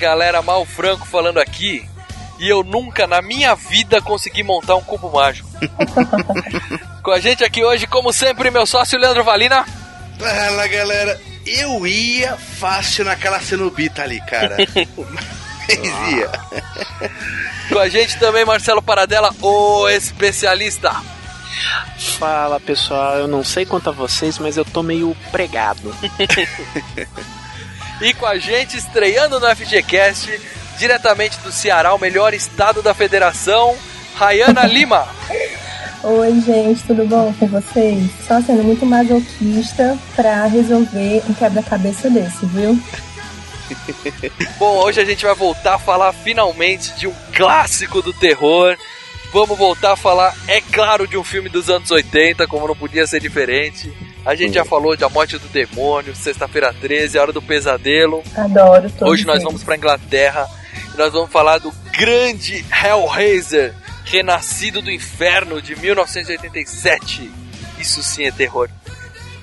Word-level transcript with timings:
Galera, 0.00 0.40
Mal 0.40 0.64
Franco 0.64 1.06
falando 1.06 1.38
aqui. 1.38 1.86
E 2.38 2.48
eu 2.48 2.64
nunca 2.64 3.06
na 3.06 3.20
minha 3.20 3.54
vida 3.54 4.00
consegui 4.00 4.42
montar 4.42 4.74
um 4.74 4.82
cubo 4.82 5.12
mágico. 5.12 5.46
Com 7.04 7.10
a 7.10 7.20
gente 7.20 7.44
aqui 7.44 7.62
hoje, 7.62 7.86
como 7.86 8.10
sempre, 8.10 8.50
meu 8.50 8.66
sócio 8.66 8.98
Leandro 8.98 9.22
Valina. 9.22 9.66
Fala 10.18 10.66
galera, 10.66 11.20
eu 11.46 11.86
ia 11.86 12.34
fácil 12.36 13.04
naquela 13.04 13.40
cenobita 13.40 14.02
ali, 14.02 14.20
cara. 14.22 14.56
Mas 15.68 16.12
ia. 16.12 16.30
Com 17.68 17.78
a 17.78 17.88
gente 17.88 18.18
também 18.18 18.44
Marcelo 18.44 18.82
Paradela, 18.82 19.34
o 19.40 19.88
especialista. 19.88 20.96
Fala 22.18 22.58
pessoal, 22.58 23.18
eu 23.18 23.28
não 23.28 23.44
sei 23.44 23.66
quanto 23.66 23.90
a 23.90 23.92
vocês, 23.92 24.38
mas 24.38 24.56
eu 24.56 24.64
tô 24.64 24.82
meio 24.82 25.14
pregado. 25.30 25.94
E 28.00 28.14
com 28.14 28.24
a 28.24 28.38
gente 28.38 28.78
estreando 28.78 29.38
no 29.38 29.54
FGCast, 29.54 30.40
diretamente 30.78 31.38
do 31.40 31.52
Ceará, 31.52 31.92
o 31.94 31.98
melhor 31.98 32.32
estado 32.32 32.80
da 32.80 32.94
federação, 32.94 33.76
Rayana 34.14 34.64
Lima. 34.64 35.06
Oi, 36.02 36.40
gente, 36.40 36.82
tudo 36.84 37.06
bom 37.06 37.30
com 37.38 37.46
vocês? 37.46 38.10
Só 38.26 38.40
sendo 38.40 38.64
muito 38.64 38.86
masoquista 38.86 39.98
pra 40.16 40.46
resolver 40.46 41.22
um 41.28 41.34
quebra-cabeça 41.34 42.08
desse, 42.08 42.46
viu? 42.46 42.80
Bom, 44.58 44.78
hoje 44.78 45.00
a 45.00 45.04
gente 45.04 45.24
vai 45.24 45.34
voltar 45.34 45.74
a 45.74 45.78
falar 45.78 46.12
finalmente 46.14 46.94
de 46.94 47.06
um 47.06 47.14
clássico 47.34 48.00
do 48.00 48.14
terror. 48.14 48.76
Vamos 49.30 49.58
voltar 49.58 49.92
a 49.92 49.96
falar, 49.96 50.34
é 50.48 50.60
claro, 50.60 51.06
de 51.06 51.18
um 51.18 51.22
filme 51.22 51.50
dos 51.50 51.68
anos 51.68 51.90
80, 51.90 52.46
como 52.46 52.66
não 52.66 52.74
podia 52.74 53.06
ser 53.06 53.20
diferente. 53.20 53.92
A 54.24 54.34
gente 54.34 54.54
já 54.54 54.64
falou 54.64 54.94
de 54.96 55.02
A 55.04 55.08
Morte 55.08 55.38
do 55.38 55.48
Demônio, 55.48 56.14
Sexta-feira 56.14 56.74
13, 56.78 57.18
A 57.18 57.22
Hora 57.22 57.32
do 57.32 57.40
Pesadelo. 57.42 58.22
Adoro 58.36 58.90
Hoje 59.02 59.24
nós 59.24 59.36
eles. 59.36 59.44
vamos 59.44 59.64
pra 59.64 59.76
Inglaterra 59.76 60.46
e 60.94 60.96
nós 60.98 61.12
vamos 61.12 61.30
falar 61.30 61.58
do 61.58 61.72
grande 61.92 62.64
Hellraiser, 62.84 63.74
Renascido 64.04 64.82
do 64.82 64.90
Inferno 64.90 65.60
de 65.62 65.74
1987. 65.76 67.30
Isso 67.78 68.02
sim 68.02 68.24
é 68.26 68.30
terror. 68.30 68.68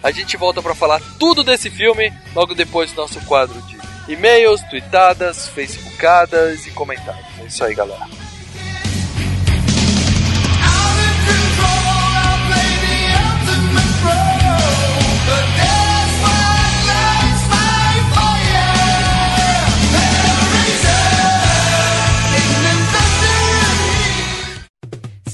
A 0.03 0.11
gente 0.11 0.37
volta 0.37 0.61
pra 0.61 0.75
falar 0.75 1.01
tudo 1.19 1.43
desse 1.43 1.69
filme 1.71 2.13
logo 2.35 2.53
depois 2.53 2.91
do 2.91 3.01
nosso 3.01 3.19
quadro 3.21 3.59
de 3.63 3.77
e-mails, 4.07 4.61
tweetadas, 4.69 5.47
facebookadas 5.49 6.67
e 6.67 6.71
comentários. 6.71 7.25
É 7.39 7.45
isso 7.45 7.63
aí, 7.63 7.73
galera. 7.73 8.05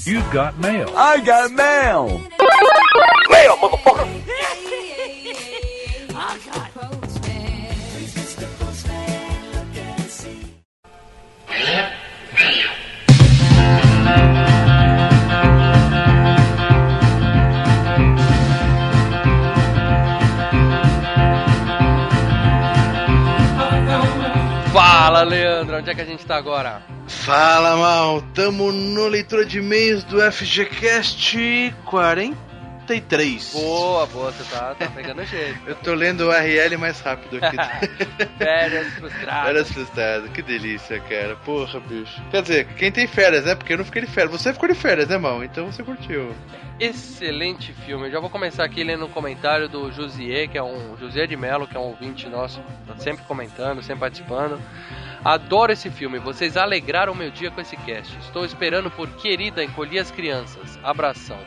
You've 0.06 0.30
got 0.30 0.58
mail. 0.58 0.92
I 0.94 1.18
got 1.24 1.50
mail. 1.50 2.20
Fala, 24.70 25.22
Leandro, 25.22 25.78
onde 25.78 25.90
é 25.90 25.94
que 25.94 26.00
a 26.02 26.04
gente 26.04 26.26
tá 26.26 26.36
agora? 26.36 26.93
Fala 27.06 27.76
mal, 27.76 28.22
tamo 28.34 28.72
no 28.72 29.06
leitura 29.06 29.44
de 29.44 29.58
e-mails 29.58 30.04
do 30.04 30.20
FGCast 30.20 31.74
43. 32.84 33.52
Boa, 33.54 34.06
boa, 34.06 34.30
você 34.30 34.44
tá, 34.54 34.74
tá 34.74 34.90
pegando 34.90 35.24
jeito. 35.24 35.58
Eu 35.66 35.74
tô 35.76 35.94
lendo 35.94 36.22
o 36.22 36.28
URL 36.28 36.76
mais 36.76 37.00
rápido 37.00 37.38
aqui. 37.42 37.56
Férias 38.36 38.92
frustradas. 38.94 39.46
Férias 39.46 39.72
frustrado, 39.72 40.28
que 40.28 40.42
delícia, 40.42 41.00
cara. 41.00 41.36
Porra, 41.36 41.80
bicho. 41.80 42.22
Quer 42.30 42.42
dizer, 42.42 42.66
quem 42.74 42.92
tem 42.92 43.06
férias, 43.06 43.46
né? 43.46 43.54
Porque 43.54 43.72
eu 43.72 43.78
não 43.78 43.84
fiquei 43.84 44.02
de 44.02 44.08
férias. 44.08 44.32
Você 44.32 44.52
ficou 44.52 44.68
de 44.68 44.74
férias, 44.74 45.08
né, 45.08 45.16
mal? 45.16 45.42
Então 45.42 45.66
você 45.66 45.82
curtiu. 45.82 46.34
Excelente 46.78 47.72
filme. 47.72 48.08
Eu 48.08 48.12
já 48.12 48.20
vou 48.20 48.28
começar 48.28 48.64
aqui 48.64 48.84
lendo 48.84 49.06
um 49.06 49.10
comentário 49.10 49.68
do 49.68 49.90
Josier, 49.90 50.48
que 50.48 50.58
é 50.58 50.62
um 50.62 50.96
José 50.98 51.26
de 51.26 51.36
Mello, 51.36 51.66
que 51.66 51.76
é 51.76 51.80
um 51.80 51.84
ouvinte 51.84 52.28
nosso, 52.28 52.60
tá 52.86 52.96
sempre 52.96 53.24
comentando, 53.24 53.82
sempre 53.82 54.00
participando. 54.00 54.60
Adoro 55.24 55.72
esse 55.72 55.88
filme, 55.90 56.18
vocês 56.18 56.54
alegraram 56.54 57.14
meu 57.14 57.30
dia 57.30 57.50
com 57.50 57.60
esse 57.60 57.76
cast. 57.78 58.14
Estou 58.18 58.44
esperando 58.44 58.90
por 58.90 59.08
Querida 59.08 59.64
Encolher 59.64 60.00
as 60.00 60.10
Crianças. 60.10 60.78
Abração. 60.82 61.38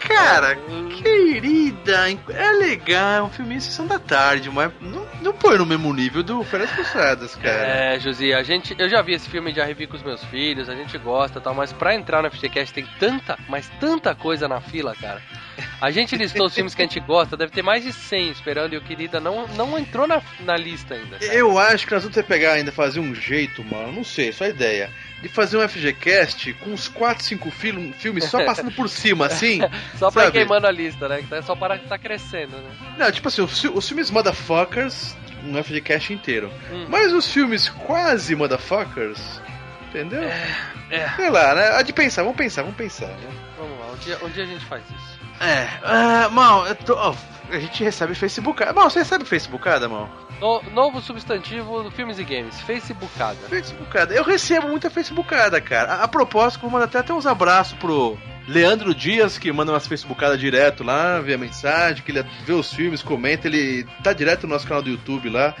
Cara, 0.00 0.56
querida, 1.02 2.10
é 2.30 2.50
legal, 2.52 3.12
é 3.12 3.22
um 3.22 3.30
filminho 3.30 3.60
Sessão 3.60 3.86
da 3.86 3.98
Tarde, 3.98 4.50
mas 4.50 4.72
não, 4.80 5.06
não 5.22 5.32
põe 5.32 5.58
no 5.58 5.66
mesmo 5.66 5.92
nível 5.92 6.22
do 6.22 6.42
Férias 6.44 6.70
Frustradas, 6.70 7.34
cara. 7.36 7.94
É, 7.94 7.98
Josi, 7.98 8.32
a 8.32 8.42
gente, 8.42 8.74
eu 8.78 8.88
já 8.88 9.02
vi 9.02 9.14
esse 9.14 9.28
filme, 9.28 9.52
já 9.52 9.64
revi 9.64 9.86
com 9.86 9.96
os 9.96 10.02
meus 10.02 10.22
filhos, 10.24 10.68
a 10.68 10.74
gente 10.74 10.96
gosta 10.98 11.38
e 11.38 11.42
tal, 11.42 11.54
mas 11.54 11.72
pra 11.72 11.94
entrar 11.94 12.22
no 12.22 12.30
FGCast 12.30 12.72
tem 12.72 12.86
tanta, 12.98 13.38
mas 13.48 13.68
tanta 13.80 14.14
coisa 14.14 14.48
na 14.48 14.60
fila, 14.60 14.94
cara. 14.94 15.22
A 15.80 15.90
gente 15.90 16.16
listou 16.16 16.46
os 16.46 16.54
filmes 16.54 16.74
que 16.74 16.82
a 16.82 16.86
gente 16.86 16.98
gosta, 17.00 17.36
deve 17.36 17.52
ter 17.52 17.62
mais 17.62 17.84
de 17.84 17.92
100 17.92 18.30
esperando 18.30 18.72
e 18.72 18.76
o 18.78 18.80
Querida 18.80 19.20
não, 19.20 19.46
não 19.48 19.78
entrou 19.78 20.06
na, 20.06 20.22
na 20.40 20.56
lista 20.56 20.94
ainda. 20.94 21.18
cara. 21.18 21.34
Eu 21.34 21.58
acho 21.58 21.86
que 21.86 21.92
nós 21.92 22.02
vamos 22.02 22.14
ter 22.14 22.22
que 22.22 22.28
pegar 22.28 22.52
ainda, 22.52 22.72
fazer 22.72 22.98
um 23.00 23.14
jeito, 23.14 23.62
mano, 23.62 23.92
não 23.92 24.04
sei, 24.04 24.32
só 24.32 24.46
ideia, 24.46 24.90
de 25.20 25.28
fazer 25.28 25.58
um 25.58 25.68
FGCast 25.68 26.54
com 26.54 26.70
uns 26.70 26.88
4, 26.88 27.22
5 27.24 27.50
film, 27.50 27.92
filmes 27.92 28.24
só 28.24 28.42
passando 28.46 28.70
por 28.72 28.88
cima, 28.88 29.26
assim. 29.26 29.60
Só 29.98 30.10
pra 30.10 30.22
ir 30.22 30.26
sabe? 30.26 30.38
queimando 30.38 30.66
a 30.66 30.70
lista, 30.70 31.08
né? 31.08 31.22
Tá- 31.28 31.42
Só 31.42 31.54
para 31.54 31.78
que 31.78 31.86
tá 31.88 31.98
crescendo, 31.98 32.56
né? 32.56 32.70
Não, 32.98 33.12
tipo 33.12 33.28
assim, 33.28 33.42
os, 33.42 33.64
os 33.64 33.86
filmes 33.88 34.10
Motherfuckers, 34.10 35.14
um 35.44 35.62
FGCast 35.62 36.12
inteiro. 36.12 36.50
Hum. 36.72 36.86
Mas 36.88 37.12
os 37.12 37.30
filmes 37.30 37.68
quase 37.68 38.34
Motherfuckers, 38.34 39.40
entendeu? 39.88 40.22
é. 40.90 41.08
Sei 41.16 41.30
lá, 41.30 41.54
né? 41.54 41.68
Há 41.72 41.82
de 41.82 41.92
pensar, 41.92 42.22
vamos 42.22 42.36
pensar, 42.36 42.62
vamos 42.62 42.76
pensar, 42.76 43.08
né? 43.08 43.28
Vamos 43.58 43.78
lá, 43.78 43.92
um 43.92 43.96
dia, 43.96 44.18
um 44.24 44.28
dia 44.30 44.44
a 44.44 44.46
gente 44.46 44.64
faz 44.66 44.82
isso. 44.84 45.15
É, 45.40 45.68
ah, 45.82 46.28
mal, 46.30 46.66
eu 46.66 46.74
tô, 46.74 46.94
a 46.98 47.58
gente 47.58 47.82
recebe 47.84 48.14
Facebookada. 48.14 48.72
Mal, 48.72 48.90
você 48.90 49.00
recebe 49.00 49.24
Facebookada, 49.24 49.88
mal? 49.88 50.08
No- 50.40 50.62
novo 50.72 51.00
substantivo 51.00 51.82
do 51.82 51.90
Filmes 51.90 52.18
e 52.18 52.24
Games, 52.24 52.60
Facebookada. 52.60 53.36
Facebookada. 53.48 54.14
Eu 54.14 54.24
recebo 54.24 54.68
muita 54.68 54.90
Facebookada, 54.90 55.60
cara. 55.60 55.94
A, 55.94 56.04
a 56.04 56.08
propósito, 56.08 56.62
vou 56.62 56.70
mandar 56.70 56.86
até, 56.86 56.98
até 56.98 57.12
uns 57.12 57.26
abraços 57.26 57.76
pro 57.78 58.18
Leandro 58.48 58.94
Dias, 58.94 59.38
que 59.38 59.50
manda 59.52 59.72
umas 59.72 59.86
Facebookadas 59.86 60.38
direto 60.38 60.84
lá, 60.84 61.20
vê 61.20 61.34
a 61.34 61.38
mensagem, 61.38 62.02
que 62.02 62.12
ele 62.12 62.24
vê 62.44 62.52
os 62.52 62.72
filmes, 62.72 63.02
comenta, 63.02 63.46
ele 63.48 63.86
tá 64.02 64.12
direto 64.12 64.46
no 64.46 64.52
nosso 64.54 64.66
canal 64.66 64.82
do 64.82 64.90
YouTube 64.90 65.28
lá. 65.28 65.54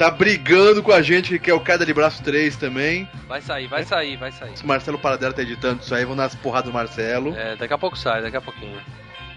Tá 0.00 0.10
brigando 0.10 0.82
com 0.82 0.92
a 0.92 1.02
gente, 1.02 1.38
que 1.38 1.50
é 1.50 1.54
o 1.54 1.60
Cada 1.60 1.84
de 1.84 1.92
Braço 1.92 2.22
3 2.22 2.56
também. 2.56 3.06
Vai 3.28 3.42
sair, 3.42 3.66
vai 3.66 3.84
sair, 3.84 4.16
vai 4.16 4.32
sair. 4.32 4.56
Se 4.56 4.64
o 4.64 4.66
Marcelo 4.66 4.98
Paradela 4.98 5.34
tá 5.34 5.42
editando 5.42 5.82
isso 5.82 5.94
aí, 5.94 6.06
vão 6.06 6.16
dar 6.16 6.24
as 6.24 6.34
porradas 6.34 6.70
do 6.70 6.72
Marcelo. 6.72 7.34
É, 7.36 7.54
daqui 7.54 7.74
a 7.74 7.76
pouco 7.78 7.98
sai, 7.98 8.22
daqui 8.22 8.36
a 8.38 8.40
pouquinho. 8.40 8.78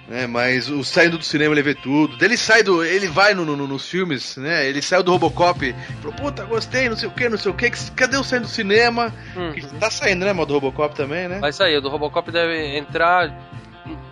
né? 0.07 0.25
Mas 0.25 0.69
o 0.69 0.81
saindo 0.81 1.18
do 1.18 1.24
cinema 1.25 1.54
ele 1.54 1.62
vê 1.62 1.75
tudo. 1.75 2.15
Ele 2.24 2.38
sai 2.38 2.63
do. 2.63 2.81
Ele 2.81 3.10
vai 3.10 3.33
no, 3.33 3.44
no- 3.45 3.68
nos 3.68 3.89
filmes, 3.89 4.38
né? 4.38 4.65
Ele 4.65 4.81
saiu 4.81 5.04
do 5.04 5.12
Robocop, 5.12 5.75
falou, 6.01 6.15
puta, 6.15 6.45
gostei, 6.45 6.88
não 6.88 6.95
sei 6.95 7.10
o 7.10 7.12
que, 7.12 7.27
não 7.27 7.38
sei 7.38 7.51
o 7.51 7.56
que. 7.56 7.69
Cadê 7.92 8.15
o 8.15 8.24
saindo 8.24 8.44
do 8.44 8.50
cinema? 8.50 9.13
Hum. 9.36 9.51
Que 9.51 9.65
tá 9.77 9.92
saindo, 9.92 10.24
né, 10.25 10.31
mal 10.31 10.45
do 10.45 10.54
Robocop 10.54 10.95
também, 10.95 11.27
né? 11.27 11.39
Vai 11.39 11.51
sair, 11.51 11.75
o 11.75 11.81
do 11.81 11.89
Robocop 11.89 12.31
deve 12.31 12.77
entrar 12.77 13.30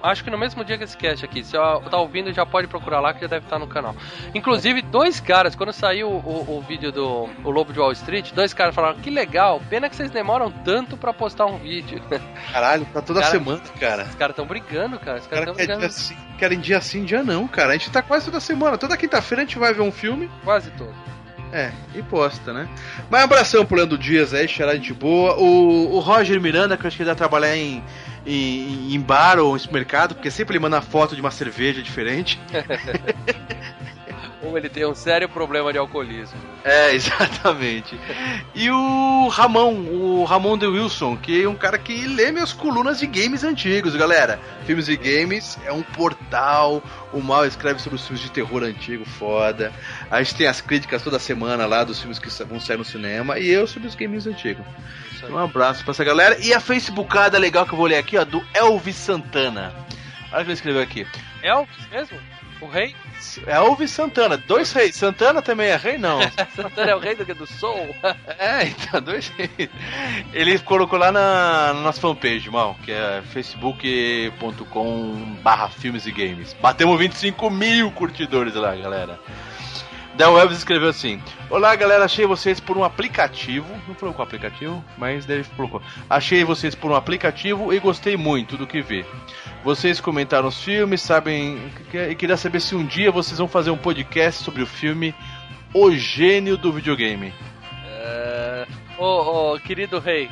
acho 0.04 0.24
que 0.24 0.30
no 0.30 0.38
mesmo 0.38 0.64
dia 0.64 0.78
que 0.78 0.84
esse 0.84 0.98
cast 0.98 1.24
aqui. 1.24 1.44
Se 1.44 1.54
tá 1.54 1.98
ouvindo, 1.98 2.34
já 2.34 2.46
pode 2.46 2.68
procurar 2.68 3.00
lá 3.00 3.14
que 3.14 3.22
já 3.22 3.28
deve 3.28 3.46
estar 3.46 3.60
no 3.60 3.68
canal. 3.68 3.96
Inclusive, 4.34 4.82
dois 4.82 5.20
caras, 5.20 5.56
quando 5.56 5.72
saiu 5.74 6.10
o, 6.10 6.58
o, 6.58 6.62
vídeo 6.62 6.92
do 6.92 7.30
o 7.44 7.50
Lobo 7.50 7.72
de 7.74 7.80
Wall 7.80 7.92
Street, 7.92 8.32
dois 8.34 8.54
caras 8.54 8.76
falaram: 8.76 9.00
que 9.00 9.10
legal, 9.10 9.62
pena 9.70 9.90
que 9.90 9.96
vocês 9.96 10.12
demoram 10.12 10.52
tanto 10.52 10.98
pra 10.98 11.14
postar 11.14 11.46
um 11.46 11.58
vídeo. 11.58 12.02
Caralho, 12.52 12.86
tá 12.94 13.02
toda 13.02 13.22
Cara, 13.22 13.32
semana, 13.32 13.62
cara. 13.80 14.04
Os 14.04 14.16
caras 14.16 14.36
tão 14.36 14.46
brigando, 14.46 15.00
cara. 15.00 15.20
Os 15.20 15.28
caras 15.28 15.46
caras 15.46 15.46
tão 15.46 15.56
querem 15.56 15.68
dia, 15.68 15.76
brigando 15.76 15.86
assim, 15.86 16.18
querem 16.38 16.60
dia 16.60 16.82
sim, 16.82 17.04
dia 17.04 17.24
não, 17.24 17.48
cara. 17.48 17.70
A 17.70 17.74
gente 17.74 17.92
tá 17.92 18.02
quase 18.02 18.26
toda 18.26 18.40
semana. 18.40 18.78
Toda 18.78 18.98
quinta-feira 18.98 19.44
a 19.44 19.46
gente 19.46 19.58
vai 19.58 19.74
ver 19.74 19.82
um 19.82 19.92
filme. 19.92 20.30
quase 20.44 20.72
todo. 20.72 20.94
É, 21.54 21.70
e 21.94 22.02
posta, 22.02 22.54
né? 22.54 22.70
Mas 23.10 23.22
um 23.22 23.24
abração 23.26 23.66
pro 23.66 23.76
Leandro 23.76 23.98
Dias 23.98 24.34
aí, 24.34 24.48
xará 24.48 24.76
de 24.76 24.94
boa. 24.94 25.36
O, 25.38 25.96
o 25.96 26.00
Roger 26.00 26.40
Miranda, 26.40 26.78
que 26.78 26.86
eu 26.86 26.88
acho 26.88 26.96
que 26.96 27.04
ele 27.04 27.10
vai 27.10 27.16
trabalhar 27.16 27.58
em, 27.58 27.84
em, 28.26 28.94
em 28.94 29.00
bar 29.00 29.40
ou 29.40 29.56
em 29.56 29.60
supermercado, 29.60 30.16
porque 30.16 30.32
sempre 30.32 30.54
ele 30.54 30.62
manda 30.62 30.82
foto 30.82 31.16
de 31.16 31.22
uma 31.22 31.32
cerveja 31.32 31.82
diferente. 31.82 32.40
Ou 34.44 34.58
ele 34.58 34.70
tem 34.70 34.86
um 34.86 34.96
sério 34.96 35.30
problema 35.30 35.72
de 35.72 35.78
alcoolismo. 35.78 36.38
É, 36.64 36.94
exatamente. 36.96 37.98
E 38.56 38.70
o 38.72 39.28
Ramon, 39.28 39.74
o 39.74 40.24
Ramon 40.24 40.58
de 40.58 40.66
Wilson, 40.66 41.16
que 41.16 41.44
é 41.44 41.48
um 41.48 41.56
cara 41.56 41.78
que 41.78 42.08
lê 42.08 42.32
minhas 42.32 42.52
colunas 42.52 43.00
de 43.00 43.06
games 43.06 43.44
antigos, 43.44 43.96
galera. 43.96 44.40
Filmes 44.66 44.88
e 44.88 44.98
Games 44.98 45.60
é 45.64 45.72
um 45.72 45.84
portal. 45.84 46.84
O 47.14 47.22
Mal 47.22 47.46
escreve 47.46 47.80
sobre 47.80 47.98
os 47.98 48.08
filmes 48.08 48.24
de 48.24 48.32
terror 48.32 48.64
antigo, 48.64 49.06
foda. 49.06 49.72
A 50.10 50.22
gente 50.24 50.36
tem 50.36 50.48
as 50.48 50.60
críticas 50.60 51.04
toda 51.04 51.20
semana 51.20 51.66
lá 51.68 51.84
dos 51.84 52.00
filmes 52.00 52.18
que 52.18 52.30
vão 52.44 52.60
sair 52.60 52.78
no 52.78 52.86
cinema. 52.86 53.38
E 53.38 53.48
eu 53.48 53.68
sobre 53.68 53.88
os 53.88 53.96
games 53.96 54.26
antigos. 54.26 54.66
Um 55.30 55.38
abraço 55.38 55.84
pra 55.84 55.92
essa 55.92 56.04
galera. 56.04 56.38
E 56.40 56.54
a 56.54 56.60
Facebookada 56.60 57.38
legal 57.38 57.66
que 57.66 57.74
eu 57.74 57.78
vou 57.78 57.88
ler 57.88 57.98
aqui, 57.98 58.18
ó, 58.18 58.26
do 58.26 58.44
Elvis 58.54 58.96
Santana. 58.96 59.74
Olha 60.32 60.42
o 60.42 60.44
que 60.44 60.46
ele 60.48 60.54
escreveu 60.54 60.82
aqui. 60.82 61.06
Elvis 61.44 61.88
mesmo? 61.90 62.18
O 62.62 62.68
rei? 62.68 62.96
Elvis 63.48 63.92
Santana, 63.92 64.38
dois 64.38 64.72
reis. 64.72 64.96
Santana 64.96 65.42
também 65.42 65.70
é 65.70 65.76
rei? 65.76 65.98
Não. 65.98 66.20
Santana 66.56 66.92
é 66.92 66.96
o 66.96 67.00
rei 67.00 67.16
do, 67.16 67.26
do 67.26 67.48
Soul? 67.48 67.96
É, 68.38 68.68
então, 68.68 69.02
dois 69.02 69.28
reis. 69.30 69.70
Ele 70.34 70.58
colocou 70.60 70.98
lá 70.98 71.12
na, 71.12 71.74
na 71.74 71.82
nossa 71.82 72.02
fanpage, 72.02 72.50
mal, 72.50 72.76
que 72.84 72.92
é 72.92 73.22
facebook.com 73.32 75.38
barra 75.44 75.70
filmes 75.70 76.06
e 76.06 76.12
games. 76.12 76.56
Batemos 76.62 76.98
25 76.98 77.50
mil 77.50 77.92
curtidores 77.92 78.56
lá, 78.56 78.76
galera. 78.76 79.20
O 80.18 80.38
Elvis 80.38 80.60
escreveu 80.60 80.90
assim: 80.90 81.22
Olá 81.50 81.76
galera, 81.76 82.06
achei 82.06 82.26
vocês 82.26 82.60
por 82.60 82.78
um 82.78 82.84
aplicativo. 82.84 83.68
Não 83.88 83.96
falou 83.96 84.14
qual 84.14 84.28
aplicativo, 84.28 84.84
mas 84.98 85.26
deve 85.26 85.50
colocou. 85.56 85.82
Achei 86.10 86.44
vocês 86.44 86.76
por 86.76 86.92
um 86.92 86.96
aplicativo 86.96 87.74
e 87.74 87.80
gostei 87.80 88.16
muito 88.16 88.58
do 88.58 88.68
que 88.68 88.82
vi. 88.82 89.06
Vocês 89.64 90.00
comentaram 90.00 90.48
os 90.48 90.62
filmes, 90.64 91.02
sabem. 91.02 91.60
E 92.10 92.16
queria 92.16 92.38
saber 92.38 92.60
se 92.60 92.76
um 92.76 92.86
dia 92.86 93.12
vocês 93.12 93.38
vão 93.40 93.48
fazer 93.48 93.72
um 93.72 93.78
podcast 93.78 94.44
sobre 94.44 94.62
o 94.62 94.68
filme 94.68 95.16
O 95.74 95.92
Gênio 95.92 96.58
do 96.58 96.72
Videogame. 96.72 97.34
É... 97.86 98.68
Ô, 98.98 99.54
ô, 99.54 99.60
querido 99.60 99.98
rei, 99.98 100.30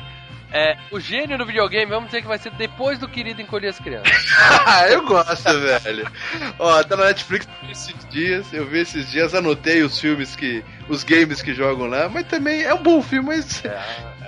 é, 0.52 0.76
o 0.90 0.98
gênio 1.00 1.38
do 1.38 1.46
videogame, 1.46 1.86
vamos 1.90 2.06
dizer 2.06 2.22
que 2.22 2.28
vai 2.28 2.38
ser 2.38 2.50
depois 2.52 2.98
do 2.98 3.08
querido 3.08 3.40
encolher 3.40 3.68
as 3.68 3.78
crianças. 3.78 4.10
Eu 4.90 5.04
gosto, 5.06 5.44
velho. 5.60 6.10
Ó, 6.58 6.82
tá 6.84 6.96
na 6.96 7.06
Netflix 7.06 7.46
esses 7.70 7.94
dias, 8.10 8.52
eu 8.52 8.66
vi 8.66 8.80
esses 8.80 9.10
dias, 9.10 9.34
anotei 9.34 9.82
os 9.82 9.98
filmes 10.00 10.34
que. 10.34 10.64
os 10.88 11.04
games 11.04 11.40
que 11.42 11.54
jogam 11.54 11.86
lá, 11.86 12.08
mas 12.08 12.26
também 12.26 12.62
é 12.62 12.74
um 12.74 12.82
bom 12.82 13.00
filme, 13.02 13.28
mas. 13.28 13.62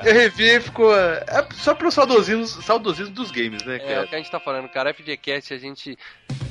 Eu 0.05 0.13
revi 0.15 0.57
e 0.57 0.61
ficou. 0.61 0.93
É 0.97 1.47
só 1.55 1.75
pelo 1.75 1.91
saudosismo, 1.93 2.45
saudosismo 2.45 3.15
dos 3.15 3.31
games, 3.31 3.63
né, 3.65 3.77
É 3.77 3.79
cara? 3.79 4.05
o 4.05 4.09
que 4.09 4.15
a 4.17 4.19
gente 4.19 4.31
tá 4.33 4.41
falando, 4.41 4.69
cara. 4.69 4.93
FGCast 4.93 5.55
a 5.55 5.59
gente, 5.59 5.97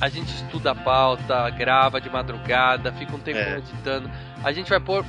a 0.00 0.08
gente 0.08 0.34
estuda 0.34 0.70
a 0.70 0.74
pauta, 0.74 1.50
grava 1.50 2.00
de 2.00 2.08
madrugada, 2.08 2.90
fica 2.92 3.14
um 3.14 3.18
tempo 3.18 3.38
É. 3.38 3.58
editando. 3.58 4.10
A 4.42 4.52
gente 4.52 4.70
vai 4.70 4.80
pôr 4.80 5.04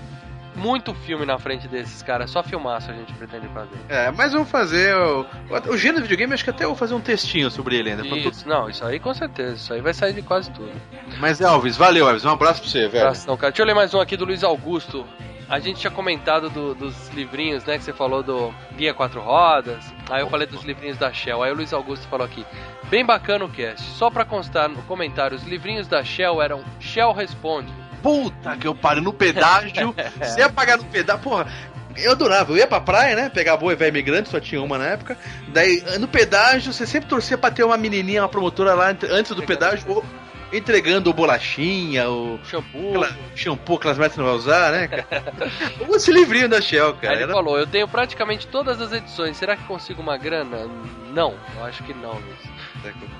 muito 0.55 0.93
filme 0.93 1.25
na 1.25 1.37
frente 1.39 1.67
desses, 1.67 2.01
cara. 2.01 2.27
Só 2.27 2.43
filmaço 2.43 2.91
a 2.91 2.93
gente 2.93 3.11
pretende 3.13 3.47
fazer. 3.49 3.77
É, 3.89 4.11
mas 4.11 4.33
vamos 4.33 4.49
fazer. 4.49 4.95
O, 4.95 5.25
o 5.69 5.77
gênero 5.77 5.99
do 5.99 6.03
videogame, 6.03 6.33
acho 6.33 6.43
que 6.43 6.49
até 6.49 6.63
eu 6.65 6.69
vou 6.69 6.77
fazer 6.77 6.93
um 6.93 7.01
textinho 7.01 7.49
sobre 7.51 7.77
ele 7.77 7.89
ainda. 7.91 8.03
pra 8.03 8.11
tu- 8.11 8.29
Isso, 8.29 8.47
não, 8.47 8.69
isso 8.69 8.85
aí 8.85 8.99
com 8.99 9.13
certeza. 9.13 9.55
Isso 9.55 9.73
aí 9.73 9.81
vai 9.81 9.93
sair 9.93 10.13
de 10.13 10.21
quase 10.21 10.51
tudo. 10.51 10.71
Mas 11.19 11.41
Elvis, 11.41 11.75
valeu, 11.77 12.07
Elvis. 12.07 12.25
Um 12.25 12.29
abraço 12.29 12.61
pra 12.61 12.69
você, 12.69 12.87
velho. 12.87 13.05
Abração, 13.05 13.35
cara. 13.37 13.51
Deixa 13.51 13.61
eu 13.61 13.67
ler 13.67 13.73
mais 13.75 13.93
um 13.93 13.99
aqui 13.99 14.15
do 14.17 14.25
Luiz 14.25 14.43
Augusto. 14.43 15.05
A 15.49 15.59
gente 15.59 15.79
tinha 15.81 15.91
comentado 15.91 16.49
do- 16.49 16.73
dos 16.73 17.09
livrinhos, 17.09 17.65
né? 17.65 17.77
Que 17.77 17.83
você 17.83 17.91
falou 17.93 18.23
do 18.23 18.53
Guia 18.75 18.93
Quatro 18.93 19.19
Rodas. 19.21 19.93
Aí 20.09 20.21
eu 20.21 20.29
falei 20.29 20.47
dos 20.47 20.63
livrinhos 20.63 20.97
da 20.97 21.11
Shell. 21.11 21.43
Aí 21.43 21.51
o 21.51 21.55
Luiz 21.55 21.73
Augusto 21.73 22.07
falou 22.07 22.25
aqui. 22.25 22.45
Bem 22.89 23.05
bacana 23.05 23.43
o 23.45 23.49
cast. 23.49 23.81
Só 23.91 24.09
pra 24.09 24.23
constar 24.23 24.69
no 24.69 24.81
comentário, 24.83 25.35
os 25.35 25.43
livrinhos 25.43 25.87
da 25.87 26.03
Shell 26.03 26.41
eram 26.41 26.63
Shell 26.79 27.11
Responde. 27.11 27.71
Puta 28.03 28.55
que 28.57 28.67
eu 28.67 28.75
paro 28.75 29.01
no 29.01 29.13
pedágio. 29.13 29.95
Você 30.21 30.41
ia 30.41 30.49
pagar 30.49 30.77
no 30.77 30.83
pedágio. 30.85 31.23
Porra, 31.23 31.47
eu 31.95 32.11
adorava. 32.11 32.51
Eu 32.51 32.57
ia 32.57 32.67
pra 32.67 32.81
praia, 32.81 33.15
né? 33.15 33.29
Pegar 33.29 33.57
boa 33.57 33.73
e 33.73 33.75
velha 33.75 33.89
imigrante, 33.89 34.29
só 34.29 34.39
tinha 34.39 34.61
uma 34.61 34.77
na 34.77 34.85
época. 34.85 35.17
Daí, 35.47 35.81
no 35.99 36.07
pedágio, 36.07 36.73
você 36.73 36.85
sempre 36.85 37.09
torcia 37.09 37.37
pra 37.37 37.49
ter 37.49 37.63
uma 37.63 37.77
menininha, 37.77 38.21
uma 38.21 38.29
promotora 38.29 38.73
lá 38.73 38.95
antes 39.09 39.31
do 39.35 39.41
pedágio, 39.43 39.85
ou 39.89 40.05
entregando 40.51 41.11
bolachinha, 41.11 42.07
o 42.09 42.39
Shampoo. 42.45 42.89
aquela 42.89 43.17
shampoo, 43.35 43.79
que 43.79 43.87
você 43.91 44.17
não 44.17 44.25
vai 44.27 44.35
usar, 44.35 44.71
né, 44.71 44.87
cara? 44.87 45.07
Esse 45.95 46.11
livrinho 46.11 46.47
da 46.47 46.61
Shell, 46.61 46.89
Aí 46.89 46.93
cara. 46.93 47.13
ele 47.15 47.23
Era... 47.23 47.33
falou, 47.33 47.57
eu 47.57 47.65
tenho 47.65 47.87
praticamente 47.87 48.45
todas 48.47 48.79
as 48.79 48.91
edições, 48.91 49.35
será 49.35 49.57
que 49.57 49.63
consigo 49.63 50.01
uma 50.01 50.15
grana? 50.15 50.67
Não, 51.11 51.33
eu 51.57 51.65
acho 51.65 51.83
que 51.83 51.93
não, 51.93 52.13
Luiz. 52.13 52.52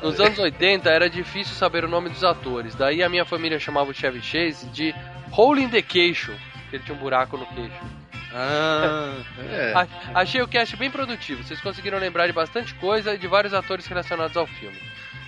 Nos 0.01 0.19
anos 0.19 0.39
80 0.39 0.89
era 0.89 1.09
difícil 1.09 1.55
saber 1.55 1.85
o 1.85 1.87
nome 1.87 2.09
dos 2.09 2.23
atores, 2.23 2.75
daí 2.75 3.01
a 3.01 3.09
minha 3.09 3.25
família 3.25 3.59
chamava 3.59 3.91
o 3.91 3.93
Chevy 3.93 4.21
Chase 4.21 4.67
de 4.67 4.93
Hole 5.31 5.63
in 5.63 5.69
the 5.69 5.81
Queixo, 5.81 6.33
que 6.69 6.75
ele 6.75 6.83
tinha 6.83 6.95
um 6.95 6.99
buraco 6.99 7.37
no 7.37 7.45
queixo. 7.47 7.81
Ah, 8.35 9.15
é. 9.37 9.73
Achei 10.13 10.41
o 10.41 10.47
cast 10.47 10.75
bem 10.75 10.89
produtivo, 10.89 11.43
vocês 11.43 11.61
conseguiram 11.61 11.99
lembrar 11.99 12.25
de 12.25 12.33
bastante 12.33 12.73
coisa 12.75 13.13
e 13.13 13.17
de 13.17 13.27
vários 13.27 13.53
atores 13.53 13.85
relacionados 13.85 14.35
ao 14.35 14.47
filme. 14.47 14.77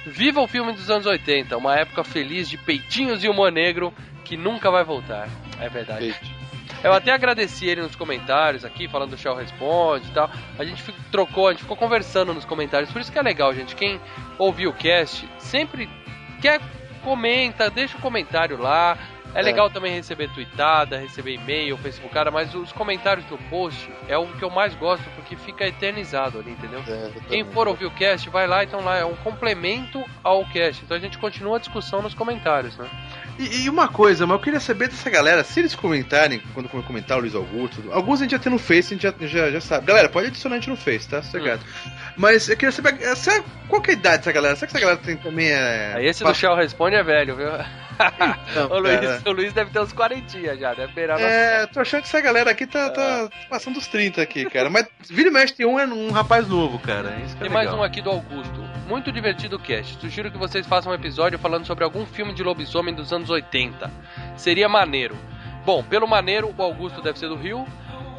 Viva 0.07 0.41
o 0.41 0.47
filme 0.47 0.73
dos 0.73 0.89
anos 0.89 1.05
80, 1.05 1.55
uma 1.57 1.75
época 1.75 2.03
feliz 2.03 2.49
de 2.49 2.57
peitinhos 2.57 3.23
e 3.23 3.29
humor 3.29 3.51
negro 3.51 3.93
que 4.23 4.35
nunca 4.35 4.71
vai 4.71 4.83
voltar. 4.83 5.29
É 5.59 5.69
verdade. 5.69 6.15
Eu 6.83 6.93
até 6.93 7.11
agradeci 7.11 7.67
ele 7.67 7.81
nos 7.81 7.95
comentários 7.95 8.63
aqui, 8.63 8.87
falando 8.87 9.11
do 9.11 9.17
Shell 9.17 9.35
Responde 9.35 10.07
e 10.07 10.11
tal. 10.11 10.29
A 10.57 10.63
gente 10.63 10.83
trocou, 11.11 11.47
a 11.47 11.51
gente 11.51 11.63
ficou 11.63 11.77
conversando 11.77 12.33
nos 12.33 12.45
comentários. 12.45 12.91
Por 12.91 13.01
isso 13.01 13.11
que 13.11 13.17
é 13.17 13.21
legal, 13.21 13.53
gente. 13.53 13.75
Quem 13.75 13.99
ouviu 14.37 14.69
o 14.69 14.73
cast, 14.73 15.27
sempre 15.39 15.89
quer, 16.41 16.61
comenta, 17.03 17.69
deixa 17.69 17.97
um 17.97 18.01
comentário 18.01 18.57
lá. 18.57 18.97
É, 19.35 19.41
É. 19.41 19.43
legal 19.43 19.69
também 19.69 19.93
receber 19.93 20.29
tweetada, 20.29 20.97
receber 20.97 21.33
e-mail, 21.33 21.77
facebookada, 21.77 22.31
mas 22.31 22.55
os 22.55 22.71
comentários 22.71 23.25
do 23.25 23.37
post 23.49 23.89
é 24.07 24.17
o 24.17 24.25
que 24.27 24.43
eu 24.43 24.49
mais 24.49 24.73
gosto, 24.75 25.03
porque 25.15 25.35
fica 25.35 25.67
eternizado 25.67 26.39
ali, 26.39 26.51
entendeu? 26.51 26.81
Quem 27.27 27.43
for 27.45 27.67
ouvir 27.67 27.85
o 27.85 27.91
cast, 27.91 28.29
vai 28.29 28.47
lá, 28.47 28.63
então 28.63 28.81
lá 28.81 28.97
é 28.97 29.05
um 29.05 29.15
complemento 29.17 30.03
ao 30.23 30.45
cast. 30.45 30.83
Então 30.83 30.95
a 30.97 30.99
gente 30.99 31.17
continua 31.17 31.57
a 31.57 31.59
discussão 31.59 32.01
nos 32.01 32.13
comentários, 32.13 32.77
né? 32.77 32.87
E, 33.37 33.63
e 33.63 33.69
uma 33.69 33.87
coisa, 33.89 34.25
mas 34.25 34.37
eu 34.37 34.41
queria 34.41 34.59
saber 34.61 34.87
dessa 34.87 35.09
galera, 35.09 35.43
se 35.43 35.59
eles 35.59 35.75
comentarem, 35.75 36.41
quando 36.53 36.69
comentar 36.69 37.17
o 37.17 37.21
Luiz 37.21 37.35
Augusto, 37.35 37.83
alguns 37.91 38.21
a 38.21 38.23
gente 38.23 38.31
já 38.31 38.39
tem 38.39 38.51
no 38.51 38.57
Face, 38.57 38.93
a 38.93 38.97
gente 38.97 39.03
já, 39.03 39.27
já, 39.27 39.51
já 39.51 39.59
sabe. 39.61 39.85
Galera, 39.85 40.07
pode 40.07 40.27
adicionar 40.27 40.55
a 40.55 40.59
gente 40.59 40.69
no 40.69 40.77
Face, 40.77 41.09
tá? 41.09 41.21
Sossegado. 41.21 41.61
Mas 42.17 42.47
eu 42.49 42.55
queria 42.55 42.71
saber, 42.71 42.97
eh, 43.01 43.15
será- 43.15 43.43
qual 43.67 43.81
que 43.81 43.91
é 43.91 43.93
a 43.93 43.97
idade 43.97 44.17
dessa 44.19 44.31
galera? 44.31 44.55
Será 44.55 44.67
que 44.71 44.77
essa 44.77 44.85
galera 44.85 45.01
tem 45.03 45.17
também 45.17 45.49
é. 45.51 45.93
Aí 45.95 46.05
esse 46.07 46.23
do 46.23 46.33
Shell 46.33 46.55
Responde 46.55 46.95
é 46.95 47.03
velho, 47.03 47.35
viu? 47.35 47.47
Não, 48.55 48.65
o, 48.75 48.79
Luiz, 48.79 49.25
o 49.25 49.31
Luiz 49.31 49.53
deve 49.53 49.71
ter 49.71 49.79
uns 49.79 49.93
40 49.93 50.55
já, 50.57 50.73
deve 50.73 50.91
beirar 50.93 51.19
É, 51.19 51.65
tô 51.67 51.79
achando 51.79 52.01
que 52.01 52.07
essa 52.07 52.19
galera 52.21 52.51
aqui 52.51 52.67
tá, 52.67 52.89
tá 52.89 53.29
passando 53.49 53.75
dos 53.75 53.87
30 53.87 54.21
aqui, 54.21 54.45
cara. 54.49 54.69
Mas 54.69 54.85
vira 55.09 55.29
e 55.29 55.31
mexe 55.31 55.53
tem 55.53 55.65
um, 55.65 55.79
é 55.79 55.85
um 55.85 56.11
rapaz 56.11 56.47
novo, 56.47 56.77
cara. 56.79 57.15
Isso 57.25 57.35
é 57.37 57.39
Tem 57.41 57.49
mais 57.49 57.67
legal. 57.67 57.81
um 57.81 57.83
aqui 57.83 58.01
do 58.01 58.09
Augusto. 58.09 58.63
Muito 58.87 59.11
divertido 59.11 59.55
o 59.55 59.59
cast. 59.59 59.97
Sugiro 59.99 60.29
que 60.29 60.37
vocês 60.37 60.67
façam 60.67 60.91
um 60.91 60.95
episódio 60.95 61.39
falando 61.39 61.65
sobre 61.65 61.83
algum 61.83 62.05
filme 62.05 62.33
de 62.33 62.43
lobisomem 62.43 62.93
dos 62.93 63.11
anos 63.13 63.29
80. 63.29 63.89
Seria 64.35 64.67
maneiro. 64.69 65.15
Bom, 65.65 65.81
pelo 65.83 66.05
maneiro, 66.07 66.53
o 66.55 66.61
Augusto 66.61 67.01
deve 67.01 67.17
ser 67.17 67.27
do 67.29 67.35
Rio. 67.35 67.65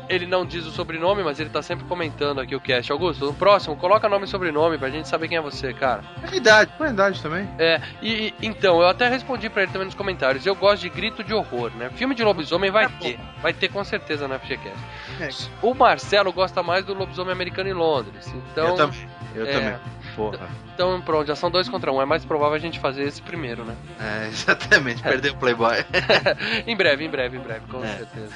Ele 0.08 0.26
não 0.26 0.46
diz 0.46 0.64
o 0.66 0.70
sobrenome, 0.70 1.22
mas 1.22 1.40
ele 1.40 1.50
tá 1.50 1.60
sempre 1.62 1.84
comentando 1.86 2.40
aqui 2.40 2.54
o 2.54 2.60
cast. 2.60 2.90
Augusto, 2.92 3.26
no 3.26 3.34
próximo, 3.34 3.76
coloca 3.76 4.08
nome 4.08 4.24
e 4.24 4.28
sobrenome 4.28 4.78
pra 4.78 4.88
gente 4.88 5.08
saber 5.08 5.28
quem 5.28 5.38
é 5.38 5.40
você, 5.40 5.72
cara. 5.72 6.02
É 6.30 6.36
idade, 6.36 6.70
é 6.80 6.88
idade 6.88 7.22
também? 7.22 7.48
É, 7.58 7.80
e, 8.00 8.28
e- 8.28 8.34
então, 8.42 8.80
eu 8.80 8.88
até 8.88 9.08
respondi 9.08 9.48
pra 9.48 9.62
ele 9.62 9.72
também 9.72 9.86
nos 9.86 9.94
comentários. 9.94 10.46
Eu 10.46 10.54
gosto 10.54 10.82
de 10.82 10.88
grito 10.88 11.24
de 11.24 11.34
horror, 11.34 11.70
né? 11.76 11.90
Filme 11.90 12.14
de 12.14 12.22
lobisomem 12.22 12.70
vai 12.70 12.88
ter. 12.88 13.18
Vai 13.42 13.52
ter 13.52 13.68
com 13.68 13.82
certeza 13.84 14.28
na 14.28 14.38
FGCast. 14.38 14.78
É. 15.20 15.28
O 15.60 15.74
Marcelo 15.74 16.32
gosta 16.32 16.62
mais 16.62 16.84
do 16.84 16.94
lobisomem 16.94 17.32
americano 17.32 17.68
em 17.68 17.74
Londres. 17.74 18.32
Então, 18.52 18.68
eu 18.68 18.74
também. 18.74 19.08
Eu 19.34 19.46
é, 19.46 19.52
também. 19.52 19.76
Porra. 20.16 20.48
Então, 20.74 21.00
pronto, 21.02 21.26
já 21.26 21.36
são 21.36 21.50
dois 21.50 21.68
contra 21.68 21.92
um. 21.92 22.00
É 22.02 22.04
mais 22.04 22.24
provável 22.24 22.54
a 22.54 22.58
gente 22.58 22.80
fazer 22.80 23.04
esse 23.04 23.22
primeiro, 23.22 23.64
né? 23.64 23.74
É, 24.00 24.28
exatamente, 24.28 25.02
perder 25.02 25.30
o 25.32 25.36
Playboy. 25.36 25.84
em 26.66 26.76
breve, 26.76 27.04
em 27.04 27.10
breve, 27.10 27.36
em 27.36 27.40
breve, 27.40 27.60
com 27.70 27.84
É. 27.84 27.88
certeza. 27.96 28.28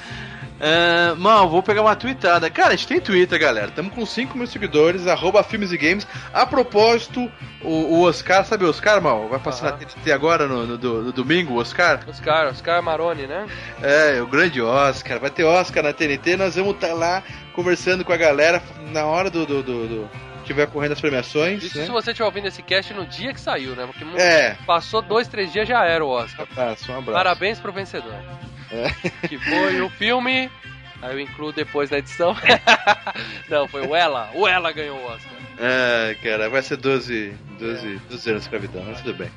Ah, 0.63 1.15
mal, 1.17 1.49
vou 1.49 1.63
pegar 1.63 1.81
uma 1.81 1.95
tweetada. 1.95 2.49
Cara, 2.49 2.69
a 2.69 2.75
gente 2.75 2.87
tem 2.87 2.99
Twitter, 2.99 3.39
galera. 3.39 3.67
Estamos 3.67 3.93
com 3.93 4.05
5 4.05 4.37
mil 4.37 4.45
seguidores, 4.47 5.07
arroba 5.07 5.41
filmes 5.43 5.71
e 5.71 5.77
games. 5.77 6.07
A 6.33 6.45
propósito, 6.45 7.31
o, 7.63 7.69
o 7.69 8.01
Oscar, 8.07 8.45
sabe 8.45 8.63
o 8.65 8.69
Oscar, 8.69 9.01
mal? 9.01 9.27
Vai 9.27 9.39
passar 9.39 9.71
na 9.71 9.77
TNT 9.77 10.11
agora, 10.11 10.47
no, 10.47 10.65
no, 10.67 10.77
do- 10.77 11.01
no 11.01 11.11
domingo, 11.11 11.53
o 11.53 11.57
Oscar? 11.57 11.99
Oscar, 12.07 12.47
Oscar 12.47 12.81
Maroni, 12.83 13.25
né? 13.25 13.47
É, 13.81 14.21
o 14.21 14.27
grande 14.27 14.61
Oscar. 14.61 15.19
Vai 15.19 15.29
ter 15.31 15.43
Oscar 15.43 15.83
na 15.83 15.93
TNT. 15.93 16.35
Nós 16.37 16.55
vamos 16.55 16.75
estar 16.75 16.93
lá 16.93 17.23
conversando 17.53 18.05
com 18.05 18.13
a 18.13 18.17
galera 18.17 18.61
na 18.91 19.05
hora 19.05 19.29
do. 19.31 19.45
do, 19.45 19.63
do, 19.63 19.87
do 19.87 20.30
que 20.53 20.59
tiver 20.59 20.67
correndo 20.67 20.93
as 20.93 21.01
premiações. 21.01 21.63
Isso 21.63 21.77
né? 21.77 21.85
se 21.85 21.91
você 21.91 22.11
estiver 22.11 22.25
ouvindo 22.25 22.47
esse 22.47 22.61
cast 22.61 22.93
no 22.93 23.05
dia 23.05 23.33
que 23.33 23.39
saiu, 23.41 23.75
né? 23.75 23.85
Porque 23.87 24.03
É. 24.21 24.55
passou 24.65 25.01
dois, 25.01 25.27
três 25.27 25.51
dias 25.51 25.67
já 25.67 25.83
era 25.85 26.03
o 26.03 26.09
Oscar. 26.09 26.47
Abraço, 26.51 26.91
um 26.91 26.97
abraço. 26.97 27.17
Parabéns 27.17 27.59
pro 27.59 27.71
vencedor. 27.71 28.13
É. 28.71 28.89
Que 29.27 29.37
foi 29.37 29.81
o 29.81 29.89
filme. 29.89 30.49
Aí 31.01 31.13
eu 31.13 31.19
incluo 31.19 31.51
depois 31.51 31.89
na 31.89 31.97
edição. 31.97 32.35
Não, 33.49 33.67
foi 33.67 33.85
o 33.85 33.95
Ela. 33.95 34.29
O 34.35 34.47
Ela 34.47 34.71
ganhou 34.71 34.97
o 34.97 35.05
Oscar. 35.05 35.31
É, 35.57 36.15
cara, 36.23 36.49
vai 36.49 36.61
ser 36.61 36.77
12, 36.77 37.33
12, 37.59 38.01
12 38.09 38.29
anos 38.29 38.41
de 38.41 38.47
escravidão, 38.47 38.83
mas 38.85 39.01
tudo 39.01 39.15
bem. 39.15 39.29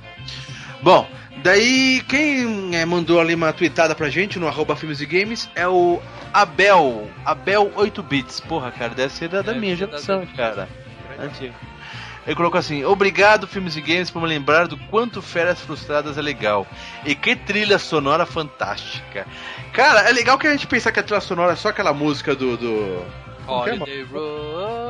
Bom, 0.83 1.09
daí 1.43 2.03
quem 2.09 2.77
é, 2.77 2.85
mandou 2.85 3.21
ali 3.21 3.35
uma 3.35 3.53
tweetada 3.53 3.95
pra 3.95 4.11
gente 4.11 4.39
no 4.39 4.47
arroba 4.47 4.77
filmes 4.77 5.01
e 5.01 5.07
games 5.07 5.49
é 5.55 5.67
o 5.67 6.01
Abel. 6.33 7.09
Abel 7.25 7.73
8 7.75 8.03
bits. 8.03 8.41
Porra, 8.41 8.71
cara, 8.71 8.95
deve 8.95 9.13
ser 9.13 9.29
da, 9.29 9.41
da 9.41 9.55
minha 9.55 9.75
geração, 9.75 10.27
cara. 10.37 10.69
Antigo. 11.19 11.55
Ele 12.27 12.35
colocou 12.35 12.59
assim: 12.59 12.85
Obrigado, 12.85 13.47
filmes 13.47 13.77
e 13.77 13.81
games, 13.81 14.11
por 14.11 14.23
me 14.23 14.29
lembrar 14.29 14.67
do 14.67 14.77
quanto 14.77 15.21
Férias 15.21 15.61
Frustradas 15.61 16.17
é 16.17 16.23
legal. 16.23 16.67
E 17.05 17.15
que 17.15 17.37
trilha 17.37 17.79
sonora 17.79 18.25
fantástica. 18.25 19.27
Cara, 19.73 20.09
é 20.09 20.13
legal 20.13 20.39
que 20.39 20.47
a 20.47 20.53
gente 20.53 20.67
pensar 20.67 20.93
que 20.93 21.01
a 21.01 21.03
trilha 21.03 21.21
sonora 21.21 21.53
é 21.53 21.57
só 21.57 21.69
aquela 21.69 21.93
música 21.93 22.35
do. 22.35 22.57
do... 22.57 23.05
Holiday 23.47 24.05
Road. 24.05 24.84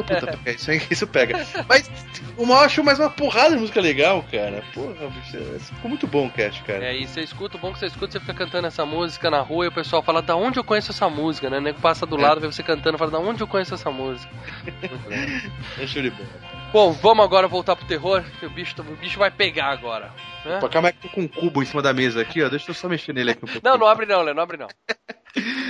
Ah, 0.00 0.20
puta, 0.20 0.38
isso, 0.50 0.70
isso 0.90 1.06
pega. 1.06 1.46
Mas 1.68 1.90
o 2.36 2.46
mal 2.46 2.64
achou 2.64 2.82
mais 2.84 2.98
uma 2.98 3.10
porrada 3.10 3.50
de 3.54 3.60
música 3.60 3.80
legal, 3.80 4.24
cara. 4.30 4.62
Porra, 4.74 5.08
bicho, 5.08 5.36
é- 5.36 5.58
ficou 5.58 5.88
muito 5.88 6.06
bom 6.06 6.26
o 6.26 6.30
cast, 6.30 6.62
cara. 6.62 6.84
É, 6.84 6.96
e 6.96 7.06
você 7.06 7.20
escuta, 7.20 7.56
o 7.56 7.60
bom 7.60 7.72
que 7.72 7.78
você 7.78 7.86
escuta, 7.86 8.12
você 8.12 8.20
fica 8.20 8.34
cantando 8.34 8.66
essa 8.66 8.84
música 8.86 9.30
na 9.30 9.40
rua 9.40 9.64
e 9.66 9.68
o 9.68 9.72
pessoal 9.72 10.02
fala, 10.02 10.20
da 10.22 10.36
onde 10.36 10.58
eu 10.58 10.64
conheço 10.64 10.90
essa 10.92 11.08
música, 11.08 11.48
né? 11.50 11.58
O 11.58 11.60
nego 11.60 11.80
passa 11.80 12.06
do 12.06 12.16
lado, 12.16 12.40
vê 12.40 12.46
você 12.46 12.62
cantando 12.62 12.96
e 12.96 12.98
fala, 12.98 13.10
da 13.10 13.18
onde 13.18 13.42
eu 13.42 13.46
conheço 13.46 13.74
essa 13.74 13.90
música. 13.90 14.32
Muito 14.64 15.08
legal. 15.08 15.28
É 15.78 15.86
show 15.86 16.02
de 16.02 16.10
bola. 16.10 16.28
Bom, 16.72 16.92
vamos 16.92 17.24
agora 17.24 17.48
voltar 17.48 17.74
pro 17.74 17.84
terror, 17.84 18.22
que 18.38 18.46
o 18.46 18.50
bicho, 18.50 18.74
o 18.78 18.96
bicho 18.96 19.18
vai 19.18 19.30
pegar 19.30 19.66
agora. 19.66 20.12
né? 20.44 20.58
Pô, 20.60 20.68
calma 20.68 20.88
aí 20.88 20.92
que 20.92 21.00
tô 21.00 21.08
com 21.08 21.22
um 21.22 21.28
cubo 21.28 21.62
em 21.62 21.66
cima 21.66 21.82
da 21.82 21.92
mesa 21.92 22.20
aqui, 22.22 22.42
ó. 22.42 22.48
Deixa 22.48 22.70
eu 22.70 22.74
só 22.74 22.88
mexer 22.88 23.12
nele 23.12 23.32
aqui 23.32 23.44
um 23.44 23.48
pouquinho. 23.48 23.62
Não, 23.72 23.76
não 23.78 23.86
abre 23.88 24.06
não, 24.06 24.22
Lê, 24.22 24.32
não 24.32 24.42
abre 24.42 24.56
não. 24.56 24.68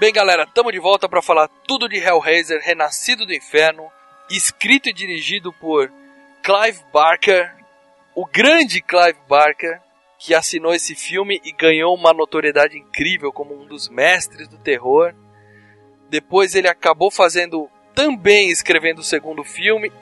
Bem, 0.00 0.14
galera, 0.14 0.44
estamos 0.44 0.72
de 0.72 0.78
volta 0.78 1.06
para 1.06 1.20
falar 1.20 1.46
tudo 1.66 1.86
de 1.86 1.98
Hellraiser, 1.98 2.58
Renascido 2.62 3.26
do 3.26 3.34
Inferno, 3.34 3.92
escrito 4.30 4.88
e 4.88 4.94
dirigido 4.94 5.52
por 5.52 5.92
Clive 6.42 6.82
Barker, 6.90 7.54
o 8.14 8.24
grande 8.24 8.80
Clive 8.80 9.18
Barker, 9.28 9.78
que 10.18 10.34
assinou 10.34 10.72
esse 10.72 10.94
filme 10.94 11.38
e 11.44 11.52
ganhou 11.52 11.94
uma 11.94 12.14
notoriedade 12.14 12.78
incrível 12.78 13.30
como 13.30 13.54
um 13.54 13.66
dos 13.66 13.90
mestres 13.90 14.48
do 14.48 14.56
terror. 14.56 15.14
Depois 16.08 16.54
ele 16.54 16.66
acabou 16.66 17.10
fazendo 17.10 17.68
também 17.94 18.48
escrevendo 18.48 19.00
o 19.00 19.04
segundo 19.04 19.44
filme, 19.44 19.92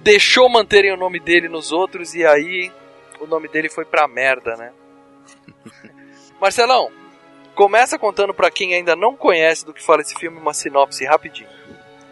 deixou 0.00 0.46
manterem 0.50 0.92
o 0.92 0.98
nome 0.98 1.18
dele 1.18 1.48
nos 1.48 1.72
outros 1.72 2.14
e 2.14 2.22
aí 2.22 2.70
o 3.18 3.26
nome 3.26 3.48
dele 3.48 3.70
foi 3.70 3.86
pra 3.86 4.06
merda, 4.06 4.58
né? 4.58 4.72
Marcelão, 6.38 6.92
começa 7.54 7.98
contando 7.98 8.32
pra 8.34 8.50
quem 8.50 8.74
ainda 8.74 8.94
não 8.96 9.16
conhece 9.16 9.64
do 9.64 9.72
que 9.74 9.82
fala 9.82 10.00
esse 10.02 10.14
filme 10.14 10.38
uma 10.38 10.54
sinopse 10.54 11.04
rapidinho. 11.04 11.48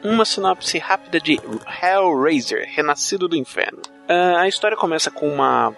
Uma 0.02 0.25
sinopse 0.25 0.78
rápida 0.78 1.20
de 1.20 1.38
Hellraiser, 1.82 2.66
Renascido 2.75 3.28
do 3.28 3.37
Inferno. 3.37 3.80
Ah, 4.09 4.40
a 4.40 4.49
história 4.49 4.76
começa 4.76 5.11
com 5.11 5.28
uma 5.28 5.75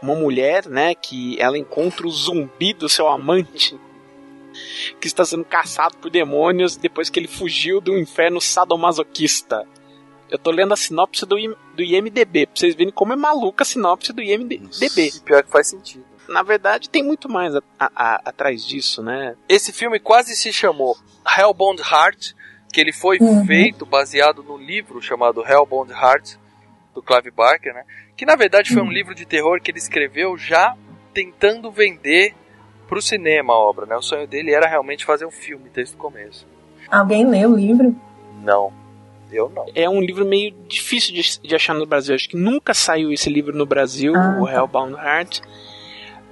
uma 0.00 0.14
mulher, 0.14 0.66
né, 0.66 0.94
que 0.94 1.36
ela 1.40 1.58
encontra 1.58 2.06
o 2.06 2.10
zumbi 2.10 2.72
do 2.72 2.88
seu 2.88 3.08
amante, 3.08 3.76
que 5.00 5.08
está 5.08 5.24
sendo 5.24 5.44
caçado 5.44 5.96
por 5.96 6.08
demônios 6.08 6.76
depois 6.76 7.10
que 7.10 7.18
ele 7.18 7.26
fugiu 7.26 7.80
do 7.80 7.98
inferno 7.98 8.40
sadomasoquista. 8.40 9.66
Eu 10.30 10.38
tô 10.38 10.52
lendo 10.52 10.72
a 10.72 10.76
sinopse 10.76 11.26
do, 11.26 11.36
I- 11.36 11.56
do 11.74 11.82
IMDB, 11.82 12.46
pra 12.46 12.54
vocês 12.54 12.76
verem 12.76 12.92
como 12.92 13.12
é 13.12 13.16
maluca 13.16 13.62
a 13.62 13.66
sinopse 13.66 14.12
do 14.12 14.22
IMDB. 14.22 14.60
E 15.16 15.20
pior 15.20 15.42
que 15.42 15.50
faz 15.50 15.66
sentido. 15.66 16.04
Na 16.28 16.42
verdade, 16.42 16.90
tem 16.90 17.02
muito 17.02 17.28
mais 17.28 17.54
a- 17.56 17.62
a- 17.78 17.90
a- 17.94 18.20
atrás 18.26 18.64
disso, 18.66 19.02
né? 19.02 19.34
Esse 19.48 19.72
filme 19.72 19.98
quase 19.98 20.36
se 20.36 20.52
chamou 20.52 20.96
Hellbound 21.38 21.80
Heart, 21.82 22.32
que 22.72 22.80
ele 22.80 22.92
foi 22.92 23.18
Uhum. 23.20 23.46
feito 23.46 23.86
baseado 23.86 24.42
no 24.42 24.56
livro 24.56 25.00
chamado 25.00 25.42
Hellbound 25.46 25.90
Heart, 25.92 26.36
do 26.94 27.02
Clive 27.02 27.30
Barker, 27.30 27.72
né? 27.72 27.84
Que 28.16 28.26
na 28.26 28.36
verdade 28.36 28.72
foi 28.74 28.82
um 28.82 28.90
livro 28.90 29.14
de 29.14 29.24
terror 29.24 29.60
que 29.60 29.70
ele 29.70 29.78
escreveu 29.78 30.36
já 30.36 30.74
tentando 31.14 31.70
vender 31.70 32.34
pro 32.88 33.00
cinema 33.00 33.52
a 33.52 33.56
obra, 33.56 33.86
né? 33.86 33.96
O 33.96 34.02
sonho 34.02 34.26
dele 34.26 34.52
era 34.52 34.66
realmente 34.68 35.04
fazer 35.04 35.24
um 35.24 35.30
filme 35.30 35.70
desde 35.72 35.94
o 35.94 35.98
começo. 35.98 36.46
Alguém 36.90 37.26
leu 37.26 37.50
o 37.52 37.56
livro? 37.56 37.94
Não, 38.42 38.72
eu 39.30 39.48
não. 39.48 39.66
É 39.74 39.88
um 39.88 40.00
livro 40.00 40.24
meio 40.24 40.50
difícil 40.66 41.14
de, 41.14 41.40
de 41.40 41.54
achar 41.54 41.74
no 41.74 41.86
Brasil. 41.86 42.14
Acho 42.14 42.28
que 42.28 42.36
nunca 42.36 42.72
saiu 42.74 43.12
esse 43.12 43.28
livro 43.30 43.56
no 43.56 43.66
Brasil, 43.66 44.14
Ah, 44.16 44.38
o 44.40 44.46
tá. 44.46 44.52
Hellbound 44.54 44.94
Heart. 44.94 45.40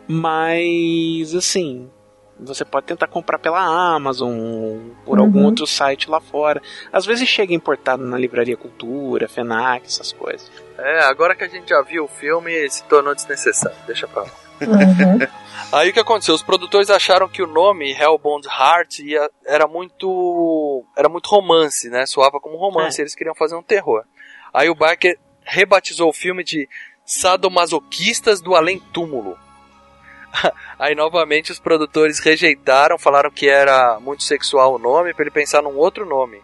Mas, 0.09 1.35
assim, 1.35 1.91
você 2.39 2.65
pode 2.65 2.87
tentar 2.87 3.07
comprar 3.07 3.39
pela 3.39 3.61
Amazon, 3.61 4.91
por 5.05 5.19
algum 5.19 5.41
Uhum. 5.41 5.47
outro 5.47 5.67
site 5.67 6.09
lá 6.11 6.21
fora. 6.21 6.61
Às 6.93 7.07
vezes 7.07 7.29
chega 7.29 7.55
importado 7.55 8.05
na 8.05 8.19
Livraria 8.19 8.57
Cultura, 8.57 9.29
FENAC, 9.29 9.87
essas 9.87 10.13
coisas. 10.13 10.51
É, 10.79 11.01
agora 11.05 11.35
que 11.35 11.45
a 11.45 11.49
gente 11.49 11.69
já 11.71 11.81
viu 11.83 12.05
o 12.05 12.09
filme, 12.09 12.69
se 12.71 12.85
tornou 12.85 13.15
desnecessário. 13.15 13.77
Deixa 13.87 14.07
pra 14.07 14.23
lá. 14.23 14.29
Uhum. 14.61 15.19
Aí 15.73 15.91
o 15.91 15.93
que 15.93 16.01
aconteceu? 16.01 16.35
Os 16.35 16.43
produtores 16.43 16.89
acharam 16.91 17.29
que 17.29 17.43
o 17.43 17.47
nome 17.47 17.93
Hellbound 17.93 18.47
Heart 18.47 19.01
ia- 19.01 19.31
era 19.45 19.67
muito 19.67 20.85
era 20.97 21.09
muito 21.09 21.27
romance, 21.29 21.91
né? 21.91 22.07
Soava 22.07 22.39
como 22.41 22.57
romance, 22.57 23.01
É. 23.01 23.03
eles 23.03 23.15
queriam 23.15 23.35
fazer 23.35 23.57
um 23.57 23.63
terror. 23.63 24.05
Aí 24.55 24.69
o 24.71 24.75
Barker 24.75 25.19
rebatizou 25.43 26.09
o 26.09 26.13
filme 26.13 26.43
de 26.45 26.69
Sadomasoquistas 27.05 28.41
do 28.41 28.55
Além 28.55 28.79
Túmulo. 28.93 29.37
Aí 30.79 30.95
novamente 30.95 31.53
os 31.53 31.59
produtores 31.59 32.19
rejeitaram, 32.19 32.99
falaram 32.99 33.31
que 33.31 33.49
era 33.49 33.99
muito 34.01 34.23
sexual 34.23 34.75
o 34.75 34.79
nome, 34.79 35.15
para 35.15 35.25
ele 35.25 35.31
pensar 35.31 35.63
num 35.63 35.77
outro 35.77 36.07
nome. 36.07 36.41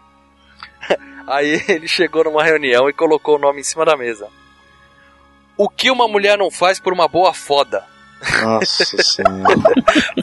Aí 1.27 1.63
ele 1.67 1.87
chegou 1.87 2.23
numa 2.23 2.43
reunião 2.43 2.89
e 2.89 2.93
colocou 2.93 3.35
o 3.35 3.39
nome 3.39 3.61
em 3.61 3.63
cima 3.63 3.85
da 3.85 3.95
mesa. 3.95 4.27
O 5.55 5.69
que 5.69 5.91
uma 5.91 6.07
mulher 6.07 6.37
não 6.37 6.49
faz 6.49 6.79
por 6.79 6.91
uma 6.91 7.07
boa 7.07 7.33
foda? 7.33 7.85
Nossa 8.41 8.85
senhora. 9.03 9.73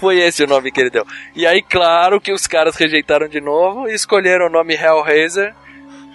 Foi 0.01 0.19
esse 0.19 0.43
o 0.43 0.47
nome 0.47 0.73
que 0.73 0.81
ele 0.81 0.91
deu. 0.91 1.07
E 1.35 1.47
aí, 1.47 1.63
claro 1.63 2.21
que 2.21 2.33
os 2.33 2.47
caras 2.47 2.75
rejeitaram 2.77 3.29
de 3.29 3.41
novo 3.41 3.89
e 3.89 3.95
escolheram 3.95 4.47
o 4.47 4.51
nome 4.51 4.75
Hellraiser. 4.75 5.55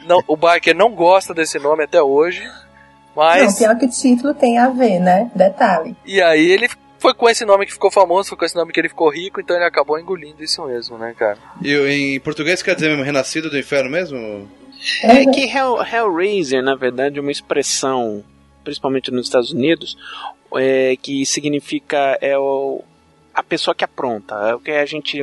Não, 0.05 0.21
o 0.27 0.35
Barker 0.35 0.75
não 0.75 0.93
gosta 0.93 1.33
desse 1.33 1.57
nome 1.57 1.83
até 1.83 2.01
hoje. 2.01 2.43
Não, 2.43 3.23
Mas. 3.23 3.57
pior 3.57 3.77
que 3.77 3.85
o 3.85 3.89
título 3.89 4.33
tem 4.33 4.57
a 4.57 4.69
ver, 4.69 4.99
né? 4.99 5.31
Detalhe. 5.33 5.95
E 6.05 6.21
aí 6.21 6.51
ele 6.51 6.67
foi 7.05 7.13
com 7.13 7.29
esse 7.29 7.45
nome 7.45 7.67
que 7.67 7.73
ficou 7.73 7.91
famoso, 7.91 8.29
foi 8.29 8.37
com 8.39 8.45
esse 8.45 8.55
nome 8.55 8.73
que 8.73 8.79
ele 8.79 8.89
ficou 8.89 9.09
rico, 9.09 9.39
então 9.39 9.55
ele 9.55 9.65
acabou 9.65 9.99
engolindo 9.99 10.43
isso 10.43 10.65
mesmo, 10.65 10.97
né, 10.97 11.13
cara? 11.15 11.37
E 11.61 12.15
em 12.15 12.19
português 12.19 12.63
quer 12.63 12.73
dizer 12.73 12.89
mesmo 12.89 13.03
Renascido 13.03 13.47
do 13.47 13.59
Inferno 13.59 13.91
mesmo? 13.91 14.49
É 15.03 15.23
que 15.25 15.45
Hell, 15.45 15.83
Hellraiser, 15.83 16.63
na 16.63 16.73
verdade, 16.73 17.19
é 17.19 17.21
uma 17.21 17.31
expressão, 17.31 18.23
principalmente 18.63 19.11
nos 19.11 19.27
Estados 19.27 19.51
Unidos, 19.51 19.95
é, 20.55 20.95
que 20.99 21.23
significa 21.27 22.17
é 22.19 22.35
o, 22.39 22.83
a 23.31 23.43
pessoa 23.43 23.75
que 23.75 23.83
apronta. 23.83 24.33
É 24.49 24.55
o 24.55 24.59
que 24.59 24.71
a 24.71 24.85
gente, 24.87 25.21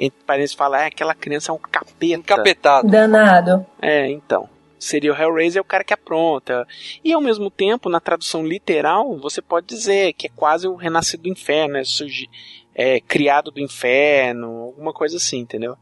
entre 0.00 0.20
parentes, 0.26 0.52
fala, 0.52 0.82
é 0.82 0.86
aquela 0.86 1.14
criança 1.14 1.52
é 1.52 1.54
um 1.54 1.58
capeta. 1.58 2.06
Encapetado. 2.06 2.88
Danado. 2.88 3.64
É, 3.80 4.10
então. 4.10 4.48
Seria 4.80 5.12
o 5.12 5.16
Hellraiser 5.16 5.60
o 5.60 5.64
cara 5.64 5.84
que 5.84 5.92
apronta. 5.92 6.66
E 7.04 7.12
ao 7.12 7.20
mesmo 7.20 7.50
tempo, 7.50 7.90
na 7.90 8.00
tradução 8.00 8.44
literal, 8.44 9.16
você 9.18 9.42
pode 9.42 9.66
dizer 9.66 10.14
que 10.14 10.26
é 10.26 10.30
quase 10.34 10.66
o 10.66 10.74
renascido 10.74 11.24
do 11.24 11.28
inferno, 11.28 11.76
é, 11.76 11.84
surgi, 11.84 12.28
é 12.74 12.98
criado 12.98 13.50
do 13.50 13.60
inferno, 13.60 14.62
alguma 14.62 14.92
coisa 14.92 15.18
assim, 15.18 15.38
entendeu? 15.38 15.76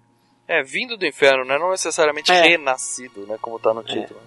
É, 0.49 0.63
vindo 0.63 0.97
do 0.97 1.07
inferno, 1.07 1.45
né? 1.45 1.59
Não 1.59 1.71
necessariamente 1.71 2.33
É. 2.33 2.43
renascido, 2.43 3.25
né? 3.27 3.39
Como 3.41 3.59
tá 3.59 3.73
no 3.73 3.85
título. 3.85 4.21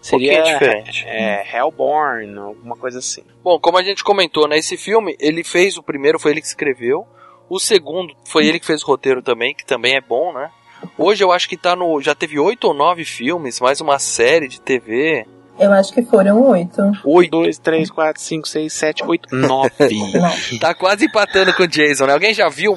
Seria 0.00 0.34
pouquinho 0.34 0.54
diferente. 0.58 1.04
É, 1.06 1.56
Hellborn, 1.56 2.38
alguma 2.38 2.76
coisa 2.76 2.98
assim. 2.98 3.24
Bom, 3.42 3.58
como 3.58 3.78
a 3.78 3.82
gente 3.82 4.04
comentou, 4.04 4.46
né? 4.46 4.58
Esse 4.58 4.76
filme, 4.76 5.16
ele 5.18 5.42
fez 5.42 5.76
o 5.76 5.82
primeiro, 5.82 6.18
foi 6.18 6.32
ele 6.32 6.40
que 6.40 6.46
escreveu. 6.46 7.06
O 7.48 7.58
segundo, 7.58 8.14
foi 8.24 8.46
ele 8.46 8.60
que 8.60 8.66
fez 8.66 8.82
o 8.82 8.86
roteiro 8.86 9.22
também, 9.22 9.54
que 9.54 9.64
também 9.64 9.96
é 9.96 10.00
bom, 10.00 10.32
né? 10.32 10.50
Hoje 10.96 11.22
eu 11.22 11.32
acho 11.32 11.48
que 11.48 11.56
tá 11.56 11.74
no. 11.74 12.00
Já 12.00 12.14
teve 12.14 12.38
oito 12.38 12.68
ou 12.68 12.74
nove 12.74 13.04
filmes, 13.04 13.60
mais 13.60 13.80
uma 13.80 13.98
série 13.98 14.48
de 14.48 14.60
TV. 14.60 15.26
Eu 15.58 15.72
acho 15.72 15.92
que 15.92 16.02
foram 16.02 16.40
oito. 16.50 16.80
Oito. 17.04 17.30
2, 17.30 17.58
3, 17.58 17.90
4, 17.90 18.22
5, 18.22 18.48
6, 18.48 18.72
7, 18.72 19.04
8, 19.04 19.34
9. 19.34 19.70
Não. 20.14 20.58
Tá 20.60 20.72
quase 20.72 21.06
empatando 21.06 21.52
com 21.52 21.64
o 21.64 21.68
Jason, 21.68 22.06
né? 22.06 22.12
Alguém 22.12 22.32
já 22.32 22.48
viu 22.48 22.76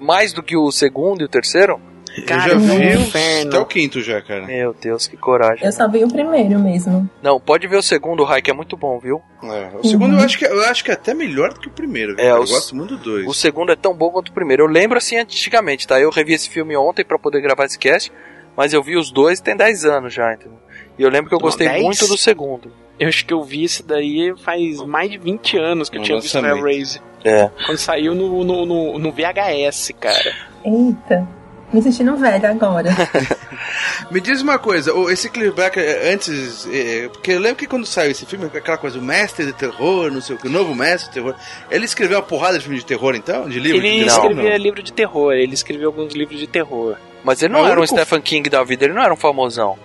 mais 0.00 0.32
do 0.32 0.42
que 0.42 0.56
o 0.56 0.70
segundo 0.70 1.22
e 1.22 1.24
o 1.24 1.28
terceiro? 1.28 1.80
Cara, 2.26 2.52
eu 2.52 2.60
já 2.60 2.74
vi 2.74 2.96
uns- 2.96 3.08
inferno. 3.08 3.50
até 3.50 3.58
o 3.58 3.66
quinto 3.66 4.00
já, 4.02 4.20
cara. 4.20 4.46
Meu 4.46 4.74
Deus, 4.74 5.06
que 5.06 5.16
coragem. 5.16 5.64
Eu 5.64 5.72
só 5.72 5.88
vi 5.88 6.04
o 6.04 6.08
primeiro 6.08 6.58
mesmo. 6.58 7.08
Não, 7.22 7.40
pode 7.40 7.66
ver 7.66 7.76
o 7.76 7.82
segundo, 7.82 8.22
Rai, 8.24 8.42
que 8.42 8.50
é 8.50 8.54
muito 8.54 8.76
bom, 8.76 8.98
viu? 8.98 9.22
É, 9.42 9.70
o 9.78 9.86
segundo 9.86 10.16
eu 10.18 10.24
acho 10.24 10.38
que 10.38 10.44
eu 10.44 10.62
acho 10.64 10.84
que 10.84 10.90
é 10.90 10.94
até 10.94 11.14
melhor 11.14 11.52
do 11.54 11.60
que 11.60 11.68
o 11.68 11.70
primeiro. 11.70 12.14
É, 12.20 12.30
eu 12.30 12.40
os- 12.40 12.50
gosto 12.50 12.76
muito 12.76 12.96
do 12.96 13.02
dois. 13.02 13.26
O 13.26 13.32
segundo 13.34 13.72
é 13.72 13.76
tão 13.76 13.94
bom 13.94 14.10
quanto 14.10 14.28
o 14.28 14.32
primeiro. 14.32 14.62
Eu 14.64 14.66
lembro 14.68 14.98
assim 14.98 15.16
antigamente, 15.16 15.86
tá? 15.86 15.98
Eu 16.00 16.10
revi 16.10 16.34
esse 16.34 16.48
filme 16.50 16.76
ontem 16.76 17.04
pra 17.04 17.18
poder 17.18 17.40
gravar 17.40 17.64
esse 17.64 17.78
cast, 17.78 18.12
mas 18.56 18.72
eu 18.74 18.82
vi 18.82 18.96
os 18.96 19.10
dois 19.10 19.40
tem 19.40 19.56
10 19.56 19.84
anos 19.84 20.12
já, 20.12 20.32
entendeu? 20.34 20.58
E 20.98 21.02
eu 21.02 21.08
lembro 21.08 21.28
que 21.30 21.34
eu 21.34 21.40
gostei 21.40 21.66
10? 21.68 21.82
muito 21.82 22.06
do 22.06 22.18
segundo. 22.18 22.70
Eu 23.00 23.08
acho 23.08 23.24
que 23.24 23.32
eu 23.32 23.42
vi 23.42 23.64
esse 23.64 23.82
daí 23.82 24.32
faz 24.44 24.76
mais 24.82 25.10
de 25.10 25.16
20 25.18 25.56
anos 25.56 25.88
que 25.88 25.96
eu 25.98 26.02
tinha 26.02 26.20
visto. 26.20 26.36
Hellraiser. 26.38 27.00
É. 27.24 27.48
Quando 27.66 27.78
saiu 27.78 28.14
no, 28.14 28.44
no, 28.44 28.66
no, 28.66 28.98
no 28.98 29.10
VHS, 29.12 29.92
cara. 29.98 30.32
Eita. 30.64 31.26
Me 31.72 31.80
sentindo 31.80 32.16
velha 32.16 32.50
agora. 32.50 32.90
Me 34.10 34.20
diz 34.20 34.42
uma 34.42 34.58
coisa, 34.58 34.92
esse 35.10 35.30
Cliff 35.30 35.56
Barker, 35.56 35.82
é, 35.82 36.12
antes. 36.12 36.68
é, 36.70 37.08
porque 37.08 37.32
eu 37.32 37.40
lembro 37.40 37.56
que 37.56 37.66
quando 37.66 37.86
saiu 37.86 38.10
esse 38.10 38.26
filme, 38.26 38.44
aquela 38.46 38.76
coisa, 38.76 38.98
o 38.98 39.02
mestre 39.02 39.46
de 39.46 39.52
terror, 39.54 40.10
não 40.10 40.20
sei 40.20 40.36
o 40.36 40.38
que, 40.38 40.48
o 40.48 40.50
novo 40.50 40.74
mestre 40.74 41.08
de 41.08 41.14
terror. 41.14 41.34
Ele 41.70 41.84
escreveu 41.84 42.18
uma 42.18 42.22
porrada 42.22 42.58
de 42.58 42.64
filme 42.64 42.78
de 42.78 42.84
terror, 42.84 43.14
então? 43.14 43.48
De 43.48 43.58
livro 43.58 43.78
Ele 43.78 44.00
de 44.00 44.04
terror? 44.04 44.26
escrevia 44.26 44.58
livro 44.58 44.82
de 44.82 44.92
terror, 44.92 45.32
ele 45.32 45.54
escreveu 45.54 45.88
alguns 45.88 46.12
livros 46.12 46.38
de 46.38 46.46
terror. 46.46 46.96
Mas 47.24 47.42
ele 47.42 47.52
não 47.52 47.60
É 47.60 47.62
o 47.62 47.66
era 47.68 47.80
um 47.80 47.86
Stephen 47.86 48.20
King 48.20 48.50
da 48.50 48.62
vida, 48.62 48.84
ele 48.84 48.92
não 48.92 49.02
era 49.02 49.12
um 49.12 49.16
famosão. 49.16 49.78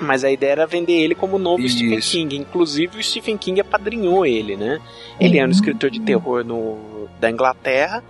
Mas 0.00 0.24
a 0.24 0.30
ideia 0.30 0.52
era 0.52 0.66
vender 0.66 0.94
ele 0.94 1.14
como 1.14 1.38
novo 1.38 1.62
Isso. 1.62 1.76
Stephen 1.76 2.00
King. 2.00 2.36
Inclusive 2.36 2.98
o 2.98 3.02
Stephen 3.02 3.36
King 3.36 3.60
apadrinhou 3.60 4.24
ele, 4.24 4.56
né? 4.56 4.80
Ele 5.20 5.38
era 5.38 5.46
um 5.46 5.52
escritor 5.52 5.90
de 5.90 6.00
terror 6.00 6.44
no, 6.44 7.08
da 7.20 7.30
Inglaterra, 7.30 8.02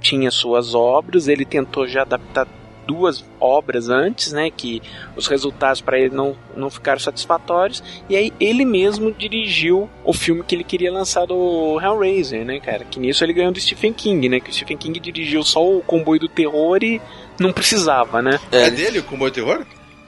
tinha 0.00 0.30
suas 0.30 0.74
obras, 0.74 1.28
ele 1.28 1.44
tentou 1.44 1.86
já 1.86 2.02
adaptar 2.02 2.46
duas 2.86 3.24
obras 3.40 3.88
antes, 3.88 4.32
né? 4.32 4.50
Que 4.50 4.82
os 5.16 5.26
resultados 5.26 5.80
para 5.80 5.98
ele 5.98 6.14
não, 6.14 6.36
não 6.56 6.70
ficaram 6.70 6.98
satisfatórios. 6.98 7.82
E 8.08 8.16
aí 8.16 8.32
ele 8.40 8.64
mesmo 8.64 9.12
dirigiu 9.12 9.88
o 10.04 10.12
filme 10.12 10.42
que 10.42 10.54
ele 10.54 10.64
queria 10.64 10.92
lançar 10.92 11.26
do 11.26 11.78
Hellraiser, 11.80 12.44
né, 12.44 12.60
cara? 12.60 12.84
Que 12.84 12.98
nisso 12.98 13.24
ele 13.24 13.32
ganhou 13.32 13.52
do 13.52 13.60
Stephen 13.60 13.92
King, 13.92 14.28
né? 14.28 14.40
Que 14.40 14.50
o 14.50 14.52
Stephen 14.52 14.76
King 14.76 14.98
dirigiu 14.98 15.42
só 15.42 15.64
o 15.64 15.80
comboio 15.82 16.20
do 16.20 16.28
terror 16.28 16.82
e 16.82 17.00
não 17.38 17.52
precisava, 17.52 18.20
né? 18.20 18.38
É, 18.50 18.62
É, 18.66 18.70
dele 18.70 18.98
o 18.98 19.02
comboio 19.04 19.30
de 19.30 19.40
terror? 19.40 19.64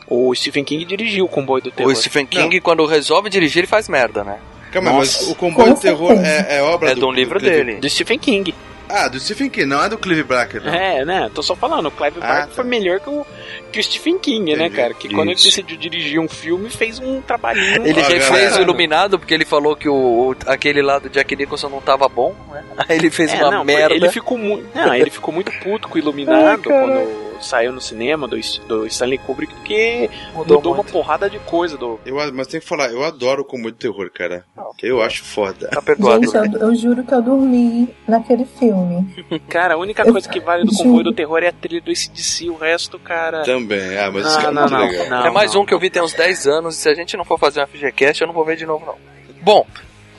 O 0.07 0.35
Stephen 0.35 0.65
King 0.65 0.85
dirigiu 0.85 1.25
o 1.25 1.29
comboio 1.29 1.63
do 1.63 1.71
terror. 1.71 1.91
o 1.91 1.97
Stephen 1.97 2.27
King, 2.27 2.61
quando 2.61 2.85
resolve 2.85 3.31
dirigir, 3.31 3.61
ele 3.61 3.67
faz 3.67 3.89
merda, 3.89 4.23
né? 4.23 4.39
Calma, 4.71 4.91
Nossa. 4.93 5.21
mas 5.21 5.31
o 5.31 5.35
comboio 5.35 5.69
Com 5.69 5.75
de 5.75 5.81
terror 5.81 6.13
é, 6.13 6.59
é 6.59 6.63
obra 6.63 6.91
É 6.91 6.95
do, 6.95 7.01
de 7.01 7.07
um 7.07 7.13
livro 7.13 7.39
do 7.39 7.45
dele. 7.45 7.77
Do 7.77 7.89
Stephen 7.89 8.19
King. 8.19 8.55
Ah, 8.93 9.09
do 9.09 9.19
Stephen 9.19 9.49
King, 9.49 9.67
não 9.67 9.83
é 9.83 9.89
do 9.89 9.97
Clive 9.97 10.23
Barker, 10.23 10.63
não. 10.63 10.73
É, 10.73 11.05
né? 11.05 11.31
Tô 11.35 11.43
só 11.43 11.57
falando, 11.57 11.87
o 11.87 11.91
Clive 11.91 12.19
Ah, 12.21 12.27
Barker 12.27 12.47
tá. 12.49 12.55
foi 12.55 12.65
melhor 12.65 13.01
que 13.01 13.09
o, 13.09 13.27
que 13.73 13.81
o 13.81 13.83
Stephen 13.83 14.19
King, 14.19 14.55
né, 14.55 14.67
Entendi. 14.67 14.77
cara? 14.77 14.95
Que 14.95 15.09
quando 15.09 15.29
ele 15.29 15.37
Isso. 15.37 15.47
decidiu 15.47 15.77
dirigir 15.79 16.21
um 16.21 16.29
filme, 16.29 16.69
fez 16.69 16.99
um 16.99 17.21
trabalhinho. 17.23 17.87
Ele 17.87 18.01
Ó, 18.01 18.07
refez 18.07 18.57
o 18.57 18.61
Iluminado 18.61 19.19
porque 19.19 19.33
ele 19.33 19.45
falou 19.47 19.75
que 19.75 19.89
o, 19.89 19.95
o- 20.31 20.37
aquele 20.47 20.83
lá 20.83 20.99
do 20.99 21.09
Jack 21.09 21.35
Nicholson 21.35 21.69
não 21.71 21.81
tava 21.81 22.07
bom, 22.09 22.35
né? 22.53 22.63
Aí 22.89 22.97
ele 22.99 23.11
fez 23.11 23.33
É, 23.33 23.37
uma 23.37 23.51
não, 23.51 23.65
merda. 23.65 23.95
Ele 23.95 24.11
ficou 24.11 24.37
muito. 24.37 24.69
Não, 24.77 24.95
ele 24.95 25.11
ficou 25.11 25.33
muito 25.33 25.51
puto 25.61 25.89
com 25.89 25.95
o 25.95 25.99
Iluminado 25.99 26.63
quando 26.63 27.23
saiu 27.43 27.73
no 27.73 27.81
cinema 27.81 28.29
do, 28.29 28.37
do 28.69 28.87
Stanley 28.87 29.19
Kubrick, 29.19 29.53
porque 29.55 30.09
Mudou 30.33 30.59
mudou, 30.59 30.73
uma 30.75 30.77
muito. 30.83 30.93
porrada 30.93 31.29
de 31.29 31.41
coisa 31.41 31.77
do. 31.77 31.99
Eu, 32.07 32.15
mas 32.33 32.47
tem 32.47 32.61
que 32.61 32.67
falar, 32.67 32.91
eu 32.93 33.03
adoro 33.05 33.43
o 33.43 33.45
comboio 33.45 33.73
de 33.73 33.79
terror, 33.81 34.09
cara. 34.13 34.45
Eu 34.81 35.03
acho 35.03 35.25
foda. 35.25 35.69
Tá 35.69 35.83
perdoado. 35.83 36.23
Gente, 36.25 36.55
eu, 36.55 36.61
eu 36.69 36.75
juro 36.77 37.03
que 37.03 37.13
eu 37.13 37.21
dormi 37.21 37.89
naquele 38.07 38.45
filme. 38.45 38.82
Cara, 39.49 39.75
a 39.75 39.77
única 39.77 40.03
Eu- 40.03 40.13
coisa 40.13 40.29
que 40.29 40.41
vale 40.41 40.65
do 40.65 40.73
comboio 40.77 41.05
do 41.05 41.13
terror 41.13 41.43
é 41.43 41.49
a 41.49 41.53
trilha 41.53 41.81
do 41.81 41.91
ACDC, 41.91 42.51
o 42.51 42.57
resto, 42.57 42.99
cara. 42.99 43.43
Também, 43.43 43.99
ah, 43.99 44.11
mas 44.13 44.27
isso 44.27 44.41
Não, 44.41 44.49
é 44.49 44.53
não, 44.53 44.63
muito 44.63 44.73
não, 44.75 44.87
legal. 44.89 45.11
não. 45.11 45.27
é 45.27 45.31
mais 45.31 45.55
um 45.55 45.65
que 45.65 45.73
eu 45.75 45.79
vi 45.79 45.91
tem 45.91 46.03
uns 46.03 46.13
10 46.13 46.47
anos, 46.47 46.77
e 46.77 46.81
se 46.81 46.89
a 46.89 46.95
gente 46.95 47.17
não 47.17 47.25
for 47.25 47.39
fazer 47.39 47.61
uma 47.61 47.67
FGCast, 47.67 48.21
eu 48.23 48.27
não 48.27 48.35
vou 48.35 48.45
ver 48.45 48.57
de 48.57 48.67
novo, 48.67 48.85
não. 48.87 48.95
Bom, 49.43 49.67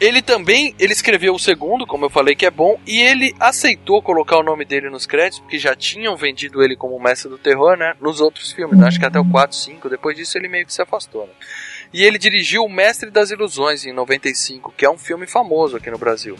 ele 0.01 0.21
também, 0.21 0.75
ele 0.77 0.91
escreveu 0.91 1.33
o 1.33 1.39
segundo, 1.39 1.85
como 1.87 2.03
eu 2.05 2.09
falei 2.09 2.35
que 2.35 2.45
é 2.45 2.51
bom, 2.51 2.77
e 2.85 2.99
ele 2.99 3.33
aceitou 3.39 4.01
colocar 4.01 4.37
o 4.37 4.43
nome 4.43 4.65
dele 4.65 4.89
nos 4.89 5.05
créditos, 5.05 5.39
porque 5.39 5.57
já 5.57 5.75
tinham 5.75 6.15
vendido 6.17 6.61
ele 6.61 6.75
como 6.75 6.99
mestre 6.99 7.29
do 7.29 7.37
terror, 7.37 7.77
né, 7.77 7.93
nos 8.01 8.19
outros 8.19 8.51
filmes, 8.51 8.77
né, 8.77 8.87
acho 8.87 8.99
que 8.99 9.05
até 9.05 9.19
o 9.19 9.25
4, 9.29 9.55
5, 9.55 9.89
depois 9.89 10.17
disso 10.17 10.37
ele 10.37 10.49
meio 10.49 10.65
que 10.65 10.73
se 10.73 10.81
afastou, 10.81 11.25
né. 11.25 11.31
E 11.93 12.03
ele 12.03 12.17
dirigiu 12.17 12.65
O 12.65 12.69
Mestre 12.69 13.11
das 13.11 13.29
Ilusões 13.29 13.85
em 13.85 13.93
95, 13.93 14.73
que 14.75 14.83
é 14.83 14.89
um 14.89 14.97
filme 14.97 15.27
famoso 15.27 15.77
aqui 15.77 15.91
no 15.91 15.97
Brasil. 15.99 16.35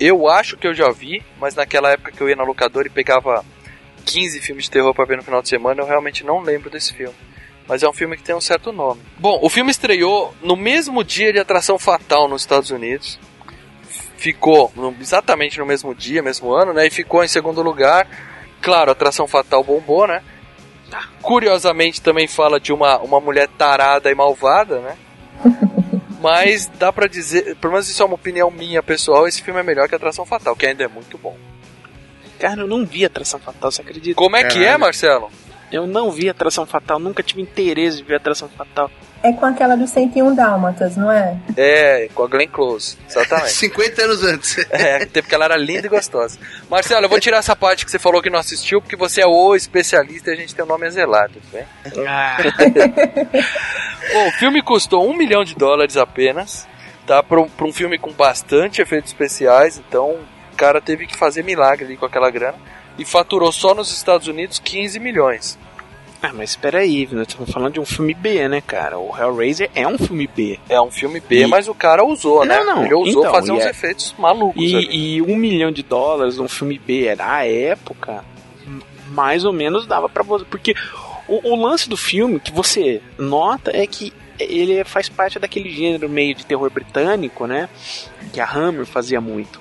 Eu 0.00 0.28
acho 0.28 0.56
que 0.56 0.66
eu 0.66 0.74
já 0.74 0.90
vi, 0.90 1.22
mas 1.40 1.54
naquela 1.54 1.90
época 1.90 2.12
que 2.12 2.20
eu 2.20 2.28
ia 2.28 2.36
na 2.36 2.44
locadora 2.44 2.86
e 2.86 2.90
pegava 2.90 3.44
15 4.04 4.40
filmes 4.40 4.64
de 4.64 4.70
terror 4.70 4.94
pra 4.94 5.04
ver 5.04 5.16
no 5.16 5.22
final 5.22 5.42
de 5.42 5.48
semana, 5.48 5.82
eu 5.82 5.86
realmente 5.86 6.24
não 6.24 6.40
lembro 6.40 6.70
desse 6.70 6.94
filme. 6.94 7.14
Mas 7.66 7.82
é 7.82 7.88
um 7.88 7.92
filme 7.92 8.16
que 8.16 8.22
tem 8.22 8.34
um 8.34 8.40
certo 8.40 8.72
nome. 8.72 9.02
Bom, 9.18 9.38
o 9.42 9.48
filme 9.50 9.70
estreou 9.70 10.34
no 10.40 10.56
mesmo 10.56 11.04
dia 11.04 11.32
de 11.32 11.38
Atração 11.38 11.78
Fatal 11.78 12.26
nos 12.28 12.42
Estados 12.42 12.70
Unidos. 12.70 13.18
Ficou 14.16 14.72
no- 14.74 14.96
exatamente 15.00 15.58
no 15.58 15.66
mesmo 15.66 15.94
dia, 15.94 16.22
mesmo 16.22 16.50
ano, 16.52 16.72
né? 16.72 16.86
E 16.86 16.90
ficou 16.90 17.22
em 17.22 17.28
segundo 17.28 17.60
lugar. 17.60 18.08
Claro, 18.62 18.90
Atração 18.90 19.26
Fatal 19.26 19.62
bombou, 19.62 20.06
né? 20.06 20.22
Curiosamente 21.20 22.00
também 22.00 22.26
fala 22.26 22.58
de 22.58 22.72
uma, 22.72 22.98
uma 22.98 23.20
mulher 23.20 23.48
tarada 23.58 24.10
e 24.10 24.14
malvada, 24.14 24.80
né? 24.80 24.96
Mas 26.20 26.66
dá 26.78 26.92
pra 26.92 27.06
dizer, 27.06 27.56
pelo 27.56 27.74
menos 27.74 27.88
isso 27.88 28.02
é 28.02 28.06
uma 28.06 28.14
opinião 28.14 28.50
minha 28.50 28.82
pessoal, 28.82 29.26
esse 29.26 29.42
filme 29.42 29.60
é 29.60 29.62
melhor 29.62 29.88
que 29.88 29.94
Atração 29.94 30.26
Fatal, 30.26 30.56
que 30.56 30.66
ainda 30.66 30.84
é 30.84 30.88
muito 30.88 31.16
bom. 31.16 31.36
Cara, 32.38 32.62
eu 32.62 32.66
não 32.66 32.84
vi 32.84 33.04
Atração 33.04 33.40
Fatal, 33.40 33.70
você 33.70 33.82
acredita? 33.82 34.16
Como 34.16 34.36
é 34.36 34.44
que 34.44 34.64
é. 34.64 34.76
Marcelo? 34.76 35.30
Eu 35.70 35.86
não 35.86 36.10
vi 36.10 36.28
Atração 36.28 36.66
Fatal, 36.66 36.98
nunca 36.98 37.22
tive 37.22 37.42
interesse 37.42 37.98
de 37.98 38.02
ver 38.02 38.16
Atração 38.16 38.48
Fatal. 38.48 38.90
É 39.22 39.32
com 39.32 39.46
aquela 39.46 39.76
dos 39.76 39.90
101 39.90 40.34
Dálmatas, 40.34 40.96
não 40.96 41.10
é? 41.10 41.36
É, 41.56 42.08
com 42.14 42.22
a 42.22 42.28
Glenn 42.28 42.48
Close, 42.48 42.96
exatamente. 43.08 43.50
50 43.58 44.04
anos 44.04 44.24
antes. 44.24 44.56
É, 44.70 45.02
até 45.02 45.20
porque 45.22 45.34
ela 45.34 45.46
era 45.46 45.56
linda 45.56 45.86
e 45.86 45.90
gostosa. 45.90 46.38
Marcelo, 46.70 47.04
eu 47.04 47.08
vou 47.08 47.18
tirar 47.18 47.38
essa 47.38 47.56
parte 47.56 47.84
que 47.84 47.90
você 47.90 47.98
falou 47.98 48.22
que 48.22 48.30
não 48.30 48.38
assistiu, 48.38 48.80
porque 48.80 48.96
você 48.96 49.22
é 49.22 49.26
o 49.26 49.56
especialista 49.56 50.30
e 50.30 50.34
a 50.34 50.36
gente 50.36 50.54
tem 50.54 50.64
o 50.64 50.68
nome 50.68 50.86
a 50.86 50.90
zelar, 50.90 51.28
tudo 51.30 51.42
bem? 51.50 51.64
Ah, 52.06 52.36
Bom, 54.12 54.28
o 54.28 54.32
filme 54.32 54.62
custou 54.62 55.08
um 55.08 55.16
milhão 55.16 55.42
de 55.42 55.54
dólares 55.54 55.96
apenas, 55.96 56.66
tá? 57.06 57.22
Pra 57.22 57.40
um, 57.40 57.48
pra 57.48 57.66
um 57.66 57.72
filme 57.72 57.98
com 57.98 58.12
bastante 58.12 58.80
efeitos 58.80 59.10
especiais, 59.10 59.78
então 59.78 60.10
o 60.52 60.56
cara 60.56 60.80
teve 60.80 61.06
que 61.06 61.16
fazer 61.16 61.42
milagre 61.42 61.86
ali 61.86 61.96
com 61.96 62.06
aquela 62.06 62.30
grana. 62.30 62.58
E 62.98 63.04
faturou 63.04 63.52
só 63.52 63.74
nos 63.74 63.92
Estados 63.92 64.26
Unidos 64.26 64.58
15 64.58 64.98
milhões. 64.98 65.56
Ah, 66.22 66.32
mas 66.32 66.50
espera 66.50 66.78
aí, 66.80 67.08
nós 67.12 67.28
estamos 67.28 67.50
falando 67.50 67.74
de 67.74 67.80
um 67.80 67.84
filme 67.84 68.12
B, 68.14 68.48
né, 68.48 68.60
cara? 68.60 68.98
O 68.98 69.16
Hellraiser 69.16 69.70
é 69.74 69.86
um 69.86 69.96
filme 69.96 70.26
B. 70.26 70.58
É 70.68 70.80
um 70.80 70.90
filme 70.90 71.20
B, 71.20 71.42
E- 71.42 71.46
mas 71.46 71.68
o 71.68 71.74
cara 71.74 72.04
usou, 72.04 72.44
né? 72.44 72.58
Não, 72.64 72.84
Ele 72.84 72.94
usou 72.94 73.22
então, 73.22 73.32
fazer 73.32 73.52
uns 73.52 73.64
é- 73.64 73.70
efeitos 73.70 74.14
malucos 74.18 74.62
ali. 74.62 74.88
E, 74.90 75.16
e 75.16 75.22
um 75.22 75.36
milhão 75.36 75.70
de 75.70 75.82
dólares 75.82 76.36
num 76.36 76.48
filme 76.48 76.78
B 76.78 77.14
na 77.14 77.44
época, 77.44 78.24
m- 78.66 78.82
mais 79.10 79.44
ou 79.44 79.52
menos 79.52 79.86
dava 79.86 80.08
pra 80.08 80.22
você. 80.24 80.44
Porque 80.44 80.74
o, 81.28 81.52
o 81.52 81.56
lance 81.56 81.88
do 81.88 81.96
filme 81.96 82.40
que 82.40 82.50
você 82.52 83.00
nota 83.16 83.70
é 83.76 83.86
que 83.86 84.12
ele 84.40 84.84
faz 84.84 85.08
parte 85.08 85.38
daquele 85.38 85.70
gênero 85.70 86.08
meio 86.08 86.34
de 86.34 86.44
terror 86.46 86.70
britânico, 86.70 87.46
né? 87.46 87.68
Que 88.32 88.40
a 88.40 88.48
Hammer 88.50 88.86
fazia 88.86 89.20
muito. 89.20 89.60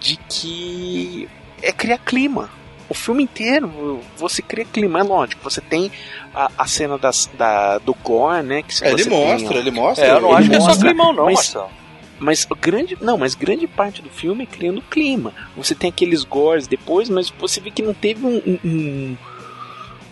De 0.00 0.16
que 0.28 1.28
é 1.62 1.72
criar 1.72 1.98
clima. 1.98 2.50
O 2.88 2.94
filme 2.94 3.22
inteiro 3.22 4.00
você 4.16 4.40
cria 4.40 4.64
clima, 4.64 5.00
é 5.00 5.02
lógico. 5.02 5.42
Você 5.44 5.60
tem 5.60 5.90
a, 6.34 6.50
a 6.56 6.66
cena 6.66 6.96
das, 6.96 7.28
da, 7.36 7.78
do 7.78 7.92
gore, 7.94 8.42
né? 8.42 8.62
Que 8.62 8.82
É, 8.84 8.90
ele 8.92 9.04
tem, 9.04 9.12
mostra, 9.12 9.56
ó, 9.56 9.60
ele 9.60 9.70
mostra. 9.70 10.06
É, 10.06 10.10
eu 10.12 10.20
não 10.22 10.34
acho 10.36 10.48
que 10.48 10.56
é 10.56 10.60
só 10.60 10.74
climão, 10.76 11.12
não, 11.12 11.24
mas- 11.26 11.34
Marcelo. 11.34 11.70
mas 12.18 12.46
grande, 12.60 12.96
não, 13.00 13.18
mas 13.18 13.34
grande 13.34 13.66
parte 13.66 14.00
do 14.00 14.08
filme 14.08 14.44
é 14.44 14.46
criando 14.46 14.80
clima. 14.82 15.34
Você 15.56 15.74
tem 15.74 15.90
aqueles 15.90 16.24
gores 16.24 16.66
depois, 16.66 17.08
mas 17.10 17.28
você 17.38 17.60
vê 17.60 17.70
que 17.70 17.82
não 17.82 17.92
teve 17.92 18.24
um, 18.26 18.36
um- 18.46 18.58
um- 18.64 19.16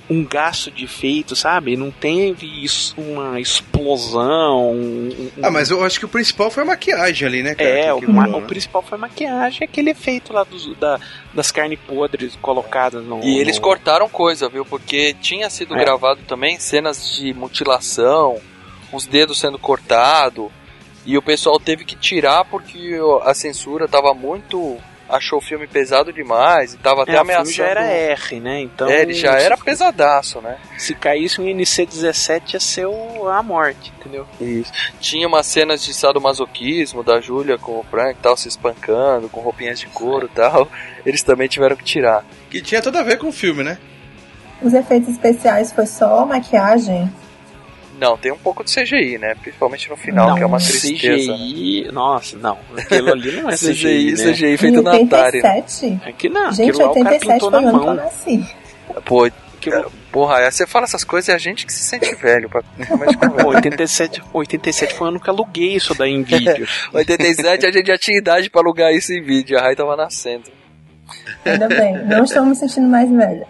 um 0.09 0.25
gasto 0.25 0.71
de 0.71 0.85
efeito, 0.85 1.35
sabe? 1.35 1.77
Não 1.77 1.90
teve 1.90 2.47
isso, 2.64 2.95
uma 2.97 3.40
explosão. 3.40 4.73
um- 4.73 5.31
um- 5.37 5.45
Ah, 5.45 5.51
mas 5.51 5.71
eu 5.71 5.83
acho 5.85 5.99
que 5.99 6.05
o 6.05 6.09
principal 6.09 6.51
foi 6.51 6.62
a 6.62 6.66
maquiagem 6.66 7.27
ali, 7.27 7.42
né, 7.42 7.55
cara? 7.55 7.69
É, 7.71 7.99
Que 7.99 8.07
o, 8.07 8.12
né? 8.12 8.37
o 8.37 8.42
principal 8.42 8.83
foi 8.83 8.97
a 8.99 9.01
maquiagem, 9.01 9.64
aquele 9.64 9.90
efeito 9.90 10.33
lá 10.33 10.45
dos, 10.45 10.75
da, 10.79 11.01
das 11.35 11.51
carnes 11.51 11.79
podres 11.87 12.37
colocadas 12.40 13.05
no. 13.05 13.21
E 13.25 13.38
eles 13.38 13.57
no- 13.57 13.62
cortaram 13.62 14.09
coisa, 14.09 14.49
viu? 14.49 14.64
Porque 14.64 15.14
tinha 15.21 15.51
sido 15.51 15.75
É. 15.75 15.79
gravado 15.79 16.21
também 16.27 16.59
cenas 16.59 17.16
de 17.16 17.33
mutilação, 17.35 18.38
os 18.92 19.07
dedos 19.07 19.38
sendo 19.40 19.59
cortados. 19.59 20.49
E 21.05 21.16
o 21.16 21.23
pessoal 21.23 21.61
teve 21.61 21.85
que 21.85 21.95
tirar 21.95 22.45
porque 22.45 22.97
a 23.25 23.33
censura 23.35 23.87
tava 23.87 24.12
muito. 24.12 24.77
Achou 25.09 25.38
o 25.38 25.42
filme 25.42 25.66
pesado 25.66 26.12
demais 26.12 26.75
e 26.75 26.79
tava 26.79 27.03
até 27.03 27.12
É, 27.12 27.14
o 27.14 27.19
filme 27.19 27.33
ameaçando. 27.33 27.57
já 27.57 27.64
era 27.66 27.83
R, 27.85 28.40
né? 28.40 28.61
Então. 28.61 28.88
É, 28.88 29.03
ele 29.03 29.14
já 29.14 29.33
era 29.40 29.57
pesadaço, 29.57 30.40
né? 30.40 30.57
Se 30.79 30.95
caísse 30.95 31.40
um 31.40 31.45
NC-17 31.47 32.55
ia 32.55 32.61
ser 32.61 32.87
o- 32.87 33.29
a 33.29 33.42
morte, 33.42 33.92
entendeu? 33.99 34.27
Isso. 34.40 34.73
Tinha 35.01 35.27
umas 35.27 35.47
cenas 35.47 35.83
de 35.85 35.92
sadomasoquismo 35.95 37.03
da 37.03 37.21
Júlia 37.21 37.57
com 37.59 37.73
o 37.79 37.85
Frank 37.90 38.19
e 38.19 38.23
tal, 38.23 38.37
se 38.37 38.49
espancando, 38.49 39.29
com 39.29 39.40
roupinhas 39.40 39.79
de 39.79 39.87
couro 39.87 40.27
e 40.27 40.35
tal. 40.35 40.69
Eles 41.05 41.23
também 41.23 41.49
tiveram 41.49 41.77
que 41.77 41.85
tirar. 41.85 42.25
Que 42.51 42.61
tinha 42.61 42.83
tudo 42.83 42.99
a 42.99 43.03
ver 43.03 43.19
com 43.19 43.29
o 43.29 43.33
filme, 43.33 43.62
né? 43.62 43.79
Os 44.62 44.73
efeitos 44.73 45.09
especiais 45.11 45.71
foi 45.73 45.87
só 45.87 46.25
maquiagem. 46.25 47.12
Não, 47.99 48.17
tem 48.17 48.31
um 48.33 48.37
pouco 48.39 48.63
de 48.63 48.71
CGI, 48.75 49.19
né? 49.19 49.35
Principalmente 49.41 49.89
no 49.89 49.97
final, 49.97 50.35
que 50.37 50.43
é 50.43 50.47
uma 50.47 50.59
tristeza. 50.59 51.33
né? 51.33 51.39
CGI. 51.39 51.89
Nossa, 51.93 52.37
não. 52.39 52.59
Aquilo 52.77 53.11
ali 53.13 53.33
não 53.41 53.49
é 53.51 53.55
CGI. 53.55 53.73
CGI, 53.73 54.13
né? 54.13 54.33
CGI 54.33 54.57
feito 54.59 54.79
em 54.81 54.83
na 54.83 54.91
Atari. 54.97 55.43
né? 55.43 55.55
87? 55.57 56.01
Aqui 56.09 56.29
não, 56.29 56.53
Gente, 56.53 56.71
aquilo 56.71 56.85
lá 56.85 56.91
o 56.91 56.95
cara 56.95 57.07
87 57.15 57.33
pintou 57.33 57.51
foi 57.51 57.61
o 57.63 57.69
ano 57.69 57.81
que 57.81 57.87
eu 57.89 57.95
nasci. 57.95 58.47
Pô, 59.05 59.31
Aquilo- 59.59 59.93
porra, 60.13 60.37
aí 60.39 60.53
você 60.53 60.67
fala 60.67 60.85
essas 60.85 61.03
coisas 61.03 61.29
e 61.29 61.33
é 61.33 61.35
a 61.35 61.39
gente 61.39 61.67
que 61.67 61.73
se 61.73 61.83
sente 61.83 62.15
velho 62.15 62.49
pra 62.49 62.63
Pô, 62.63 62.87
conversa. 62.87 63.47
87, 63.47 64.23
87 64.33 64.95
foi 64.95 65.07
o 65.07 65.11
ano 65.11 65.19
que 65.21 65.29
eu 65.29 65.35
aluguei 65.35 65.75
isso 65.75 65.95
daí 65.95 66.13
em 66.13 66.23
vídeo. 66.23 66.69
87 66.93 67.67
a 67.67 67.71
gente 67.73 67.87
já 67.87 67.97
tinha 67.99 68.19
idade 68.19 68.49
pra 68.51 68.61
alugar 68.61 68.93
isso 68.95 69.13
em 69.13 69.23
vídeo, 69.23 69.59
a 69.59 69.63
Rai 69.63 69.75
tava 69.75 69.97
nascendo. 69.97 70.45
Ainda 71.45 71.69
bem. 71.69 72.05
Não 72.05 72.25
estou 72.25 72.45
me 72.45 72.55
sentindo 72.55 72.87
mais 72.89 73.11
velha. 73.11 73.47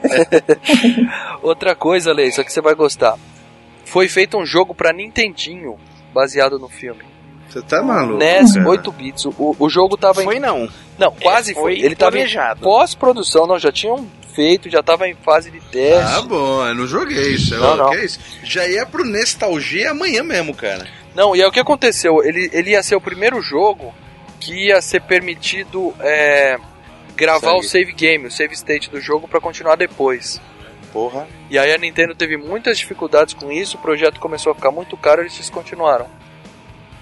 Outra 1.42 1.74
coisa, 1.74 2.12
Lei, 2.12 2.28
isso 2.28 2.40
aqui 2.40 2.52
você 2.52 2.60
vai 2.60 2.74
gostar. 2.74 3.16
Foi 3.86 4.08
feito 4.08 4.36
um 4.36 4.44
jogo 4.44 4.74
pra 4.74 4.92
Nintendinho, 4.92 5.78
baseado 6.12 6.58
no 6.58 6.68
filme. 6.68 7.02
Você 7.48 7.62
tá 7.62 7.82
maluco? 7.82 8.18
NES, 8.18 8.54
cara? 8.54 8.68
8 8.68 8.92
bits. 8.92 9.24
O, 9.26 9.56
o 9.58 9.68
jogo 9.70 9.96
tava 9.96 10.22
Foi 10.22 10.36
em. 10.36 10.40
não. 10.40 10.68
Não, 10.98 11.12
quase 11.12 11.54
foi. 11.54 11.76
foi 11.76 11.80
Ele 11.80 11.94
tava 11.94 12.16
em 12.16 12.20
planejado. 12.22 12.60
pós-produção, 12.60 13.46
não, 13.46 13.58
já 13.58 13.70
tinham 13.70 14.06
feito, 14.34 14.68
já 14.68 14.82
tava 14.82 15.08
em 15.08 15.14
fase 15.14 15.50
de 15.50 15.60
teste. 15.60 16.14
Ah, 16.18 16.20
bom, 16.22 16.66
eu 16.66 16.74
não 16.74 16.86
joguei 16.86 17.34
isso. 17.34 17.54
Não, 17.54 17.76
Não, 17.76 17.84
não. 17.84 17.90
Que 17.90 17.96
é 17.96 18.04
isso? 18.04 18.18
Já 18.42 18.66
ia 18.66 18.84
pro 18.84 19.04
Nostalgia 19.04 19.92
amanhã 19.92 20.22
mesmo, 20.22 20.52
cara. 20.54 20.86
Não, 21.14 21.34
e 21.34 21.40
aí 21.40 21.48
o 21.48 21.52
que 21.52 21.60
aconteceu? 21.60 22.22
Ele, 22.22 22.50
ele 22.52 22.70
ia 22.72 22.82
ser 22.82 22.96
o 22.96 23.00
primeiro 23.00 23.40
jogo 23.40 23.94
que 24.40 24.66
ia 24.66 24.82
ser 24.82 25.00
permitido 25.02 25.94
é, 26.00 26.58
gravar 27.14 27.54
o 27.54 27.62
save 27.62 27.92
game, 27.92 28.26
o 28.26 28.30
save 28.30 28.52
state 28.54 28.90
do 28.90 29.00
jogo 29.00 29.26
pra 29.26 29.40
continuar 29.40 29.76
depois. 29.76 30.40
Porra. 30.92 31.26
E 31.50 31.58
aí 31.58 31.72
a 31.72 31.78
Nintendo 31.78 32.14
teve 32.14 32.36
muitas 32.36 32.78
dificuldades 32.78 33.34
com 33.34 33.50
isso, 33.52 33.76
o 33.76 33.80
projeto 33.80 34.18
começou 34.20 34.52
a 34.52 34.54
ficar 34.54 34.70
muito 34.70 34.96
caro 34.96 35.20
e 35.22 35.24
eles 35.24 35.36
descontinuaram. 35.36 36.06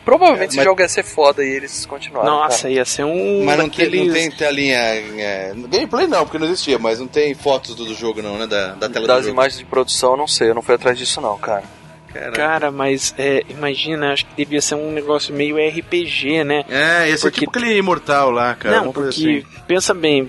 Provavelmente 0.04 0.42
É, 0.42 0.46
esse 0.48 0.56
mas- 0.58 0.64
jogo 0.66 0.80
ia 0.82 0.88
ser 0.88 1.02
foda 1.02 1.42
e 1.42 1.48
eles 1.48 1.70
descontinuaram. 1.72 2.28
Nossa, 2.30 2.62
cara. 2.64 2.74
ia 2.74 2.84
ser 2.84 3.04
um. 3.04 3.42
Mas 3.44 3.56
não 3.56 3.70
tem, 3.70 3.86
daqueles- 3.86 4.06
não 4.08 4.14
tem 4.14 4.30
telinha. 4.30 4.76
É, 4.78 5.52
gameplay 5.68 6.06
não, 6.06 6.24
porque 6.24 6.38
não 6.38 6.46
existia, 6.46 6.78
mas 6.78 7.00
não 7.00 7.06
tem 7.06 7.34
fotos 7.34 7.74
do, 7.74 7.86
do 7.86 7.94
jogo, 7.94 8.20
não, 8.20 8.36
né? 8.36 8.46
Da, 8.46 8.74
da 8.74 8.88
tela 8.90 9.06
Das 9.06 9.16
do 9.20 9.22
jogo. 9.28 9.34
imagens 9.34 9.58
de 9.58 9.64
produção, 9.64 10.10
eu 10.10 10.16
não 10.18 10.28
sei, 10.28 10.50
eu 10.50 10.54
não 10.54 10.60
fui 10.60 10.74
atrás 10.74 10.98
disso 10.98 11.20
não, 11.22 11.38
cara. 11.38 11.64
Caraca. 12.12 12.32
Cara, 12.32 12.70
mas 12.70 13.14
é, 13.18 13.42
imagina, 13.48 14.12
acho 14.12 14.26
que 14.26 14.36
devia 14.36 14.60
ser 14.60 14.74
um 14.76 14.92
negócio 14.92 15.34
meio 15.34 15.56
RPG, 15.56 16.44
né? 16.44 16.64
É, 16.68 17.08
ia 17.08 17.16
ser 17.16 17.22
Porque- 17.22 17.40
tipo 17.40 17.58
aquele 17.58 17.74
imortal 17.76 18.30
lá, 18.30 18.54
cara. 18.54 18.82
não, 18.82 18.92
porque 18.92 19.08
assim. 19.08 19.42
pensa 19.66 19.92
bem, 19.94 20.28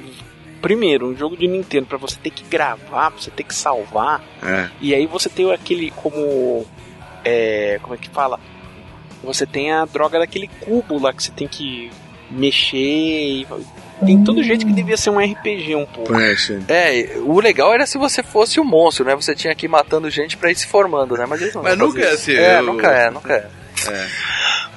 primeiro, 0.65 1.10
um 1.12 1.15
jogo 1.15 1.38
de 1.38 1.47
Nintendo 1.47 1.86
pra 1.86 1.97
você 1.99 2.17
ter 2.17 2.32
que 2.32 2.43
gravar, 2.43 3.12
pra 3.12 3.21
você 3.21 3.30
ter 3.30 3.43
que 3.43 3.54
salvar, 3.54 4.23
É. 4.43 4.67
e 4.82 4.95
aí 4.95 5.06
você 5.06 5.30
tem 5.30 5.51
aquele 5.54 5.91
como 5.91 6.65
é, 7.23 7.78
como 7.84 7.93
é 7.93 7.97
que 7.99 8.10
fala? 8.10 8.39
Você 9.23 9.45
tem 9.45 9.71
a 9.71 9.86
droga 9.86 10.17
daquele 10.17 10.47
cubo 10.62 10.97
lá 10.99 11.13
que 11.13 11.21
você 11.21 11.32
tem 11.32 11.47
que 11.47 11.91
mexer 12.32 12.78
e 12.78 13.47
tem 14.04 14.23
todo 14.23 14.41
jeito 14.41 14.65
que 14.65 14.73
devia 14.73 14.97
ser 14.97 15.12
um 15.12 15.19
RPG 15.19 15.75
um 15.75 15.86
pouco. 15.86 16.12
Parece. 16.12 16.60
É, 16.67 17.13
o 17.23 17.39
legal 17.39 17.71
era 17.71 17.86
se 17.86 17.99
você 17.99 18.23
fosse 18.23 18.60
o 18.60 18.63
monstro, 18.63 19.06
né? 19.06 19.13
Você 19.15 19.36
tinha 19.36 19.54
que 19.54 19.67
ir 19.67 19.69
matando 19.69 20.10
gente 20.10 20.36
pra 20.36 20.49
ir 20.49 20.56
se 20.56 20.65
formando, 20.65 21.15
né? 21.15 21.28
Mas 21.30 21.41
eles 21.43 21.54
não 21.54 21.62
Mas 21.62 21.78
nunca 21.78 22.01
é 22.01 22.12
assim, 22.12 22.34
É, 22.34 22.58
eu- 22.58 22.63
nunca 22.63 22.88
é, 22.88 23.12
nunca 23.12 23.34
é. 23.34 23.47
É. 23.91 24.08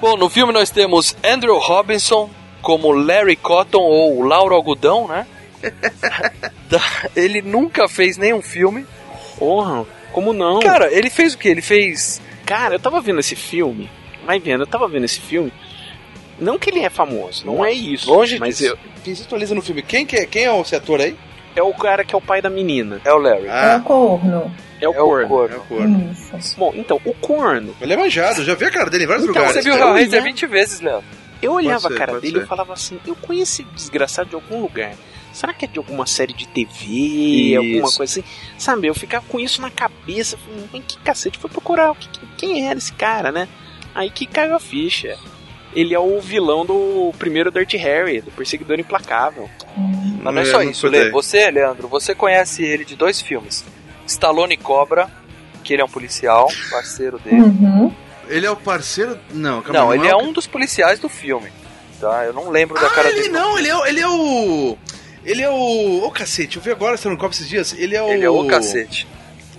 Bom, 0.03 0.19
no 0.19 0.29
filme 0.29 0.53
nós 0.53 0.69
temos 0.71 1.17
Andrew 1.25 1.59
Robinson 1.59 2.29
como 2.61 2.93
Larry 2.93 3.37
Cotton 3.37 3.81
ou 3.81 4.23
Lauro 4.23 4.55
Algodão, 4.55 5.09
né? 5.09 5.27
Ele 7.17 7.43
nunca 7.43 7.89
fez 7.89 8.17
nenhum 8.17 8.43
filme. 8.43 8.87
Porra, 9.39 9.85
como 10.13 10.33
não? 10.33 10.61
Cara, 10.61 10.93
ele 10.93 11.11
fez 11.11 11.35
o 11.35 11.39
quê? 11.39 11.49
Ele 11.51 11.63
fez. 11.63 12.21
Cara, 12.45 12.75
eu 12.75 12.81
tava 12.81 13.01
vendo 13.01 13.21
esse 13.21 13.37
filme. 13.37 13.89
Vai 14.27 14.39
vendo, 14.41 14.63
eu 14.63 14.67
tava 14.67 14.89
vendo 14.89 15.05
esse 15.05 15.21
filme. 15.21 15.53
Não 16.39 16.59
que 16.59 16.71
ele 16.71 16.81
é 16.81 16.91
famoso, 16.91 17.45
não 17.47 17.65
é 17.65 17.73
isso. 17.73 18.11
Longe 18.11 18.39
mas 18.39 18.59
disso. 18.59 18.73
eu, 18.73 18.79
Quem 19.03 19.15
se 19.15 19.23
atualiza 19.23 19.55
no 19.55 19.63
filme? 19.63 19.83
Quem, 19.83 20.05
que 20.07 20.17
é, 20.17 20.27
quem 20.27 20.47
é 20.47 20.61
esse 20.61 20.75
ator 20.77 21.01
aí? 21.01 21.17
é 21.57 21.63
o 21.63 21.75
cara 21.75 22.05
que 22.05 22.15
é 22.15 22.19
o 22.19 22.21
pai 22.21 22.41
da 22.41 22.49
menina. 22.49 23.01
É 23.05 23.13
o 23.13 23.19
Larry. 23.19 23.47
É 23.47 23.51
Ah, 23.51 23.77
o 23.81 23.83
corno. 23.83 24.55
É 24.81 24.89
o 24.89 24.93
é 24.95 25.01
o 25.01 25.05
corno. 25.05 25.25
é 25.25 25.29
corno. 25.29 25.57
o 25.57 25.61
corno. 25.65 26.11
Isso. 26.13 26.57
Bom, 26.57 26.73
então, 26.77 27.01
o 27.05 27.13
corno. 27.15 27.75
Ele 27.81 27.93
é 27.93 27.97
manjado, 27.97 28.45
já 28.45 28.55
vi 28.55 28.67
a 28.67 28.71
cara 28.71 28.89
dele 28.91 29.05
em 29.05 29.07
vários 29.09 29.25
Então, 29.29 29.43
lugares. 29.43 29.65
Você 29.65 29.69
viu 29.69 29.75
o. 29.75 29.89
Hellraiser 29.89 30.21
né? 30.23 30.29
20 30.29 30.47
vezes, 30.47 30.81
Leandro. 30.81 31.05
Eu 31.43 31.53
olhava 31.55 31.89
ser, 31.89 31.95
a 31.95 31.97
cara 31.97 32.21
dele 32.21 32.33
ser. 32.35 32.39
e 32.39 32.43
eu 32.43 32.47
falava 32.47 32.73
assim: 32.73 33.01
eu 33.05 33.17
conheci 33.17 33.63
esse 33.63 33.75
desgraçado 33.75 34.29
de 34.29 34.35
algum 34.37 34.61
lugar. 34.61 34.93
Será 35.33 35.53
que 35.53 35.65
é 35.65 35.69
de 35.69 35.79
alguma 35.79 36.07
série 36.07 36.33
de 36.33 36.47
TV, 36.49 36.87
Isso. 36.87 37.59
alguma 37.59 37.93
coisa 37.93 38.13
assim? 38.21 38.25
Sabe, 38.57 38.89
eu 38.89 38.95
ficava 38.95 39.25
com 39.29 39.39
isso 39.39 39.61
na 39.63 39.71
cabeça. 39.71 40.37
Falei, 40.37 40.83
que 40.87 40.99
cacete, 40.99 41.39
fui 41.39 41.49
procurar 41.51 41.95
que- 41.95 42.09
que- 42.09 42.27
quem 42.37 42.69
era 42.69 42.79
esse 42.79 42.93
cara, 42.93 43.31
né? 43.31 43.47
Aí 43.95 44.11
que 44.11 44.27
caiu 44.27 44.55
a 44.55 44.61
ficha. 44.61 45.17
Ele 45.75 45.95
é 45.95 45.99
o 45.99 46.19
vilão 46.21 46.65
do 46.65 47.13
primeiro 47.19 47.51
Dirty 47.51 47.77
Harry, 47.77 48.21
do 48.21 48.31
Perseguidor 48.31 48.81
Implacável. 48.81 49.49
Mas 50.23 50.35
não 50.35 50.43
é 50.43 50.45
só 50.45 50.59
não 50.63 50.71
isso. 50.71 50.89
Lê. 50.89 51.11
Você, 51.11 51.51
Leandro, 51.51 51.87
você 51.89 52.15
conhece 52.15 52.65
ele 52.65 52.85
de 52.85 52.97
dois 52.97 53.21
filmes. 53.21 53.65
Stallone 54.07 54.57
Cobra, 54.57 55.09
que 55.63 55.73
ele 55.75 55.83
é 55.83 55.85
um 55.85 55.89
policial, 55.89 56.49
parceiro 56.71 57.19
dele. 57.19 57.43
Uhum. 57.43 57.93
Ele 58.29 58.47
é 58.47 58.51
o 58.51 58.57
parceiro. 58.57 59.19
Não, 59.31 59.61
calma 59.63 59.79
Não, 59.81 59.95
ele 59.95 60.07
é 60.07 60.15
o- 60.17 60.21
um 60.23 60.33
dos 60.33 60.47
policiais 60.47 60.99
do 60.99 61.09
filme. 61.09 61.51
Tá? 62.01 62.25
Eu 62.25 62.33
não 62.33 62.49
lembro 62.51 62.81
da 62.81 62.87
Ah, 62.87 62.91
cara 62.91 63.09
ele 63.09 63.23
dele. 63.23 63.33
não, 63.33 63.59
ele 63.59 63.69
é, 63.69 63.77
o- 63.77 63.87
ele 63.87 64.01
é 64.01 64.09
o. 64.09 64.79
Ele 65.29 65.43
é 65.43 65.51
o. 65.51 66.03
Ô 66.05 66.11
cacete, 66.11 66.57
eu 66.57 66.63
vi 66.63 66.71
agora 66.71 66.97
você 66.97 67.09
não 67.09 67.17
copa 67.17 67.35
esses 67.35 67.49
dias. 67.49 67.75
Ele 67.79 67.95
é 67.95 68.03
o. 68.03 68.09
Ele 68.09 68.25
é 68.25 68.31
o 68.31 68.47
cacete. 68.47 69.07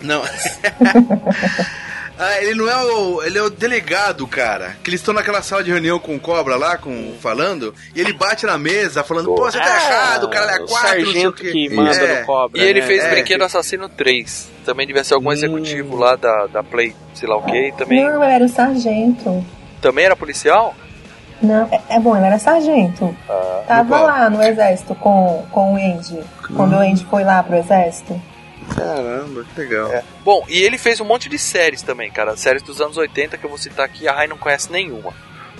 Não. 0.01 0.23
ah, 2.17 2.41
ele 2.41 2.55
não 2.55 2.69
é 2.69 2.75
o. 2.83 3.23
Ele 3.23 3.37
é 3.37 3.41
o 3.41 3.49
delegado, 3.49 4.25
cara. 4.27 4.75
Que 4.83 4.89
eles 4.89 4.99
estão 4.99 5.13
naquela 5.13 5.41
sala 5.41 5.63
de 5.63 5.71
reunião 5.71 5.99
com 5.99 6.15
o 6.15 6.19
cobra 6.19 6.55
lá, 6.55 6.77
com, 6.77 7.13
falando, 7.21 7.73
e 7.95 8.01
ele 8.01 8.13
bate 8.13 8.45
na 8.45 8.57
mesa 8.57 9.03
falando, 9.03 9.25
pô, 9.33 9.43
você 9.49 9.59
tá 9.59 9.75
errado, 9.75 10.23
o 10.25 10.29
cara 10.29 10.57
é 10.57 10.61
o 10.61 10.65
quatro, 10.67 10.71
não 10.71 10.77
sei 10.87 11.01
o 11.01 11.05
sargento 11.05 11.33
quê. 11.41 11.51
que 11.51 11.69
manda 11.69 11.91
É. 11.95 12.19
no 12.21 12.25
Cobra. 12.25 12.59
E 12.61 12.63
ele 12.65 12.81
né? 12.81 12.87
fez 12.87 13.03
É, 13.03 13.09
Brinquedo 13.11 13.39
que- 13.39 13.45
Assassino 13.45 13.87
3. 13.89 14.49
Também 14.65 14.85
devia 14.87 15.03
ser 15.03 15.13
algum 15.15 15.29
Hum. 15.29 15.33
executivo 15.33 15.95
lá 15.95 16.15
da, 16.15 16.47
da 16.47 16.63
Play, 16.63 16.95
sei 17.13 17.27
lá 17.27 17.37
o 17.37 17.43
que. 17.43 17.73
Também, 17.77 18.03
Não, 18.03 18.23
era 18.23 18.43
o 18.43 18.49
sargento. 18.49 19.45
também 19.81 20.05
era 20.05 20.15
policial? 20.15 20.75
Não, 21.41 21.67
é, 21.71 21.81
é 21.95 21.99
bom, 21.99 22.15
ele 22.17 22.25
era 22.25 22.37
sargento. 22.39 23.15
Ah, 23.29 23.63
Tava 23.67 24.01
lá 24.01 24.29
no 24.29 24.41
exército 24.43 24.93
com, 24.95 25.45
com 25.51 25.73
o 25.73 25.77
Andy. 25.77 26.19
Quando 26.55 26.73
o 26.73 26.79
Andy 26.79 27.05
foi 27.05 27.23
lá 27.23 27.41
pro 27.41 27.55
exército. 27.55 28.19
Caramba, 28.75 29.43
que 29.53 29.61
legal. 29.61 29.91
É. 29.91 30.03
Bom, 30.23 30.43
e 30.47 30.57
ele 30.61 30.77
fez 30.77 30.99
um 30.99 31.05
monte 31.05 31.27
de 31.29 31.39
séries 31.39 31.81
também, 31.81 32.11
cara. 32.11 32.35
Séries 32.37 32.61
dos 32.61 32.79
anos 32.81 32.97
80 32.97 33.37
que 33.37 33.45
eu 33.45 33.49
vou 33.49 33.57
citar 33.57 33.85
aqui, 33.85 34.07
a 34.07 34.13
Rai 34.13 34.27
não 34.27 34.37
conhece 34.37 34.71
nenhuma. 34.71 35.13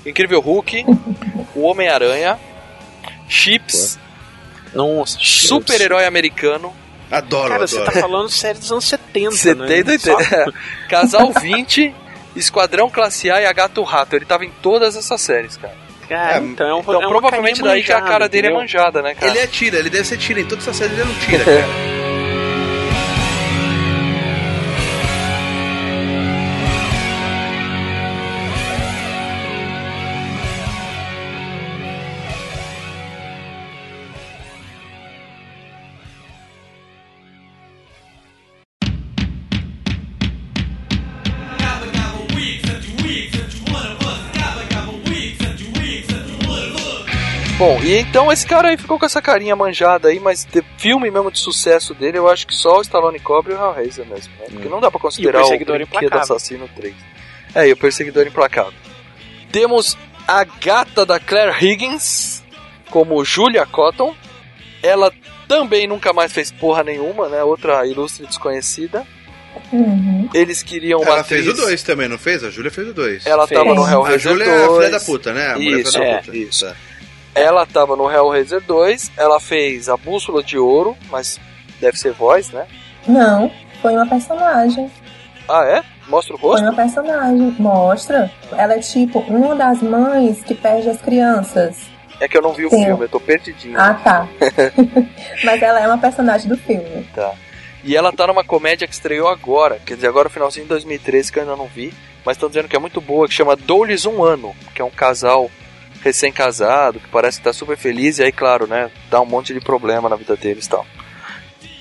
Incrível 0.05 0.39
Hulk, 0.39 0.85
O 1.55 1.61
Homem-Aranha, 1.61 2.37
Chips, 3.27 3.97
Nossa, 4.73 5.17
Super-Herói 5.19 6.05
Americano, 6.05 6.73
Adoro, 7.11 7.49
Cara, 7.49 7.67
você 7.67 7.77
adoro. 7.77 7.91
tá 7.91 7.99
falando 8.01 8.29
série 8.29 8.59
dos 8.59 8.71
anos 8.71 8.85
70, 8.85 9.31
70 9.31 9.65
né? 9.65 9.97
e 10.05 10.09
80. 10.11 10.53
Casal 10.87 11.31
20, 11.31 11.95
Esquadrão 12.39 12.89
Classe 12.89 13.29
A 13.29 13.41
e 13.41 13.45
a 13.45 13.53
Gato 13.53 13.83
Rato. 13.83 14.15
Ele 14.15 14.25
tava 14.25 14.45
em 14.45 14.51
todas 14.61 14.95
essas 14.95 15.19
séries, 15.21 15.57
cara. 15.57 15.73
Cara, 16.07 16.37
É, 16.37 16.39
então, 16.39 16.67
é 16.67 16.73
um- 16.73 16.79
Então 16.79 17.03
é 17.03 17.07
provavelmente 17.07 17.61
daí 17.61 17.83
que 17.83 17.91
a 17.91 17.95
manjada, 17.95 18.11
cara 18.11 18.27
dele 18.29 18.47
é 18.47 18.51
manjada, 18.53 19.01
né, 19.01 19.13
cara? 19.13 19.31
Ele 19.31 19.39
é 19.39 19.45
tira, 19.47 19.77
ele 19.77 19.89
deve 19.91 20.05
ser 20.05 20.17
tira. 20.17 20.39
Em 20.41 20.45
todas 20.45 20.63
essas 20.67 20.75
séries 20.77 20.97
ele 20.97 21.07
não 21.07 21.15
tira, 21.19 21.43
cara. 21.45 21.98
Bom, 47.59 47.77
e 47.83 47.97
então 47.97 48.31
esse 48.31 48.47
cara 48.47 48.69
aí 48.69 48.77
ficou 48.77 48.97
com 48.97 49.05
essa 49.05 49.21
carinha 49.21 49.53
manjada 49.53 50.07
aí, 50.07 50.17
mas 50.17 50.45
de 50.45 50.63
filme 50.77 51.11
mesmo 51.11 51.29
de 51.29 51.37
sucesso 51.39 51.93
dele, 51.93 52.17
eu 52.17 52.29
acho 52.29 52.47
que 52.47 52.55
só 52.55 52.77
o 52.77 52.81
Stallone 52.81 53.19
Cobra 53.19 53.51
e 53.51 53.55
o 53.57 53.59
Hellraiser 53.59 54.05
mesmo, 54.05 54.33
né? 54.39 54.45
Porque 54.49 54.69
não 54.69 54.79
dá 54.79 54.89
pra 54.89 54.97
considerar 54.97 55.39
E 55.39 55.41
o 55.41 55.45
o, 55.45 55.49
Perseguidor 55.49 55.75
Brinquedo 55.75 56.05
Implacável. 56.05 56.35
Assassino 56.35 56.69
3. 56.73 56.95
É, 57.55 57.67
e 57.67 57.73
o 57.73 57.77
Perseguidor 57.77 58.25
Implacável. 58.25 58.71
Temos 59.51 59.97
a 60.25 60.45
gata 60.45 61.05
da 61.05 61.19
Claire 61.19 61.53
Higgins 61.59 62.41
como 62.89 63.25
Julia 63.25 63.65
Cotton. 63.65 64.15
Ela 64.81 65.11
também 65.45 65.85
nunca 65.85 66.13
mais 66.13 66.31
fez 66.31 66.51
porra 66.53 66.81
nenhuma, 66.81 67.27
né? 67.27 67.43
Outra 67.43 67.85
ilustre 67.85 68.25
desconhecida. 68.25 69.05
Uhum. 69.73 70.29
Eles 70.33 70.63
queriam 70.63 71.01
uma 71.01 71.09
Ela 71.11 71.19
atriz... 71.21 71.43
fez 71.43 71.59
o 71.59 71.61
2 71.61 71.83
também, 71.83 72.07
não 72.07 72.17
fez? 72.17 72.41
A 72.41 72.49
Júlia 72.49 72.71
fez 72.71 72.87
o 72.87 72.93
2. 72.93 73.25
Ela 73.25 73.45
Fez. 73.45 73.59
tava 73.59 73.75
no 73.75 73.83
A 73.83 73.91
Hellraiser 73.91 74.19
Júlia 74.19 74.45
2. 74.45 74.57
é 74.57 74.63
a 74.65 74.69
filha 74.77 74.89
da 74.91 74.99
puta, 75.01 75.33
né? 75.33 75.47
A 75.49 75.55
mulher 75.59 75.79
Isso, 75.81 75.91
filha 75.91 76.03
da 76.05 76.09
é, 76.11 76.17
puta. 76.21 76.37
isso. 76.37 76.75
Ela 77.35 77.65
tava 77.65 77.95
no 77.95 78.09
Hellraiser 78.11 78.61
2, 78.61 79.11
ela 79.17 79.39
fez 79.39 79.87
a 79.87 79.95
Bússola 79.95 80.43
de 80.43 80.57
Ouro, 80.57 80.97
mas 81.09 81.39
deve 81.79 81.97
ser 81.97 82.11
voz, 82.11 82.49
né? 82.51 82.65
Não, 83.07 83.51
foi 83.81 83.93
uma 83.93 84.07
personagem. 84.07 84.91
Ah, 85.47 85.65
é? 85.65 85.83
Mostra 86.07 86.35
o 86.35 86.37
Foi 86.39 86.49
rosto? 86.51 86.63
uma 86.63 86.73
personagem. 86.73 87.55
Mostra. 87.59 88.31
Ela 88.51 88.75
é 88.75 88.79
tipo 88.79 89.19
uma 89.19 89.55
das 89.55 89.81
mães 89.81 90.43
que 90.43 90.53
perde 90.53 90.89
as 90.89 91.01
crianças. 91.01 91.77
É 92.19 92.27
que 92.27 92.37
eu 92.37 92.41
não 92.41 92.53
vi 92.53 92.65
o 92.65 92.69
Sim. 92.69 92.83
filme, 92.83 93.05
eu 93.05 93.09
tô 93.09 93.19
perdidinho. 93.19 93.79
Ah, 93.79 93.93
tá. 93.93 94.27
Mas 95.43 95.61
ela 95.61 95.79
é 95.79 95.87
uma 95.87 95.97
personagem 95.97 96.49
do 96.49 96.57
filme. 96.57 97.07
Tá. 97.15 97.33
E 97.83 97.95
ela 97.95 98.11
tá 98.11 98.27
numa 98.27 98.43
comédia 98.43 98.87
que 98.87 98.93
estreou 98.93 99.29
agora, 99.29 99.79
quer 99.85 99.95
dizer, 99.95 100.07
agora 100.07 100.29
finalzinho 100.29 100.65
de 100.65 100.69
2013, 100.69 101.31
que 101.31 101.39
eu 101.39 101.43
ainda 101.43 101.55
não 101.55 101.67
vi, 101.67 101.93
mas 102.25 102.35
estão 102.35 102.49
dizendo 102.49 102.67
que 102.67 102.75
é 102.75 102.79
muito 102.79 102.99
boa, 102.99 103.25
que 103.25 103.33
chama 103.33 103.55
Dou-lhes 103.55 104.05
um 104.05 104.21
Ano, 104.21 104.53
que 104.75 104.81
é 104.81 104.85
um 104.85 104.89
casal 104.89 105.49
recém-casado, 106.01 106.99
que 106.99 107.07
parece 107.09 107.37
que 107.39 107.43
tá 107.43 107.53
super 107.53 107.77
feliz, 107.77 108.17
e 108.19 108.23
aí, 108.23 108.31
claro, 108.31 108.67
né, 108.67 108.89
dá 109.09 109.19
um 109.21 109.25
monte 109.25 109.53
de 109.53 109.59
problema 109.59 110.07
na 110.09 110.15
vida 110.15 110.35
deles 110.35 110.65
e 110.65 110.69
tal. 110.69 110.85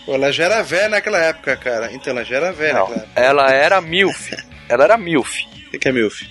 Ela 0.07 0.33
já 0.33 0.45
era 0.45 0.63
velha 0.63 0.89
naquela 0.89 1.19
época, 1.19 1.57
cara. 1.57 1.93
Então 1.93 2.11
ela 2.13 2.25
já 2.25 2.37
era 2.37 2.53
velha 2.53 2.75
Não, 2.75 2.81
naquela 2.89 3.03
época. 3.03 3.21
ela 3.21 3.51
era 3.53 3.81
MILF. 3.81 4.31
Ela 4.71 4.85
era 4.85 4.99
MILF. 4.99 5.47
O 5.67 5.71
que 5.71 5.79
que 5.79 5.89
é 5.89 5.93
MILF? 5.93 6.27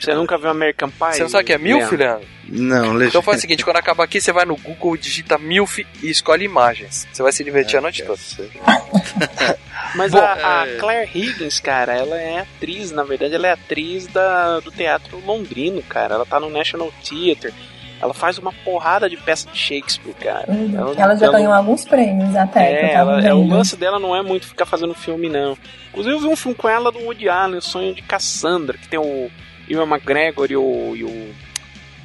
Você 0.00 0.14
nunca 0.14 0.38
viu 0.38 0.50
American 0.50 0.90
Pie? 0.90 1.14
Você 1.14 1.22
não 1.22 1.28
sabe 1.28 1.44
o 1.44 1.46
que 1.46 1.52
é 1.52 1.58
MILF, 1.58 1.96
Leandro? 1.96 1.98
Leandro? 1.98 2.28
Não, 2.48 2.92
legenda. 2.92 3.06
Então 3.06 3.22
faz 3.22 3.38
o 3.38 3.40
seguinte, 3.40 3.64
quando 3.64 3.76
acabar 3.76 4.04
aqui, 4.04 4.20
você 4.20 4.32
vai 4.32 4.44
no 4.44 4.56
Google, 4.56 4.96
digita 4.96 5.38
MILF 5.38 5.86
e 6.02 6.10
escolhe 6.10 6.44
imagens. 6.44 7.06
Você 7.12 7.22
vai 7.22 7.32
se 7.32 7.44
divertir 7.44 7.76
a 7.76 7.80
noite 7.80 8.02
toda. 8.04 8.18
Mas 9.94 10.12
Bom, 10.12 10.18
a, 10.18 10.62
a 10.62 10.66
é- 10.66 10.76
Claire 10.76 11.10
Higgins, 11.14 11.60
cara, 11.60 11.94
ela 11.94 12.16
é 12.16 12.40
atriz, 12.40 12.90
na 12.90 13.04
verdade, 13.04 13.34
ela 13.34 13.48
é 13.48 13.52
atriz 13.52 14.06
da, 14.06 14.60
do 14.60 14.70
teatro 14.70 15.20
londrino, 15.24 15.82
cara. 15.82 16.14
Ela 16.14 16.26
tá 16.26 16.38
no 16.38 16.50
National 16.50 16.92
Theatre. 17.02 17.52
Ela 18.00 18.14
faz 18.14 18.38
uma 18.38 18.52
porrada 18.52 19.10
de 19.10 19.16
peça 19.16 19.48
de 19.50 19.58
Shakespeare, 19.58 20.14
cara. 20.14 20.52
Uhum. 20.52 20.94
Ela 20.96 21.16
já 21.16 21.30
ganhou 21.30 21.52
alguns 21.52 21.84
prêmios 21.84 22.34
até. 22.36 22.90
É, 22.90 22.94
ela, 22.94 23.20
é, 23.20 23.34
o 23.34 23.44
lance 23.44 23.76
dela 23.76 23.98
não 23.98 24.14
é 24.14 24.22
muito 24.22 24.46
ficar 24.46 24.66
fazendo 24.66 24.94
filme, 24.94 25.28
não. 25.28 25.58
Inclusive, 25.90 26.14
eu 26.14 26.20
vi 26.20 26.26
um 26.28 26.36
filme 26.36 26.56
com 26.56 26.68
ela 26.68 26.92
do 26.92 27.00
Woody 27.00 27.28
Allen, 27.28 27.58
O 27.58 27.62
Sonho 27.62 27.92
de 27.92 28.02
Cassandra, 28.02 28.78
que 28.78 28.86
tem 28.86 29.00
o 29.00 29.28
McGregor 29.74 30.46
e 30.50 30.56
o, 30.56 30.94
e 30.96 31.04
o 31.04 31.34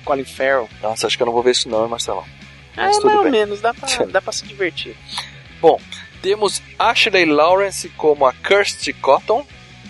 Colin 0.03 0.25
Farrell. 0.25 0.69
Nossa, 0.81 1.07
acho 1.07 1.15
que 1.17 1.23
eu 1.23 1.27
não 1.27 1.33
vou 1.33 1.43
ver 1.43 1.51
isso 1.51 1.69
não, 1.69 1.83
hein, 1.83 1.89
Marcelão. 1.89 2.23
É, 2.75 2.77
Mas 2.77 2.85
mais 2.85 2.97
tudo 2.99 3.15
ou 3.17 3.23
bem. 3.23 3.31
menos, 3.31 3.61
dá 3.61 3.73
pra, 3.73 4.05
dá 4.05 4.21
pra 4.21 4.33
se 4.33 4.45
divertir. 4.45 4.95
Temos 6.21 6.61
Ashley 6.79 7.25
Lawrence 7.25 7.89
como 7.89 8.25
a 8.25 8.33
Kirsty 8.33 8.93
Cotton, 8.93 9.45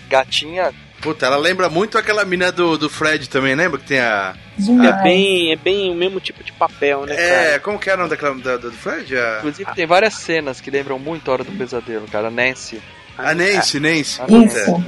gatinha. 0.08 0.72
Puta, 1.00 1.26
ela 1.26 1.36
lembra 1.36 1.68
muito 1.68 1.98
aquela 1.98 2.24
mina 2.24 2.50
do, 2.50 2.78
do 2.78 2.88
Fred 2.88 3.28
também, 3.28 3.54
lembra? 3.54 3.78
Que 3.78 3.86
tem 3.86 4.00
a. 4.00 4.34
Demais. 4.56 4.88
É 5.00 5.02
bem, 5.02 5.52
é 5.52 5.56
bem 5.56 5.90
o 5.90 5.94
mesmo 5.94 6.18
tipo 6.20 6.42
de 6.42 6.50
papel, 6.52 7.04
né, 7.06 7.14
É, 7.16 7.44
cara? 7.48 7.60
como 7.60 7.78
que 7.78 7.90
era 7.90 7.96
o 7.98 8.04
nome 8.04 8.10
daquela 8.10 8.34
da, 8.36 8.56
do 8.56 8.72
Fred? 8.72 9.16
A, 9.16 9.38
Inclusive 9.38 9.74
tem 9.74 9.86
várias 9.86 10.14
cenas 10.14 10.60
que 10.60 10.70
lembram 10.70 10.98
muito 10.98 11.28
a 11.30 11.34
Hora 11.34 11.44
do 11.44 11.52
Pesadelo, 11.52 12.06
cara. 12.08 12.30
Nancy. 12.30 12.80
a 13.18 13.34
Nancy, 13.34 13.78
Nancy. 13.80 14.20
Ah, 14.22 14.26
Puta. 14.26 14.46
Isso. 14.46 14.84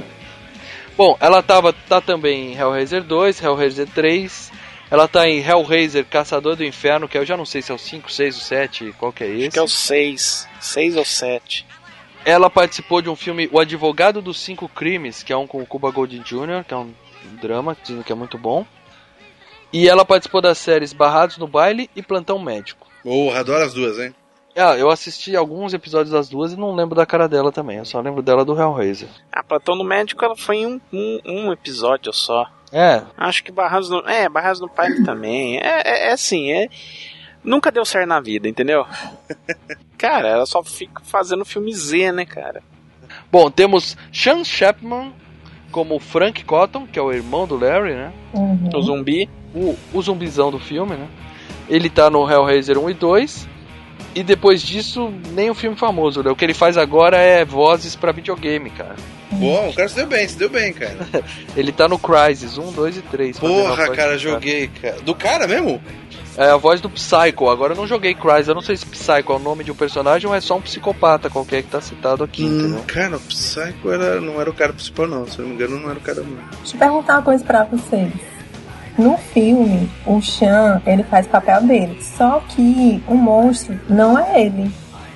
Bom, 0.97 1.15
ela 1.19 1.43
tava, 1.43 1.71
tá 1.71 2.01
também 2.01 2.53
em 2.53 2.57
Hellraiser 2.57 3.03
2, 3.03 3.43
Hellraiser 3.43 3.87
3. 3.87 4.51
Ela 4.89 5.07
tá 5.07 5.29
em 5.29 5.39
Hellraiser 5.39 6.03
Caçador 6.03 6.55
do 6.55 6.65
Inferno, 6.65 7.07
que 7.07 7.15
eu 7.15 7.23
já 7.23 7.37
não 7.37 7.45
sei 7.45 7.61
se 7.61 7.71
é 7.71 7.75
o 7.75 7.77
5, 7.77 8.11
6 8.11 8.35
ou 8.35 8.41
7, 8.41 8.95
qual 8.97 9.13
que 9.13 9.23
é 9.23 9.27
esse. 9.27 9.41
Acho 9.43 9.51
que 9.51 9.59
é 9.59 9.61
o 9.61 9.67
6. 9.67 10.47
6 10.59 10.97
ou 10.97 11.05
7. 11.05 11.67
Ela 12.25 12.49
participou 12.49 12.99
de 12.99 13.09
um 13.09 13.15
filme 13.15 13.47
O 13.51 13.59
Advogado 13.59 14.23
dos 14.23 14.39
Cinco 14.39 14.67
Crimes, 14.67 15.21
que 15.21 15.31
é 15.31 15.37
um 15.37 15.45
com 15.45 15.61
o 15.61 15.67
Cuba 15.67 15.91
Gooding 15.91 16.23
Jr., 16.23 16.65
que 16.67 16.73
é 16.73 16.77
um 16.77 16.91
drama, 17.39 17.77
dizem 17.83 18.01
que 18.01 18.11
é 18.11 18.15
muito 18.15 18.39
bom. 18.39 18.65
E 19.71 19.87
ela 19.87 20.03
participou 20.03 20.41
das 20.41 20.57
séries 20.57 20.93
Barrados 20.93 21.37
no 21.37 21.47
Baile 21.47 21.91
e 21.95 22.01
Plantão 22.01 22.39
Médico. 22.39 22.87
Porra, 23.03 23.41
adoro 23.41 23.63
as 23.63 23.73
duas, 23.73 23.99
hein? 23.99 24.15
Ah, 24.57 24.75
eu 24.75 24.89
assisti 24.89 25.35
alguns 25.35 25.73
episódios 25.73 26.11
das 26.11 26.27
duas 26.27 26.51
e 26.51 26.57
não 26.57 26.73
lembro 26.73 26.95
da 26.95 27.05
cara 27.05 27.27
dela 27.27 27.51
também. 27.51 27.77
Eu 27.77 27.85
só 27.85 28.01
lembro 28.01 28.23
dela 28.23 28.43
do 28.43 28.59
Hellraiser. 28.59 29.07
A 29.31 29.43
Platão 29.43 29.75
no 29.75 29.83
Médico 29.83 30.25
ela 30.25 30.35
foi 30.35 30.57
em 30.57 30.65
um, 30.65 30.81
um, 30.91 31.19
um 31.25 31.51
episódio 31.53 32.11
só. 32.11 32.49
É, 32.71 33.03
Acho 33.15 33.43
que 33.43 33.51
Barrados 33.51 33.89
no. 33.89 33.99
É, 33.99 34.27
Barrados 34.27 34.59
no 34.59 34.67
Pai 34.67 34.93
também. 35.05 35.57
É, 35.57 35.81
é, 35.85 36.09
é 36.09 36.11
assim, 36.11 36.51
é. 36.51 36.67
Nunca 37.43 37.71
deu 37.71 37.85
certo 37.85 38.07
na 38.07 38.19
vida, 38.19 38.49
entendeu? 38.49 38.85
Cara, 39.97 40.27
ela 40.27 40.45
só 40.45 40.63
fica 40.63 41.01
fazendo 41.03 41.45
filme 41.45 41.73
Z, 41.73 42.11
né, 42.11 42.25
cara? 42.25 42.61
Bom, 43.31 43.49
temos 43.49 43.95
Sean 44.11 44.43
Chapman 44.43 45.13
como 45.71 45.99
Frank 45.99 46.43
Cotton, 46.43 46.87
que 46.87 46.97
é 46.97 47.01
o 47.01 47.11
irmão 47.11 47.47
do 47.47 47.57
Larry, 47.57 47.93
né? 47.93 48.13
Uhum. 48.33 48.69
O 48.73 48.81
zumbi. 48.81 49.29
O, 49.53 49.77
o 49.93 50.01
zumbizão 50.01 50.51
do 50.51 50.59
filme, 50.59 50.95
né? 50.95 51.07
Ele 51.69 51.89
tá 51.89 52.09
no 52.09 52.29
Hellraiser 52.29 52.77
1 52.77 52.89
e 52.89 52.93
2. 52.93 53.56
E 54.17 54.23
depois 54.23 54.63
disso, 54.63 55.13
nem 55.33 55.49
o 55.49 55.53
filme 55.53 55.75
famoso, 55.77 56.23
né? 56.23 56.31
O 56.31 56.35
que 56.35 56.43
ele 56.43 56.53
faz 56.55 56.75
agora 56.75 57.17
é 57.17 57.45
vozes 57.45 57.95
pra 57.95 58.11
videogame, 58.11 58.71
cara. 58.71 58.95
Bom, 59.31 59.69
o 59.69 59.73
cara 59.75 59.87
se 59.87 59.95
deu 59.95 60.07
bem, 60.07 60.27
se 60.27 60.35
deu 60.37 60.49
bem, 60.49 60.73
cara. 60.73 60.97
Ele 61.55 61.71
tá 61.71 61.87
no 61.87 61.99
Crysis 61.99 62.57
1, 62.57 62.71
2 62.71 62.97
e 62.97 63.01
3. 63.03 63.37
fazendo 63.37 63.59
a 63.59 63.69
Porra, 63.69 63.89
cara, 63.91 64.13
do 64.13 64.17
joguei, 64.19 64.69
cara. 64.81 64.95
Do 65.01 65.13
cara 65.13 65.45
mesmo? 65.47 65.79
É 66.35 66.49
a 66.49 66.57
voz 66.57 66.81
do 66.81 66.89
Psycho. 66.89 67.47
Agora 67.47 67.73
eu 67.73 67.77
não 67.77 67.85
joguei 67.85 68.15
Crysis. 68.15 68.47
Eu 68.47 68.55
não 68.55 68.61
sei 68.63 68.75
se 68.77 68.85
Psycho 68.87 69.33
é 69.33 69.35
o 69.35 69.39
nome 69.39 69.63
de 69.63 69.71
um 69.71 69.75
personagem 69.75 70.27
ou 70.27 70.33
é 70.35 70.41
só 70.41 70.55
um 70.57 70.61
psicopata 70.61 71.29
qualquer 71.29 71.61
que 71.61 71.69
tá 71.69 71.79
citado 71.81 72.23
aqui, 72.23 72.43
Hum, 72.43 72.57
entendeu? 72.59 72.83
cara, 72.87 73.17
o 73.17 73.19
Psycho 73.19 73.91
era, 73.91 74.19
não 74.19 74.41
era 74.41 74.49
o 74.49 74.53
cara 74.53 74.73
principal, 74.73 75.07
não. 75.07 75.27
Se 75.27 75.37
eu 75.37 75.43
não 75.43 75.49
me 75.49 75.55
engano, 75.55 75.79
não 75.79 75.89
era 75.91 75.99
o 75.99 76.01
cara 76.01 76.21
não. 76.21 76.37
Deixa 76.61 76.75
eu 76.75 76.79
perguntar 76.79 77.13
uma 77.17 77.21
coisa 77.21 77.43
pra 77.43 77.65
vocês. 77.65 78.11
No 78.97 79.17
filme, 79.17 79.89
o 80.05 80.19
Chan, 80.21 80.81
ele 80.85 81.03
faz 81.03 81.25
o 81.25 81.29
papel 81.29 81.61
dele. 81.61 81.97
Só 82.01 82.41
que 82.49 83.01
o 83.07 83.15
monstro 83.15 83.79
não 83.87 84.17
é 84.17 84.41
ele. 84.41 84.71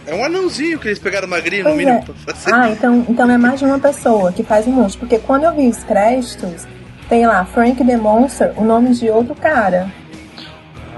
É 0.06 0.14
um 0.14 0.24
anãozinho 0.24 0.78
que 0.80 0.88
eles 0.88 1.00
pegaram 1.00 1.28
magrinho, 1.28 1.64
no 1.64 1.70
Pois 1.72 1.78
mínimo, 1.78 1.98
é. 1.98 2.02
pra 2.02 2.14
fazer. 2.36 2.54
Ah, 2.54 2.70
então, 2.70 3.06
então 3.08 3.30
é 3.30 3.38
mais 3.38 3.60
de 3.60 3.66
uma 3.66 3.80
pessoa 3.80 4.32
que 4.32 4.44
faz 4.44 4.68
o 4.68 4.70
monstro. 4.70 5.00
Porque 5.00 5.20
quando 5.20 5.44
eu 5.46 5.54
vi 5.56 5.68
os 5.68 5.84
créditos, 5.84 6.68
tem 7.10 7.26
lá 7.26 7.44
Frank 7.46 7.84
the 7.84 7.98
Monster, 7.98 8.54
o 8.58 8.64
nome 8.64 8.94
de 8.94 9.10
outro 9.10 9.36
cara. 9.36 9.92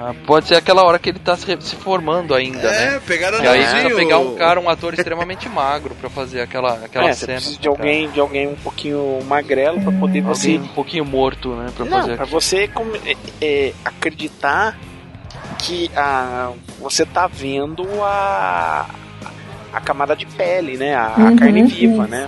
Ah, 0.06 0.14
pode 0.28 0.48
ser 0.50 0.56
aquela 0.56 0.84
hora 0.84 1.00
que 1.00 1.10
ele 1.10 1.20
tá 1.20 1.38
se, 1.38 1.56
formando 1.78 2.36
ainda, 2.36 2.70
né? 2.70 2.96
é, 2.96 3.00
pegaram 3.00 3.42
E 3.42 3.48
aí 3.48 3.64
precisa 3.66 3.96
pegar 3.96 4.20
um 4.20 4.36
cara, 4.36 4.60
um 4.60 4.68
ator 4.70 4.94
extremamente 4.94 5.48
magro 5.48 5.96
pra 5.96 6.10
fazer 6.10 6.42
aquela, 6.42 6.74
aquela 6.84 7.08
é, 7.08 7.14
cena. 7.14 7.36
precisa 7.36 7.58
de 7.60 7.68
alguém, 7.70 8.10
de 8.10 8.20
alguém 8.20 8.48
um 8.50 8.56
pouquinho 8.56 9.20
magrelo 9.26 9.80
pra 9.80 9.94
poder 9.94 10.20
Alguém 10.20 10.28
você. 10.28 10.58
um 10.58 10.68
pouquinho 10.68 11.06
morto, 11.06 11.56
né? 11.56 11.72
Pra 11.74 11.86
Não, 11.86 12.02
fazer 12.18 12.26
você 12.26 12.70
é, 13.06 13.16
é, 13.42 13.74
acreditar 13.86 14.78
que 15.60 15.90
a, 15.96 16.52
você 16.80 17.06
tá 17.06 17.26
vendo 17.26 17.86
a, 18.04 18.86
a 19.72 19.80
camada 19.80 20.18
de 20.18 20.26
pele, 20.26 20.76
né? 20.76 20.96
A, 20.96 21.16
a 21.16 21.20
Uhum, 21.30 21.36
carne 21.38 21.64
viva, 21.64 22.04
isso. 22.04 22.08
né? 22.12 22.28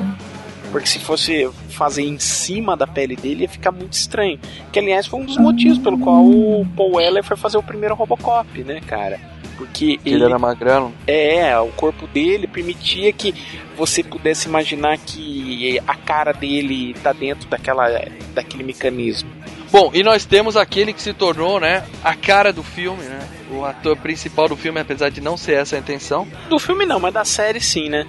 Porque 0.72 0.88
se 0.88 1.00
fosse 1.00 1.50
fazer 1.70 2.04
em 2.04 2.20
cima 2.20 2.76
da 2.76 2.86
pele 2.86 3.16
dele, 3.16 3.44
ia 3.44 3.50
ficar 3.50 3.72
muito 3.72 3.94
estranho. 3.94 4.40
Que, 4.72 4.80
aliás, 4.80 5.08
foi 5.08 5.20
um 5.22 5.26
dos 5.26 5.38
motivos 5.38 5.78
pelo 5.78 5.98
qual 5.98 6.24
o 6.26 6.66
Paul 6.76 6.96
Weller 6.96 7.24
foi 7.24 7.38
fazer 7.38 7.58
o 7.58 7.64
primeiro 7.64 7.96
Robocop, 7.96 8.64
né, 8.64 8.82
cara? 8.86 9.20
Porque 9.58 9.98
Que 9.98 10.10
ele 10.10 10.24
era 10.24 10.38
magrelo. 10.38 10.92
é, 11.08 11.58
o 11.58 11.68
corpo 11.70 12.06
dele 12.08 12.46
permitia 12.46 13.14
que 13.14 13.34
você 13.78 14.04
pudesse 14.04 14.50
imaginar 14.50 14.98
que 14.98 15.80
a 15.88 15.96
cara 15.96 16.34
dele 16.34 16.94
tá 17.02 17.14
dentro 17.14 17.48
daquela, 17.48 17.88
daquele 18.34 18.64
mecanismo. 18.64 19.30
Bom, 19.72 19.92
e 19.94 20.04
nós 20.04 20.26
temos 20.26 20.58
aquele 20.58 20.92
que 20.94 21.02
se 21.02 21.14
tornou, 21.14 21.60
né, 21.60 21.84
a 22.04 22.14
cara 22.14 22.52
do 22.52 22.64
filme, 22.64 23.04
né? 23.04 23.20
O 23.52 23.64
ator 23.64 23.96
principal 23.98 24.48
do 24.50 24.56
filme, 24.58 24.80
apesar 24.80 25.10
de 25.10 25.22
não 25.22 25.38
ser 25.38 25.54
essa 25.54 25.76
a 25.76 25.80
intenção. 25.80 26.28
Do 26.50 26.60
filme 26.60 26.86
não, 26.86 27.00
mas 27.00 27.14
da 27.14 27.24
série 27.24 27.62
sim, 27.62 27.88
né? 27.90 28.06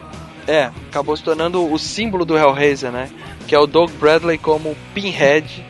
É, 0.47 0.71
acabou 0.89 1.17
se 1.17 1.23
tornando 1.23 1.71
o 1.73 1.79
símbolo 1.79 2.25
do 2.25 2.37
Hellraiser, 2.37 2.91
né? 2.93 3.09
Que 3.47 3.55
é 3.55 3.59
o 3.59 3.67
Doug 3.67 3.91
Bradley 3.93 4.39
como 4.39 4.77
Pinhead. 4.95 5.65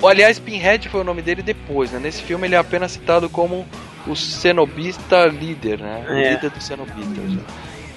Ou, 0.00 0.08
Aliás, 0.08 0.38
Pinhead 0.38 0.88
foi 0.88 1.00
o 1.00 1.04
nome 1.04 1.22
dele 1.22 1.42
depois, 1.42 1.90
né? 1.90 1.98
Nesse 1.98 2.22
filme 2.22 2.46
ele 2.46 2.54
é 2.54 2.58
apenas 2.58 2.92
citado 2.92 3.28
como 3.28 3.66
o 4.06 4.14
cenobista 4.14 5.26
líder, 5.26 5.78
né? 5.80 6.04
O 6.08 6.12
É. 6.12 6.30
líder 6.34 6.50
dos 6.50 6.64
cenobistas. 6.64 7.04
né? 7.34 7.40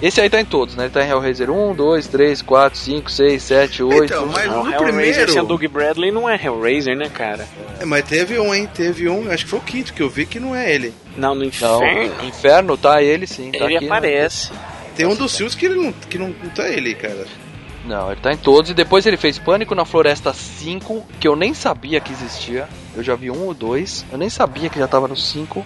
Esse 0.02 0.18
aí 0.18 0.30
tá 0.30 0.40
em 0.40 0.46
todos, 0.46 0.74
né? 0.76 0.84
Ele 0.84 0.90
tá 0.92 1.04
em 1.04 1.08
Hellraiser 1.10 1.50
1, 1.50 1.74
2, 1.74 2.06
3, 2.08 2.40
4, 2.40 2.78
5, 2.78 3.10
6, 3.10 3.42
7, 3.42 3.82
8. 3.82 4.04
Então, 4.04 4.26
mas 4.26 4.46
Não, 4.46 4.64
no 4.64 4.70
Hellraiser 4.72 4.94
primeiro. 4.94 5.32
sem 5.32 5.42
o 5.42 5.44
Doug 5.44 5.62
Bradley 5.66 6.10
não 6.10 6.26
é 6.28 6.42
Hellraiser, 6.42 6.96
né, 6.96 7.10
cara? 7.10 7.46
É, 7.78 7.84
mas 7.84 8.02
teve 8.06 8.38
um, 8.38 8.54
hein? 8.54 8.66
Teve 8.72 9.08
um, 9.10 9.30
acho 9.30 9.44
que 9.44 9.50
foi 9.50 9.58
o 9.58 9.62
quinto 9.62 9.92
que 9.92 10.02
eu 10.02 10.08
vi 10.08 10.24
que 10.24 10.40
não 10.40 10.56
é 10.56 10.72
ele. 10.74 10.94
Não, 11.18 11.34
no 11.34 11.40
Não, 11.42 11.46
inferno. 11.46 12.24
Inferno 12.24 12.76
tá 12.78 13.02
ele 13.02 13.26
sim. 13.26 13.52
Tá 13.52 13.66
ele 13.66 13.76
aqui, 13.76 13.84
né? 13.84 13.90
Tem 15.00 15.06
um 15.06 15.16
dos 15.16 15.36
filmes 15.36 15.54
que, 15.54 15.66
ele 15.66 15.76
não, 15.76 15.92
que 15.92 16.18
não, 16.18 16.28
não 16.28 16.50
tá 16.50 16.68
ele, 16.68 16.94
cara. 16.94 17.26
Não, 17.84 18.12
ele 18.12 18.20
tá 18.20 18.32
em 18.32 18.36
todos. 18.36 18.70
E 18.70 18.74
depois 18.74 19.06
ele 19.06 19.16
fez 19.16 19.38
Pânico 19.38 19.74
na 19.74 19.84
Floresta 19.84 20.32
5, 20.34 21.06
que 21.18 21.26
eu 21.26 21.34
nem 21.34 21.54
sabia 21.54 22.00
que 22.00 22.12
existia. 22.12 22.68
Eu 22.94 23.02
já 23.02 23.14
vi 23.14 23.30
um 23.30 23.46
ou 23.46 23.54
dois. 23.54 24.04
Eu 24.12 24.18
nem 24.18 24.28
sabia 24.28 24.68
que 24.68 24.78
já 24.78 24.86
tava 24.86 25.08
no 25.08 25.16
5. 25.16 25.64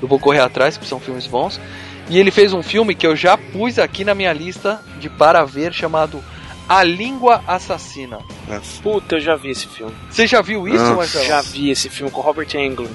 Eu 0.00 0.08
vou 0.08 0.18
correr 0.18 0.40
atrás, 0.40 0.76
porque 0.76 0.88
são 0.88 0.98
filmes 0.98 1.26
bons. 1.26 1.60
E 2.08 2.18
ele 2.18 2.30
fez 2.30 2.52
um 2.52 2.62
filme 2.62 2.94
que 2.94 3.06
eu 3.06 3.14
já 3.14 3.36
pus 3.36 3.78
aqui 3.78 4.04
na 4.04 4.14
minha 4.14 4.32
lista 4.32 4.80
de 4.98 5.08
para 5.08 5.44
ver, 5.44 5.72
chamado 5.72 6.22
A 6.68 6.82
Língua 6.82 7.42
Assassina. 7.46 8.18
Puta, 8.82 9.16
eu 9.16 9.20
já 9.20 9.36
vi 9.36 9.50
esse 9.50 9.68
filme. 9.68 9.94
Você 10.10 10.26
já 10.26 10.40
viu 10.42 10.66
isso, 10.66 10.78
Nossa. 10.78 10.94
Marcelo? 10.94 11.24
Já 11.26 11.40
vi 11.42 11.70
esse 11.70 11.88
filme 11.88 12.10
com 12.10 12.20
Robert 12.20 12.48
Englund. 12.54 12.92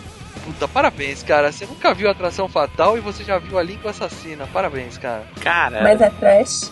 Puta, 0.48 0.68
parabéns, 0.68 1.24
cara. 1.24 1.52
Você 1.52 1.66
nunca 1.66 1.94
viu 1.94 2.10
Atração 2.10 2.48
Fatal 2.48 2.98
e 2.98 3.02
você 3.02 3.22
já 3.24 3.38
viu 3.38 3.58
A 3.60 3.64
Língua 3.64 3.92
Assassina. 3.92 4.48
Parabéns, 4.48 4.98
cara. 4.98 5.26
Cara, 5.42 5.84
Mas 5.84 6.00
é 6.00 6.10
trash. 6.10 6.72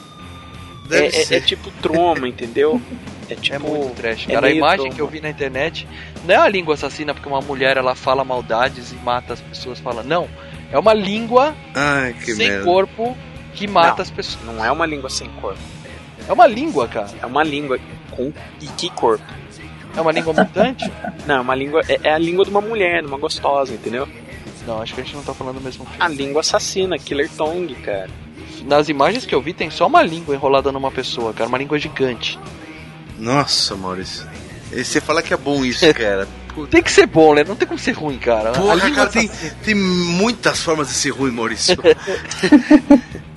Deve 0.88 1.03
é, 1.03 1.07
é- 1.07 1.25
ser. 1.25 1.35
é 1.35 1.39
tipo 1.41 1.69
troma, 1.81 2.27
entendeu? 2.27 2.81
É 3.27 3.33
tipo. 3.33 3.55
É 3.55 3.57
muito 3.57 3.95
trash, 3.95 4.25
é 4.29 4.33
cara. 4.33 4.38
a 4.38 4.41
meio 4.49 4.57
imagem 4.59 4.77
trauma. 4.77 4.93
que 4.93 5.01
eu 5.01 5.07
vi 5.07 5.19
na 5.19 5.31
internet 5.31 5.88
não 6.23 6.35
é 6.35 6.38
a 6.38 6.47
língua 6.47 6.75
assassina 6.75 7.11
porque 7.11 7.27
uma 7.27 7.41
mulher 7.41 7.75
ela 7.75 7.95
fala 7.95 8.23
maldades 8.23 8.91
e 8.91 8.95
mata 8.97 9.33
as 9.33 9.41
pessoas 9.41 9.79
falando. 9.79 10.05
Não. 10.05 10.29
É 10.71 10.77
uma 10.77 10.93
língua 10.93 11.55
Ai, 11.73 12.13
que 12.13 12.35
sem 12.35 12.49
merda. 12.49 12.63
corpo 12.65 13.17
que 13.55 13.65
mata 13.67 13.95
Não. 13.95 14.01
as 14.03 14.11
pessoas. 14.11 14.45
Não 14.45 14.63
é 14.63 14.71
uma 14.71 14.85
língua 14.85 15.09
sem 15.09 15.27
corpo. 15.41 15.57
É 16.29 16.31
uma 16.31 16.45
língua, 16.45 16.88
cara. 16.88 17.07
É 17.19 17.25
uma 17.25 17.43
língua 17.43 17.79
com 18.11 18.31
e 18.61 18.67
que 18.77 18.91
corpo? 18.91 19.25
É 19.95 20.01
uma 20.01 20.12
língua 20.12 20.34
mutante? 20.34 20.91
Não, 21.25 21.36
é 21.36 21.41
uma 21.41 21.55
língua. 21.55 21.81
É, 21.88 21.99
é 22.03 22.13
a 22.13 22.17
língua 22.17 22.43
de 22.45 22.51
uma 22.51 22.62
mulher, 22.62 23.01
de 23.01 23.08
uma 23.08 23.17
gostosa, 23.17 23.73
entendeu? 23.73 24.08
Não, 24.67 24.81
acho 24.81 24.95
que 24.95 25.01
a 25.01 25.03
gente 25.03 25.15
não 25.15 25.21
tá 25.23 25.31
falando 25.34 25.55
do 25.60 25.62
mesmo 25.62 25.86
filme. 25.86 25.97
A 25.99 26.08
língua 26.08 26.41
assassina, 26.41 26.97
Killer 26.97 27.29
Tongue, 27.29 27.75
cara. 27.75 28.10
Nas 28.65 28.89
imagens 28.89 29.23
que 29.23 29.36
eu 29.36 29.39
vi 29.41 29.53
tem 29.53 29.69
só 29.69 29.86
uma 29.86 30.01
língua 30.01 30.34
enrolada 30.34 30.71
numa 30.71 30.89
pessoa, 30.89 31.31
cara. 31.34 31.47
Uma 31.47 31.58
língua 31.60 31.77
gigante. 31.77 32.39
Nossa, 33.19 33.75
Maurício. 33.75 34.27
E 34.71 34.84
você 34.84 34.99
fala 34.99 35.21
que 35.21 35.34
é 35.34 35.38
bom 35.38 35.63
isso, 35.63 35.86
cara. 35.93 36.27
Puta. 36.53 36.71
Tem 36.71 36.81
que 36.81 36.91
ser 36.91 37.05
bom, 37.05 37.36
né? 37.36 37.43
Não 37.47 37.55
tem 37.55 37.67
como 37.67 37.77
ser 37.79 37.91
ruim, 37.91 38.17
cara. 38.17 38.49
a 38.49 38.53
Porra, 38.53 38.73
língua 38.75 38.91
cara, 38.95 39.10
tem, 39.12 39.25
assassina- 39.25 39.55
tem 39.63 39.75
muitas 39.75 40.60
formas 40.63 40.88
de 40.88 40.93
ser 40.95 41.10
ruim, 41.12 41.31
Maurício. 41.31 41.75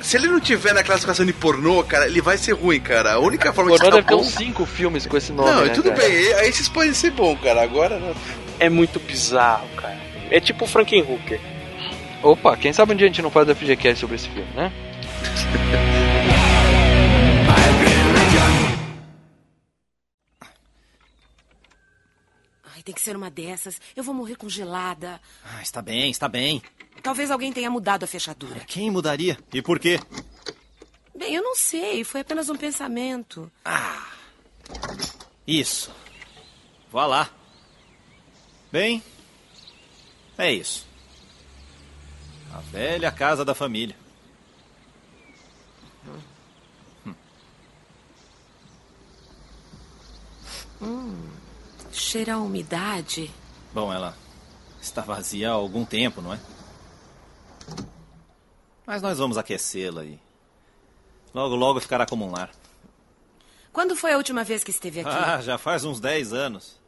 Se 0.00 0.16
ele 0.16 0.26
não 0.28 0.40
tiver 0.40 0.74
na 0.74 0.82
classificação 0.82 1.24
de 1.24 1.32
pornô, 1.32 1.82
cara, 1.84 2.06
ele 2.06 2.20
vai 2.20 2.36
ser 2.36 2.52
ruim, 2.52 2.80
cara. 2.80 3.12
A 3.14 3.18
única 3.18 3.52
forma 3.52 3.70
de 3.70 3.78
Pornô 3.78 3.96
deve 3.96 4.08
ter 4.08 4.14
uns 4.14 4.28
cinco 4.34 4.66
filmes 4.66 5.06
com 5.06 5.16
esse 5.16 5.32
nome, 5.32 5.50
Não, 5.50 5.64
né, 5.64 5.70
tudo 5.72 5.90
cara? 5.92 6.02
bem, 6.02 6.32
aí 6.34 6.52
vocês 6.52 6.68
podem 6.68 6.92
ser 6.92 7.10
bom, 7.12 7.36
cara. 7.36 7.62
Agora 7.62 7.98
não. 7.98 8.14
É 8.58 8.68
muito 8.68 8.98
bizarro, 9.00 9.68
cara. 9.76 9.98
É 10.30 10.40
tipo 10.40 10.64
o 10.64 10.68
Frankenhooker. 10.68 11.40
Opa, 12.22 12.56
quem 12.56 12.72
sabe 12.72 12.92
um 12.92 12.96
dia 12.96 13.06
a 13.06 13.10
gente 13.10 13.22
não 13.22 13.30
faz 13.30 13.48
a 13.48 13.54
FGCast 13.54 14.00
sobre 14.00 14.16
esse 14.16 14.28
filme, 14.28 14.50
né? 14.54 14.72
Ai, 22.74 22.82
tem 22.82 22.94
que 22.94 23.00
ser 23.00 23.16
uma 23.16 23.30
dessas. 23.30 23.80
Eu 23.96 24.02
vou 24.04 24.14
morrer 24.14 24.36
congelada. 24.36 25.20
Ah, 25.44 25.62
está 25.62 25.82
bem, 25.82 26.10
está 26.10 26.28
bem. 26.28 26.62
Talvez 27.02 27.30
alguém 27.30 27.52
tenha 27.52 27.70
mudado 27.70 28.04
a 28.04 28.06
fechadura. 28.06 28.60
Quem 28.60 28.90
mudaria? 28.90 29.38
E 29.52 29.60
por 29.60 29.78
quê? 29.78 29.98
Bem, 31.14 31.34
eu 31.34 31.42
não 31.42 31.56
sei. 31.56 32.04
Foi 32.04 32.20
apenas 32.20 32.48
um 32.48 32.56
pensamento. 32.56 33.50
Isso. 35.46 35.90
Vá 36.90 37.06
lá. 37.06 37.30
Bem, 38.70 39.02
é 40.38 40.52
isso. 40.52 40.86
A 42.52 42.60
velha 42.60 43.10
casa 43.10 43.44
da 43.44 43.54
família. 43.54 43.96
Cheira 51.92 52.34
a 52.34 52.38
umidade. 52.38 53.30
Bom, 53.72 53.92
ela 53.92 54.16
está 54.80 55.02
vazia 55.02 55.50
há 55.50 55.52
algum 55.52 55.84
tempo, 55.84 56.20
não 56.20 56.32
é? 56.32 56.40
Mas 58.86 59.00
nós 59.00 59.18
vamos 59.18 59.38
aquecê-la 59.38 60.04
e 60.04 60.18
logo 61.34 61.54
logo 61.54 61.80
ficará 61.80 62.04
como 62.06 62.26
um 62.26 62.30
lar. 62.30 62.50
Quando 63.72 63.96
foi 63.96 64.12
a 64.12 64.16
última 64.16 64.44
vez 64.44 64.62
que 64.62 64.70
esteve 64.70 65.00
aqui? 65.00 65.08
Ah, 65.10 65.40
já 65.40 65.56
faz 65.56 65.84
uns 65.84 65.98
10 65.98 66.32
anos. 66.32 66.80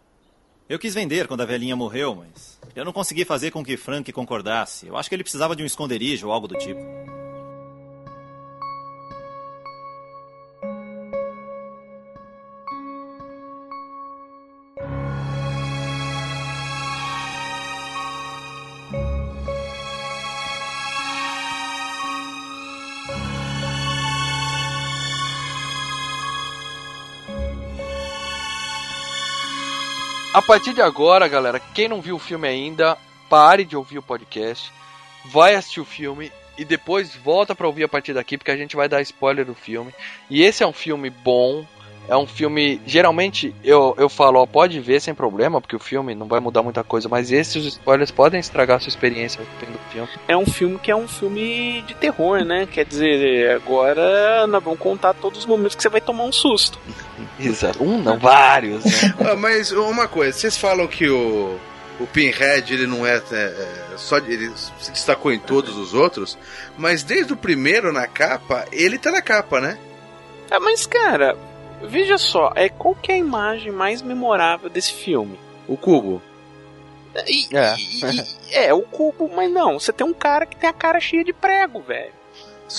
Eu 0.69 0.79
quis 0.79 0.95
vender 0.95 1.27
quando 1.29 1.43
a 1.43 1.47
velhinha 1.47 1.77
morreu, 1.77 2.15
mas 2.15 2.59
eu 2.75 2.85
não 2.85 2.93
consegui 2.93 3.25
fazer 3.25 3.51
com 3.51 3.65
que 3.65 3.77
Frank 3.77 4.11
concordasse. 4.13 4.87
Eu 4.87 4.97
acho 4.97 5.09
que 5.09 5.15
ele 5.15 5.23
precisava 5.23 5.55
de 5.55 5.63
um 5.63 5.67
esconderijo 5.67 6.27
ou 6.27 6.33
algo 6.33 6.49
do 6.49 6.57
tipo. 6.57 6.81
A 30.35 30.43
partir 30.43 30.75
de 30.75 30.83
agora, 30.83 31.29
galera, 31.29 31.61
quem 31.61 31.87
não 31.87 32.01
viu 32.01 32.17
o 32.17 32.19
filme 32.19 32.49
ainda, 32.49 32.99
pare 33.31 33.65
de 33.65 33.77
ouvir 33.77 33.99
o 33.99 34.03
podcast, 34.03 34.73
vai 35.27 35.55
assistir 35.55 35.81
o 35.81 35.85
filme 35.85 36.33
e 36.59 36.65
depois 36.65 37.15
volta 37.15 37.55
pra 37.55 37.69
ouvir 37.69 37.85
a 37.85 37.89
partir 37.89 38.13
daqui, 38.13 38.37
porque 38.37 38.51
a 38.51 38.57
gente 38.57 38.75
vai 38.75 38.89
dar 38.89 39.01
spoiler 39.03 39.45
do 39.45 39.55
filme. 39.55 39.95
E 40.29 40.43
esse 40.43 40.65
é 40.65 40.67
um 40.67 40.73
filme 40.73 41.09
bom, 41.09 41.65
é 42.09 42.17
um 42.17 42.27
filme. 42.27 42.81
Geralmente 42.87 43.55
eu, 43.65 43.95
eu 43.99 44.09
falo, 44.09 44.41
ó, 44.41 44.47
pode 44.47 44.81
ver 44.81 45.01
sem 45.01 45.15
problema, 45.15 45.61
porque 45.61 45.77
o 45.77 45.81
filme 45.81 46.15
não 46.15 46.27
vai 46.27 46.41
mudar 46.41 46.63
muita 46.63 46.85
coisa, 46.85 47.09
mas 47.09 47.33
esses 47.33 47.65
spoilers 47.65 48.11
podem 48.11 48.41
estragar 48.41 48.77
a 48.77 48.81
sua 48.81 48.89
experiência 48.89 49.41
vendo 49.61 49.77
o 49.77 49.91
filme. 49.91 50.09
É 50.29 50.37
um 50.37 50.47
filme 50.47 50.79
que 50.79 50.91
é 50.91 50.97
um 50.97 51.09
filme 51.09 51.83
de 51.83 51.95
terror, 51.95 52.45
né? 52.45 52.67
Quer 52.71 52.85
dizer, 52.85 53.51
agora 53.53 54.47
nós 54.47 54.63
vamos 54.63 54.79
contar 54.79 55.15
todos 55.15 55.41
os 55.41 55.47
momentos 55.47 55.75
que 55.75 55.83
você 55.83 55.89
vai 55.89 56.01
tomar 56.01 56.25
um 56.25 56.33
susto. 56.33 56.79
Exato. 57.39 57.83
Um, 57.83 58.01
não, 58.03 58.19
vários, 58.19 58.85
né? 58.85 59.15
Ah, 59.25 59.37
mas 59.37 59.73
uma 59.73 60.07
coisa, 60.07 60.37
vocês 60.39 60.57
falam 60.57 60.87
que 60.87 61.09
o, 61.09 61.59
o 61.99 62.07
Pinhead 62.07 62.73
ele 62.73 62.87
não 62.87 63.07
é, 63.07 63.17
é, 63.17 63.37
é, 63.37 63.69
só 63.97 64.19
ele 64.19 64.51
se 64.79 64.91
destacou 64.91 65.33
em 65.33 65.39
todos 65.39 65.77
os 65.77 65.95
outros, 65.95 66.37
mas 66.77 67.03
desde 67.03 67.33
o 67.33 67.37
primeiro 67.37 67.93
na 67.93 68.07
capa 68.07 68.67
ele 68.71 68.99
tá 68.99 69.11
na 69.11 69.23
capa, 69.23 69.61
né? 69.61 69.79
Ah, 70.51 70.61
mas 70.61 70.87
cara, 70.87 71.37
veja 71.87 72.19
só, 72.19 72.53
é 72.55 72.69
qual 72.69 72.95
que 72.95 73.11
é 73.13 73.15
a 73.15 73.19
imagem 73.19 73.73
mais 73.73 74.03
memorável 74.03 74.69
desse 74.69 74.93
filme? 74.93 75.39
O 75.69 75.77
cubo. 75.77 76.21
E- 77.27 77.49
É. 77.57 77.75
e- 77.77 78.55
é, 78.67 78.75
o 78.75 78.83
cubo, 78.83 79.31
mas 79.35 79.51
não, 79.51 79.79
você 79.79 79.93
tem 79.93 80.07
um 80.07 80.13
cara 80.13 80.45
que 80.47 80.57
tem 80.57 80.69
a 80.69 80.73
cara 80.73 80.99
cheia 81.01 81.25
de 81.25 81.33
prego, 81.33 81.81
velho. 81.81 82.13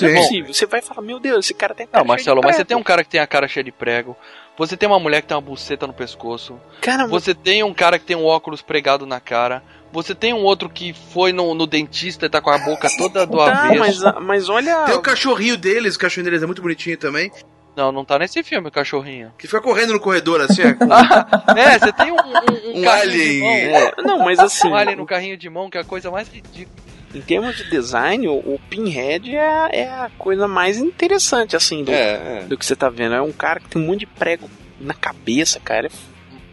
Não 0.02 0.10
é 0.10 0.12
Sim. 0.12 0.16
possível. 0.18 0.54
Você 0.54 0.66
vai 0.66 0.82
falar, 0.82 1.02
meu 1.02 1.20
Deus, 1.20 1.46
esse 1.46 1.54
cara 1.54 1.74
tem 1.74 1.86
a 1.86 1.88
cara 1.88 2.04
Não, 2.04 2.08
Marcelo, 2.08 2.36
cheia 2.38 2.42
de 2.42 2.48
mas 2.48 2.56
prego. 2.56 2.58
você 2.58 2.66
tem 2.68 2.78
um 2.78 2.84
cara 2.84 3.04
que 3.04 3.10
tem 3.10 3.22
a 3.22 3.28
cara 3.28 3.48
cheia 3.48 3.64
de 3.64 3.72
prego. 3.72 4.18
Você 4.58 4.76
tem 4.76 4.88
uma 4.90 5.00
mulher 5.00 5.22
que 5.22 5.28
tem 5.28 5.36
uma 5.36 5.42
buceta 5.42 5.86
no 5.86 5.94
pescoço. 5.94 6.60
Cara, 6.82 7.08
Você 7.08 7.34
tem 7.36 7.64
um 7.64 7.74
cara 7.74 8.00
que 8.00 8.06
tem 8.06 8.16
um 8.16 8.26
óculos 8.26 8.62
pregado 8.62 9.06
na 9.06 9.20
cara. 9.20 9.62
Você 9.94 10.14
tem 10.16 10.34
um 10.34 10.44
outro 10.44 10.70
que 10.70 10.92
foi 10.94 11.32
no, 11.32 11.54
no 11.54 11.66
dentista 11.68 12.26
e 12.26 12.30
tá 12.30 12.42
com 12.42 12.50
a 12.50 12.58
boca 12.58 12.90
toda 12.98 13.26
do 13.26 13.38
tá, 13.38 13.66
avesso. 13.68 14.04
mas, 14.04 14.22
mas 14.22 14.50
olha. 14.50 14.84
Tem 14.86 14.96
o 14.96 15.02
cachorrinho 15.02 15.56
deles, 15.56 15.96
o 15.96 16.00
cachorrinho 16.00 16.26
deles 16.32 16.44
é 16.44 16.46
muito 16.46 16.62
bonitinho 16.62 16.98
também, 16.98 17.32
Não, 17.76 17.92
não 17.92 18.06
tá 18.06 18.18
nesse 18.18 18.42
filme 18.44 18.68
o 18.68 18.72
cachorrinho. 18.72 19.34
que 19.38 19.48
fica 19.48 19.62
correndo 19.62 19.94
no 19.94 20.00
corredor 20.00 20.40
assim, 20.42 20.62
é, 20.62 20.74
com- 20.74 20.86
É, 21.58 21.78
você 21.80 21.92
tem 21.94 22.12
um, 22.12 22.16
um, 22.16 22.70
um 22.80 22.82
Um 22.84 22.90
alien. 22.90 23.34
de 23.34 23.40
mão. 23.42 23.52
É, 23.80 23.92
não, 24.02 24.20
mas 24.20 24.40
assim, 24.40 24.70
Um 24.70 24.76
alien 24.76 24.96
no 24.96 25.06
carrinho 25.06 25.38
de 25.38 25.50
mão, 25.50 25.70
que 25.70 25.78
é 25.78 25.82
a 25.82 25.86
coisa 25.86 26.10
mais 26.10 26.28
ridícula. 26.30 26.76
em 27.14 27.22
termos 27.22 27.56
de 27.58 27.70
design, 27.70 28.28
o, 28.28 28.34
o 28.36 28.60
Pinhead 28.70 29.36
é, 29.36 29.40
a- 29.48 29.70
é 29.72 29.84
a 29.90 30.10
coisa 30.18 30.48
mais 30.48 30.78
interessante, 30.78 31.56
assim, 31.56 31.84
do, 31.84 31.92
é, 31.92 32.40
é. 32.42 32.46
do 32.48 32.58
que 32.58 32.66
você 32.66 32.76
tá 32.76 32.90
vendo. 32.90 33.16
É 33.16 33.22
um 33.22 33.32
cara 33.34 33.60
que 33.60 33.68
tem 33.70 33.82
um 33.82 33.86
monte 33.86 34.00
de 34.02 34.06
prego 34.08 34.50
na 34.80 34.94
cabeça, 34.94 35.60
cara. 35.60 35.90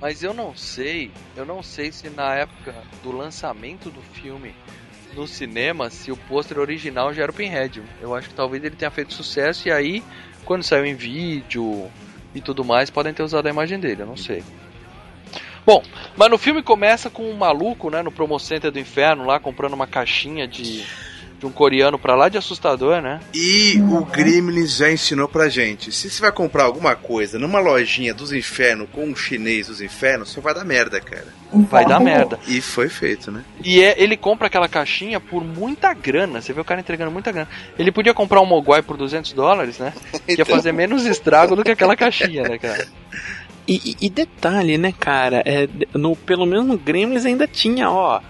Mas 0.01 0.23
eu 0.25 0.35
não 0.35 0.57
sei, 0.57 1.13
eu 1.37 1.45
não 1.47 1.63
sei 1.63 1.93
se 1.93 2.11
na 2.11 2.35
época 2.35 2.75
do 3.05 3.13
lançamento 3.13 3.89
do 3.91 4.01
filme 4.03 4.53
no 5.15 5.29
cinema, 5.29 5.91
se 5.91 6.11
o 6.11 6.17
pôster 6.17 6.59
original 6.59 7.13
já 7.15 7.23
era 7.23 7.31
o 7.31 7.35
Pinhead. 7.35 7.83
Eu 8.01 8.15
acho 8.15 8.29
que 8.31 8.35
talvez 8.35 8.65
ele 8.65 8.75
tenha 8.75 8.91
feito 8.91 9.13
sucesso 9.13 9.69
e 9.69 9.71
aí, 9.71 10.03
quando 10.45 10.63
saiu 10.63 10.85
em 10.87 10.95
vídeo 10.95 11.91
e 12.35 12.41
tudo 12.41 12.65
mais, 12.65 12.91
podem 12.91 13.13
ter 13.13 13.23
usado 13.23 13.47
a 13.47 13.51
imagem 13.51 13.79
dele, 13.79 14.03
eu 14.03 14.07
não 14.07 14.17
sei. 14.17 14.43
Bom, 15.65 15.83
mas 16.17 16.31
no 16.31 16.39
filme 16.39 16.63
começa 16.63 17.09
com 17.09 17.31
um 17.31 17.37
maluco, 17.37 17.89
né, 17.89 18.03
no 18.03 18.11
Promo 18.11 18.39
Center 18.39 18.71
do 18.71 18.79
Inferno 18.79 19.25
lá 19.25 19.39
comprando 19.39 19.75
uma 19.75 19.87
caixinha 19.87 20.47
de 20.47 20.85
de 21.43 21.47
um 21.47 21.51
coreano 21.51 21.99
pra 21.99 22.15
lá 22.15 22.29
de 22.29 22.39
assustador, 22.39 23.03
né? 23.03 23.19
E 23.35 23.75
o 23.91 24.05
Gremlins 24.05 24.77
já 24.77 24.93
ensinou 24.93 25.27
pra 25.27 25.49
gente: 25.49 25.91
se 25.91 26.09
você 26.09 26.21
vai 26.21 26.31
comprar 26.31 26.63
alguma 26.65 26.95
coisa 26.95 27.37
numa 27.37 27.59
lojinha 27.59 28.15
dos 28.15 28.33
infernos 28.33 28.89
com 28.93 29.05
um 29.07 29.17
chinês 29.17 29.67
dos 29.67 29.81
infernos, 29.81 30.29
só 30.29 30.41
vai 30.41 30.55
dar 30.55 30.65
merda, 30.65 31.01
cara. 31.01 31.27
Vai 31.53 31.85
dar 31.85 31.99
merda. 31.99 32.39
E 32.47 32.61
foi 32.61 32.89
feito, 32.89 33.33
né? 33.33 33.45
E 33.65 33.83
é, 33.83 34.01
ele 34.01 34.17
compra 34.17 34.47
aquela 34.47 34.69
caixinha 34.69 35.19
por 35.19 35.43
muita 35.45 35.93
grana. 35.93 36.41
Você 36.41 36.53
vê 36.53 36.61
o 36.61 36.65
cara 36.65 36.81
entregando 36.81 37.11
muita 37.11 37.33
grana. 37.33 37.49
Ele 37.77 37.91
podia 37.91 38.15
comprar 38.15 38.41
um 38.41 38.47
Mogwai 38.47 38.81
por 38.81 38.97
200 38.97 39.33
dólares, 39.33 39.79
né? 39.79 39.93
Que 40.25 40.33
ia 40.33 40.43
Então. 40.43 40.47
fazer 40.47 40.71
menos 40.71 41.05
estrago 41.07 41.57
do 41.57 41.65
que 41.65 41.73
aquela 41.73 41.97
caixinha, 41.97 42.45
né, 42.45 42.57
cara? 42.57 42.87
E, 43.67 43.75
e- 44.01 44.07
e 44.07 44.09
detalhe, 44.11 44.79
né, 44.79 44.95
cara? 44.99 45.43
É, 45.45 45.69
no, 45.93 46.15
pelo 46.15 46.47
menos 46.47 46.67
no 46.67 46.79
Gremlins 46.79 47.27
ainda 47.27 47.49
tinha, 47.49 47.91
ó. 47.91 48.21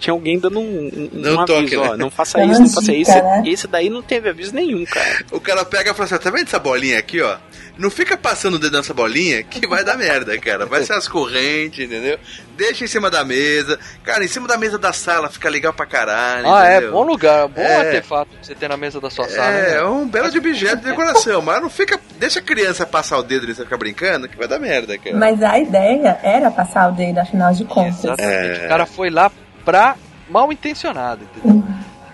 Tinha 0.00 0.12
alguém 0.14 0.38
dando 0.38 0.58
um, 0.58 1.10
um, 1.14 1.20
Dá 1.22 1.32
um 1.32 1.44
toque, 1.44 1.52
aviso, 1.76 1.80
ó. 1.82 1.90
né? 1.90 1.96
Não 1.98 2.10
faça 2.10 2.42
isso, 2.42 2.60
não 2.62 2.68
faça 2.70 2.92
isso. 2.92 3.10
né? 3.10 3.42
Esse 3.46 3.66
daí 3.68 3.90
não 3.90 4.02
teve 4.02 4.30
aviso 4.30 4.54
nenhum, 4.54 4.84
cara. 4.86 5.24
O 5.30 5.38
cara 5.38 5.62
pega 5.64 5.90
e 5.90 5.94
fala 5.94 6.06
assim: 6.06 6.16
tá 6.18 6.30
vendo 6.30 6.46
essa 6.48 6.58
bolinha 6.58 6.98
aqui, 6.98 7.20
ó? 7.20 7.36
Não 7.76 7.90
fica 7.90 8.16
passando 8.16 8.54
o 8.54 8.58
dedo 8.58 8.76
nessa 8.76 8.92
bolinha 8.92 9.42
que 9.42 9.66
vai 9.66 9.84
dar 9.84 9.96
merda, 9.96 10.36
cara. 10.38 10.66
Vai 10.66 10.82
ser 10.82 10.94
as 10.94 11.06
correntes, 11.08 11.84
entendeu? 11.84 12.18
Deixa 12.56 12.84
em 12.84 12.86
cima 12.86 13.10
da 13.10 13.24
mesa. 13.24 13.78
Cara, 14.02 14.22
em 14.24 14.28
cima 14.28 14.46
da 14.48 14.58
mesa 14.58 14.78
da 14.78 14.92
sala 14.92 15.30
fica 15.30 15.48
legal 15.48 15.72
pra 15.72 15.86
caralho. 15.86 16.46
Ah, 16.52 16.66
é, 16.66 16.72
entendeu? 16.76 16.92
bom 16.92 17.04
lugar, 17.04 17.48
bom 17.48 17.60
É. 17.62 17.76
artefato 17.76 18.30
pra 18.32 18.42
você 18.42 18.54
ter 18.54 18.68
na 18.68 18.76
mesa 18.76 19.00
da 19.00 19.08
sua 19.08 19.26
sala. 19.28 19.50
É, 19.50 19.62
né? 19.70 19.76
é 19.78 19.84
um 19.84 20.06
belo 20.06 20.30
de 20.30 20.38
objeto 20.38 20.76
de 20.78 20.84
decoração, 20.90 21.40
mas 21.40 21.60
não 21.62 21.70
fica. 21.70 21.98
Deixa 22.18 22.38
a 22.38 22.42
criança 22.42 22.84
passar 22.84 23.18
o 23.18 23.22
dedo 23.22 23.50
e 23.50 23.54
ficar 23.54 23.78
brincando, 23.78 24.28
que 24.28 24.36
vai 24.36 24.46
dar 24.48 24.58
merda, 24.58 24.98
cara. 24.98 25.16
Mas 25.16 25.42
a 25.42 25.58
ideia 25.58 26.18
era 26.22 26.50
passar 26.50 26.90
o 26.90 26.92
dedo, 26.92 27.18
afinal 27.18 27.52
de 27.52 27.64
contas. 27.64 28.04
Exatamente. 28.04 28.60
É. 28.60 28.66
O 28.66 28.68
cara 28.68 28.84
foi 28.86 29.08
lá 29.10 29.30
pra 29.64 29.96
mal 30.28 30.52
intencionado, 30.52 31.24
entendeu? 31.24 31.62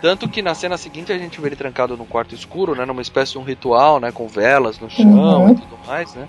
Tanto 0.01 0.29
que 0.29 0.43
na 0.43 0.55
cena 0.55 0.77
seguinte 0.77 1.13
a 1.13 1.19
gente 1.19 1.41
vê 1.41 1.49
ele 1.49 1.57
trancado 1.57 1.97
num 1.97 2.05
quarto 2.05 2.35
escuro, 2.35 2.75
né? 2.75 2.85
Numa 2.85 3.03
espécie 3.03 3.33
de 3.33 3.39
um 3.39 3.43
ritual, 3.43 3.99
né? 3.99 4.13
Com 4.13 4.29
velas 4.29 4.79
no 4.79 4.89
chão 4.91 5.07
Uhum. 5.07 5.53
e 5.53 5.55
tudo 5.57 5.79
mais, 5.87 6.15
né? 6.15 6.29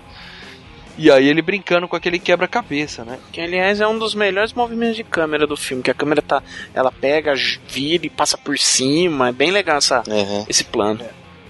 E 0.96 1.12
aí 1.12 1.28
ele 1.28 1.40
brincando 1.42 1.86
com 1.86 1.94
aquele 1.94 2.18
quebra-cabeça, 2.18 3.04
né? 3.04 3.18
Que 3.30 3.40
aliás 3.40 3.80
é 3.80 3.86
um 3.86 3.96
dos 3.98 4.14
melhores 4.16 4.52
movimentos 4.52 4.96
de 4.96 5.04
câmera 5.04 5.46
do 5.46 5.56
filme, 5.56 5.82
que 5.82 5.90
a 5.90 5.94
câmera 5.94 6.20
tá. 6.20 6.42
Ela 6.74 6.90
pega, 6.90 7.34
vira 7.68 8.04
e 8.06 8.10
passa 8.10 8.36
por 8.36 8.58
cima. 8.58 9.28
É 9.28 9.32
bem 9.32 9.50
legal 9.52 9.76
essa, 9.78 10.02
esse 10.48 10.64
plano. 10.64 11.00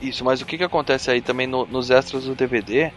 Isso, 0.03 0.23
mas 0.25 0.43
o 0.43 0.47
que 0.47 0.59
que 0.59 0.65
acontece 0.65 1.11
aí 1.11 1.23
também 1.23 1.47
no- 1.47 1.67
nos 1.67 1.91
extras 1.91 2.25
do 2.25 2.35
DVD? 2.35 2.91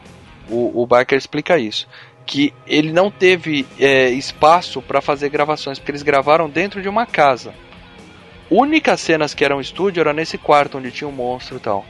O, 0.49 0.81
o 0.81 0.85
Barker 0.85 1.17
explica 1.17 1.57
isso. 1.57 1.87
Que 2.25 2.53
ele 2.65 2.91
não 2.93 3.09
teve 3.11 3.65
é, 3.79 4.09
espaço 4.09 4.81
pra 4.81 5.01
fazer 5.01 5.29
gravações, 5.29 5.79
porque 5.79 5.91
eles 5.91 6.03
gravaram 6.03 6.49
dentro 6.49 6.81
de 6.81 6.87
uma 6.87 7.05
casa. 7.05 7.53
Únicas 8.49 8.99
cenas 8.99 9.33
que 9.33 9.45
eram 9.45 9.61
estúdio 9.61 10.01
era 10.01 10.13
nesse 10.13 10.37
quarto 10.37 10.77
onde 10.77 10.91
tinha 10.91 11.07
um 11.07 11.11
monstro 11.11 11.57
e 11.57 11.59
tal. 11.59 11.85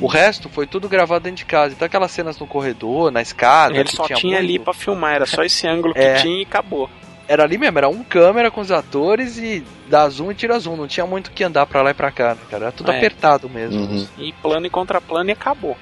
O 0.00 0.06
resto 0.06 0.48
foi 0.48 0.66
tudo 0.66 0.88
gravado 0.88 1.24
dentro 1.24 1.38
de 1.38 1.44
casa. 1.44 1.74
Então 1.74 1.84
aquelas 1.84 2.10
cenas 2.10 2.38
no 2.38 2.46
corredor, 2.46 3.10
na 3.10 3.20
escada. 3.20 3.74
Ele 3.74 3.84
que 3.84 3.94
só 3.96 4.04
tinha, 4.04 4.38
ali 4.38 4.50
muito- 4.50 4.64
pra 4.64 4.72
filmar, 4.72 5.14
era 5.16 5.26
só 5.26 5.42
esse 5.42 5.66
ângulo 5.66 5.92
que 5.92 6.00
É. 6.00 6.14
tinha 6.14 6.38
e 6.40 6.42
acabou. 6.44 6.88
Era 7.28 7.42
ali 7.42 7.58
mesmo, 7.58 7.76
era 7.76 7.88
um 7.88 8.02
câmera 8.04 8.50
com 8.50 8.60
os 8.60 8.70
atores 8.70 9.36
e 9.36 9.62
dá 9.88 10.08
zoom 10.08 10.30
e 10.30 10.34
tira 10.34 10.58
zoom. 10.58 10.76
Não 10.76 10.86
tinha 10.86 11.04
muito 11.04 11.30
que 11.32 11.44
andar 11.44 11.66
pra 11.66 11.82
lá 11.82 11.90
e 11.90 11.94
pra 11.94 12.10
cá, 12.10 12.34
né, 12.34 12.40
cara? 12.50 12.64
Era 12.66 12.72
tudo 12.72 12.90
É. 12.90 12.96
apertado 12.96 13.50
mesmo. 13.50 13.80
Uhum. 13.82 14.06
E 14.16 14.32
plano 14.34 14.64
e 14.64 14.70
contraplano 14.70 15.28
e 15.28 15.32
acabou. 15.32 15.76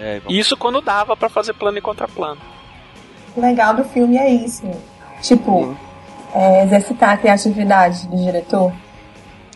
É, 0.00 0.18
vamos- 0.20 0.36
Isso 0.36 0.56
quando 0.56 0.80
dava 0.80 1.16
pra 1.16 1.28
fazer 1.28 1.52
plano 1.52 1.76
e 1.78 1.80
contraplano. 1.82 2.40
O 2.40 2.57
legal 3.40 3.74
do 3.74 3.84
filme 3.84 4.16
é 4.18 4.28
isso. 4.30 4.62
Tipo, 5.22 5.76
é, 6.34 6.64
exercitar 6.64 7.10
a 7.10 7.16
criatividade 7.16 8.06
do 8.08 8.16
diretor. 8.16 8.72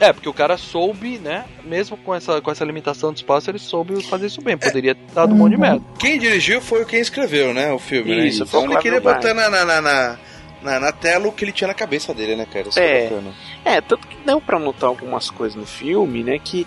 É, 0.01 0.13
porque 0.13 0.29
o 0.29 0.35
cara 0.35 0.57
soube, 0.57 1.19
né? 1.19 1.45
Mesmo 1.63 1.97
com 1.97 2.13
essa, 2.13 2.41
com 2.41 2.51
essa 2.51 2.65
limitação 2.65 3.13
de 3.13 3.21
espaço, 3.21 3.49
ele 3.51 3.59
soube 3.61 4.03
fazer 4.03 4.27
isso 4.27 4.41
bem. 4.43 4.57
Poderia 4.59 4.95
ter 4.97 5.15
dado 5.15 5.33
um 5.33 5.37
monte 5.37 5.53
de 5.53 5.59
merda. 5.59 5.81
Quem 5.99 6.19
dirigiu 6.19 6.61
foi 6.61 6.85
quem 6.85 6.99
escreveu, 7.01 7.55
né? 7.55 7.71
O 7.73 7.79
filme, 7.79 8.17
né? 8.17 8.27
Isso, 8.27 8.45
foi 8.45 8.59
Então 8.61 8.71
o 8.71 8.75
ele 8.75 8.83
queria 8.83 9.01
botar 9.01 9.33
na, 9.33 9.49
na, 9.49 9.65
na, 9.65 9.81
na, 9.81 10.17
na- 10.63 10.81
na 10.81 10.93
tela 10.93 11.29
o 11.29 11.33
que 11.33 11.45
ele 11.45 11.53
tinha 11.53 11.69
na 11.69 11.75
cabeça 11.75 12.13
dele, 12.13 12.35
né, 12.35 12.47
cara? 12.51 12.69
Isso 12.69 12.81
É. 12.81 13.05
bacana. 13.05 13.31
É, 13.65 13.81
tanto 13.81 14.09
que 14.09 14.17
deu 14.27 14.41
pra 14.41 14.59
notar 14.59 14.89
algumas 14.89 15.31
coisas 15.31 15.55
no 15.57 15.67
filme, 15.67 16.25
né, 16.25 16.37
que 16.43 16.67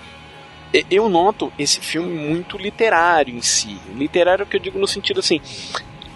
eu 0.89 1.09
noto 1.09 1.51
esse 1.59 1.79
filme 1.81 2.13
muito 2.13 2.57
literário 2.57 3.33
em 3.35 3.41
si. 3.41 3.77
Literário 3.95 4.45
que 4.45 4.55
eu 4.55 4.61
digo 4.61 4.79
no 4.79 4.87
sentido 4.87 5.19
assim, 5.21 5.41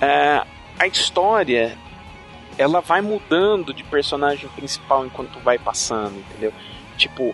é, 0.02 0.42
a 0.80 0.88
história 0.88 1.78
ela 2.58 2.82
vai 2.82 3.02
mudando 3.02 3.74
de 3.74 3.84
personagem 3.84 4.50
principal 4.56 5.06
enquanto 5.06 5.40
vai 5.40 5.58
passando, 5.58 6.18
entendeu? 6.20 6.52
Tipo, 6.98 7.34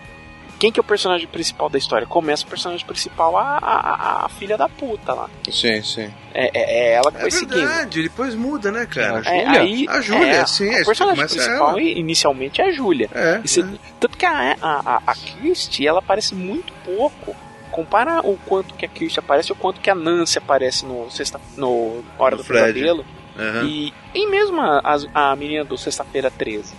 quem 0.60 0.72
que 0.72 0.80
é 0.80 0.82
o 0.82 0.84
personagem 0.84 1.28
principal 1.28 1.68
da 1.68 1.78
história? 1.78 2.06
Começa 2.08 2.46
o 2.46 2.48
personagem 2.48 2.86
principal, 2.86 3.36
a, 3.36 3.58
a, 3.58 4.26
a- 4.26 4.30
filha 4.30 4.56
da 4.58 4.70
puta 4.70 5.14
lá. 5.14 5.30
Sim, 5.52 5.82
sim. 5.82 6.14
É, 6.34 6.52
é- 6.54 6.80
é 6.90 6.94
ela 6.94 7.12
que 7.12 7.18
É 7.18 7.22
vai 7.22 7.32
seguindo. 7.32 7.56
verdade, 7.56 8.04
depois 8.04 8.36
muda, 8.36 8.72
né, 8.72 8.86
cara? 8.86 9.22
A 9.26 9.36
É, 9.36 9.44
Júlia? 9.46 9.60
aí, 9.62 9.86
A 9.90 10.02
Júlia, 10.02 10.26
é, 10.28 10.46
sim, 10.46 10.70
O 10.70 10.74
é, 10.74 10.84
personagem 10.86 11.16
começa 11.18 11.36
principal 11.36 11.70
ela. 11.72 11.82
inicialmente 11.82 12.62
é 12.62 12.66
a 12.68 12.72
Júlia. 12.72 13.10
É. 13.14 13.42
É. 13.44 13.78
Tanto 14.00 14.18
que 14.18 14.26
a, 14.26 14.56
a, 14.62 14.80
a, 14.96 15.02
a 15.08 15.16
Kirsty, 15.16 15.88
ela 15.88 16.00
aparece 16.00 16.34
muito 16.36 16.72
pouco. 16.86 17.36
Compara 17.72 18.22
o 18.22 18.38
quanto 18.46 18.74
que 18.76 18.86
a 18.86 18.88
Kirsty 18.88 19.20
aparece 19.20 19.50
e 19.50 19.54
o 19.54 19.56
quanto 19.56 19.82
que 19.82 19.90
a 19.90 19.96
Nancy 19.96 20.38
aparece 20.38 20.86
no, 20.86 21.10
sexta, 21.12 21.42
no 21.58 22.04
Hora 22.18 22.38
No 22.38 22.44
do 22.44 22.48
Fred. 22.48 22.72
Pesadelo. 22.74 23.06
Aham. 23.38 23.64
E, 23.66 23.94
e 24.14 24.28
mesmo 24.28 24.62
a, 24.62 24.82
a, 25.14 25.32
a 25.32 25.36
menina 25.36 25.64
do 25.64 25.78
Sexta-feira 25.78 26.32
13. 26.32 26.74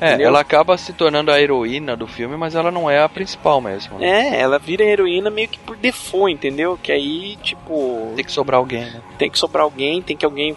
É, 0.00 0.08
Entendeu? 0.08 0.28
ela 0.28 0.40
acaba 0.40 0.76
se 0.76 0.92
tornando 0.92 1.30
a 1.30 1.40
heroína 1.40 1.96
do 1.96 2.08
filme, 2.08 2.36
mas 2.36 2.56
ela 2.56 2.72
não 2.72 2.90
é 2.90 3.00
a 3.02 3.08
principal 3.08 3.60
mesmo. 3.60 3.98
né? 3.98 4.06
É, 4.36 4.40
ela 4.40 4.58
vira 4.58 4.82
heroína 4.82 5.30
meio 5.30 5.46
que 5.48 5.58
por 5.60 5.76
default, 5.76 6.32
entendeu? 6.34 6.76
Que 6.82 6.90
aí, 6.90 7.36
tipo, 7.36 8.12
Tem 8.16 8.24
que 8.24 8.32
sobrar 8.32 8.58
alguém, 8.58 8.84
né? 8.84 9.00
tem 9.16 9.30
que 9.30 9.38
sobrar 9.38 9.62
alguém, 9.62 10.02
tem 10.02 10.16
que 10.16 10.24
alguém 10.24 10.56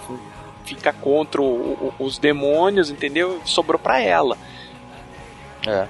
ficar 0.65 0.93
contra 0.93 1.41
o- 1.43 1.93
o- 1.99 2.03
os 2.03 2.17
demônios, 2.17 2.89
entendeu? 2.89 3.39
Sobrou 3.45 3.77
pra 3.77 3.99
ela. 4.01 4.35
É. 5.67 5.87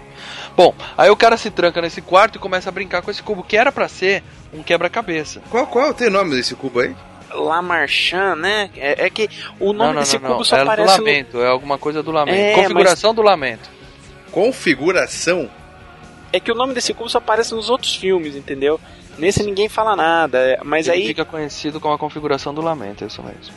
Bom, 0.56 0.74
aí 0.98 1.10
o 1.10 1.16
cara 1.16 1.38
se 1.38 1.50
tranca 1.50 1.82
nesse 1.82 2.02
quarto 2.02 2.36
e 2.36 2.39
começa 2.39 2.68
a 2.70 2.72
brincar 2.74 3.02
com 3.02 3.12
esse 3.12 3.24
cubo, 3.24 3.41
que 3.43 3.56
era 3.58 3.72
pra 3.72 3.88
ser 3.88 4.22
um 4.54 4.64
quebra-cabeça. 4.64 5.41
Qual, 5.50 5.66
qual 5.68 5.93
tem 5.93 6.08
o 6.08 6.12
nome 6.12 6.36
desse 6.36 6.56
cubo 6.56 6.80
aí? 6.82 6.93
Lamarchand, 7.36 8.36
né? 8.36 8.70
É, 8.76 9.06
é 9.06 9.10
que 9.10 9.30
o 9.60 9.74
nome 9.74 9.78
Não, 9.78 9.94
não, 9.94 10.00
desse 10.02 10.16
não, 10.20 10.22
cubo 10.22 10.38
não. 10.38 10.44
só 10.44 10.56
É 10.58 10.60
do 10.60 10.70
aparece 10.70 10.98
no, 10.98 11.04
lamento, 11.06 11.42
é 11.42 11.48
alguma 11.48 11.78
coisa 11.78 12.02
do 12.04 12.12
lamento. 12.12 12.38
É, 12.38 12.54
Configuração 12.56 13.14
do 13.14 13.22
lamento. 13.22 13.70
Configuração? 14.32 15.50
É 16.34 16.40
que 16.40 16.52
o 16.52 16.56
nome 16.56 16.74
desse 16.74 16.94
cubo 16.94 17.10
só 17.10 17.20
aparece 17.20 17.54
nos 17.54 17.70
outros 17.70 17.96
filmes, 17.96 18.36
entendeu? 18.36 18.80
Nesse 19.18 19.44
ninguém 19.44 19.70
fala 19.70 19.96
nada, 19.96 20.38
é, 20.40 20.60
mas 20.64 20.88
Ele 20.88 20.98
aí 20.98 21.08
fica 21.08 21.24
conhecido 21.24 21.80
como 21.80 21.94
a 21.94 21.98
configuração 21.98 22.54
do 22.54 22.62
lamento, 22.62 23.04
é 23.04 23.08
isso 23.08 23.24
mesmo. 23.24 23.54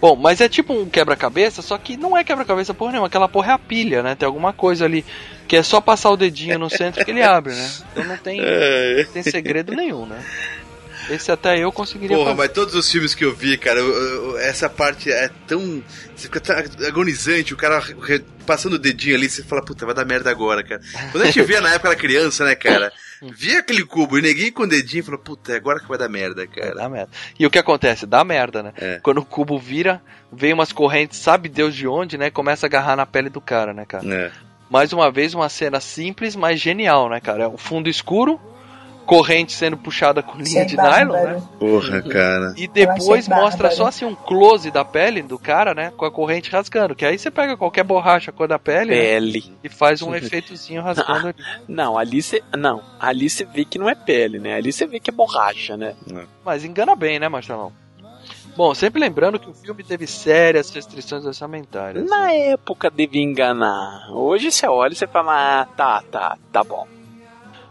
Bom, 0.00 0.16
mas 0.16 0.40
é 0.40 0.48
tipo 0.48 0.72
um 0.72 0.88
quebra-cabeça, 0.88 1.62
só 1.62 1.78
que 1.78 1.96
não 1.96 2.16
é 2.16 2.22
quebra-cabeça 2.24 2.74
porra 2.74 2.92
nenhuma, 2.92 3.06
aquela 3.06 3.28
porra 3.28 3.52
é 3.52 3.54
a 3.54 3.58
pilha, 3.58 4.02
né? 4.02 4.14
Tem 4.14 4.26
alguma 4.26 4.52
coisa 4.52 4.84
ali 4.84 5.04
que 5.48 5.56
é 5.56 5.62
só 5.62 5.80
passar 5.80 6.10
o 6.10 6.16
dedinho 6.16 6.58
no 6.58 6.68
centro 6.68 7.04
que 7.04 7.10
ele 7.10 7.22
abre, 7.22 7.54
né? 7.54 7.70
Então 7.92 8.04
não 8.04 8.16
tem, 8.16 8.40
É. 8.44 9.04
não 9.04 9.12
tem 9.12 9.22
segredo 9.22 9.74
nenhum, 9.74 10.06
né? 10.06 10.22
Esse 11.10 11.30
até 11.32 11.58
eu 11.58 11.70
conseguiria 11.72 12.16
Porra, 12.16 12.30
fazer. 12.30 12.38
mas 12.38 12.52
todos 12.52 12.74
os 12.74 12.90
filmes 12.90 13.14
que 13.14 13.24
eu 13.24 13.34
vi, 13.34 13.56
cara, 13.58 13.78
eu- 13.80 13.92
eu- 13.94 14.38
essa 14.38 14.68
parte 14.68 15.10
é 15.10 15.28
tão. 15.46 15.82
Você 16.16 16.28
fica 16.28 16.40
tão 16.40 16.56
agonizante, 16.86 17.52
o 17.52 17.56
cara 17.56 17.78
re- 17.80 18.24
passando 18.46 18.74
o 18.74 18.78
dedinho 18.78 19.16
ali, 19.16 19.28
você 19.28 19.42
fala, 19.42 19.64
puta, 19.64 19.84
vai 19.86 19.94
dar 19.94 20.04
merda 20.04 20.30
agora, 20.30 20.62
cara. 20.62 20.80
Quando 21.12 21.22
a 21.22 21.26
gente 21.26 21.42
via 21.42 21.60
na 21.60 21.70
época 21.74 21.88
era 21.88 21.96
criança, 21.96 22.44
né, 22.44 22.54
cara? 22.54 22.92
Via 23.38 23.60
aquele 23.60 23.86
cubo 23.86 24.18
e 24.18 24.22
neguinho 24.22 24.52
com 24.52 24.64
o 24.64 24.68
dedinho 24.68 25.00
e 25.00 25.02
falou, 25.02 25.18
puta, 25.18 25.52
é 25.52 25.56
agora 25.56 25.80
que 25.80 25.88
vai 25.88 25.96
dar 25.96 26.10
merda, 26.10 26.46
cara. 26.46 26.74
Dá 26.74 26.88
merda. 26.90 27.08
E 27.38 27.46
o 27.46 27.50
que 27.50 27.58
acontece? 27.58 28.04
Dá 28.04 28.22
merda, 28.22 28.62
né? 28.62 28.72
É. 28.76 29.00
Quando 29.02 29.18
o 29.18 29.24
cubo 29.24 29.58
vira, 29.58 30.02
vem 30.30 30.52
umas 30.52 30.72
correntes, 30.72 31.20
sabe 31.20 31.48
Deus 31.48 31.74
de 31.74 31.86
onde, 31.88 32.18
né? 32.18 32.28
Começa 32.28 32.66
a 32.66 32.68
agarrar 32.68 32.96
na 32.96 33.06
pele 33.06 33.30
do 33.30 33.40
cara, 33.40 33.72
né, 33.72 33.86
cara? 33.86 34.04
É. 34.14 34.30
Mais 34.68 34.92
uma 34.92 35.10
vez, 35.10 35.32
uma 35.32 35.48
cena 35.48 35.80
simples, 35.80 36.36
mas 36.36 36.60
genial, 36.60 37.08
né, 37.08 37.18
cara? 37.18 37.44
É 37.44 37.48
um 37.48 37.56
fundo 37.56 37.88
escuro, 37.88 38.38
corrente 39.04 39.52
sendo 39.52 39.76
puxada 39.76 40.22
com 40.22 40.38
linha 40.38 40.64
de 40.64 40.76
nylon, 40.76 40.90
né? 40.90 41.22
bárbaro. 41.22 41.48
Porra, 41.58 42.02
cara. 42.02 42.54
E 42.56 42.66
depois 42.66 43.28
mostra 43.28 43.70
só 43.70 43.86
assim 43.86 44.04
um 44.04 44.14
close 44.14 44.70
da 44.70 44.84
pele 44.84 45.22
do 45.22 45.38
cara, 45.38 45.74
né? 45.74 45.92
Com 45.96 46.04
a 46.04 46.10
corrente 46.10 46.50
rasgando. 46.50 46.94
Que 46.94 47.04
aí 47.04 47.18
você 47.18 47.30
pega 47.30 47.56
qualquer 47.56 47.84
borracha 47.84 48.32
cor 48.32 48.48
da 48.48 48.58
pele 48.58 48.90
né, 48.90 48.96
pele. 48.96 49.52
e 49.62 49.68
faz 49.68 50.02
um 50.02 50.14
efeitozinho 50.14 50.82
rasgando 50.82 51.28
ali. 51.28 51.36
Não, 51.68 51.96
ali 51.96 52.22
você 52.22 52.42
não, 52.56 52.82
ali 52.98 53.28
você 53.28 53.44
vê 53.44 53.64
que 53.64 53.78
não 53.78 53.88
é 53.88 53.94
pele, 53.94 54.38
né? 54.38 54.54
Ali 54.54 54.72
você 54.72 54.86
vê 54.86 54.98
que 54.98 55.10
é 55.10 55.12
borracha, 55.12 55.76
né? 55.76 55.94
Mas 56.44 56.64
engana 56.64 56.96
bem, 56.96 57.18
né, 57.18 57.28
Marcelão? 57.28 57.72
Bom, 58.56 58.72
sempre 58.72 59.00
lembrando 59.00 59.38
que 59.38 59.50
o 59.50 59.54
filme 59.54 59.82
teve 59.82 60.06
sérias 60.06 60.70
restrições 60.70 61.24
orçamentárias. 61.24 62.08
Na 62.08 62.32
época 62.32 62.88
devia 62.88 63.22
enganar. 63.22 64.08
Hoje 64.12 64.52
você 64.52 64.66
olha 64.68 64.92
e 64.92 64.96
você 64.96 65.08
fala, 65.08 65.62
ah, 65.62 65.64
tá, 65.76 66.02
tá, 66.10 66.38
tá 66.52 66.62
bom. 66.62 66.86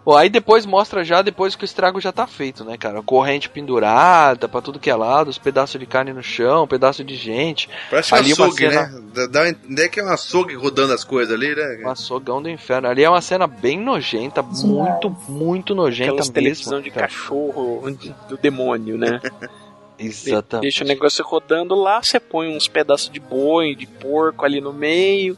Bom, 0.05 0.17
aí 0.17 0.29
depois 0.29 0.65
mostra 0.65 1.01
já, 1.03 1.21
depois 1.21 1.55
que 1.55 1.63
o 1.63 1.65
estrago 1.65 2.01
já 2.01 2.11
tá 2.11 2.27
feito, 2.27 2.65
né, 2.65 2.77
cara? 2.77 3.01
Corrente 3.01 3.49
pendurada 3.49 4.49
pra 4.49 4.61
tudo 4.61 4.77
que 4.79 4.89
é 4.89 4.95
lado, 4.95 5.29
os 5.29 5.37
pedaços 5.37 5.79
de 5.79 5.85
carne 5.85 6.11
no 6.11 6.21
chão, 6.21 6.67
pedaço 6.67 7.03
de 7.05 7.15
gente. 7.15 7.69
Parece 7.89 8.13
um 8.13 8.17
Ali 8.17 8.33
uma 8.33 8.45
açougue, 8.47 8.69
cena- 8.69 8.87
né? 8.87 9.01
Dá- 9.13 9.27
Dá 9.27 9.49
ideia 9.49 9.87
que 9.87 9.99
é 9.99 10.03
um 10.03 10.09
açougue 10.09 10.55
rodando 10.55 10.91
as 10.93 11.05
coisas 11.05 11.33
ali, 11.33 11.55
né? 11.55 11.83
Um 11.85 11.89
açougue 11.89 12.25
do 12.25 12.49
inferno. 12.49 12.89
Ali 12.89 13.01
é 13.03 13.09
uma 13.09 13.21
cena 13.21 13.47
bem 13.47 13.79
nojenta, 13.79 14.41
muito, 14.43 15.09
muito 15.29 15.73
nojenta 15.73 16.09
Aquelas 16.11 16.27
mesmo. 16.27 16.33
televisão 16.33 16.81
de 16.81 16.91
cara. 16.91 17.07
cachorro 17.07 17.89
do 18.27 18.37
demônio, 18.37 18.97
né? 18.97 19.21
Exatamente. 19.97 20.63
Deixa 20.63 20.83
o 20.83 20.87
negócio 20.87 21.23
rodando 21.25 21.75
lá, 21.75 22.01
você 22.03 22.19
põe 22.19 22.53
uns 22.53 22.67
pedaços 22.67 23.09
de 23.09 23.19
boi, 23.19 23.75
de 23.75 23.85
porco 23.87 24.43
ali 24.43 24.59
no 24.59 24.73
meio. 24.73 25.37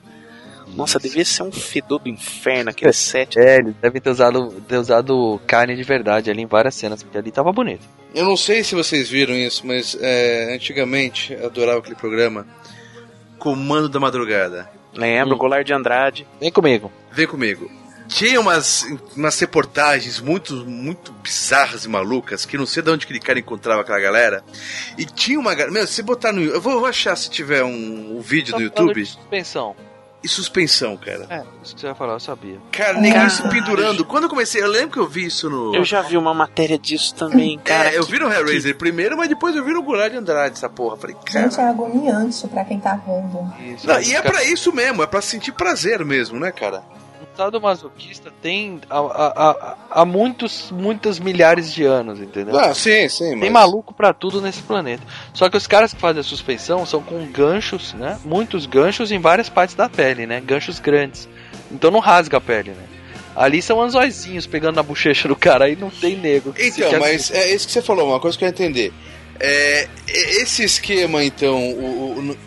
Nossa, 0.73 0.99
devia 0.99 1.23
ser 1.23 1.43
um 1.43 1.51
fedor 1.51 1.99
do 1.99 2.09
inferno 2.09 2.69
aquele 2.69 2.91
set. 2.93 3.37
É, 3.37 3.57
eles 3.57 3.75
devem 3.81 4.01
ter 4.01 4.09
usado, 4.09 4.51
ter 4.67 4.77
usado 4.77 5.39
carne 5.45 5.75
de 5.75 5.83
verdade 5.83 6.29
ali 6.29 6.41
em 6.41 6.47
várias 6.47 6.75
cenas, 6.75 7.03
porque 7.03 7.17
ali 7.17 7.31
tava 7.31 7.51
bonito. 7.51 7.83
Eu 8.13 8.25
não 8.25 8.37
sei 8.37 8.63
se 8.63 8.75
vocês 8.75 9.09
viram 9.09 9.35
isso, 9.35 9.65
mas 9.67 9.97
é, 9.99 10.53
antigamente 10.55 11.33
eu 11.33 11.45
adorava 11.47 11.79
aquele 11.79 11.95
programa 11.95 12.47
Comando 13.37 13.89
da 13.89 13.99
Madrugada. 13.99 14.69
Lembra, 14.93 15.35
o 15.35 15.37
Goulart 15.37 15.65
de 15.65 15.73
Andrade. 15.73 16.25
Vem 16.39 16.51
comigo. 16.51 16.91
Vem 17.11 17.27
comigo. 17.27 17.69
Tinha 18.07 18.39
umas, 18.39 18.85
umas 19.17 19.39
reportagens 19.39 20.19
muito, 20.19 20.53
muito 20.65 21.11
bizarras 21.23 21.85
e 21.85 21.89
malucas, 21.89 22.45
que 22.45 22.57
não 22.57 22.65
sei 22.65 22.83
de 22.83 22.91
onde 22.91 23.03
aquele 23.03 23.19
cara 23.19 23.39
encontrava 23.39 23.81
aquela 23.81 23.99
galera. 23.99 24.43
E 24.97 25.05
tinha 25.05 25.39
uma 25.39 25.53
galera. 25.53 25.71
Meu, 25.71 25.87
se 25.87 26.01
botar 26.03 26.31
no. 26.31 26.41
Eu 26.41 26.61
vou, 26.61 26.73
eu 26.73 26.79
vou 26.79 26.87
achar 26.87 27.15
se 27.15 27.29
tiver 27.29 27.63
um, 27.63 28.15
um 28.17 28.21
vídeo 28.21 28.51
Tá 28.53 28.59
no 28.59 28.63
YouTube. 28.63 29.01
de 29.01 29.09
Suspensão. 29.09 29.75
E 30.25 30.27
suspensão, 30.27 30.97
cara. 30.97 31.27
É, 31.29 31.43
isso 31.63 31.75
que 31.75 31.81
você 31.81 31.85
vai 31.85 31.95
falar, 31.95 32.13
eu 32.13 32.19
sabia. 32.19 32.57
Cara, 32.71 32.93
ninguém 32.95 33.13
Cara. 33.13 33.29
se 33.29 33.47
pendurando. 33.47 34.03
Quando 34.03 34.23
eu 34.23 34.29
comecei, 34.29 34.59
eu 34.59 34.67
lembro 34.67 34.89
que 34.93 34.97
eu 34.97 35.07
vi 35.07 35.25
isso 35.27 35.47
no. 35.49 35.75
Eu 35.75 35.83
já 35.83 36.01
vi 36.01 36.17
uma 36.17 36.33
matéria 36.33 36.79
disso 36.79 37.13
também, 37.13 37.59
cara. 37.59 37.91
é, 37.91 37.97
eu 37.99 38.03
que- 38.03 38.11
vi 38.11 38.17
no 38.17 38.33
Hellraiser 38.33 38.75
primeiro, 38.75 39.15
mas 39.15 39.29
depois 39.29 39.55
eu 39.55 39.63
vi 39.63 39.71
no 39.71 39.83
Goulart 39.83 40.11
de 40.11 40.17
Andrade 40.17 40.55
essa 40.55 40.67
porra. 40.67 40.97
Falei, 40.97 41.15
cara. 41.23 41.47
Gente, 41.47 41.59
é 41.59 41.67
agoniante 41.69 42.47
pra 42.47 42.65
quem 42.65 42.79
tá 42.79 42.99
vendo. 43.05 43.53
Isso, 43.75 43.85
Não, 43.85 44.01
e 44.01 44.15
é 44.15 44.21
pra 44.23 44.43
isso 44.43 44.73
mesmo, 44.73 45.03
é 45.03 45.05
pra 45.05 45.21
sentir 45.21 45.51
prazer 45.51 46.03
mesmo, 46.03 46.39
né, 46.39 46.51
cara? 46.51 46.81
O 47.35 47.37
sadomasoquista 47.37 48.31
tem 48.41 48.79
há, 48.89 48.97
há, 48.97 49.49
há- 49.49 49.75
há 49.91 50.05
muitos, 50.05 50.71
muitas 50.71 51.19
milhares 51.19 51.73
de 51.73 51.83
anos, 51.83 52.19
entendeu? 52.21 52.57
Ah, 52.57 52.73
sim, 52.73 53.09
sim. 53.09 53.37
Tem 53.39 53.49
maluco 53.49 53.93
pra 53.93 54.13
tudo 54.13 54.39
nesse 54.41 54.61
planeta. 54.61 55.03
Só 55.33 55.49
que 55.49 55.57
os 55.57 55.67
caras 55.67 55.93
que 55.93 55.99
fazem 55.99 56.21
a 56.21 56.23
suspensão 56.23 56.85
são 56.85 57.01
com 57.03 57.25
ganchos, 57.27 57.93
né? 57.93 58.17
Muitos 58.23 58.65
ganchos 58.65 59.11
em 59.11 59.19
várias 59.19 59.49
partes 59.49 59.75
da 59.75 59.89
pele, 59.89 60.25
né? 60.25 60.39
Ganchos 60.39 60.79
grandes. 60.79 61.27
Então 61.69 61.91
não 61.91 61.99
rasga 61.99 62.37
a 62.37 62.41
pele, 62.41 62.71
né? 62.71 62.83
Ali 63.35 63.61
são 63.61 63.81
anzóizinhos 63.81 64.47
pegando 64.47 64.77
na 64.77 64.83
bochecha 64.83 65.27
do 65.27 65.35
cara, 65.35 65.65
aí 65.65 65.75
não 65.75 65.89
tem 65.89 66.15
nego. 66.15 66.53
Então, 66.57 66.89
mas 67.01 67.31
é 67.31 67.53
isso 67.53 67.67
que 67.67 67.73
você 67.73 67.81
falou, 67.81 68.07
uma 68.07 68.19
coisa 68.19 68.37
que 68.37 68.45
eu 68.45 68.49
entender. 68.49 68.93
É, 69.37 69.89
esse 70.07 70.63
esquema, 70.63 71.21
então, 71.21 71.57
o, 71.73 72.19
o, 72.31 72.37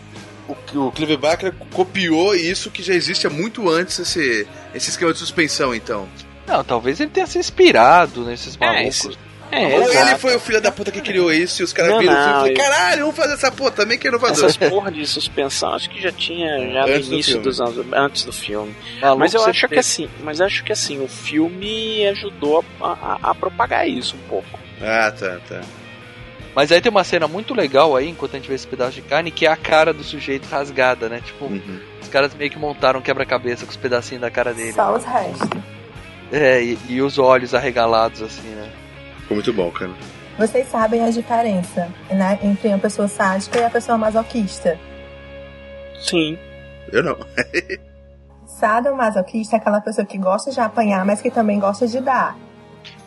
o, 0.49 0.87
o 0.87 0.91
Clive 0.91 1.17
Barker 1.17 1.53
copiou 1.71 2.35
isso 2.35 2.69
que 2.71 2.81
já 2.83 2.93
existe 2.93 3.25
há 3.27 3.29
muito 3.29 3.69
antes, 3.69 3.99
esse, 3.99 4.47
esse 4.73 4.89
esquema 4.89 5.13
de 5.13 5.19
suspensão, 5.19 5.73
então. 5.75 6.07
Não, 6.47 6.63
talvez 6.63 6.99
ele 6.99 7.09
tenha 7.11 7.27
se 7.27 7.37
inspirado 7.37 8.25
nesses 8.25 8.57
É, 8.59 8.65
malucos. 8.65 9.05
esse- 9.05 9.29
É, 9.51 9.65
Ou 9.65 9.81
exato. 9.81 10.09
ele 10.09 10.17
foi 10.19 10.35
o 10.35 10.39
filho 10.39 10.61
da 10.61 10.71
puta 10.71 10.91
que 10.91 11.01
criou 11.01 11.33
isso 11.33 11.61
e 11.61 11.65
os 11.65 11.73
caras 11.73 11.91
Não, 11.93 11.99
viram 11.99 12.13
e 12.13 12.15
falaram, 12.17 12.53
caralho, 12.53 12.99
vamos 13.01 13.15
fazer 13.15 13.33
essa 13.33 13.51
porra 13.51 13.71
também 13.71 13.97
que 13.97 14.07
não 14.11 14.19
Essas 14.23 14.55
fazer. 14.55 14.69
porra 14.69 14.91
de 14.91 15.07
suspensão 15.07 15.73
acho 15.73 15.89
que 15.89 15.99
já 15.99 16.11
tinha 16.11 16.71
já 16.71 16.85
no 16.85 16.93
Antes 16.93 17.07
do 17.07 17.13
início 17.15 17.31
filme. 17.31 17.43
dos 17.47 17.59
anos 17.59 17.85
antes 17.93 18.23
do 18.25 18.31
filme. 18.31 18.75
Maluco 19.01 19.19
Mas 19.21 19.33
eu 19.33 19.43
acho 19.43 19.61
que 19.67 19.73
vê. 19.73 19.79
assim, 19.79 20.07
mas 20.23 20.39
acho 20.39 20.63
que 20.63 20.71
assim, 20.71 21.03
o 21.03 21.07
filme 21.07 22.05
ajudou 22.09 22.63
a, 22.79 22.85
a- 22.91 23.19
a 23.31 23.33
propagar 23.35 23.89
isso 23.89 24.15
um 24.15 24.29
pouco. 24.29 24.59
Ah, 24.83 25.11
tá, 25.11 25.39
tá. 25.49 25.61
Mas 26.59 26.73
aí 26.73 26.81
tem 26.81 26.91
uma 26.91 27.05
cena 27.05 27.25
muito 27.25 27.53
legal 27.53 27.95
aí, 27.95 28.09
enquanto 28.09 28.33
a 28.33 28.35
gente 28.37 28.49
vê 28.49 28.55
esse 28.55 28.67
pedaço 28.67 28.91
de 28.91 29.01
carne, 29.01 29.31
que 29.31 29.45
é 29.45 29.49
a 29.49 29.55
cara 29.55 29.93
do 29.93 30.03
sujeito 30.03 30.45
rasgada, 30.49 31.07
né? 31.07 31.21
Tipo, 31.23 31.45
Uhum. 31.45 31.79
os 32.01 32.09
caras 32.09 32.35
meio 32.35 32.51
que 32.51 32.59
montaram 32.59 32.99
um 32.99 33.01
quebra-cabeça 33.01 33.63
com 33.63 33.71
os 33.71 33.77
pedacinhos 33.77 34.19
da 34.19 34.29
cara 34.29 34.53
dele. 34.53 34.73
Só 34.73 34.93
os 34.93 35.05
restos. 35.05 35.47
É, 36.29 36.61
e, 36.61 36.77
e 36.89 37.01
os 37.01 37.17
olhos 37.17 37.55
arregalados, 37.55 38.21
assim, 38.21 38.49
né? 38.49 38.69
Ficou 39.21 39.35
muito 39.35 39.53
bom, 39.53 39.71
cara. 39.71 39.93
Vocês 40.37 40.67
sabem 40.67 41.01
a 41.01 41.09
diferença 41.09 41.87
né, 42.11 42.37
entre 42.43 42.73
a 42.73 42.77
pessoa 42.77 43.07
sádica 43.07 43.57
e 43.57 43.63
a 43.63 43.69
pessoa 43.69 43.97
masoquista. 43.97 44.77
Sim. 46.01 46.37
Eu 46.91 47.03
não. 47.03 47.17
Sadomasoquista 48.59 49.55
é 49.55 49.59
aquela 49.59 49.79
pessoa 49.79 50.05
que 50.05 50.17
gosta 50.17 50.51
de 50.51 50.59
apanhar, 50.59 51.05
mas 51.05 51.21
que 51.21 51.31
também 51.31 51.57
gosta 51.57 51.87
de 51.87 52.01
dar. 52.01 52.35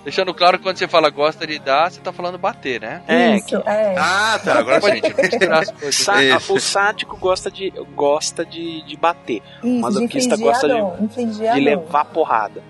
Deixando 0.05 0.35
claro 0.35 0.59
que 0.59 0.65
quando 0.65 0.77
você 0.77 0.89
fala 0.89 1.09
gosta 1.11 1.47
de 1.47 1.59
dar, 1.61 1.91
você 1.91 2.01
tá 2.01 2.13
falando 2.13 2.37
bater, 2.37 2.81
né? 2.81 3.03
É, 3.07 3.37
Isso, 3.37 3.57
é. 3.65 3.95
Ah, 3.97 4.41
tá, 4.43 4.59
agora. 4.59 4.81
Pode 4.81 5.01
misturar 5.01 5.63
as 5.63 5.71
coisas. 5.71 5.95
Sa- 5.95 6.23
Isso. 6.25 6.55
o 6.55 6.61
sádico 6.61 7.17
gosta 7.17 7.51
de 7.51 7.71
gosta 7.95 8.45
de, 8.45 8.83
de 8.83 8.97
bater, 8.97 9.43
Isso, 9.63 9.77
de 9.77 9.81
masoquista 9.81 10.37
gosta 10.37 10.67
de- 10.69 11.25
de 11.55 11.61
levar 11.61 12.05
porrada, 12.07 12.61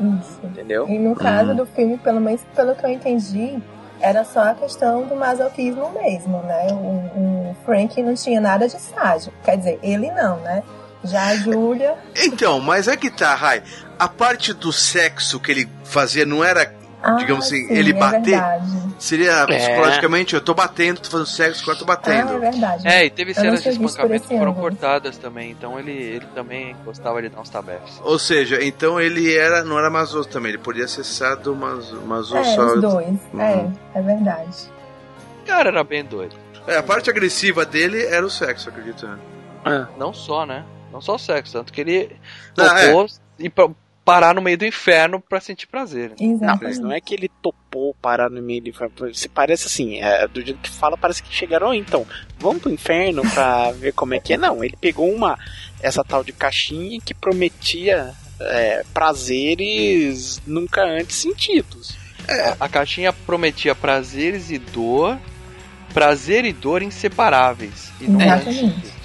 Isso. 0.00 0.40
entendeu? 0.44 0.88
E 0.88 0.96
no 0.98 1.10
Hum. 1.10 1.14
caso 1.16 1.54
do 1.54 1.66
filme, 1.66 1.98
pelo 1.98 2.20
menos 2.20 2.40
pelo 2.54 2.74
que 2.76 2.84
eu 2.86 2.90
entendi, 2.90 3.58
era 4.00 4.24
só 4.24 4.50
a 4.50 4.54
questão 4.54 5.06
do 5.06 5.16
masoquismo 5.16 5.90
mesmo, 5.90 6.38
né? 6.42 6.68
O, 6.70 7.50
o 7.50 7.56
Frank 7.64 8.00
não 8.00 8.14
tinha 8.14 8.40
nada 8.40 8.68
de 8.68 8.78
sádico. 8.80 9.34
Quer 9.44 9.56
dizer, 9.56 9.80
ele 9.82 10.08
não, 10.12 10.36
né? 10.36 10.62
Já 11.04 11.26
a 11.28 11.36
Júlia. 11.36 11.94
Então, 12.16 12.60
mas 12.60 12.88
é 12.88 12.96
que 12.96 13.10
tá, 13.10 13.34
Rai. 13.34 13.62
A 13.98 14.08
parte 14.08 14.52
do 14.52 14.72
sexo 14.72 15.38
que 15.40 15.50
ele 15.50 15.68
fazia 15.84 16.24
não 16.26 16.42
era, 16.44 16.74
Ah, 17.02 17.12
digamos 17.12 17.46
assim, 17.46 17.66
sim, 17.68 17.72
ele 17.72 17.90
é 17.90 17.94
bater? 17.94 18.20
verdade. 18.22 18.88
Seria 18.98 19.32
É. 19.32 19.46
psicologicamente, 19.46 20.34
eu 20.34 20.40
tô 20.40 20.54
batendo, 20.54 21.00
tô 21.00 21.08
fazendo 21.08 21.26
sexo, 21.28 21.62
agora 21.62 21.78
tô 21.78 21.84
Ah, 21.84 21.92
é 21.92 21.96
batendo. 21.96 22.40
verdade. 22.40 22.88
É, 22.88 23.04
e 23.06 23.10
teve 23.10 23.30
Eu 23.30 23.34
cenas 23.36 23.62
de 23.62 23.68
espancamento 23.68 24.26
que 24.26 24.36
foram 24.36 24.52
cortadas 24.54 25.16
também, 25.18 25.52
então 25.52 25.78
ele, 25.78 25.92
ele 25.92 26.26
também 26.34 26.74
gostava 26.84 27.22
de 27.22 27.28
dar 27.28 27.40
uns 27.40 27.48
tabefes. 27.48 28.00
Ou 28.02 28.18
seja, 28.18 28.62
então 28.64 29.00
ele 29.00 29.36
era, 29.36 29.62
não 29.64 29.78
era 29.78 29.88
masoso 29.88 30.28
também, 30.28 30.50
ele 30.50 30.58
podia 30.58 30.88
ser 30.88 31.04
sado 31.04 31.54
mas, 31.54 31.92
maso 32.04 32.36
É, 32.36 32.42
só. 32.42 32.74
os 32.74 32.80
dois. 32.80 33.06
Uhum. 33.32 33.40
É, 33.40 33.68
é 33.94 34.02
verdade. 34.02 34.56
O 35.42 35.46
cara 35.46 35.68
era 35.68 35.84
bem 35.84 36.04
doido. 36.04 36.34
É, 36.66 36.76
a 36.76 36.82
parte 36.82 37.08
agressiva 37.08 37.64
dele 37.64 38.04
era 38.04 38.26
o 38.26 38.30
sexo, 38.30 38.68
acredito. 38.68 39.06
né? 39.06 39.86
Não 39.96 40.12
só, 40.12 40.44
né? 40.44 40.64
Não 40.92 41.00
só 41.00 41.14
o 41.16 41.18
sexo, 41.18 41.52
tanto 41.54 41.72
que 41.72 41.80
ele 41.80 42.16
Ah, 42.56 42.86
topou 42.86 43.06
ir 43.38 43.50
pra 43.50 43.68
parar 44.04 44.34
no 44.34 44.40
meio 44.40 44.56
do 44.56 44.64
inferno 44.64 45.20
pra 45.20 45.38
sentir 45.38 45.66
prazer. 45.66 46.12
Não, 46.18 46.32
Exatamente. 46.32 46.62
mas 46.64 46.78
não 46.78 46.90
é 46.90 46.98
que 46.98 47.12
ele 47.14 47.30
topou 47.42 47.94
parar 48.00 48.30
no 48.30 48.40
meio 48.40 48.62
de. 48.62 48.72
Se 49.12 49.28
parece 49.28 49.66
assim, 49.66 50.00
é, 50.00 50.26
do 50.26 50.40
jeito 50.42 50.58
que 50.60 50.70
fala, 50.70 50.96
parece 50.96 51.22
que 51.22 51.30
chegaram, 51.34 51.68
"Oh, 51.68 51.74
então, 51.74 52.06
vamos 52.38 52.62
pro 52.62 52.72
inferno 52.72 53.20
pra 53.34 53.70
ver 53.76 53.92
como 53.92 54.14
é 54.14 54.18
que 54.20 54.32
é. 54.32 54.36
Não, 54.38 54.64
ele 54.64 54.76
pegou 54.80 55.12
uma. 55.14 55.38
Essa 55.82 56.02
tal 56.02 56.24
de 56.24 56.32
caixinha 56.32 56.98
que 57.04 57.12
prometia 57.12 58.14
é, 58.40 58.82
prazeres 58.94 60.40
nunca 60.46 60.82
antes 60.84 61.16
sentidos. 61.16 61.96
A, 62.58 62.64
a 62.64 62.68
caixinha 62.68 63.12
prometia 63.12 63.74
prazeres 63.74 64.50
e 64.50 64.58
dor, 64.58 65.18
prazer 65.92 66.44
e 66.44 66.52
dor 66.52 66.82
inseparáveis. 66.82 67.90
E 68.00 68.06
não 68.08 68.20
Exatamente. 68.20 68.97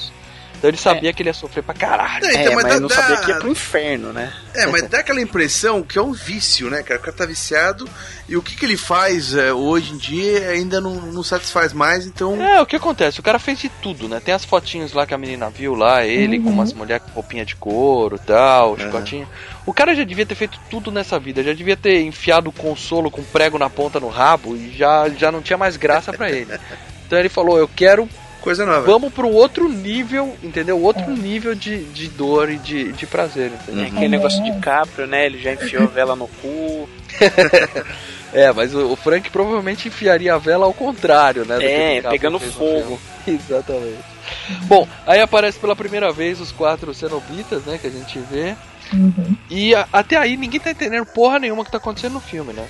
Então 0.64 0.70
ele 0.70 0.78
sabia 0.78 1.12
que 1.12 1.22
ele 1.22 1.28
ia 1.28 1.34
sofrer 1.34 1.62
pra 1.62 1.74
caralho. 1.74 2.24
É, 2.26 2.36
É, 2.36 2.42
então, 2.44 2.54
mas 2.54 2.64
mas 2.64 2.74
dá- 2.76 2.80
não 2.80 2.88
dá- 2.88 2.96
sabia 2.96 3.18
que 3.18 3.32
ia 3.32 3.36
pro 3.36 3.50
inferno, 3.50 4.14
né? 4.14 4.32
É, 4.56 4.66
mas 4.66 4.88
dá 4.88 5.00
aquela 5.00 5.20
impressão 5.20 5.84
que 5.84 5.98
é 5.98 6.02
um 6.02 6.14
vício, 6.14 6.70
né, 6.70 6.82
cara? 6.82 6.98
O 7.02 7.04
cara 7.04 7.18
tá 7.18 7.26
viciado 7.26 7.86
e 8.30 8.38
o 8.38 8.42
que, 8.42 8.56
que 8.56 8.64
ele 8.64 8.78
faz 8.78 9.36
é, 9.36 9.52
hoje 9.52 9.92
em 9.92 9.98
dia 9.98 10.52
ainda 10.52 10.80
não, 10.80 10.96
não 10.96 11.22
satisfaz 11.22 11.74
mais, 11.74 12.06
então. 12.06 12.42
É, 12.42 12.62
o 12.62 12.66
que 12.66 12.78
acontece? 12.78 13.20
O 13.20 13.24
cara 13.24 13.40
fez 13.40 13.60
de 13.60 13.68
tudo, 13.68 14.08
né? 14.08 14.22
Tem 14.24 14.34
as 14.34 14.46
fotinhos 14.46 14.94
lá 14.94 15.06
que 15.06 15.14
a 15.14 15.18
menina 15.18 15.50
viu 15.50 15.76
lá, 15.76 16.06
ele 16.06 16.40
com 16.40 16.48
Uhum. 16.48 16.54
umas 16.54 16.72
mulheres 16.72 17.04
com 17.08 17.12
roupinha 17.12 17.44
de 17.46 17.58
couro 17.58 18.16
e 18.16 18.20
tal, 18.26 18.70
Uhum. 18.72 18.78
chicotinho. 18.80 19.28
O 19.66 19.74
cara 19.74 19.94
já 19.94 20.06
devia 20.06 20.26
ter 20.26 20.36
feito 20.36 20.58
tudo 20.70 20.94
nessa 20.94 21.20
vida, 21.20 21.44
já 21.44 21.52
devia 21.52 21.76
ter 21.76 22.04
enfiado 22.04 22.50
o 22.50 22.54
consolo 22.54 23.12
com 23.12 23.22
prego 23.22 23.60
na 23.60 23.70
ponta 23.70 24.00
no 24.00 24.08
rabo 24.08 24.56
e 24.56 24.74
já, 24.78 25.10
já 25.10 25.30
não 25.30 25.42
tinha 25.42 25.58
mais 25.58 25.76
graça 25.76 26.14
pra 26.14 26.30
ele. 26.32 26.48
Então 27.06 27.20
ele 27.20 27.30
falou, 27.30 27.58
eu 27.60 27.68
quero, 27.68 28.10
Coisa 28.44 28.66
nova. 28.66 28.82
vamos 28.82 29.14
pro 29.14 29.30
outro 29.30 29.70
nível, 29.70 30.36
entendeu? 30.44 30.80
Outro 30.82 31.10
nível 31.10 31.56
de, 31.56 31.84
de 31.86 32.10
dor 32.10 32.50
e 32.50 32.58
de, 32.58 32.92
de 32.92 33.06
prazer, 33.08 33.52
entendeu? 33.54 33.86
É 33.86 33.88
aquele 33.88 34.10
negócio 34.10 34.44
de 34.44 34.52
Caprio, 34.60 35.08
né? 35.08 35.26
Ele 35.26 35.40
já 35.42 35.54
enfiou 35.54 35.84
a 35.84 35.88
vela 35.88 36.16
no 36.16 36.28
cu. 36.28 36.88
É, 38.36 38.52
mas 38.52 38.74
o, 38.74 38.92
o 38.92 38.96
Frank 38.96 39.30
provavelmente 39.30 39.88
enfiaria 39.88 40.34
a 40.34 40.40
vela 40.40 40.66
ao 40.66 40.74
contrário, 40.74 41.46
né? 41.46 41.54
do 41.54 41.60
que 41.62 41.68
É, 41.68 42.02
pegando 42.02 42.40
fogo. 42.40 43.00
Exatamente. 43.28 44.00
Bom, 44.64 44.88
aí 45.06 45.22
aparece 45.22 45.60
pela 45.60 45.76
primeira 45.76 46.12
vez 46.12 46.42
os 46.42 46.52
quatro 46.52 46.92
cenobitas, 46.96 47.64
né? 47.66 47.78
Que 47.80 47.86
a 47.86 47.92
gente 47.92 48.18
vê. 48.32 48.56
Uhum. 48.92 49.38
E 49.52 49.76
a- 49.76 49.88
até 49.94 50.18
aí 50.18 50.36
ninguém 50.36 50.60
tá 50.60 50.72
entendendo 50.72 51.06
porra 51.06 51.38
nenhuma 51.38 51.64
que 51.64 51.70
tá 51.72 51.78
acontecendo 51.78 52.14
no 52.14 52.20
filme, 52.20 52.54
né? 52.54 52.66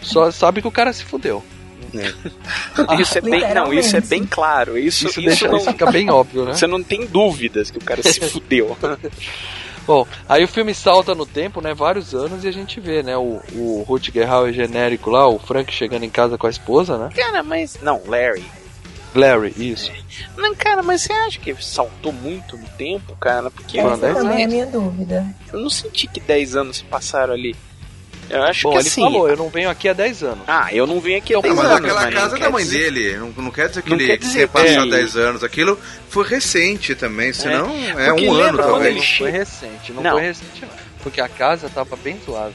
Só 0.00 0.30
sabe 0.30 0.62
que 0.62 0.68
o 0.68 0.72
cara 0.72 0.94
se 0.94 1.04
fudeu. 1.04 1.44
Isso 3.00 3.18
é 3.18 3.20
bem, 3.20 3.54
não, 3.54 3.72
isso 3.72 3.96
é 3.96 4.00
bem 4.00 4.24
claro. 4.24 4.78
Isso, 4.78 5.06
Isso, 5.06 5.20
isso, 5.20 5.28
deixa, 5.28 5.48
não, 5.48 5.58
isso 5.58 5.70
fica 5.70 5.90
bem 5.90 6.10
óbvio, 6.10 6.44
né? 6.44 6.54
Você 6.54 6.66
não 6.66 6.82
tem 6.82 7.06
dúvidas 7.06 7.70
que 7.70 7.78
o 7.78 7.82
cara 7.82 8.02
se 8.02 8.20
fudeu. 8.28 8.76
Bom, 9.86 10.06
aí 10.28 10.44
o 10.44 10.48
filme 10.48 10.74
salta 10.74 11.14
no 11.14 11.26
tempo, 11.26 11.60
né? 11.60 11.74
Vários 11.74 12.14
anos 12.14 12.44
e 12.44 12.48
a 12.48 12.52
gente 12.52 12.78
vê, 12.80 13.02
né? 13.02 13.16
O, 13.16 13.40
o 13.52 13.84
Rutger 13.86 14.30
Hauer 14.30 14.52
genérico 14.52 15.10
lá, 15.10 15.26
o 15.28 15.38
Frank 15.38 15.72
chegando 15.72 16.04
em 16.04 16.10
casa 16.10 16.38
com 16.38 16.46
a 16.46 16.50
esposa, 16.50 16.96
né? 16.96 17.10
Cara, 17.14 17.42
mas. 17.42 17.78
Não, 17.82 18.00
Larry. 18.06 18.44
Larry, 19.14 19.52
isso. 19.58 19.92
Não, 20.36 20.54
cara, 20.54 20.82
mas 20.82 21.02
você 21.02 21.12
acha 21.12 21.38
que 21.38 21.54
saltou 21.62 22.12
muito 22.12 22.56
no 22.56 22.66
tempo, 22.78 23.14
cara? 23.16 23.50
Porque 23.50 23.78
Essa 23.78 23.96
10 23.96 24.16
também 24.16 24.42
é 24.42 24.44
a 24.44 24.48
minha 24.48 24.66
dúvida. 24.66 25.26
eu 25.52 25.60
não 25.60 25.68
senti 25.68 26.06
que 26.06 26.20
10 26.20 26.56
anos 26.56 26.76
se 26.78 26.84
passaram 26.84 27.34
ali. 27.34 27.54
Eu 28.30 28.42
acho 28.44 28.62
Bom, 28.62 28.70
que 28.70 28.78
ele 28.78 28.88
assim. 28.88 29.02
falou, 29.02 29.28
eu 29.28 29.36
não 29.36 29.48
venho 29.50 29.68
aqui 29.68 29.88
há 29.88 29.92
10 29.92 30.22
anos. 30.22 30.44
Ah, 30.46 30.68
eu 30.72 30.86
não 30.86 31.00
vim 31.00 31.16
aqui 31.16 31.34
há 31.34 31.38
Então, 31.38 31.50
10 31.54 31.56
Não, 31.56 31.62
mas 31.64 31.72
anos. 31.72 31.84
aquela 31.90 32.00
mas 32.06 32.14
não 32.14 32.20
casa 32.22 32.36
é 32.36 32.40
da 32.40 32.50
mãe 32.50 32.64
dizer- 32.64 32.78
dele. 32.92 33.16
Não, 33.18 33.28
não 33.44 33.50
quer 33.50 33.68
dizer 33.68 33.82
que 33.82 33.90
Não 33.90 33.96
ele 33.96 34.06
quer 34.06 34.16
dizer 34.18 34.48
passado 34.48 34.84
que- 34.84 34.90
10 34.90 35.16
anos. 35.16 35.44
Aquilo 35.44 35.78
foi 36.08 36.26
recente 36.26 36.94
também, 36.94 37.32
senão 37.32 37.70
é, 37.98 38.06
Porque 38.10 38.28
um 38.28 38.32
ano 38.34 38.58
talvez. 38.58 38.96
não 38.96 39.02
foi 39.18 39.30
recente, 39.30 39.92
não, 39.92 40.02
Não. 40.02 40.12
foi 40.12 40.22
recente 40.22 40.62
não. 40.62 40.68
Porque 41.02 41.20
a 41.20 41.28
casa 41.28 41.68
tava 41.68 41.96
bem 41.96 42.18
zoada. 42.24 42.54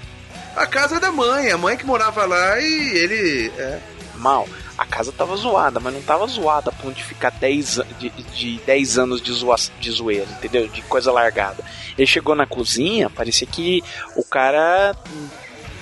A 0.55 0.65
casa 0.65 0.95
é 0.95 0.99
da 0.99 1.11
mãe, 1.11 1.51
a 1.51 1.57
mãe 1.57 1.78
que 1.78 1.86
morava 1.86 2.26
lá 2.26 2.59
e 2.59 2.97
ele. 2.97 3.51
É. 3.57 3.80
Mal. 4.15 4.47
A 4.76 4.86
casa 4.86 5.11
tava 5.11 5.36
zoada, 5.36 5.80
mas 5.80 5.93
não 5.93 6.01
tava 6.01 6.26
zoada 6.28 6.70
a 6.70 6.74
ponto 6.74 6.95
de 6.95 7.03
ficar 7.03 7.30
10, 7.32 7.78
an- 7.80 7.86
de, 7.99 8.09
de 8.09 8.59
10 8.65 8.97
anos 8.97 9.22
de, 9.22 9.32
zoa, 9.32 9.55
de 9.80 9.91
zoeira, 9.91 10.26
entendeu? 10.32 10.68
De 10.68 10.82
coisa 10.84 11.11
largada. 11.11 11.63
Ele 11.97 12.07
chegou 12.07 12.34
na 12.36 12.45
cozinha, 12.47 13.09
parecia 13.09 13.45
que 13.47 13.84
o 14.15 14.24
cara 14.24 14.95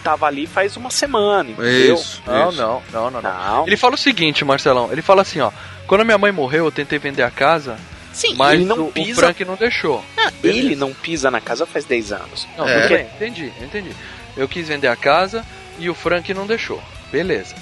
tava 0.05 0.27
ali 0.27 0.45
faz 0.45 0.77
uma 0.77 0.91
semana, 0.91 1.49
entendeu? 1.49 1.95
Isso. 1.95 2.21
Não, 2.27 2.49
isso. 2.49 2.61
não, 2.61 2.83
não, 2.93 3.09
não, 3.11 3.21
não. 3.21 3.33
Não. 3.33 3.67
Ele 3.67 3.75
fala 3.75 3.95
o 3.95 3.97
seguinte, 3.97 4.45
Marcelão, 4.45 4.91
ele 4.91 5.01
fala 5.01 5.23
assim, 5.23 5.39
ó. 5.41 5.51
Quando 5.87 6.01
a 6.01 6.05
minha 6.05 6.17
mãe 6.17 6.31
morreu, 6.31 6.65
eu 6.65 6.71
tentei 6.71 6.99
vender 6.99 7.23
a 7.23 7.31
casa, 7.31 7.75
Sim, 8.13 8.35
mas 8.35 8.53
ele 8.53 8.65
não 8.65 8.77
o, 8.81 8.87
o 8.89 8.91
pisa. 8.91 9.19
Frank 9.21 9.43
não 9.43 9.55
deixou. 9.55 10.03
Ah, 10.17 10.31
ele 10.43 10.75
não 10.75 10.93
pisa 10.93 11.31
na 11.31 11.41
casa 11.41 11.65
faz 11.65 11.85
10 11.85 12.11
anos. 12.11 12.47
Não, 12.55 12.67
É. 12.67 12.87
bem, 12.87 13.07
entendi, 13.15 13.51
entendi. 13.61 13.91
Eu 14.37 14.47
quis 14.47 14.67
vender 14.67 14.87
a 14.87 14.95
casa 14.95 15.43
e 15.79 15.89
o 15.89 15.95
Frank 15.95 16.31
não 16.33 16.45
deixou. 16.45 16.81
Beleza. 17.11 17.55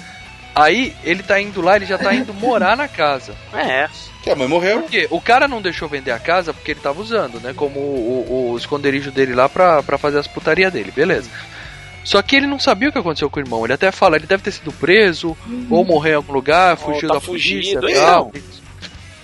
Aí 0.54 0.94
ele 1.02 1.22
tá 1.22 1.40
indo 1.40 1.60
lá, 1.60 1.76
ele 1.76 1.86
já 1.86 1.98
tá 1.98 2.14
indo 2.14 2.32
morar 2.34 2.76
na 2.76 2.86
casa. 2.88 3.34
É. 3.56 3.88
Que 4.22 4.30
a 4.30 4.36
mãe 4.36 4.48
morreu. 4.48 4.80
Por 4.82 4.90
quê? 4.90 5.06
O 5.10 5.20
cara 5.20 5.46
não 5.46 5.60
deixou 5.60 5.86
vender 5.86 6.10
a 6.10 6.18
casa 6.18 6.54
porque 6.54 6.70
ele 6.70 6.80
tava 6.80 6.98
usando, 7.02 7.38
né? 7.40 7.52
Como 7.54 7.78
o, 7.78 8.26
o- 8.26 8.52
o 8.52 8.56
esconderijo 8.56 9.10
dele 9.10 9.34
lá 9.34 9.50
pra, 9.50 9.82
pra 9.82 9.98
fazer 9.98 10.18
as 10.18 10.26
putarias 10.26 10.72
dele, 10.72 10.90
beleza. 10.96 11.28
Só 12.04 12.20
que 12.20 12.36
ele 12.36 12.46
não 12.46 12.58
sabia 12.60 12.90
o 12.90 12.92
que 12.92 12.98
aconteceu 12.98 13.30
com 13.30 13.40
o 13.40 13.42
irmão. 13.42 13.64
Ele 13.64 13.72
até 13.72 13.90
fala, 13.90 14.16
ele 14.16 14.26
deve 14.26 14.42
ter 14.42 14.50
sido 14.52 14.70
preso, 14.70 15.36
ou 15.70 15.84
morreu 15.84 16.12
em 16.12 16.16
algum 16.16 16.32
lugar, 16.34 16.76
fugiu 16.76 17.08
tá 17.08 17.14
da 17.14 17.20
polícia 17.20 17.80
fugido, 17.80 17.88
e 17.88 17.94
tal. 17.94 18.30
então. 18.34 18.54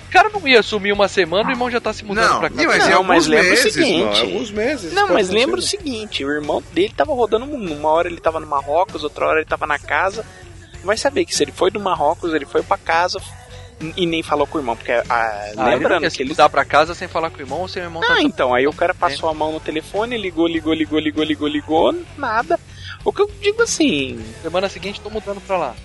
O 0.08 0.12
cara 0.12 0.28
não 0.30 0.48
ia 0.48 0.60
sumir 0.60 0.92
uma 0.92 1.06
semana, 1.06 1.48
o 1.48 1.52
irmão 1.52 1.70
já 1.70 1.80
tá 1.80 1.92
se 1.92 2.04
mudando 2.04 2.28
Não, 2.30 2.40
pra 2.40 2.50
cá. 2.50 2.56
mas 2.56 2.78
Não, 2.82 2.90
em 2.90 2.92
alguns 2.94 3.06
mas 3.06 3.26
lembra 3.28 3.46
o 3.46 3.50
meses, 3.50 3.72
seguinte- 3.74 4.02
mano, 4.04 4.20
alguns 4.20 4.50
meses. 4.50 4.92
Não, 4.92 5.08
mas 5.08 5.28
lembra 5.30 5.60
o 5.60 5.62
seguinte, 5.62 6.24
o 6.24 6.30
irmão 6.32 6.60
dele 6.72 6.92
tava 6.96 7.12
rodando 7.14 7.44
o 7.44 7.48
mundo. 7.48 7.74
Uma 7.74 7.90
hora 7.90 8.08
ele 8.08 8.18
tava 8.20 8.40
no 8.40 8.46
Marrocos, 8.46 9.04
outra 9.04 9.26
hora 9.28 9.38
ele 9.38 9.46
tava 9.46 9.68
na 9.68 9.78
casa. 9.78 10.24
Vai 10.82 10.96
saber 10.96 11.24
que 11.26 11.34
se 11.36 11.44
ele 11.44 11.52
foi 11.52 11.70
do 11.70 11.78
Marrocos, 11.78 12.34
ele 12.34 12.44
foi 12.46 12.62
pra 12.62 12.76
casa 12.76 13.20
e 13.96 14.04
nem 14.04 14.20
falou 14.22 14.46
com 14.48 14.58
o 14.58 14.60
irmão, 14.60 14.74
porque 14.74 14.90
ah, 14.90 15.04
Ah, 15.08 15.44
ele 15.48 15.56
não 15.56 15.64
lembrando 15.68 16.02
ia 16.02 16.10
que 16.10 16.22
ele 16.22 16.30
mudar 16.30 16.48
pra 16.48 16.64
casa 16.64 16.92
sem 16.94 17.06
falar 17.06 17.30
com 17.30 17.38
o 17.38 17.40
irmão 17.40 17.60
ou 17.60 17.68
sem 17.68 17.80
o 17.82 17.86
irmão 17.86 18.02
tá 18.02 18.14
Ah, 18.14 18.22
então, 18.22 18.52
aí 18.52 18.66
o 18.66 18.72
cara 18.72 18.92
passou 18.92 19.28
a 19.28 19.32
mão 19.34 19.52
no 19.52 19.60
telefone, 19.60 20.18
ligou, 20.18 20.46
ligou, 20.48 20.74
ligou, 20.74 20.98
ligou, 20.98 21.22
ligou, 21.24 21.48
ligou, 21.48 21.94
nada. 22.18 22.58
O 23.04 23.12
que 23.12 23.22
eu 23.22 23.30
digo 23.40 23.62
assim, 23.62 24.22
Semana 24.42 24.68
seguinte 24.68 25.00
tô 25.00 25.08
mudando 25.08 25.40
pra 25.40 25.56
lá. 25.56 25.76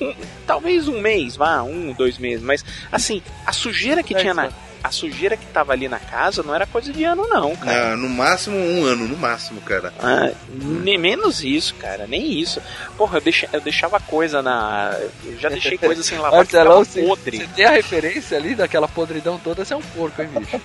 talvez 0.46 0.88
um 0.88 1.00
mês, 1.00 1.36
vá, 1.36 1.62
um, 1.64 1.94
dois 1.94 2.18
meses, 2.18 2.44
mas 2.44 2.64
assim, 2.92 3.22
a 3.46 3.54
sujeira 3.54 4.04
que 4.04 4.14
Dez 4.14 4.22
tinha 4.22 4.34
na. 4.34 4.50
A 4.86 4.92
sujeira 4.92 5.36
que 5.36 5.48
tava 5.48 5.74
ali 5.74 5.90
na 5.90 5.98
casa 5.98 6.44
não 6.44 6.54
era 6.54 6.68
coisa 6.68 6.94
de 6.94 7.04
ano, 7.04 7.28
não, 7.28 7.56
cara. 7.56 7.94
Ah, 7.94 7.98
no 7.98 8.08
máximo 8.08 8.56
um 8.56 8.86
ano, 8.86 9.08
no 9.08 9.18
máximo, 9.18 9.60
cara. 9.62 9.92
Ah, 9.98 10.32
nem 10.48 10.96
menos 10.96 11.44
isso, 11.44 11.74
cara, 11.74 12.06
nem 12.06 12.40
isso. 12.40 12.62
Porra, 12.96 13.18
eu, 13.18 13.22
deixa, 13.22 13.50
eu 13.52 13.60
deixava 13.60 14.00
coisa 14.00 14.44
na. 14.44 14.96
Eu 15.24 15.40
já 15.40 15.50
deixei 15.50 15.76
coisa 15.76 16.04
sem 16.04 16.20
lavar 16.20 16.46
que 16.46 16.56
Marcelão, 16.56 16.86
você, 16.86 17.02
podre. 17.02 17.38
você 17.40 17.48
tem 17.48 17.66
a 17.66 17.72
referência 17.72 18.38
ali 18.38 18.54
daquela 18.54 18.88
podridão 18.88 19.40
toda, 19.44 19.66
você 19.66 19.74
é 19.74 19.78
um 19.78 19.82
porco, 19.82 20.22
hein, 20.22 20.30
bicho? 20.38 20.62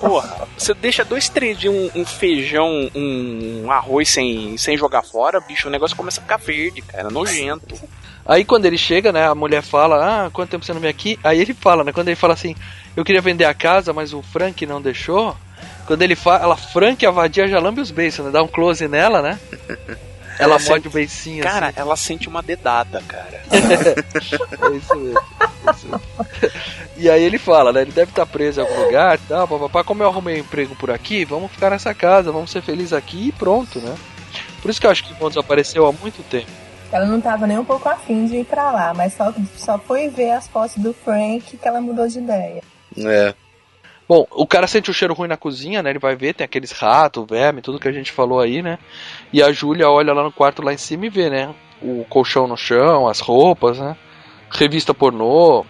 Porra, 0.00 0.48
você 0.58 0.74
deixa 0.74 1.04
dois, 1.04 1.28
três 1.28 1.56
dias 1.56 1.72
um, 1.72 2.00
um 2.00 2.04
feijão, 2.04 2.90
um 2.92 3.70
arroz 3.70 4.08
sem, 4.08 4.58
sem 4.58 4.76
jogar 4.76 5.02
fora, 5.02 5.38
bicho, 5.38 5.68
o 5.68 5.70
negócio 5.70 5.96
começa 5.96 6.18
a 6.18 6.24
ficar 6.24 6.38
verde, 6.38 6.82
cara, 6.82 7.08
nojento. 7.08 7.80
Aí 8.26 8.44
quando 8.44 8.64
ele 8.64 8.78
chega, 8.78 9.12
né, 9.12 9.26
a 9.28 9.34
mulher 9.34 9.62
fala, 9.62 10.26
ah, 10.26 10.30
quanto 10.30 10.50
tempo 10.50 10.64
você 10.64 10.72
não 10.72 10.80
vem 10.80 10.90
aqui? 10.90 11.18
Aí 11.22 11.40
ele 11.40 11.52
fala, 11.52 11.84
né, 11.84 11.92
quando 11.92 12.08
ele 12.08 12.16
fala 12.16 12.32
assim, 12.34 12.54
eu 12.96 13.04
queria 13.04 13.20
vender 13.20 13.44
a 13.44 13.52
casa, 13.54 13.92
mas 13.92 14.12
o 14.14 14.22
Frank 14.22 14.64
não 14.66 14.80
deixou. 14.80 15.36
Quando 15.86 16.02
ele 16.02 16.16
fala, 16.16 16.42
ela, 16.42 16.56
Frank, 16.56 17.04
a 17.04 17.10
vadia 17.10 17.46
já 17.46 17.58
lambe 17.58 17.80
os 17.80 17.90
beiços, 17.90 18.24
né, 18.24 18.30
dá 18.30 18.42
um 18.42 18.48
close 18.48 18.86
nela, 18.88 19.20
né? 19.20 19.38
Ela 20.36 20.54
Ela 20.54 20.58
morde 20.58 20.64
sente- 20.64 20.88
o 20.88 20.90
beicinho 20.90 21.44
Cara, 21.44 21.68
assim. 21.68 21.78
ela 21.78 21.94
sente 21.96 22.28
uma 22.28 22.42
dedada, 22.42 23.00
cara. 23.06 23.40
É 23.52 24.76
isso 24.76 24.96
mesmo. 24.96 25.20
é 25.64 25.70
isso 25.70 25.86
mesmo. 25.86 26.00
E 26.96 27.08
aí 27.08 27.22
ele 27.22 27.38
fala, 27.38 27.72
né, 27.72 27.82
ele 27.82 27.92
deve 27.92 28.10
estar 28.10 28.26
preso 28.26 28.60
em 28.60 28.64
algum 28.64 28.84
lugar, 28.84 29.16
tá, 29.28 29.46
papapá, 29.46 29.84
como 29.84 30.02
eu 30.02 30.08
arrumei 30.08 30.34
um 30.34 30.40
emprego 30.40 30.74
por 30.74 30.90
aqui, 30.90 31.24
vamos 31.24 31.52
ficar 31.52 31.70
nessa 31.70 31.94
casa, 31.94 32.32
vamos 32.32 32.50
ser 32.50 32.62
felizes 32.62 32.92
aqui 32.92 33.28
e 33.28 33.32
pronto, 33.32 33.78
né? 33.78 33.94
Por 34.60 34.72
isso 34.72 34.80
que 34.80 34.88
eu 34.88 34.90
acho 34.90 35.04
que 35.04 35.12
o 35.12 35.14
irmão 35.14 35.28
desapareceu 35.28 35.86
há 35.86 35.92
muito 35.92 36.20
tempo. 36.24 36.50
Ela 36.92 37.06
não 37.06 37.20
tava 37.20 37.46
nem 37.46 37.58
um 37.58 37.64
pouco 37.64 37.88
afim 37.88 38.26
de 38.26 38.36
ir 38.36 38.44
pra 38.44 38.70
lá, 38.70 38.94
mas 38.94 39.14
só, 39.14 39.32
só 39.56 39.78
foi 39.78 40.08
ver 40.08 40.32
as 40.32 40.46
fotos 40.46 40.76
do 40.76 40.92
Frank 40.92 41.56
que 41.56 41.68
ela 41.68 41.80
mudou 41.80 42.06
de 42.06 42.18
ideia. 42.18 42.62
É. 42.96 43.34
Bom, 44.06 44.26
o 44.30 44.46
cara 44.46 44.66
sente 44.66 44.90
o 44.90 44.94
cheiro 44.94 45.14
ruim 45.14 45.28
na 45.28 45.36
cozinha, 45.36 45.82
né? 45.82 45.90
Ele 45.90 45.98
vai 45.98 46.14
ver, 46.14 46.34
tem 46.34 46.44
aqueles 46.44 46.72
ratos, 46.72 47.24
verme, 47.26 47.62
tudo 47.62 47.80
que 47.80 47.88
a 47.88 47.92
gente 47.92 48.12
falou 48.12 48.38
aí, 48.38 48.62
né? 48.62 48.78
E 49.32 49.42
a 49.42 49.50
Júlia 49.50 49.88
olha 49.88 50.12
lá 50.12 50.22
no 50.22 50.32
quarto 50.32 50.62
lá 50.62 50.72
em 50.72 50.76
cima 50.76 51.06
e 51.06 51.08
vê, 51.08 51.30
né? 51.30 51.54
O 51.82 52.04
colchão 52.08 52.46
no 52.46 52.56
chão, 52.56 53.08
as 53.08 53.20
roupas, 53.20 53.78
né? 53.78 53.96
Revista 54.50 54.92
pornô. 54.92 55.64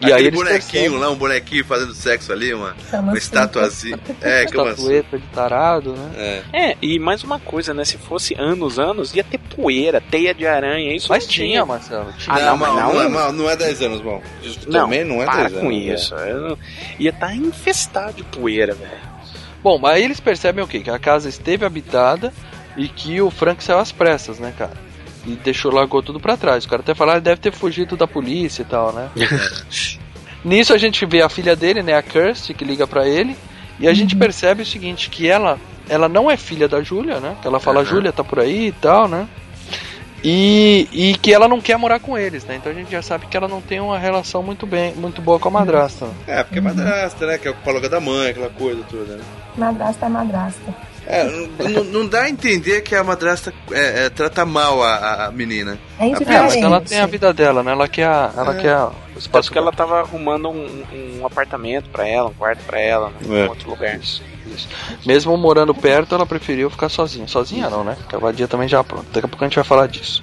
E 0.00 0.06
Aquele 0.06 0.12
aí 0.12 0.26
eles 0.26 0.38
bonequinho 0.38 0.60
percebem 0.60 0.98
lá, 0.98 1.10
um 1.10 1.16
bonequinho 1.16 1.64
fazendo 1.64 1.94
sexo 1.94 2.32
ali, 2.32 2.52
uma, 2.54 2.74
uma 2.92 3.16
estatuazinha. 3.16 3.98
É, 4.20 4.42
a 4.42 4.46
que 4.46 4.56
uma... 4.56 4.70
estatueta 4.70 5.18
de 5.18 5.26
tarado, 5.28 5.92
né? 5.94 6.42
É. 6.52 6.70
É, 6.70 6.76
e 6.80 6.98
mais 6.98 7.22
uma 7.22 7.38
coisa, 7.38 7.72
né? 7.74 7.84
Se 7.84 7.98
fosse 7.98 8.34
anos, 8.34 8.78
anos, 8.78 9.14
ia 9.14 9.24
ter 9.24 9.38
poeira, 9.38 10.00
teia 10.00 10.34
de 10.34 10.46
aranha, 10.46 10.94
isso 10.94 11.08
Mas 11.08 11.24
não 11.24 11.30
tinha, 11.30 11.64
Marcelo. 11.66 12.12
Tinha. 12.18 12.36
Ah, 12.36 12.40
não, 12.40 12.56
mal, 12.56 12.74
não- 12.74 12.94
não, 12.94 13.02
é, 13.02 13.08
mal, 13.08 13.32
não 13.32 13.50
é 13.50 13.56
10 13.56 13.82
anos, 13.82 14.00
bom. 14.00 14.22
Não, 14.66 14.82
Também 14.84 15.04
não 15.04 15.22
é 15.22 15.24
para 15.24 15.36
10 15.48 15.52
anos. 15.52 15.60
com 15.60 15.68
né? 15.68 15.74
isso. 15.76 16.14
Não- 16.14 16.58
Ia 16.98 17.10
estar 17.10 17.34
infestado 17.34 18.14
de 18.14 18.24
poeira, 18.24 18.74
velho. 18.74 19.08
Bom, 19.62 19.78
mas 19.78 19.96
aí 19.96 20.04
eles 20.04 20.20
percebem 20.20 20.62
o 20.62 20.68
quê? 20.68 20.80
Que 20.80 20.90
a 20.90 20.98
casa 20.98 21.28
esteve 21.28 21.64
habitada 21.64 22.32
e 22.76 22.88
que 22.88 23.20
o 23.20 23.30
Frank 23.30 23.62
saiu 23.62 23.78
às 23.80 23.90
pressas, 23.90 24.38
né, 24.38 24.52
cara? 24.56 24.87
E 25.28 25.36
deixou, 25.36 25.70
largou 25.72 26.02
tudo 26.02 26.18
pra 26.18 26.36
trás. 26.36 26.64
O 26.64 26.68
cara 26.68 26.80
até 26.80 26.94
falaram, 26.94 27.18
ele 27.18 27.24
deve 27.24 27.40
ter 27.40 27.52
fugido 27.52 27.96
da 27.96 28.06
polícia 28.06 28.62
e 28.62 28.64
tal, 28.64 28.92
né? 28.92 29.10
Nisso 30.44 30.72
a 30.72 30.78
gente 30.78 31.04
vê 31.04 31.20
a 31.20 31.28
filha 31.28 31.54
dele, 31.54 31.82
né, 31.82 31.94
a 31.94 32.02
Kirsty, 32.02 32.54
que 32.54 32.64
liga 32.64 32.86
pra 32.86 33.06
ele. 33.06 33.36
E 33.78 33.86
a 33.86 33.92
gente 33.92 34.16
percebe 34.16 34.62
o 34.62 34.66
seguinte, 34.66 35.10
que 35.10 35.28
ela, 35.28 35.58
ela 35.88 36.08
não 36.08 36.30
é 36.30 36.36
filha 36.36 36.66
da 36.66 36.82
Júlia, 36.82 37.20
né? 37.20 37.36
Que 37.42 37.46
ela 37.46 37.60
fala, 37.60 37.80
Uhum. 37.80 37.86
Júlia 37.86 38.12
tá 38.12 38.24
por 38.24 38.40
aí 38.40 38.68
e 38.68 38.72
tal, 38.72 39.06
né? 39.06 39.28
E, 40.24 40.88
e 40.92 41.14
que 41.18 41.32
ela 41.32 41.46
não 41.46 41.60
quer 41.60 41.76
morar 41.76 42.00
com 42.00 42.18
eles, 42.18 42.44
né? 42.44 42.56
Então 42.56 42.72
a 42.72 42.74
gente 42.74 42.90
já 42.90 43.00
sabe 43.02 43.26
que 43.26 43.36
ela 43.36 43.46
não 43.46 43.60
tem 43.60 43.78
uma 43.78 43.98
relação 43.98 44.42
muito 44.42 44.66
bem, 44.66 44.92
muito 44.94 45.22
boa 45.22 45.38
com 45.38 45.48
a 45.48 45.52
madrasta. 45.52 46.08
É, 46.26 46.42
porque 46.42 46.58
é 46.58 46.62
madrasta, 46.62 47.24
né? 47.26 47.38
Que 47.38 47.46
é 47.46 47.50
o 47.52 47.54
colega 47.54 47.88
da 47.88 48.00
mãe, 48.00 48.30
aquela 48.30 48.50
coisa 48.50 48.82
toda, 48.90 49.16
né? 49.16 49.22
Madrasta 49.56 50.06
é 50.06 50.08
madrasta. 50.08 50.74
É, 51.10 51.24
não, 51.90 52.06
dá 52.06 52.22
a 52.24 52.28
entender 52.28 52.82
que 52.82 52.94
a 52.94 53.02
madrasta 53.02 53.50
é, 53.72 54.04
é, 54.04 54.10
trata 54.10 54.44
mal 54.44 54.82
a, 54.82 55.24
a 55.26 55.30
menina. 55.32 55.78
É 55.98 56.06
É, 56.06 56.10
mas 56.42 56.56
ela 56.56 56.80
tem 56.82 56.98
a 57.00 57.06
vida 57.06 57.32
dela, 57.32 57.62
né? 57.62 57.72
Ela 57.72 57.88
quer, 57.88 58.06
a- 58.06 58.30
ela 58.36 58.54
É. 58.58 58.60
quer 58.60 58.76
o 58.78 58.92
espaço 59.18 59.50
que 59.50 59.56
ela 59.56 59.72
tava 59.72 60.00
arrumando 60.00 60.50
um, 60.50 60.84
um 61.20 61.24
apartamento 61.26 61.88
pra 61.88 62.06
ela, 62.06 62.28
um 62.28 62.34
quarto 62.34 62.62
pra 62.64 62.78
ela, 62.78 63.08
né, 63.22 63.40
É. 63.40 63.44
em 63.46 63.48
outro 63.48 63.70
lugar. 63.70 63.96
Isso, 63.98 64.22
isso. 64.54 64.68
Mesmo 65.06 65.36
morando 65.36 65.74
perto, 65.74 66.14
ela 66.14 66.26
preferiu 66.26 66.68
ficar 66.70 66.88
sozinha. 66.88 67.26
Sozinha 67.28 67.68
não, 67.70 67.84
né? 67.84 67.96
Porque 67.98 68.16
a 68.16 68.18
vadia 68.18 68.48
também 68.48 68.68
já 68.68 68.82
pronto. 68.84 69.06
Daqui 69.12 69.26
a 69.26 69.28
pouco 69.28 69.44
a 69.44 69.48
gente 69.48 69.54
vai 69.56 69.64
falar 69.64 69.86
disso. 69.88 70.22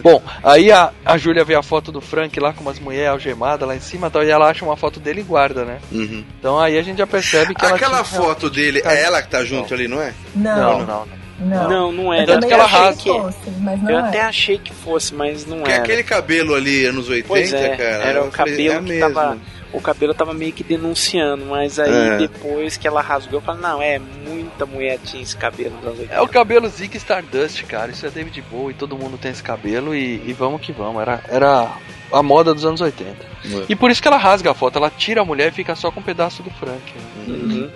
Bom, 0.00 0.22
aí 0.42 0.70
a, 0.70 0.90
a 1.04 1.16
Júlia 1.18 1.44
vê 1.44 1.54
a 1.54 1.62
foto 1.62 1.90
do 1.92 2.00
Frank 2.00 2.38
lá 2.40 2.52
com 2.52 2.60
umas 2.62 2.78
mulheres 2.78 3.08
algemadas 3.10 3.66
lá 3.66 3.74
em 3.76 3.80
cima 3.80 4.06
e 4.06 4.10
tal, 4.10 4.22
e 4.24 4.30
ela 4.30 4.48
acha 4.50 4.64
uma 4.64 4.76
foto 4.76 5.00
dele 5.00 5.20
e 5.20 5.24
guarda, 5.24 5.64
né? 5.64 5.78
Uhum. 5.90 6.24
Então 6.38 6.58
aí 6.58 6.78
a 6.78 6.82
gente 6.82 6.98
já 6.98 7.06
percebe 7.06 7.54
que 7.54 7.64
ela 7.64 7.76
Aquela 7.76 8.02
tinha- 8.02 8.20
foto 8.20 8.48
dele, 8.50 8.82
é 8.84 9.02
ela 9.02 9.22
que 9.22 9.28
tá 9.30 9.44
junto 9.44 9.70
Não. 9.70 9.76
ali, 9.78 9.88
não 9.88 10.00
é? 10.00 10.14
Não, 10.34 10.56
Não, 10.56 10.78
não. 10.78 10.86
não. 10.86 11.06
não. 11.06 11.22
Não, 11.68 11.92
não 11.92 12.14
é. 12.14 12.18
Tanto 12.24 12.34
também 12.34 12.48
que 12.50 12.54
ela 12.54 12.66
rasga. 12.66 13.02
que 13.02 13.08
fosse, 13.20 13.50
mas 13.58 13.82
não 13.82 13.90
Eu 13.90 13.98
é. 13.98 14.00
até 14.08 14.20
achei 14.20 14.58
que 14.58 14.72
fosse, 14.72 15.12
mas 15.12 15.44
não 15.44 15.62
Que 15.62 15.72
era. 15.72 15.82
aquele 15.82 16.04
cabelo 16.04 16.54
ali, 16.54 16.86
anos 16.86 17.08
80, 17.08 17.26
Pois 17.26 17.52
é, 17.52 17.68
cara. 17.70 17.84
era 18.04 18.24
o 18.24 18.30
falei, 18.30 18.52
cabelo 18.68 18.72
é 18.74 18.76
que 18.76 18.92
mesmo. 19.00 19.14
tava. 19.14 19.38
O 19.72 19.80
cabelo 19.80 20.12
tava 20.12 20.34
meio 20.34 20.52
que 20.52 20.62
denunciando, 20.62 21.46
mas 21.46 21.78
aí 21.78 21.90
É. 21.92 22.16
depois 22.18 22.76
que 22.76 22.86
ela 22.86 23.00
rasgou, 23.00 23.38
eu 23.38 23.40
falei, 23.40 23.62
não, 23.62 23.80
é 23.82 23.98
muita 23.98 24.66
mulher 24.66 24.98
tinha 25.04 25.22
esse 25.22 25.36
cabelo 25.36 25.74
nos 25.76 25.84
anos 25.86 25.98
80. 26.00 26.14
É 26.14 26.20
o 26.20 26.28
cabelo 26.28 26.68
Zig 26.68 26.96
Stardust, 26.96 27.64
cara. 27.64 27.90
Isso 27.90 28.04
é 28.06 28.10
David 28.10 28.42
Bowie, 28.50 28.74
todo 28.74 28.96
mundo 28.96 29.16
tem 29.16 29.30
esse 29.30 29.42
cabelo 29.42 29.94
e, 29.94 30.22
e 30.26 30.32
vamos 30.32 30.60
que 30.60 30.72
vamos. 30.72 31.00
Era, 31.00 31.22
era 31.28 31.72
a 32.12 32.22
moda 32.22 32.52
dos 32.52 32.64
anos 32.66 32.80
80. 32.80 33.10
É. 33.44 33.64
E 33.68 33.74
por 33.74 33.90
isso 33.90 34.02
que 34.02 34.08
ela 34.08 34.18
rasga 34.18 34.50
a 34.50 34.54
foto, 34.54 34.76
ela 34.78 34.90
tira 34.90 35.22
a 35.22 35.24
mulher 35.24 35.48
e 35.48 35.54
fica 35.54 35.74
só 35.74 35.90
com 35.90 36.00
um 36.00 36.02
pedaço 36.02 36.42
do 36.42 36.50
Frank. 36.50 36.80
né? 37.26 37.34
Uhum. 37.34 37.70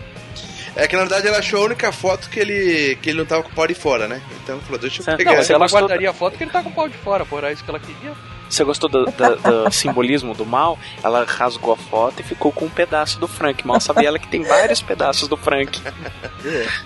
É 0.76 0.86
que 0.86 0.94
na 0.94 1.02
verdade 1.02 1.26
ela 1.26 1.38
achou 1.38 1.62
a 1.62 1.64
única 1.64 1.90
foto 1.90 2.28
que 2.28 2.38
ele, 2.38 2.96
que 3.00 3.08
ele 3.08 3.18
não 3.18 3.24
tava 3.26 3.42
com 3.42 3.48
o 3.50 3.54
pau 3.54 3.66
de 3.66 3.74
fora, 3.74 4.06
né? 4.06 4.20
Então 4.44 4.60
falou, 4.60 4.78
deixa 4.78 5.00
eu 5.00 5.16
pegar. 5.16 5.30
Não, 5.30 5.38
mas 5.38 5.46
você 5.46 5.52
ela 5.54 5.64
gostou 5.64 5.80
guardaria 5.80 6.10
a 6.10 6.12
foto 6.12 6.36
que 6.36 6.44
ele 6.44 6.50
tá 6.50 6.62
com 6.62 6.68
o 6.68 6.72
pau 6.72 6.86
de 6.88 6.96
fora, 6.98 7.24
por 7.24 7.38
era 7.42 7.50
isso 7.52 7.64
que 7.64 7.70
ela 7.70 7.80
queria. 7.80 8.12
Você 8.48 8.62
gostou 8.62 8.88
do, 8.88 9.06
da- 9.06 9.34
do 9.64 9.70
simbolismo 9.72 10.32
do 10.34 10.46
mal? 10.46 10.78
Ela 11.02 11.24
rasgou 11.24 11.72
a 11.72 11.76
foto 11.76 12.20
e 12.20 12.22
ficou 12.22 12.52
com 12.52 12.66
um 12.66 12.68
pedaço 12.68 13.18
do 13.18 13.26
Frank. 13.26 13.66
Mal 13.66 13.80
sabia 13.80 14.06
ela 14.08 14.18
que 14.20 14.28
tem 14.28 14.42
vários 14.44 14.80
pedaços 14.82 15.26
do 15.28 15.36
Frank. 15.36 15.80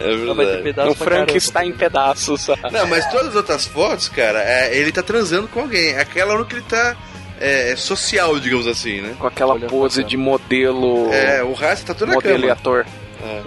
É 0.00 0.04
ter 0.04 0.62
verdade. 0.62 0.88
o 0.88 0.94
Frank 0.94 1.10
caramba. 1.26 1.36
está 1.36 1.64
em 1.66 1.72
pedaços. 1.72 2.46
Não, 2.72 2.86
mas 2.86 3.04
todas 3.10 3.28
as 3.28 3.34
outras 3.36 3.66
fotos, 3.66 4.08
cara, 4.08 4.42
é, 4.42 4.74
ele 4.74 4.90
tá 4.90 5.02
transando 5.02 5.48
com 5.48 5.60
alguém. 5.60 5.98
Aquela 5.98 6.34
no 6.38 6.46
que 6.46 6.54
ele 6.54 6.62
tá 6.62 6.96
é, 7.38 7.74
social, 7.76 8.38
digamos 8.40 8.66
assim, 8.66 9.02
né? 9.02 9.14
Com 9.18 9.26
aquela 9.26 9.52
Olha 9.54 9.66
pose 9.68 10.02
de 10.02 10.16
modelo. 10.16 11.12
É, 11.12 11.42
o 11.42 11.52
resto 11.52 11.84
tá 11.86 11.94
tudo 11.94 12.08
na 12.08 12.14
modelo 12.14 12.38
e 12.38 12.40
cama. 12.42 12.52
ator. 12.54 12.86
É. 13.22 13.42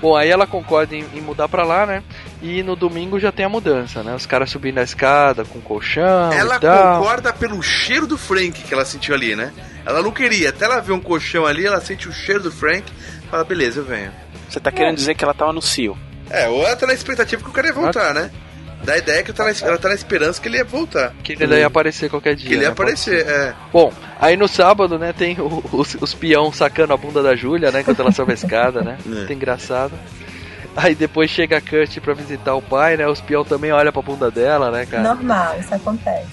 Bom, 0.00 0.16
aí 0.16 0.30
ela 0.30 0.46
concorda 0.46 0.94
em, 0.94 1.04
em 1.14 1.20
mudar 1.20 1.48
pra 1.48 1.64
lá, 1.64 1.84
né? 1.84 2.02
E 2.40 2.62
no 2.62 2.76
domingo 2.76 3.18
já 3.18 3.32
tem 3.32 3.44
a 3.44 3.48
mudança, 3.48 4.02
né? 4.02 4.14
Os 4.14 4.26
caras 4.26 4.50
subindo 4.50 4.78
a 4.78 4.82
escada 4.82 5.44
com 5.44 5.60
colchão 5.60 6.32
Ela 6.32 6.56
e 6.56 6.60
tal. 6.60 7.00
concorda 7.00 7.32
pelo 7.32 7.60
cheiro 7.62 8.06
do 8.06 8.16
Frank 8.16 8.62
que 8.62 8.72
ela 8.72 8.84
sentiu 8.84 9.14
ali, 9.14 9.34
né? 9.34 9.52
Ela 9.84 10.02
não 10.02 10.12
queria, 10.12 10.50
até 10.50 10.66
ela 10.66 10.80
ver 10.80 10.92
um 10.92 11.00
colchão 11.00 11.44
ali, 11.46 11.66
ela 11.66 11.80
sente 11.80 12.08
o 12.08 12.12
cheiro 12.12 12.42
do 12.42 12.52
Frank, 12.52 12.84
fala, 13.30 13.42
beleza, 13.42 13.80
eu 13.80 13.84
venho. 13.84 14.12
Você 14.48 14.60
tá 14.60 14.70
querendo 14.70 14.96
dizer 14.96 15.14
que 15.14 15.24
ela 15.24 15.34
tava 15.34 15.52
no 15.52 15.60
cio. 15.60 15.98
É, 16.30 16.48
ou 16.48 16.64
ela 16.64 16.76
tá 16.76 16.86
na 16.86 16.94
expectativa 16.94 17.42
que 17.42 17.48
o 17.48 17.52
cara 17.52 17.68
ia 17.68 17.72
voltar, 17.72 18.14
né? 18.14 18.30
Dá 18.84 18.94
a 18.94 18.98
ideia 18.98 19.22
que 19.22 19.30
ela 19.30 19.36
tá 19.36 19.44
na, 19.44 19.68
ela 19.68 19.78
tá 19.78 19.88
na 19.88 19.94
esperança 19.94 20.40
que 20.40 20.48
ele 20.48 20.56
ia 20.58 20.64
voltar. 20.64 21.12
Que 21.22 21.32
ele 21.32 21.58
ia 21.58 21.66
aparecer 21.66 22.08
qualquer 22.08 22.34
dia. 22.34 22.46
Que 22.48 22.54
ele 22.54 22.62
ia 22.62 22.68
né? 22.68 22.72
aparecer, 22.72 23.26
é. 23.26 23.52
Bom, 23.72 23.92
aí 24.20 24.36
no 24.36 24.46
sábado, 24.48 24.98
né, 24.98 25.12
tem 25.12 25.36
o- 25.40 25.62
os, 25.72 25.96
os 26.00 26.14
peão 26.14 26.52
sacando 26.52 26.92
a 26.92 26.96
bunda 26.96 27.22
da 27.22 27.34
Júlia, 27.36 27.70
né, 27.70 27.80
enquanto 27.80 28.00
ela 28.00 28.12
sobe 28.12 28.30
a 28.32 28.34
escada, 28.34 28.80
né? 28.82 28.96
É. 29.04 29.08
Muito 29.08 29.32
engraçado. 29.32 29.92
Aí 30.76 30.94
depois 30.94 31.28
chega 31.30 31.58
a 31.58 31.60
Kurt 31.60 31.98
pra 31.98 32.14
visitar 32.14 32.54
o 32.54 32.62
pai, 32.62 32.96
né? 32.96 33.06
Os 33.08 33.20
peão 33.20 33.44
também 33.44 33.72
olham 33.72 33.92
pra 33.92 34.00
bunda 34.00 34.30
dela, 34.30 34.70
né, 34.70 34.86
cara? 34.86 35.02
Normal, 35.02 35.56
isso 35.58 35.74
acontece. 35.74 36.26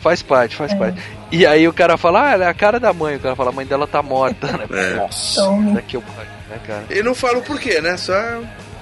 Faz 0.00 0.22
parte, 0.22 0.56
faz 0.56 0.72
É. 0.72 0.76
parte. 0.76 1.00
E 1.30 1.46
aí 1.46 1.66
o 1.68 1.72
cara 1.72 1.96
fala, 1.96 2.28
ah, 2.28 2.32
ela 2.32 2.44
é 2.46 2.48
a 2.48 2.54
cara 2.54 2.80
da 2.80 2.92
mãe. 2.92 3.16
O 3.16 3.20
cara 3.20 3.36
fala, 3.36 3.50
a 3.50 3.52
mãe 3.52 3.64
dela 3.64 3.86
tá 3.86 4.02
morta, 4.02 4.48
né? 4.48 4.66
é. 4.72 4.94
Nossa. 4.96 5.40
Daqui 5.72 5.96
eu 5.96 6.02
paro, 6.02 6.28
né, 6.50 6.58
cara? 6.66 6.84
E 6.90 7.00
não 7.02 7.14
fala 7.14 7.38
o 7.38 7.42
porquê, 7.42 7.80
né? 7.80 7.96
Só, 7.96 8.12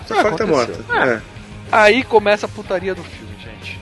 só 0.06 0.14
Ah, 0.14 0.22
fala 0.22 0.30
que 0.32 0.38
tá 0.38 0.46
morta. 0.46 0.72
aconteceu. 0.72 1.02
É. 1.02 1.20
Aí 1.74 2.04
começa 2.04 2.46
a 2.46 2.48
putaria 2.48 2.94
do 2.94 3.02
filme, 3.02 3.34
gente. 3.42 3.80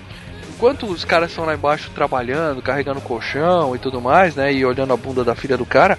Enquanto 0.48 0.86
os 0.86 1.04
caras 1.04 1.30
estão 1.30 1.44
lá 1.44 1.54
embaixo 1.54 1.90
trabalhando, 1.94 2.62
carregando 2.62 3.00
colchão 3.00 3.74
e 3.76 3.78
tudo 3.78 4.00
mais, 4.00 4.34
né? 4.34 4.52
E 4.52 4.64
olhando 4.64 4.92
a 4.92 4.96
bunda 4.96 5.22
da 5.22 5.34
filha 5.34 5.58
do 5.58 5.66
cara, 5.66 5.98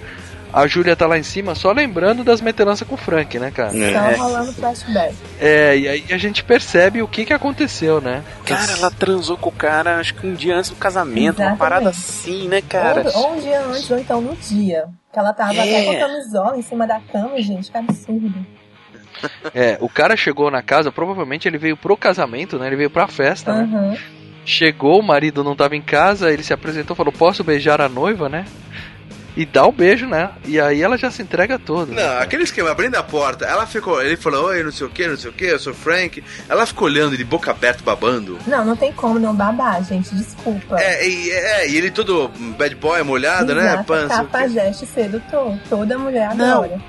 a 0.52 0.66
Júlia 0.66 0.96
tá 0.96 1.06
lá 1.06 1.18
em 1.18 1.22
cima 1.22 1.54
só 1.54 1.70
lembrando 1.70 2.24
das 2.24 2.40
metelanças 2.40 2.86
com 2.88 2.94
o 2.94 2.98
Frank, 2.98 3.38
né, 3.38 3.50
cara? 3.50 3.76
É. 3.76 4.16
Só 4.16 4.22
rolando 4.24 4.52
flashback. 4.54 5.14
É, 5.38 5.76
e 5.76 5.88
aí 5.88 6.04
a 6.10 6.18
gente 6.18 6.42
percebe 6.42 7.00
o 7.02 7.06
que 7.06 7.24
que 7.26 7.32
aconteceu, 7.32 8.00
né? 8.00 8.24
Cara, 8.44 8.72
ela 8.72 8.90
transou 8.90 9.36
com 9.36 9.50
o 9.50 9.52
cara 9.52 9.98
acho 9.98 10.14
que 10.14 10.26
um 10.26 10.34
dia 10.34 10.56
antes 10.56 10.70
do 10.70 10.76
casamento. 10.76 11.38
Uma 11.38 11.50
Exatamente. 11.50 11.58
parada 11.58 11.90
assim, 11.90 12.48
né, 12.48 12.60
cara? 12.60 13.04
Ou, 13.14 13.22
ou 13.22 13.36
um 13.36 13.40
dia 13.40 13.60
antes, 13.60 13.90
ou 13.90 13.98
então 13.98 14.20
no 14.20 14.34
dia. 14.34 14.86
Que 15.12 15.18
ela 15.20 15.32
tava 15.32 15.54
É. 15.54 15.60
até 15.60 15.84
com 15.84 15.90
a 15.92 16.08
camisola 16.08 16.56
em 16.58 16.62
cima 16.62 16.86
da 16.88 16.98
cama, 17.00 17.40
gente, 17.40 17.70
que 17.70 17.78
absurdo. 17.78 18.34
É, 19.54 19.76
o 19.80 19.88
cara 19.88 20.16
chegou 20.16 20.50
na 20.50 20.62
casa, 20.62 20.90
provavelmente 20.90 21.46
ele 21.46 21.58
veio 21.58 21.76
pro 21.76 21.96
casamento, 21.96 22.58
né? 22.58 22.66
Ele 22.66 22.76
veio 22.76 22.90
pra 22.90 23.06
festa, 23.06 23.52
né? 23.52 23.62
Uhum. 23.70 23.96
Chegou, 24.44 25.00
o 25.00 25.02
marido 25.02 25.42
não 25.44 25.54
tava 25.56 25.76
em 25.76 25.80
casa, 25.82 26.30
ele 26.32 26.42
se 26.42 26.52
apresentou, 26.52 26.94
falou: 26.96 27.12
Posso 27.12 27.42
beijar 27.44 27.80
a 27.80 27.88
noiva, 27.88 28.28
né? 28.28 28.44
E 29.36 29.44
dá 29.44 29.66
o 29.66 29.72
beijo, 29.72 30.06
né? 30.06 30.30
E 30.44 30.60
aí 30.60 30.80
ela 30.80 30.96
já 30.96 31.10
se 31.10 31.20
entrega 31.20 31.58
toda. 31.58 31.92
né, 31.92 32.00
Não, 32.00 32.08
cara? 32.08 32.22
aquele 32.22 32.44
esquema, 32.44 32.70
abrindo 32.70 32.94
a 32.94 33.02
porta, 33.02 33.44
ela 33.44 33.66
ficou, 33.66 34.00
ele 34.00 34.16
falou, 34.16 34.44
oi, 34.46 34.62
não 34.62 34.70
sei 34.70 34.86
o 34.86 34.90
que, 34.90 35.08
não 35.08 35.16
sei 35.16 35.28
o 35.28 35.32
que, 35.32 35.44
eu 35.46 35.58
sou 35.58 35.74
Frank. 35.74 36.22
Ela 36.48 36.64
ficou 36.64 36.86
olhando 36.86 37.16
de 37.16 37.24
boca 37.24 37.50
aberta, 37.50 37.82
babando. 37.82 38.38
Não, 38.46 38.64
não 38.64 38.76
tem 38.76 38.92
como 38.92 39.18
não 39.18 39.34
babar, 39.34 39.82
gente, 39.82 40.14
desculpa. 40.14 40.78
É, 40.80 41.04
e, 41.08 41.30
é, 41.32 41.68
e 41.68 41.76
ele 41.76 41.90
todo 41.90 42.28
bad 42.56 42.76
boy, 42.76 43.02
molhado, 43.02 43.56
né? 43.56 43.64
Exato, 43.72 43.84
Pança. 43.84 44.08
Cafajeste 44.24 44.86
sedutor. 44.86 45.58
Toda 45.68 45.98
mulher 45.98 46.32
Não. 46.36 46.62
adora. 46.62 46.80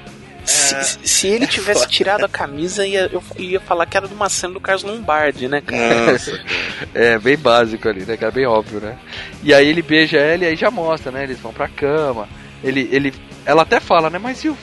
Se, 0.45 0.75
É. 0.75 0.83
se 0.83 1.27
ele 1.27 1.47
tivesse 1.47 1.87
tirado 1.87 2.23
a 2.23 2.29
camisa, 2.29 2.85
ia, 2.85 3.09
eu 3.11 3.23
ia 3.37 3.59
falar 3.59 3.85
que 3.85 3.97
era 3.97 4.07
de 4.07 4.13
uma 4.13 4.29
cena 4.29 4.53
do 4.53 4.59
Carlos 4.59 4.83
Lombardi, 4.83 5.47
né, 5.47 5.61
cara? 5.61 6.11
Nossa. 6.11 6.39
É, 6.93 7.17
bem 7.17 7.37
básico 7.37 7.87
ali, 7.89 8.05
né, 8.05 8.15
cara? 8.15 8.31
Bem 8.31 8.45
óbvio, 8.45 8.79
né? 8.79 8.97
E 9.43 9.53
aí 9.53 9.67
ele 9.67 9.81
beija 9.81 10.17
ela 10.17 10.43
e 10.43 10.47
aí 10.47 10.55
já 10.55 10.69
mostra, 10.71 11.11
né? 11.11 11.23
Eles 11.23 11.39
vão 11.39 11.51
pra 11.53 11.67
cama. 11.67 12.27
Ele, 12.63 12.87
ele, 12.91 13.13
ela 13.45 13.63
até 13.63 13.79
fala, 13.79 14.09
né? 14.09 14.17
Mas 14.17 14.43
e 14.43 14.49
o, 14.49 14.57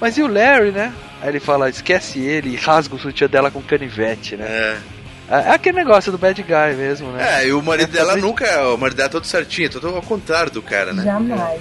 mas 0.00 0.18
e 0.18 0.22
o 0.22 0.26
Larry, 0.26 0.70
né? 0.72 0.92
Aí 1.20 1.28
ele 1.28 1.40
fala, 1.40 1.68
esquece 1.70 2.18
ele 2.20 2.50
e 2.50 2.56
rasga 2.56 2.94
o 2.94 2.98
sutiã 2.98 3.28
dela 3.28 3.50
com 3.50 3.62
canivete, 3.62 4.36
né? 4.36 4.44
É. 4.48 4.78
É, 5.30 5.34
é 5.34 5.50
aquele 5.52 5.78
negócio 5.78 6.10
do 6.12 6.18
bad 6.18 6.42
guy 6.42 6.74
mesmo, 6.76 7.10
né? 7.12 7.42
É, 7.42 7.46
e 7.46 7.52
o 7.52 7.62
marido 7.62 7.90
É, 7.90 7.92
dela 7.98 8.16
nunca. 8.16 8.68
O 8.68 8.76
marido 8.76 8.96
dela 8.96 9.08
é 9.08 9.12
todo 9.12 9.24
certinho, 9.26 9.70
todo 9.70 9.88
ao 9.88 10.02
contrário 10.02 10.50
do 10.50 10.60
cara, 10.60 10.92
né? 10.92 11.04
Jamais. 11.04 11.60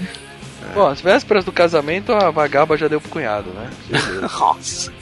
Bom, 0.74 0.88
às 0.88 1.02
vésperas 1.02 1.46
do 1.46 1.52
casamento 1.52 2.14
a 2.14 2.30
vagaba 2.32 2.78
já 2.78 2.88
deu 2.88 3.02
pro 3.02 3.10
cunhado, 3.10 3.50
né? 3.52 3.70
Nossa. 4.22 4.92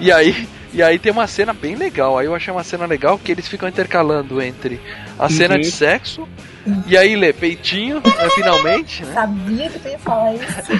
E 0.00 0.10
aí, 0.10 0.48
e 0.72 0.82
aí 0.82 0.98
tem 0.98 1.10
uma 1.12 1.26
cena 1.26 1.52
bem 1.52 1.74
legal. 1.76 2.18
Aí 2.18 2.26
eu 2.26 2.34
achei 2.34 2.52
uma 2.52 2.64
cena 2.64 2.86
legal 2.86 3.18
que 3.18 3.30
eles 3.32 3.48
ficam 3.48 3.68
intercalando 3.68 4.40
entre 4.40 4.80
a 5.18 5.28
cena 5.28 5.54
Uhum. 5.54 5.60
de 5.60 5.70
sexo 5.70 6.28
e 6.86 6.96
aí 6.96 7.16
lê 7.16 7.32
peitinho, 7.32 7.96
né, 7.96 8.28
finalmente, 8.34 9.04
né? 9.04 9.14
Sabia 9.14 9.68
que 9.70 9.78
tu 9.78 9.88
ia 9.88 9.98
falar 9.98 10.34
isso. 10.34 10.72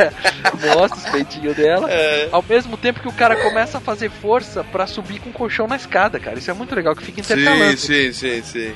Mostra 0.76 0.98
os 0.98 1.04
peitinhos 1.10 1.54
dela. 1.56 1.90
É. 1.90 2.28
Ao 2.32 2.42
mesmo 2.48 2.76
tempo 2.76 3.00
que 3.00 3.08
o 3.08 3.12
cara 3.12 3.36
começa 3.36 3.78
a 3.78 3.80
fazer 3.80 4.10
força 4.10 4.64
pra 4.64 4.86
subir 4.86 5.20
com 5.20 5.30
o 5.30 5.32
colchão 5.32 5.66
na 5.66 5.76
escada, 5.76 6.18
cara. 6.18 6.38
Isso 6.38 6.50
é 6.50 6.54
muito 6.54 6.74
legal, 6.74 6.94
que 6.96 7.04
fica 7.04 7.20
intercalando. 7.20 7.76
Sim, 7.76 8.12
sim, 8.12 8.42
sim, 8.42 8.42
sim. 8.42 8.74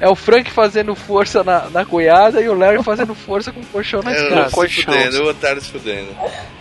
É 0.00 0.08
o 0.08 0.14
Frank 0.16 0.50
fazendo 0.50 0.94
força 0.94 1.44
na, 1.44 1.68
na 1.70 1.84
cunhada 1.84 2.40
e 2.40 2.48
o 2.48 2.54
Larry 2.54 2.82
fazendo 2.82 3.14
força 3.14 3.52
com 3.52 3.60
o 3.60 3.66
colchão 3.66 4.02
na 4.02 4.12
É, 4.12 4.22
escada. 4.22 4.48
se 4.48 4.54
colchão. 4.54 4.94
fudendo, 4.94 5.22
o 5.22 5.28
otário 5.28 5.60
se 5.60 5.70
fudendo. 5.70 6.08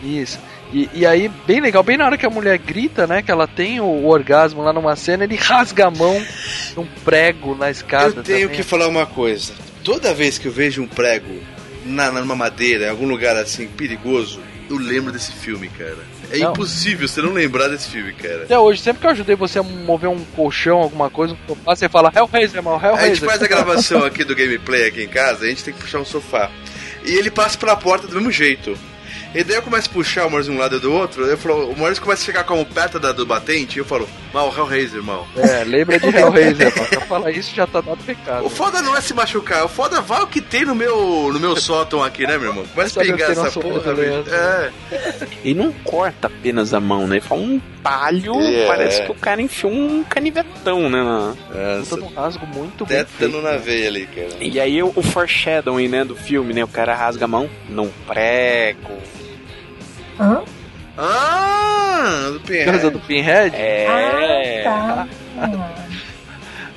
Isso. 0.04 0.40
E, 0.72 0.90
e 0.94 1.06
aí, 1.06 1.30
bem 1.48 1.60
legal, 1.60 1.82
bem 1.82 1.98
na 1.98 2.06
hora 2.06 2.18
que 2.18 2.26
a 2.26 2.30
mulher 2.30 2.58
grita, 2.60 3.08
né, 3.08 3.22
que 3.22 3.32
ela 3.32 3.48
tem 3.48 3.80
o, 3.80 3.86
o 3.86 4.08
orgasmo 4.08 4.62
lá 4.62 4.72
numa 4.72 4.96
cena, 4.96 5.24
ele 5.24 5.36
rasga 5.36 5.88
a 5.88 5.92
mão 5.92 6.24
num 6.76 6.86
prego 7.04 7.56
na 7.56 7.72
escada. 7.72 8.20
Eu 8.20 8.24
tenho 8.24 8.42
também. 8.48 8.56
que 8.58 8.64
falar 8.64 8.88
uma 8.88 9.06
coisa. 9.06 9.54
Toda 9.84 10.14
vez 10.14 10.38
que 10.38 10.48
eu 10.48 10.52
vejo 10.52 10.84
um 10.84 10.88
prego 10.88 11.40
na, 11.86 12.12
numa 12.12 12.36
madeira, 12.36 12.86
em 12.86 12.90
algum 12.90 13.08
lugar 13.08 13.36
assim, 13.36 13.68
perigoso, 13.68 14.40
eu 14.70 14.78
lembro 14.78 15.12
desse 15.12 15.32
filme, 15.32 15.68
cara. 15.70 15.98
É 16.32 16.38
Não. 16.38 16.52
impossível 16.52 17.08
você 17.08 17.22
não 17.24 17.34
lembrar 17.34 17.70
desse 17.70 17.90
filme, 17.90 18.14
cara. 18.14 18.44
Até 18.44 18.60
hoje, 18.60 18.82
sempre 18.82 19.02
que 19.02 19.08
eu 19.08 19.12
ajudei 19.12 19.36
você 19.36 19.58
a 19.58 19.64
mover 19.64 20.10
um 20.10 20.24
colchão, 20.36 20.78
alguma 20.78 21.10
coisa, 21.10 21.34
um 21.34 21.48
sofá, 21.48 21.76
você 21.76 21.90
fala 21.90 22.12
Hellraiser, 22.16 22.62
mal, 22.62 22.76
A 22.76 22.80
gente 22.80 23.24
Hellraiser. 23.24 23.30
faz 23.30 23.42
a 23.42 23.48
gravação 23.50 24.04
aqui 24.06 24.24
do 24.24 24.36
gameplay 24.36 24.88
aqui 24.88 25.04
em 25.04 25.08
casa, 25.08 25.46
a 25.46 25.50
gente 25.50 25.64
tem 25.64 25.74
que 25.74 25.80
puxar 25.80 25.98
um 26.00 26.06
sofá. 26.06 26.52
E 27.04 27.16
ele 27.16 27.32
passa 27.32 27.58
pela 27.58 27.76
porta 27.76 28.06
do 28.06 28.16
mesmo 28.16 28.32
jeito. 28.32 28.78
E 29.36 29.44
daí 29.44 29.58
eu 29.58 29.62
começo 29.62 29.88
a 29.90 29.94
puxar 29.94 30.26
o 30.26 30.30
Maurício 30.30 30.52
de 30.52 30.58
um 30.58 30.62
lado 30.62 30.78
e 30.78 30.80
do 30.80 30.92
outro, 30.92 31.24
eu 31.24 31.38
falo, 31.38 31.70
o 31.72 31.78
Maurício 31.78 32.02
começa 32.04 32.24
a 32.24 32.26
chegar 32.26 32.44
como 32.46 32.66
perto 32.66 33.00
da, 33.00 33.12
do 33.12 33.28
batente, 33.28 33.78
e 33.78 33.80
eu 33.80 33.86
falo, 33.86 34.10
mal, 34.34 34.52
Hellraiser, 34.58 35.04
mal. 35.04 35.28
É, 35.38 35.64
lembra 35.64 36.00
de 36.00 36.08
Hellraiser, 36.18 36.76
mal. 36.76 36.86
Pra 36.88 37.02
falar 37.02 37.30
isso 37.32 37.54
já 37.56 37.68
tá 37.68 37.80
dado 37.80 38.04
pecado. 38.04 38.44
O 38.48 38.50
foda 38.50 38.82
não 38.82 38.96
é 38.98 39.02
se 39.02 39.14
machucar, 39.14 39.64
o 39.66 39.70
foda 39.70 40.02
vai 40.02 40.24
o 40.24 40.28
que 40.28 40.42
tem 40.42 40.66
no 40.66 40.74
meu, 40.74 41.30
no 41.32 41.40
meu 41.40 41.56
sótão 41.58 42.04
aqui, 42.04 42.26
né, 42.26 42.40
meu 42.40 42.50
irmão? 42.50 42.66
Vai 42.76 42.90
Sabe 42.90 43.10
o 43.10 43.12
pegar 43.18 43.32
essa 43.32 43.52
porra. 43.52 43.92
Leandro? 43.92 44.34
É. 44.34 44.72
E 45.44 45.54
não 45.54 45.72
corta 45.84 46.26
apenas 46.26 46.74
a 46.74 46.80
mão, 46.80 47.06
né? 47.08 47.18
Ele 47.18 47.22
faz 47.26 47.40
um 47.40 47.60
palho, 47.84 48.34
É. 48.42 48.66
parece 48.66 49.04
que 49.04 49.12
o 49.12 49.16
cara 49.16 49.42
enfiou 49.44 49.72
um 49.72 50.04
canivetão, 50.04 50.90
né? 50.90 51.04
na- 51.04 51.36
Essa 51.82 51.96
num 51.98 52.08
rasgo 52.08 52.48
muito 52.48 52.84
bem 52.84 52.98
tétano 52.98 53.34
feito. 53.34 53.42
na 53.44 53.58
veia 53.58 53.88
ali, 53.90 54.08
cara. 54.08 54.28
E 54.42 54.60
aí 54.60 54.82
o, 54.82 54.92
o 54.96 55.04
foreshadowing, 55.04 55.88
né, 55.88 56.04
do 56.04 56.16
filme, 56.16 56.52
né? 56.52 56.64
O 56.64 56.68
cara 56.68 56.96
rasga 56.96 57.26
a 57.26 57.28
mão 57.28 57.48
num 57.70 57.90
prego. 58.08 58.98
Hã? 60.20 60.42
Ah, 60.98 62.30
do 62.34 62.40
Pinhead. 62.42 62.72
causa 62.72 62.92
do 62.92 63.00
Pinhead, 63.00 63.56
É. 63.56 64.66
Ah, 64.68 65.08
tá. 65.38 65.86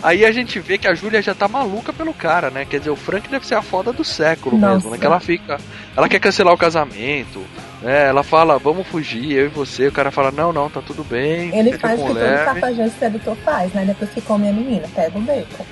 aí 0.03 0.24
a 0.24 0.30
gente 0.30 0.61
vê 0.61 0.78
que 0.78 0.86
a 0.86 0.95
Júlia 0.95 1.20
já 1.20 1.34
tá 1.34 1.49
maluca 1.49 1.93
pelo 1.93 2.14
cara, 2.14 2.51
né? 2.51 2.64
Quer 2.64 2.78
dizer, 2.78 2.90
o 2.90 2.97
Frank 2.97 3.28
deve 3.28 3.47
ser 3.47 3.57
a 3.57 3.62
foda 3.62 3.93
do 3.93 4.05
século 4.05 4.57
Nossa. 4.57 4.74
mesmo, 4.74 4.90
né? 4.90 4.99
Que 4.99 5.07
ela 5.07 5.18
fica. 5.20 5.59
Ela 5.97 6.09
quer 6.09 6.20
cancelar 6.20 6.55
o 6.55 6.59
casamento, 6.59 7.45
né? 7.82 8.07
Ela 8.09 8.22
fala, 8.22 8.59
vamos 8.59 8.86
fugir, 8.86 9.32
eu 9.32 9.47
e 9.47 9.49
você. 9.49 9.88
O 9.88 9.93
cara 9.93 10.11
fala, 10.12 10.30
não, 10.30 10.53
não, 10.53 10.70
tá 10.70 10.80
tudo 10.80 11.03
bem. 11.03 11.57
Ele 11.59 11.76
faz 11.76 11.99
o 12.01 12.07
que 12.07 12.09
todo 12.14 12.45
cafajeste 12.45 12.99
sedutor 12.99 13.36
faz, 13.45 13.72
né? 13.72 13.84
Depois 13.84 14.11
que 14.11 14.20
come 14.20 14.49
a 14.49 14.53
menina, 14.53 14.86
pega 14.95 15.18
o 15.18 15.22
beco. 15.22 15.66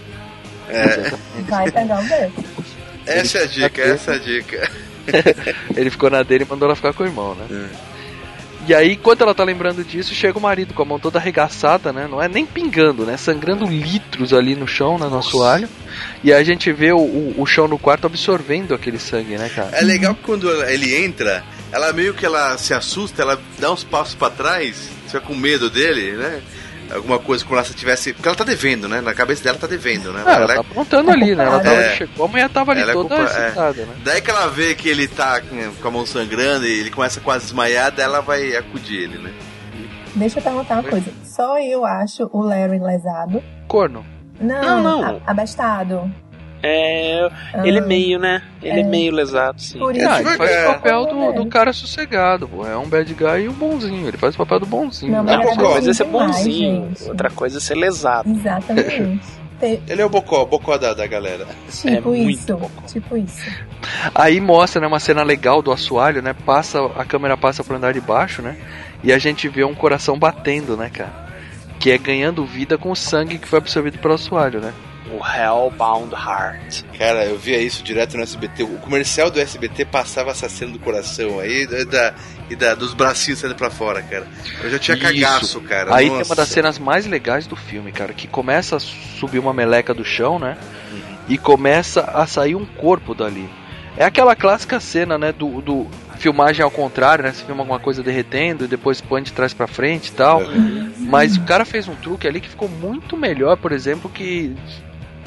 É, 0.68 1.12
Vai 1.49 1.71
pegar 1.71 2.01
o 2.01 2.05
beco. 2.05 2.45
essa 3.07 3.39
é 3.39 3.43
a 3.43 3.47
dica, 3.47 3.83
essa 3.83 4.12
é 4.12 4.14
a 4.16 4.18
dica. 4.18 4.71
Ele 5.77 5.91
ficou 5.91 6.11
na 6.11 6.23
dele 6.23 6.45
e 6.45 6.49
mandou 6.49 6.67
ela 6.67 6.77
ficar 6.77 6.93
com 6.93 7.03
o 7.03 7.07
irmão, 7.07 7.35
né? 7.35 7.47
É. 7.51 7.91
E 8.69 8.75
aí, 8.75 8.93
enquanto 8.93 9.23
ela 9.23 9.35
tá 9.35 9.43
lembrando 9.43 9.83
disso, 9.83 10.15
chega 10.15 10.39
o 10.39 10.41
marido 10.41 10.75
com 10.75 10.83
a 10.83 10.85
mão 10.85 10.99
toda 10.99 11.19
arregaçada, 11.19 11.93
né? 11.93 12.07
Não 12.09 12.23
é 12.23 12.29
nem 12.29 12.45
pingando, 12.45 13.05
né? 13.05 13.17
Sangrando 13.17 13.67
litros 13.67 14.35
ali 14.35 14.55
no 14.55 14.69
chão, 14.69 14.99
né? 14.99 15.07
No 15.09 15.19
assoalho. 15.19 15.69
E 16.23 16.33
aí 16.33 16.41
a 16.41 16.45
gente 16.45 16.71
vê 16.71 16.93
o, 16.93 16.99
o, 16.99 17.35
o 17.39 17.47
chão 17.47 17.67
no 17.67 17.79
quarto 17.79 18.07
absorvendo 18.07 18.75
aquele 18.75 18.99
sangue, 18.99 19.39
né, 19.39 19.49
cara? 19.49 19.71
É 19.73 19.83
legal 19.83 20.15
que 20.15 20.23
quando 20.23 20.49
ele 20.67 20.95
entra, 20.95 21.43
ela 21.73 21.93
meio 21.93 22.13
que 22.13 22.27
ela 22.27 22.57
se 22.59 22.75
assusta, 22.75 23.23
ela 23.23 23.41
dá 23.59 23.73
uns 23.73 23.83
passos 23.83 24.15
pra 24.15 24.29
trás, 24.29 24.91
fica 25.07 25.21
com 25.21 25.35
medo 25.35 25.71
dele, 25.71 26.13
né? 26.13 26.43
Alguma 26.93 27.18
coisa 27.18 27.45
como 27.45 27.62
se 27.64 27.74
tivesse. 27.74 28.12
Porque 28.12 28.28
ela 28.28 28.36
tá 28.36 28.45
devendo, 28.45 28.88
né? 28.88 29.01
Na 29.01 29.14
cabeça 29.14 29.45
dela 29.45 29.59
tá 29.59 29.66
devendo, 29.66 30.12
né? 30.12 30.22
Ah, 30.26 30.32
ela 30.34 30.55
tá 30.55 30.61
apontando 30.61 31.11
ali, 31.11 31.34
né? 31.34 31.45
Ela 31.45 31.61
tava, 31.61 31.76
É. 31.76 31.97
chegou, 31.97 32.26
a 32.26 32.28
mulher 32.28 32.49
tava 32.51 32.72
ali 32.72 32.80
Ela 32.82 32.91
é 32.91 32.95
toda 32.95 33.16
culpa- 33.16 33.32
é. 33.32 33.47
excitada, 33.47 33.86
né? 33.86 33.95
Daí 34.05 34.20
que 34.20 34.30
ela 34.30 34.47
vê 34.49 34.74
que 34.74 34.88
ele 34.88 35.07
tá 35.09 35.41
com 35.80 35.88
a 35.88 35.91
mão 35.91 36.05
sangrando 36.05 36.66
e 36.66 36.80
ele 36.80 36.91
começa 36.91 37.20
quase 37.20 37.45
a 37.45 37.47
desmaiar, 37.47 37.95
ela 37.99 38.20
vai 38.20 38.57
acudir 38.57 39.03
ele, 39.05 39.18
né? 39.18 39.32
Deixa 40.14 40.38
eu 40.38 40.43
perguntar 40.43 40.74
uma 40.74 40.82
coisa. 40.82 41.11
Só 41.24 41.59
eu 41.61 41.84
acho 41.86 42.28
o 42.32 42.41
Larry 42.43 42.78
lesado. 42.80 43.43
Corno. 43.68 44.05
Não, 44.41 44.82
Não, 44.82 45.03
não. 45.03 45.22
abastado. 45.26 46.12
É. 46.63 47.29
Ele 47.65 47.79
é 47.79 47.81
meio, 47.81 48.19
né? 48.19 48.43
Ele 48.63 48.81
é, 48.81 48.85
meio 48.85 49.13
lesado, 49.13 49.61
sim. 49.61 49.79
Por 49.79 49.95
Ah, 49.95 50.21
isso 50.21 50.29
ele 50.29 50.37
faz 50.37 50.51
É. 50.51 50.69
o 50.69 50.73
papel 50.75 51.07
do, 51.07 51.33
do 51.33 51.47
cara 51.47 51.73
sossegado, 51.73 52.47
pô. 52.49 52.67
É 52.67 52.77
um 52.77 52.87
bad 52.89 53.13
guy 53.15 53.45
e 53.45 53.49
um 53.49 53.53
bonzinho. 53.53 54.07
Ele 54.09 54.17
faz 54.19 54.35
o 54.35 54.39
papel 54.39 54.61
do 54.61 54.67
bonzinho. 54.67 55.13
Não, 55.13 55.23
né? 55.25 55.37
mas 55.39 55.47
Uma 55.47 55.57
coisa 55.57 55.91
é 55.91 55.95
ser 55.95 56.05
bonzinho, 56.05 56.89
gente. 56.97 57.09
outra 57.09 57.31
coisa 57.31 57.59
é 57.59 57.61
ser 57.61 57.75
lesado. 57.77 58.31
Exatamente. 58.31 59.21
Te- 59.61 59.79
Ele 59.89 60.01
é 60.01 60.05
o 60.07 60.09
bocó, 60.09 60.43
o 60.43 60.47
bocó 60.47 60.79
da, 60.79 60.95
da 60.95 61.07
galera. 61.07 61.47
tipo 61.71 62.09
muito 62.11 62.31
isso. 62.31 62.57
bom. 62.57 62.71
Tipo 62.87 63.17
isso. 63.19 63.45
Aí 64.15 64.41
mostra, 64.41 64.81
né, 64.81 64.87
uma 64.87 64.99
cena 65.01 65.23
legal 65.23 65.61
do 65.61 65.71
assoalho, 65.71 66.23
né? 66.23 66.35
Passa, 66.47 66.79
a 66.97 67.05
câmera 67.05 67.37
passa 67.37 67.63
pro 67.63 67.77
andar 67.77 67.93
de 67.93 68.01
baixo, 68.01 68.41
né? 68.41 68.57
E 69.05 69.13
a 69.13 69.19
gente 69.19 69.49
vê 69.49 69.63
um 69.65 69.75
coração 69.75 70.19
batendo, 70.19 70.77
né, 70.79 70.89
cara? 70.91 71.29
Que 71.79 71.91
é 71.91 71.99
ganhando 71.99 72.45
vida 72.47 72.79
com 72.79 72.91
o 72.91 72.97
sangue 72.97 73.37
que 73.39 73.47
foi 73.47 73.59
absorvido 73.59 73.99
pelo 73.99 74.15
assoalho, 74.15 74.61
né? 74.61 74.73
O 75.13 75.21
Hellbound 75.27 76.15
Heart. 76.15 76.85
Cara, 76.97 77.25
eu 77.25 77.37
via 77.37 77.59
isso 77.59 77.83
direto 77.83 78.17
no 78.17 78.23
SBT. 78.23 78.63
O 78.63 78.79
comercial 78.79 79.31
do 79.31 79.41
SBT 79.41 79.85
passava 79.85 80.31
essa 80.31 80.49
cena 80.49 80.73
do 80.73 80.79
coração 80.79 81.41
aí 81.41 81.63
e, 81.63 81.85
da, 81.85 82.15
e 82.49 82.57
da, 82.57 82.75
dos 82.75 82.95
bracinhos 82.95 83.41
saindo 83.41 83.57
pra 83.57 83.71
fora, 83.71 84.03
cara. 84.03 84.27
Eu 84.63 84.71
já 84.71 84.79
tinha 84.79 84.97
Isso. 84.97 85.07
cagaço, 85.07 85.61
cara. 85.63 85.95
Aí 85.95 86.07
Nossa. 86.07 86.23
tem 86.23 86.31
uma 86.31 86.37
das 86.37 86.49
cenas 86.49 86.79
mais 86.79 87.07
legais 87.07 87.47
do 87.47 87.57
filme, 87.57 87.91
cara, 87.91 88.13
que 88.13 88.29
começa 88.29 88.77
a 88.77 88.81
subir 88.81 89.39
uma 89.39 89.53
meleca 89.53 89.93
do 89.93 90.05
chão, 90.05 90.39
né? 90.39 90.57
E 91.29 91.37
começa 91.37 92.03
a 92.03 92.27
sair 92.27 92.55
um 92.55 92.65
corpo 92.65 93.15
dali. 93.15 93.49
É 93.97 94.05
aquela 94.05 94.37
clássica 94.37 94.79
cena, 94.79 95.19
né, 95.19 95.33
do, 95.33 95.61
do 95.61 95.87
filmagem 96.21 96.63
ao 96.63 96.71
contrário, 96.71 97.25
né? 97.25 97.33
Você 97.33 97.45
filma 97.45 97.63
alguma 97.63 97.81
coisa 97.81 98.03
derretendo 98.03 98.65
e 98.65 98.69
depois 98.69 99.01
põe 99.01 99.23
de 99.23 99.33
trás 99.33 99.53
pra 99.53 99.67
frente 99.67 100.09
e 100.09 100.13
tal. 100.13 100.43
Mas 100.99 101.37
o 101.37 101.43
cara 101.43 101.65
fez 101.65 101.89
um 101.89 101.95
truque 101.97 102.29
ali 102.29 102.41
que 102.41 102.49
ficou 102.49 102.69
muito 102.69 103.17
melhor, 103.17 103.57
por 103.57 103.73
exemplo, 103.73 104.09
que 104.09 104.55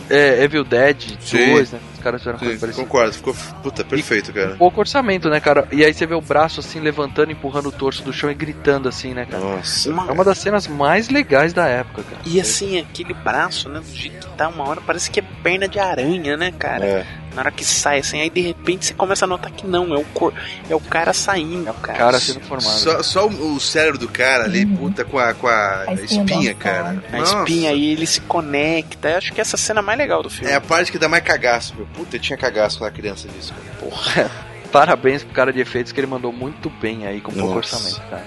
é, 0.10 0.44
Evil 0.44 0.64
Dead 0.64 1.18
Sim. 1.20 1.54
2, 1.54 1.72
né? 1.72 1.80
Caras 2.04 2.22
fizeram 2.22 2.38
coisa 2.40 2.54
Sim, 2.54 2.60
parecida. 2.60 2.84
concordo, 2.86 3.14
ficou 3.14 3.34
puta, 3.64 3.84
perfeito, 3.84 4.34
cara. 4.34 4.56
Pouco 4.56 4.80
orçamento, 4.82 5.30
né, 5.30 5.40
cara? 5.40 5.68
E 5.72 5.84
aí 5.86 5.94
você 5.94 6.06
vê 6.06 6.14
o 6.16 6.22
braço 6.22 6.60
assim 6.60 6.80
levantando, 6.80 7.32
empurrando 7.32 7.68
o 7.68 7.72
torso 7.72 8.04
do 8.04 8.12
chão 8.12 8.30
e 8.30 8.34
gritando 8.34 8.90
assim, 8.90 9.14
né, 9.14 9.26
cara? 9.26 9.44
Nossa. 9.44 9.90
Uma- 9.90 10.08
É 10.08 10.12
uma 10.12 10.24
das 10.24 10.38
cenas 10.38 10.68
mais 10.68 11.10
legais 11.10 11.54
da 11.54 11.66
época, 11.68 12.04
cara. 12.04 12.22
E 12.26 12.40
assim, 12.42 12.80
aquele 12.80 13.14
braço, 13.14 13.70
né? 13.70 13.80
Do 13.80 13.96
jeito 13.96 14.28
que 14.28 14.36
tá 14.36 14.48
uma 14.50 14.68
hora, 14.68 14.82
parece 14.86 15.10
que 15.10 15.20
é 15.20 15.24
perna 15.42 15.68
de 15.68 15.80
aranha, 15.80 16.36
né, 16.36 16.52
cara? 16.52 16.86
É. 16.86 17.06
Na 17.34 17.42
hora 17.42 17.52
que 17.52 17.66
sai, 17.66 17.98
assim, 17.98 18.22
aí 18.22 18.30
de 18.30 18.42
repente 18.42 18.86
você 18.86 18.94
começa 18.94 19.26
a 19.26 19.28
notar 19.28 19.52
que 19.52 19.66
não, 19.66 19.92
é 19.92 19.98
o, 19.98 20.04
cor... 20.06 20.32
é 20.70 20.76
o 20.76 20.80
cara 20.80 21.14
saindo. 21.14 21.68
É 21.68 21.72
o 21.72 21.74
cara, 21.74 21.98
Cara 21.98 22.20
sendo 22.20 22.42
formado. 22.42 22.68
Só, 22.78 23.02
só 23.02 23.28
o, 23.28 23.56
o 23.56 23.60
cérebro 23.60 23.98
do 23.98 24.08
cara 24.08 24.44
ali, 24.44 24.64
puta, 24.68 25.04
com 25.04 25.18
a, 25.18 25.34
com 25.34 25.48
a, 25.48 25.86
A 25.88 25.94
espinha 25.96 26.22
espinha, 26.26 26.54
cara. 26.54 27.04
A 27.12 27.18
Nossa. 27.18 27.38
espinha 27.40 27.72
aí, 27.72 27.92
ele 27.94 28.06
se 28.06 28.22
conecta. 28.22 29.10
Eu 29.10 29.18
acho 29.18 29.34
que 29.34 29.42
essa 29.42 29.58
cena 29.58 29.80
é 29.80 29.82
a 29.82 29.84
mais 29.84 29.98
legal 29.98 30.22
do 30.22 30.30
filme. 30.30 30.52
É 30.52 30.56
a 30.56 30.62
parte 30.62 30.92
que 30.92 31.00
dá 31.00 31.10
mais 31.10 31.24
cagaço, 31.24 31.74
meu. 31.76 31.88
Puta, 31.94 32.16
eu 32.16 32.20
tinha 32.20 32.38
cagaço 32.38 32.78
quando 32.80 32.88
era 32.88 32.96
criança 32.96 33.28
disso, 33.28 33.54
cara. 33.54 33.78
Porra. 33.80 34.32
Parabéns 34.72 35.24
pro 35.24 35.34
cara 35.34 35.54
de 35.54 35.60
efeitos 35.62 35.92
que 35.92 36.00
ele 36.00 36.08
mandou 36.08 36.34
muito 36.34 36.68
bem 36.70 37.06
aí 37.06 37.22
com 37.22 37.32
pouco 37.32 37.54
Nossa. 37.54 37.76
orçamento, 37.76 38.02
cara. 38.10 38.26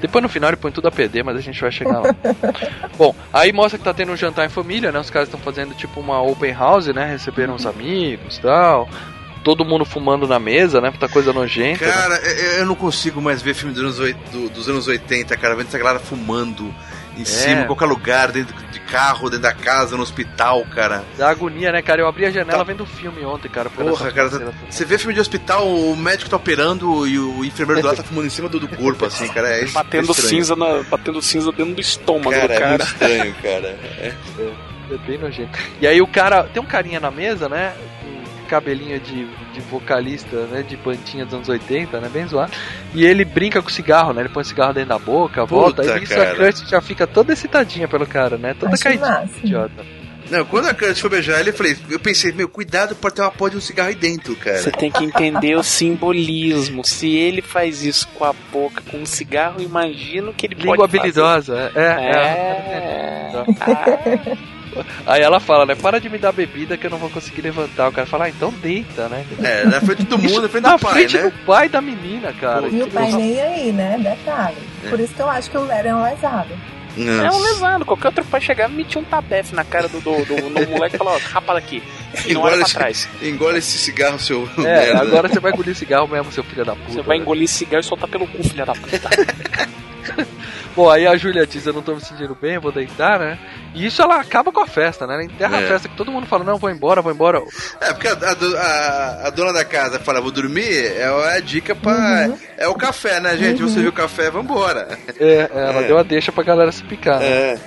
Depois 0.00 0.20
no 0.22 0.28
final 0.28 0.50
ele 0.50 0.56
põe 0.56 0.72
tudo 0.72 0.88
a 0.88 0.90
PD, 0.90 1.22
mas 1.22 1.36
a 1.36 1.40
gente 1.40 1.60
vai 1.60 1.70
chegar 1.70 2.00
lá. 2.00 2.14
Bom, 2.98 3.14
aí 3.32 3.52
mostra 3.52 3.78
que 3.78 3.84
tá 3.84 3.94
tendo 3.94 4.10
um 4.10 4.16
jantar 4.16 4.44
em 4.46 4.48
família, 4.48 4.90
né? 4.90 4.98
Os 4.98 5.10
caras 5.10 5.28
estão 5.28 5.38
fazendo 5.38 5.72
tipo 5.74 6.00
uma 6.00 6.20
open 6.20 6.52
house, 6.52 6.86
né? 6.88 7.04
Receberam 7.04 7.54
uns 7.54 7.66
amigos 7.66 8.38
e 8.38 8.40
tal. 8.40 8.88
Todo 9.44 9.64
mundo 9.64 9.84
fumando 9.84 10.26
na 10.26 10.38
mesa, 10.40 10.80
né? 10.80 10.90
Puta 10.90 11.08
coisa 11.08 11.32
nojenta. 11.32 11.86
né? 11.86 11.92
Cara, 11.92 12.16
eu 12.16 12.58
eu 12.60 12.66
não 12.66 12.74
consigo 12.74 13.20
mais 13.22 13.40
ver 13.40 13.54
filme 13.54 13.72
dos 13.74 14.00
anos, 14.00 14.16
do- 14.32 14.48
dos 14.50 14.68
anos 14.68 14.88
80, 14.88 15.36
cara. 15.36 15.54
Vendo 15.54 15.68
essa 15.68 15.78
galera 15.78 16.00
fumando 16.00 16.74
em 17.20 17.24
cima, 17.24 17.62
em 17.62 17.66
qualquer 17.66 17.86
lugar, 17.86 18.32
dentro 18.32 18.54
de 18.70 18.80
carro, 18.80 19.30
dentro 19.30 19.42
da 19.42 19.52
casa, 19.52 19.96
no 19.96 20.02
hospital, 20.02 20.64
cara. 20.74 21.04
Dá 21.16 21.30
agonia, 21.30 21.70
né, 21.72 21.80
cara? 21.82 22.00
Eu 22.02 22.08
abri 22.08 22.26
a 22.26 22.30
janela 22.30 22.58
Tá. 22.58 22.64
vendo 22.64 22.82
o 22.82 22.86
filme 22.86 23.24
ontem, 23.24 23.48
cara. 23.48 23.70
por 23.70 23.84
Porra, 23.84 24.10
cara, 24.12 24.28
parceira. 24.30 24.54
Você 24.68 24.84
vê 24.84 24.98
filme 24.98 25.14
de 25.14 25.20
hospital, 25.20 25.68
o 25.68 25.96
médico 25.96 26.28
tá 26.30 26.36
operando 26.36 27.06
e 27.06 27.18
o 27.18 27.44
enfermeiro 27.44 27.80
do 27.82 27.86
lado 27.86 27.96
tá 27.98 28.02
fumando 28.02 28.26
em 28.26 28.30
cima 28.30 28.48
do, 28.48 28.58
do 28.60 28.68
corpo, 28.68 29.04
assim, 29.04 29.28
cara. 29.28 29.48
É, 29.48 29.64
Batendo 29.70 30.08
é 30.08 30.10
estranho. 30.10 30.28
cinza, 30.28 30.56
na, 30.56 30.82
batendo 30.84 31.22
cinza 31.22 31.52
dentro 31.52 31.74
do 31.74 31.80
estômago 31.80 32.30
Cara, 32.32 32.46
do 32.48 32.52
é 32.52 32.58
cara. 32.58 32.68
muito 32.70 32.84
estranho, 32.86 33.34
cara. 33.42 33.78
É. 34.00 34.14
É 34.92 34.96
bem 35.06 35.18
nojento. 35.18 35.56
E 35.80 35.86
aí 35.86 36.00
o 36.02 36.06
cara. 36.08 36.42
Tem 36.52 36.60
um 36.60 36.66
carinha 36.66 36.98
na 36.98 37.12
mesa, 37.12 37.48
né? 37.48 37.72
Cabelinho 38.50 38.98
de, 38.98 39.26
de 39.52 39.60
vocalista, 39.70 40.36
né? 40.46 40.62
De 40.62 40.76
bantinha 40.76 41.24
dos 41.24 41.34
anos 41.34 41.48
80, 41.48 42.00
né? 42.00 42.08
Bem 42.12 42.26
zoado. 42.26 42.52
E 42.92 43.04
ele 43.06 43.24
brinca 43.24 43.62
com 43.62 43.68
o 43.68 43.72
cigarro, 43.72 44.12
né? 44.12 44.22
Ele 44.22 44.28
põe 44.28 44.42
o 44.42 44.44
cigarro 44.44 44.72
dentro 44.74 44.88
da 44.88 44.98
boca, 44.98 45.44
volta. 45.46 45.82
Puta, 45.82 45.94
Aí 45.94 46.02
isso 46.02 46.14
cara. 46.14 46.32
a 46.32 46.36
Kurt 46.36 46.68
já 46.68 46.80
fica 46.80 47.06
toda 47.06 47.32
excitadinha 47.32 47.86
pelo 47.86 48.06
cara, 48.06 48.36
né? 48.36 48.54
Toda 48.58 48.74
Acho 48.74 48.82
caidinha, 48.82 49.08
massa. 49.08 49.32
idiota. 49.44 49.86
Não, 50.30 50.44
quando 50.44 50.66
a 50.66 50.74
Kurt 50.74 50.96
foi 50.98 51.10
beijar 51.10 51.40
ele, 51.40 51.50
eu 51.50 51.54
falei, 51.54 51.76
eu 51.90 51.98
pensei, 51.98 52.30
meu, 52.32 52.48
cuidado, 52.48 52.94
pode 52.94 53.14
ter 53.16 53.22
uma 53.22 53.30
porra 53.32 53.50
de 53.52 53.56
um 53.56 53.60
cigarro 53.60 53.88
aí 53.88 53.94
dentro, 53.96 54.34
cara. 54.36 54.58
Você 54.58 54.70
tem 54.70 54.90
que 54.90 55.04
entender 55.04 55.56
o 55.56 55.62
simbolismo. 55.62 56.84
Se 56.84 57.08
ele 57.16 57.42
faz 57.42 57.84
isso 57.84 58.06
com 58.14 58.24
a 58.24 58.32
boca, 58.52 58.82
com 58.90 58.98
um 58.98 59.06
cigarro, 59.06 59.60
imagina 59.60 60.30
o 60.30 60.34
que 60.34 60.46
ele 60.46 60.54
Língua 60.56 60.76
pode 60.76 60.90
fazer. 60.96 60.98
habilidosa. 61.00 61.72
É, 61.74 61.80
é. 61.80 62.10
É. 62.12 63.32
Ah, 63.60 64.36
Aí 65.06 65.22
ela 65.22 65.40
fala, 65.40 65.66
né? 65.66 65.74
Para 65.74 66.00
de 66.00 66.08
me 66.08 66.18
dar 66.18 66.32
bebida 66.32 66.76
que 66.76 66.86
eu 66.86 66.90
não 66.90 66.98
vou 66.98 67.10
conseguir 67.10 67.42
levantar. 67.42 67.88
O 67.88 67.92
cara 67.92 68.06
fala, 68.06 68.24
ah, 68.26 68.28
então 68.28 68.52
deita, 68.62 69.08
né? 69.08 69.24
É, 69.42 69.64
na 69.66 69.80
frente 69.80 70.04
do 70.04 70.18
mundo, 70.18 70.42
na 70.42 70.48
frente 70.48 70.62
Na 70.64 70.76
do 70.76 70.80
pai, 70.82 70.92
frente 70.92 71.16
né? 71.16 71.22
do 71.24 71.30
pai 71.44 71.68
da 71.68 71.80
menina, 71.80 72.32
cara. 72.32 72.68
E 72.68 72.82
o 72.82 72.88
pai 72.88 73.12
nem 73.12 73.40
aí, 73.40 73.72
né? 73.72 73.98
Detalhe. 73.98 74.56
Por 74.88 74.98
isso 75.00 75.14
que 75.14 75.20
eu 75.22 75.28
acho 75.28 75.50
que 75.50 75.58
o 75.58 75.64
Larry 75.66 75.88
é 75.88 75.94
um 75.94 76.02
lesado. 76.02 76.48
é 76.96 77.00
um 77.00 77.16
Nossa. 77.22 77.48
lesado. 77.52 77.84
Qualquer 77.84 78.08
outro 78.08 78.24
pai 78.24 78.40
chegava 78.40 78.72
e 78.72 78.76
metia 78.76 79.00
um 79.00 79.04
tabefe 79.04 79.54
na 79.54 79.64
cara 79.64 79.88
do, 79.88 80.00
do, 80.00 80.24
do, 80.24 80.36
do 80.36 80.70
moleque 80.70 80.94
e 80.96 80.98
falava, 80.98 81.16
ó, 81.16 81.20
rapa 81.32 81.54
daqui. 81.54 81.82
E 82.26 82.34
não 82.34 82.42
olha 82.42 82.58
pra 82.58 82.66
trás. 82.68 83.08
engole 83.22 83.58
esse 83.58 83.78
cigarro, 83.78 84.18
seu 84.18 84.48
É, 84.58 84.62
merda. 84.62 85.00
agora 85.02 85.28
você 85.28 85.38
vai 85.40 85.52
engolir 85.52 85.74
cigarro 85.76 86.08
mesmo, 86.08 86.32
seu 86.32 86.42
filho 86.44 86.64
da 86.64 86.74
puta. 86.74 86.92
Você 86.92 87.02
vai 87.02 87.16
né? 87.18 87.22
engolir 87.22 87.48
cigarro 87.48 87.80
e 87.80 87.84
soltar 87.84 88.08
pelo 88.08 88.26
cu, 88.26 88.42
filha 88.42 88.66
da 88.66 88.72
puta. 88.74 89.08
Bom, 90.76 90.88
aí 90.88 91.04
a 91.06 91.16
Júlia 91.16 91.44
diz, 91.46 91.66
eu 91.66 91.72
não 91.72 91.82
tô 91.82 91.94
me 91.94 92.00
sentindo 92.00 92.36
bem, 92.40 92.54
eu 92.54 92.60
vou 92.60 92.70
deitar, 92.70 93.18
né? 93.18 93.38
E 93.74 93.84
isso 93.86 94.00
ela 94.00 94.20
acaba 94.20 94.52
com 94.52 94.60
a 94.60 94.66
festa, 94.66 95.04
né? 95.06 95.14
Ela 95.14 95.24
enterra 95.24 95.60
É. 95.60 95.64
a 95.64 95.66
festa 95.68 95.88
que 95.88 95.96
todo 95.96 96.12
mundo 96.12 96.26
fala, 96.26 96.44
não, 96.44 96.58
vou 96.58 96.70
embora, 96.70 97.02
vou 97.02 97.10
embora. 97.12 97.42
É, 97.80 97.92
porque 97.92 98.06
a, 98.06 98.12
a 98.12 99.26
a- 99.26 99.30
dona 99.30 99.52
da 99.52 99.64
casa 99.64 99.98
fala, 99.98 100.20
vou 100.20 100.30
dormir, 100.30 100.86
é 100.96 101.04
a 101.36 101.40
dica 101.40 101.74
pra. 101.74 102.28
Uhum. 102.28 102.38
É 102.56 102.68
o 102.68 102.74
café, 102.74 103.18
né, 103.18 103.36
gente? 103.36 103.60
Você 103.62 103.80
viu 103.80 103.90
o 103.90 103.92
café, 103.92 104.30
vambora. 104.30 104.96
É, 105.18 105.50
ela 105.52 105.80
É. 105.80 105.86
deu 105.88 105.98
a 105.98 106.02
deixa 106.04 106.30
pra 106.30 106.44
galera 106.44 106.70
se 106.70 106.84
picar, 106.84 107.18
né? 107.18 107.26
É. 107.26 107.58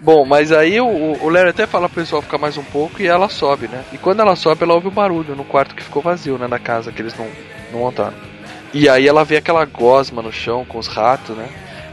Bom, 0.00 0.24
mas 0.24 0.50
aí 0.52 0.80
o, 0.80 0.86
o 0.86 1.28
Larry 1.28 1.50
até 1.50 1.66
fala 1.66 1.88
pro 1.88 2.00
pessoal 2.00 2.22
ficar 2.22 2.38
mais 2.38 2.56
um 2.56 2.64
pouco 2.64 3.02
e 3.02 3.06
ela 3.08 3.28
sobe, 3.28 3.66
né? 3.68 3.84
E 3.92 3.98
quando 3.98 4.20
ela 4.20 4.34
sobe, 4.36 4.62
ela 4.62 4.72
ouve 4.74 4.88
o 4.88 4.90
barulho 4.92 5.34
no 5.36 5.44
quarto 5.44 5.74
que 5.74 5.82
ficou 5.82 6.00
vazio, 6.00 6.38
né? 6.38 6.46
Na 6.46 6.58
casa 6.58 6.90
que 6.92 7.02
eles 7.02 7.14
não, 7.18 7.26
não 7.72 7.80
montaram. 7.80 8.14
E 8.72 8.88
aí 8.88 9.06
ela 9.06 9.24
vê 9.24 9.36
aquela 9.36 9.64
gosma 9.66 10.22
no 10.22 10.32
chão 10.32 10.64
com 10.64 10.78
os 10.78 10.86
ratos, 10.86 11.36
né? 11.36 11.46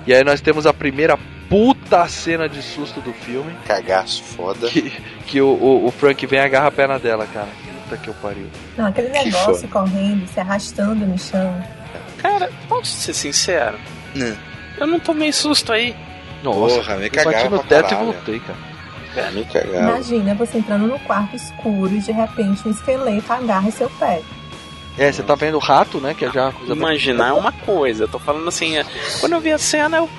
E 0.07 0.13
aí 0.13 0.23
nós 0.23 0.39
temos 0.41 0.65
a 0.65 0.73
primeira 0.73 1.17
puta 1.49 2.07
cena 2.07 2.47
de 2.47 2.61
susto 2.61 3.01
do 3.01 3.11
filme. 3.13 3.53
Cagaço, 3.65 4.23
foda. 4.23 4.67
Que, 4.69 4.89
que 5.25 5.41
o, 5.41 5.47
o, 5.49 5.85
o 5.87 5.91
Frank 5.91 6.25
vem 6.25 6.39
e 6.39 6.41
agarra 6.41 6.67
a 6.67 6.71
perna 6.71 6.97
dela, 6.97 7.27
cara. 7.27 7.49
Puta 7.83 7.97
que 7.97 8.07
eu 8.07 8.13
pariu. 8.15 8.47
Não, 8.77 8.85
aquele 8.85 9.09
Que 9.09 9.25
negócio 9.25 9.67
correndo, 9.67 10.25
se 10.27 10.39
arrastando 10.39 11.05
no 11.05 11.17
chão. 11.19 11.61
Cara, 12.17 12.49
posso 12.69 12.91
ser 12.91 13.13
sincero? 13.13 13.77
Né. 14.15 14.35
Eu 14.77 14.87
não 14.87 14.99
tomei 14.99 15.31
susto 15.31 15.71
aí. 15.73 15.95
Nossa, 16.43 16.75
Porra, 16.75 16.95
me 16.97 17.09
eu 17.13 17.23
bati 17.23 17.49
no 17.49 17.59
teto 17.63 17.87
e 17.87 17.89
caralho. 17.89 18.05
voltei, 18.13 18.39
cara. 18.39 18.59
É, 19.15 19.31
me 19.31 19.43
cagava. 19.45 19.77
Imagina 19.77 20.35
você 20.35 20.59
entrando 20.59 20.87
no 20.87 20.99
quarto 20.99 21.35
escuro 21.35 21.93
e 21.93 21.99
de 21.99 22.11
repente 22.11 22.67
um 22.67 22.71
esqueleto 22.71 23.33
agarra 23.33 23.71
seu 23.71 23.89
pé. 23.89 24.21
É, 24.97 25.11
você 25.11 25.21
tá 25.21 25.35
vendo 25.35 25.55
o 25.55 25.59
rato, 25.59 25.99
né? 25.99 26.13
Que 26.13 26.25
é 26.25 26.31
já 26.31 26.45
uma 26.45 26.51
coisa 26.53 26.73
Imaginar 26.73 27.29
é 27.29 27.33
uma 27.33 27.51
coisa. 27.51 28.05
Eu 28.05 28.07
tô 28.07 28.19
falando 28.19 28.47
assim, 28.47 28.77
é, 28.77 28.85
quando 29.19 29.33
eu 29.33 29.39
vi 29.39 29.51
a 29.51 29.57
cena, 29.57 29.97
eu. 29.97 30.09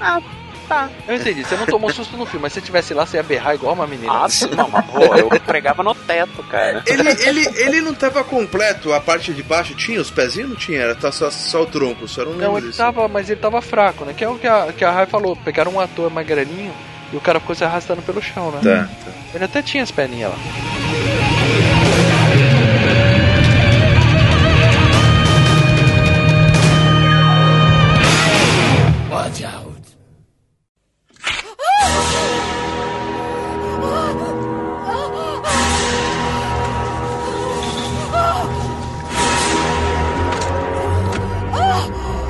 Ah, 0.00 0.20
tá. 0.68 0.90
Eu 1.06 1.14
entendi, 1.14 1.44
você 1.44 1.56
não 1.56 1.66
tomou 1.66 1.92
susto 1.92 2.16
no 2.16 2.26
filme, 2.26 2.42
mas 2.42 2.52
se 2.52 2.60
você 2.60 2.66
tivesse 2.66 2.92
lá, 2.94 3.06
você 3.06 3.18
ia 3.18 3.22
berrar 3.22 3.54
igual 3.54 3.74
uma 3.74 3.86
menina. 3.86 4.24
Ah, 4.24 4.28
sim, 4.28 4.48
não, 4.50 4.68
mas 4.68 4.84
pô, 4.86 5.14
eu 5.14 5.28
pregava 5.40 5.82
no 5.84 5.94
teto, 5.94 6.42
cara. 6.44 6.82
Ele, 6.86 7.08
ele, 7.22 7.48
ele 7.60 7.80
não 7.80 7.94
tava 7.94 8.24
completo, 8.24 8.92
a 8.92 9.00
parte 9.00 9.32
de 9.32 9.42
baixo 9.42 9.74
tinha, 9.74 10.00
os 10.00 10.10
pezinhos 10.10 10.50
não 10.50 10.56
tinha, 10.56 10.80
era 10.80 11.12
só, 11.12 11.30
só 11.30 11.62
o 11.62 11.66
tronco, 11.66 12.08
só 12.08 12.24
não 12.24 12.32
lembro 12.32 12.46
Não, 12.46 12.58
ele 12.58 12.66
disso. 12.68 12.78
tava, 12.78 13.06
mas 13.06 13.30
ele 13.30 13.40
tava 13.40 13.62
fraco, 13.62 14.04
né? 14.04 14.12
Que 14.16 14.24
é 14.24 14.28
o 14.28 14.36
que 14.36 14.48
a, 14.48 14.72
que 14.76 14.84
a 14.84 14.90
Rai 14.90 15.06
falou. 15.06 15.36
Pegaram 15.36 15.72
um 15.72 15.80
ator 15.80 16.10
magrelinho 16.10 16.72
e 17.12 17.16
o 17.16 17.20
cara 17.20 17.38
ficou 17.38 17.54
se 17.54 17.64
arrastando 17.64 18.02
pelo 18.02 18.20
chão, 18.20 18.50
né? 18.50 18.60
Tá, 18.62 18.88
tá. 19.04 19.12
Ele 19.32 19.44
até 19.44 19.62
tinha 19.62 19.82
as 19.82 19.90
perninhas 19.92 20.30
lá. 20.30 21.43
Watch 29.24 29.42
out. 29.44 29.84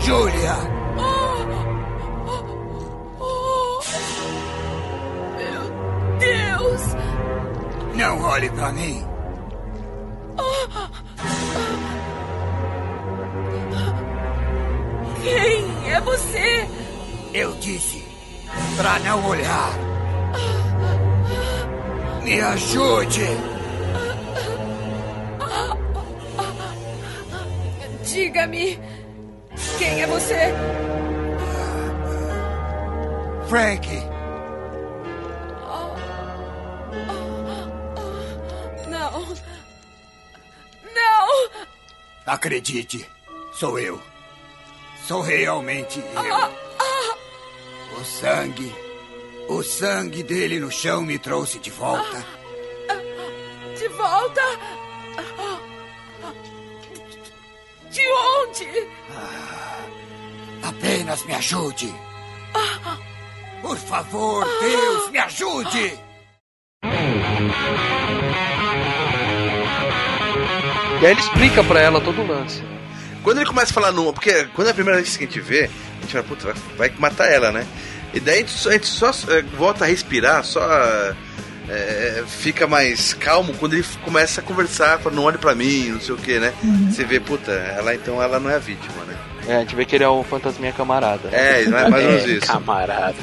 Julia! 0.04 0.56
Meu 5.36 5.62
Deus! 6.20 6.82
Não 7.96 8.22
olhe 8.22 8.50
pra 8.50 8.72
mim. 8.72 9.04
Quem 15.24 15.92
é 15.92 16.00
você? 16.02 16.63
Eu 17.34 17.52
disse 17.56 18.00
pra 18.76 19.00
não 19.00 19.28
olhar. 19.28 19.72
Me 22.22 22.40
ajude! 22.40 23.26
Diga-me. 28.04 28.78
Quem 29.78 30.02
é 30.02 30.06
você? 30.06 30.54
Frank! 33.48 33.88
Não. 38.88 39.26
Não! 40.94 41.50
Acredite, 42.24 43.04
sou 43.54 43.76
eu. 43.76 44.00
Sou 45.04 45.20
realmente 45.20 45.98
eu. 45.98 46.63
O 47.98 48.04
sangue. 48.04 48.74
O 49.48 49.62
sangue 49.62 50.22
dele 50.22 50.58
no 50.58 50.70
chão 50.70 51.02
me 51.02 51.18
trouxe 51.18 51.58
de 51.58 51.70
volta. 51.70 52.24
De 53.78 53.88
volta? 53.88 54.42
De 57.90 58.02
onde? 58.10 58.88
Apenas 60.62 61.24
me 61.24 61.34
ajude. 61.34 61.94
Por 63.62 63.76
favor, 63.76 64.44
Deus, 64.60 65.10
me 65.10 65.18
ajude! 65.18 65.98
E 71.00 71.06
aí 71.06 71.10
ele 71.12 71.20
explica 71.20 71.62
pra 71.64 71.80
ela 71.80 72.00
todo 72.00 72.22
o 72.22 72.26
lance. 72.26 72.62
Quando 73.24 73.38
ele 73.38 73.46
começa 73.46 73.72
a 73.72 73.74
falar 73.74 73.90
numa. 73.90 74.12
Porque 74.12 74.44
quando 74.54 74.68
é 74.68 74.70
a 74.70 74.74
primeira 74.74 75.00
vez 75.00 75.16
que 75.16 75.24
a 75.24 75.26
gente 75.26 75.40
vê, 75.40 75.64
a 75.98 76.00
gente 76.02 76.12
fala, 76.12 76.24
puta, 76.24 76.44
vai, 76.44 76.54
vai 76.90 76.94
matar 76.98 77.26
ela, 77.32 77.50
né? 77.50 77.66
E 78.12 78.20
daí 78.20 78.36
a 78.36 78.38
gente 78.40 78.52
só, 78.52 78.68
a 78.68 78.72
gente 78.74 78.86
só 78.86 79.10
é, 79.28 79.42
volta 79.56 79.84
a 79.84 79.88
respirar, 79.88 80.44
só 80.44 80.62
é, 81.68 82.22
fica 82.28 82.66
mais 82.66 83.14
calmo 83.14 83.54
quando 83.54 83.72
ele 83.72 83.84
começa 84.04 84.40
a 84.40 84.44
conversar, 84.44 84.98
fala, 85.00 85.16
não 85.16 85.24
olhe 85.24 85.38
pra 85.38 85.54
mim, 85.54 85.88
não 85.88 86.00
sei 86.00 86.14
o 86.14 86.18
que, 86.18 86.38
né? 86.38 86.52
Você 86.90 87.02
vê, 87.04 87.18
puta, 87.18 87.50
ela 87.50 87.94
então 87.94 88.22
ela 88.22 88.38
não 88.38 88.50
é 88.50 88.56
a 88.56 88.58
vítima, 88.58 89.04
né? 89.04 89.16
É, 89.46 89.56
a 89.56 89.60
gente 89.60 89.74
vê 89.74 89.84
que 89.84 89.94
ele 89.96 90.04
é 90.04 90.08
um 90.08 90.22
fantasminha 90.22 90.72
camarada. 90.72 91.28
né? 91.28 91.62
É, 91.62 91.68
mais 91.68 91.90
mais 91.90 92.04
ou 92.04 92.10
menos 92.10 92.24
isso. 92.30 92.46
Camarada. 92.46 93.14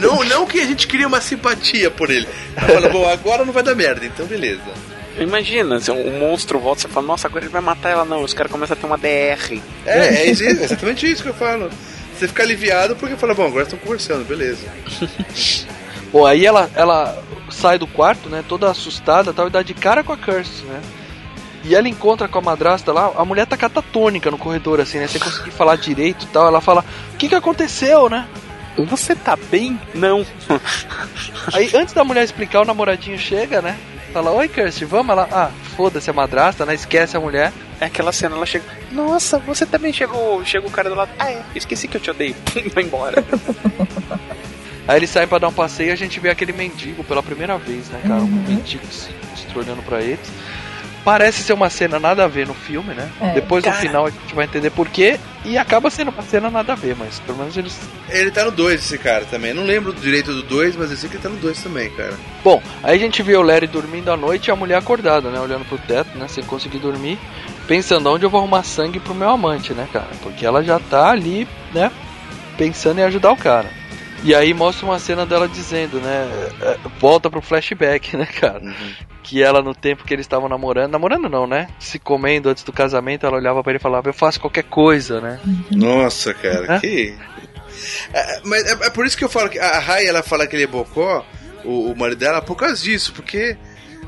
Não, 0.00 0.24
não 0.24 0.46
que 0.46 0.60
a 0.60 0.66
gente 0.66 0.86
queria 0.86 1.06
uma 1.06 1.20
simpatia 1.20 1.90
por 1.90 2.10
ele. 2.10 2.26
Ela 2.56 2.68
fala, 2.68 2.88
bom, 2.88 3.08
agora 3.08 3.44
não 3.44 3.52
vai 3.52 3.62
dar 3.62 3.74
merda, 3.74 4.04
então 4.04 4.26
beleza. 4.26 4.62
Imagina, 5.18 5.78
se 5.80 5.90
um 5.90 6.18
monstro 6.18 6.58
volta 6.58 6.82
você 6.82 6.88
fala, 6.88 7.06
nossa, 7.06 7.28
agora 7.28 7.44
ele 7.44 7.52
vai 7.52 7.60
matar 7.62 7.90
ela. 7.90 8.04
Não, 8.04 8.22
os 8.22 8.34
caras 8.34 8.50
começam 8.50 8.76
a 8.76 8.80
ter 8.80 8.86
uma 8.86 8.98
DR. 8.98 9.60
É, 9.86 9.98
é 10.08 10.30
isso- 10.30 10.42
é 10.44 10.48
exatamente 10.50 11.10
isso 11.10 11.22
que 11.22 11.28
eu 11.28 11.34
falo. 11.34 11.70
Você 12.18 12.28
fica 12.28 12.42
aliviado 12.42 12.96
porque 12.96 13.16
fala, 13.16 13.34
bom, 13.34 13.46
agora 13.46 13.64
estão 13.64 13.78
conversando, 13.78 14.24
beleza. 14.24 14.66
Bom, 16.12 16.24
aí 16.24 16.46
ela, 16.46 16.70
ela 16.76 17.20
sai 17.50 17.76
do 17.76 17.88
quarto, 17.88 18.28
né, 18.28 18.44
toda 18.48 18.70
assustada 18.70 19.32
tal, 19.32 19.48
e 19.48 19.50
dá 19.50 19.62
de 19.62 19.74
cara 19.74 20.04
com 20.04 20.12
a 20.12 20.16
Curse, 20.16 20.62
né? 20.62 20.80
E 21.64 21.74
ela 21.74 21.88
encontra 21.88 22.28
com 22.28 22.38
a 22.38 22.42
madrasta 22.42 22.92
lá, 22.92 23.10
a 23.16 23.24
mulher 23.24 23.46
tá 23.46 23.56
catatônica 23.56 24.30
no 24.30 24.38
corredor, 24.38 24.78
assim, 24.80 24.98
né? 24.98 25.08
Sem 25.08 25.20
conseguir 25.20 25.50
falar 25.56 25.74
direito 25.76 26.24
e 26.24 26.28
tal. 26.28 26.46
Ela 26.46 26.60
fala, 26.60 26.84
o 27.12 27.16
que 27.16 27.28
que 27.28 27.34
aconteceu, 27.34 28.08
né? 28.08 28.28
Você 28.76 29.16
tá 29.16 29.34
bem? 29.50 29.80
Não. 29.92 30.24
Aí, 31.52 31.68
antes 31.74 31.92
da 31.94 32.04
mulher 32.04 32.22
explicar, 32.22 32.60
o 32.60 32.64
namoradinho 32.64 33.18
chega, 33.18 33.60
né? 33.60 33.76
Fala, 34.14 34.30
oi, 34.30 34.48
Kirsty, 34.48 34.84
vamos? 34.84 35.10
Ela, 35.10 35.28
ah, 35.32 35.50
foda-se 35.76 36.08
a 36.08 36.12
madrasta, 36.12 36.64
né? 36.64 36.72
Esquece 36.74 37.16
a 37.16 37.20
mulher. 37.20 37.52
É 37.80 37.86
aquela 37.86 38.12
cena, 38.12 38.36
ela 38.36 38.46
chega. 38.46 38.64
Nossa, 38.92 39.40
você 39.40 39.66
também 39.66 39.92
chegou. 39.92 40.42
Chega 40.44 40.66
o 40.66 40.70
cara 40.70 40.88
do 40.88 40.94
lado. 40.94 41.10
Ah, 41.18 41.30
é, 41.32 41.42
esqueci 41.54 41.88
que 41.88 41.96
eu 41.96 42.00
te 42.00 42.10
odeio. 42.12 42.36
Vai 42.72 42.84
embora. 42.84 43.22
Aí 44.86 44.98
eles 44.98 45.10
saem 45.10 45.26
pra 45.26 45.38
dar 45.38 45.48
um 45.48 45.52
passeio 45.52 45.88
e 45.88 45.92
a 45.92 45.96
gente 45.96 46.20
vê 46.20 46.30
aquele 46.30 46.52
mendigo 46.52 47.02
pela 47.02 47.22
primeira 47.24 47.58
vez, 47.58 47.88
né, 47.88 48.00
cara? 48.02 48.20
Um 48.20 48.24
Uhum. 48.24 48.44
mendigo 48.46 48.86
se, 48.86 49.08
se 49.34 49.58
olhando 49.58 49.82
pra 49.82 50.00
eles. 50.00 50.28
Parece 51.04 51.42
ser 51.42 51.52
uma 51.52 51.68
cena 51.68 52.00
nada 52.00 52.24
a 52.24 52.28
ver 52.28 52.46
no 52.46 52.54
filme, 52.54 52.94
né? 52.94 53.10
É. 53.20 53.34
Depois 53.34 53.62
Cara. 53.62 53.76
no 53.76 53.82
final 53.82 54.06
a 54.06 54.10
gente 54.10 54.34
vai 54.34 54.46
entender 54.46 54.70
por 54.70 54.88
quê. 54.88 55.20
E 55.44 55.58
acaba 55.58 55.90
sendo 55.90 56.10
uma 56.10 56.22
cena 56.22 56.50
nada 56.50 56.72
a 56.72 56.76
ver, 56.76 56.96
mas 56.96 57.20
pelo 57.20 57.36
menos 57.36 57.54
eles. 57.54 57.78
Ele 58.08 58.30
tá 58.30 58.46
no 58.46 58.50
2, 58.50 58.80
esse 58.80 58.96
cara 58.96 59.26
também. 59.26 59.50
Eu 59.50 59.56
não 59.56 59.64
lembro 59.64 59.92
direito 59.92 60.32
do 60.32 60.42
2, 60.42 60.74
mas 60.76 60.90
eu 60.90 60.96
sei 60.96 61.10
que 61.10 61.16
ele 61.16 61.22
tá 61.22 61.28
no 61.28 61.36
2 61.36 61.62
também, 61.62 61.90
cara. 61.90 62.14
Bom, 62.42 62.62
aí 62.82 62.96
a 62.96 62.98
gente 62.98 63.22
vê 63.22 63.36
o 63.36 63.42
Larry 63.42 63.66
dormindo 63.66 64.10
à 64.10 64.16
noite 64.16 64.48
e 64.48 64.50
a 64.50 64.56
mulher 64.56 64.78
acordada, 64.78 65.28
né? 65.28 65.38
Olhando 65.38 65.66
pro 65.66 65.76
teto, 65.76 66.16
né? 66.16 66.26
Sem 66.28 66.42
conseguir 66.44 66.78
dormir. 66.78 67.18
Pensando 67.68 68.08
onde 68.10 68.24
eu 68.24 68.30
vou 68.30 68.40
arrumar 68.40 68.62
sangue 68.62 68.98
pro 68.98 69.14
meu 69.14 69.28
amante, 69.28 69.74
né, 69.74 69.86
cara? 69.92 70.08
Porque 70.22 70.46
ela 70.46 70.64
já 70.64 70.78
tá 70.78 71.10
ali, 71.10 71.46
né? 71.74 71.92
Pensando 72.56 73.00
em 73.00 73.02
ajudar 73.02 73.32
o 73.32 73.36
cara. 73.36 73.68
E 74.24 74.34
aí 74.34 74.54
mostra 74.54 74.86
uma 74.86 74.98
cena 74.98 75.26
dela 75.26 75.46
dizendo, 75.46 76.00
né? 76.00 76.26
é, 76.62 76.78
Volta 76.98 77.28
pro 77.28 77.42
flashback, 77.42 78.16
né, 78.16 78.24
cara? 78.24 78.62
Que 79.22 79.42
ela, 79.42 79.62
no 79.62 79.74
tempo 79.74 80.02
que 80.02 80.14
eles 80.14 80.24
estavam 80.24 80.48
namorando, 80.48 80.90
namorando 80.90 81.28
não, 81.28 81.46
né? 81.46 81.68
Se 81.78 81.98
comendo 81.98 82.48
antes 82.48 82.64
do 82.64 82.72
casamento, 82.72 83.26
ela 83.26 83.36
olhava 83.36 83.62
pra 83.62 83.72
ele 83.72 83.78
e 83.78 83.82
falava: 83.82 84.08
Eu 84.08 84.14
faço 84.14 84.40
qualquer 84.40 84.64
coisa, 84.64 85.20
né? 85.20 85.38
Nossa, 85.70 86.32
cara, 86.32 86.76
Hã? 86.76 86.80
que. 86.80 87.14
É, 88.14 88.40
mas 88.44 88.64
é, 88.64 88.86
é 88.86 88.90
por 88.90 89.04
isso 89.04 89.16
que 89.16 89.24
eu 89.24 89.28
falo 89.28 89.50
que 89.50 89.58
a 89.58 89.78
Rai 89.78 90.06
ela 90.06 90.22
fala 90.22 90.46
que 90.46 90.56
ele 90.56 90.62
é 90.64 90.66
bocó, 90.66 91.24
o, 91.64 91.90
o 91.92 91.96
marido 91.96 92.18
dela, 92.18 92.40
por 92.40 92.56
causa 92.56 92.82
disso, 92.82 93.12
porque 93.12 93.56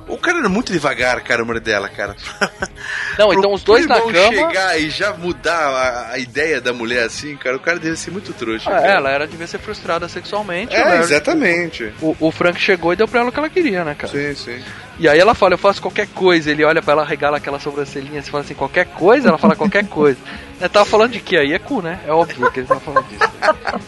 o 0.09 0.17
cara 0.17 0.39
era 0.39 0.49
muito 0.49 0.73
devagar, 0.73 1.21
cara, 1.23 1.43
o 1.43 1.61
dela, 1.61 1.89
cara. 1.89 2.15
Não, 3.19 3.33
então 3.33 3.53
os 3.53 3.63
dois 3.63 3.87
na 3.87 4.01
cama. 4.01 4.13
chegar 4.13 4.81
e 4.81 4.91
já 4.91 5.13
mudar 5.15 5.69
a, 5.69 6.13
a 6.13 6.19
ideia 6.19 6.61
da 6.61 6.73
mulher 6.73 7.05
assim, 7.05 7.37
cara, 7.37 7.57
o 7.57 7.61
cara 7.61 7.79
deve 7.79 7.97
ser 7.97 8.11
muito 8.11 8.33
trouxa. 8.33 8.71
Ah, 8.71 8.87
ela 8.87 9.11
era 9.11 9.27
devia 9.27 9.47
ser 9.47 9.59
frustrada 9.59 10.09
sexualmente. 10.09 10.75
É, 10.75 10.99
exatamente. 10.99 11.93
O, 12.01 12.17
o 12.21 12.31
Frank 12.31 12.61
chegou 12.61 12.93
e 12.93 12.97
deu 12.97 13.09
pra 13.09 13.21
ela 13.21 13.31
o 13.31 13.33
que 13.33 13.39
ela 13.39 13.51
queria, 13.51 13.85
né, 13.85 13.95
cara? 13.95 14.13
Sim, 14.13 14.35
sim. 14.35 14.63
E 14.99 15.09
aí 15.09 15.19
ela 15.19 15.35
fala, 15.35 15.55
eu 15.55 15.59
faço 15.59 15.83
qualquer 15.83 16.07
coisa. 16.09 16.51
Ele 16.51 16.65
olha 16.65 16.83
pra 16.83 16.93
ela, 16.93 17.05
regala 17.05 17.37
aquela 17.37 17.61
sobrancelhinha, 17.61 18.23
você 18.23 18.31
fala 18.31 18.45
assim, 18.45 18.55
qualquer 18.55 18.87
coisa? 18.87 19.29
Ela 19.29 19.39
fala 19.39 19.55
qualquer 19.55 19.87
coisa. 19.87 20.19
Ela 20.59 20.71
tava 20.71 20.87
falando 20.87 21.13
de 21.13 21.21
que 21.21 21.37
aí? 21.37 21.53
É 21.53 21.59
cu, 21.59 21.83
né? 21.83 22.01
É 22.07 22.11
óbvio 22.11 22.51
que 22.51 22.61
ele 22.61 22.67
tá 22.67 22.81
falando 22.81 23.07
disso. 23.09 23.31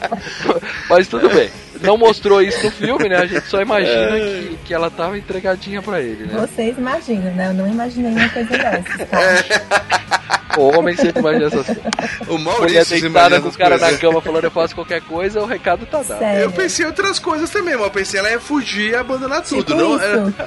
Mas 0.91 1.09
tudo 1.09 1.31
bem. 1.31 1.51
Não 1.81 1.97
mostrou 1.97 2.43
isso 2.43 2.63
no 2.63 2.71
filme, 2.71 3.09
né? 3.09 3.17
A 3.17 3.27
gente 3.27 3.47
só 3.47 3.63
imagina 3.63 4.19
que, 4.19 4.59
que 4.67 4.75
ela 4.75 4.91
tava 4.91 5.17
entregadinha 5.17 5.81
pra 5.81 6.03
ele, 6.03 6.27
né? 6.27 6.47
Vocês 6.47 6.77
imaginam, 6.77 7.33
né? 7.35 7.49
Eu 7.49 7.55
não 7.55 7.67
imaginei 7.67 8.13
uma 8.13 8.29
coisa 8.29 8.51
dessas, 8.51 8.99
tá? 9.09 10.38
O 10.59 10.77
homem 10.79 10.97
sempre 10.97 11.21
imagina 11.21 11.47
essas 11.47 11.67
coisas. 11.67 11.85
O 12.29 12.39
Maurício 12.39 12.85
se 12.85 13.07
imagina 13.07 13.41
com 13.41 13.49
o 13.49 13.53
cara 13.53 13.79
na 13.79 13.97
cama 13.97 14.21
falando 14.21 14.45
eu 14.45 14.51
faço 14.51 14.75
qualquer 14.75 15.01
coisa, 15.03 15.41
o 15.41 15.47
recado 15.47 15.87
tá 15.87 16.03
dado. 16.03 16.19
Sério. 16.19 16.43
Eu 16.43 16.51
pensei 16.53 16.85
em 16.85 16.89
outras 16.89 17.19
coisas 17.19 17.49
também, 17.51 17.75
mas 17.75 17.85
eu 17.85 17.91
pensei 17.91 18.21
ela 18.21 18.31
ia 18.31 18.41
fugir 18.41 18.91
e 18.91 18.95
abandonar 18.97 19.43
tudo. 19.43 19.65
tipo 19.65 19.77
não, 19.79 19.99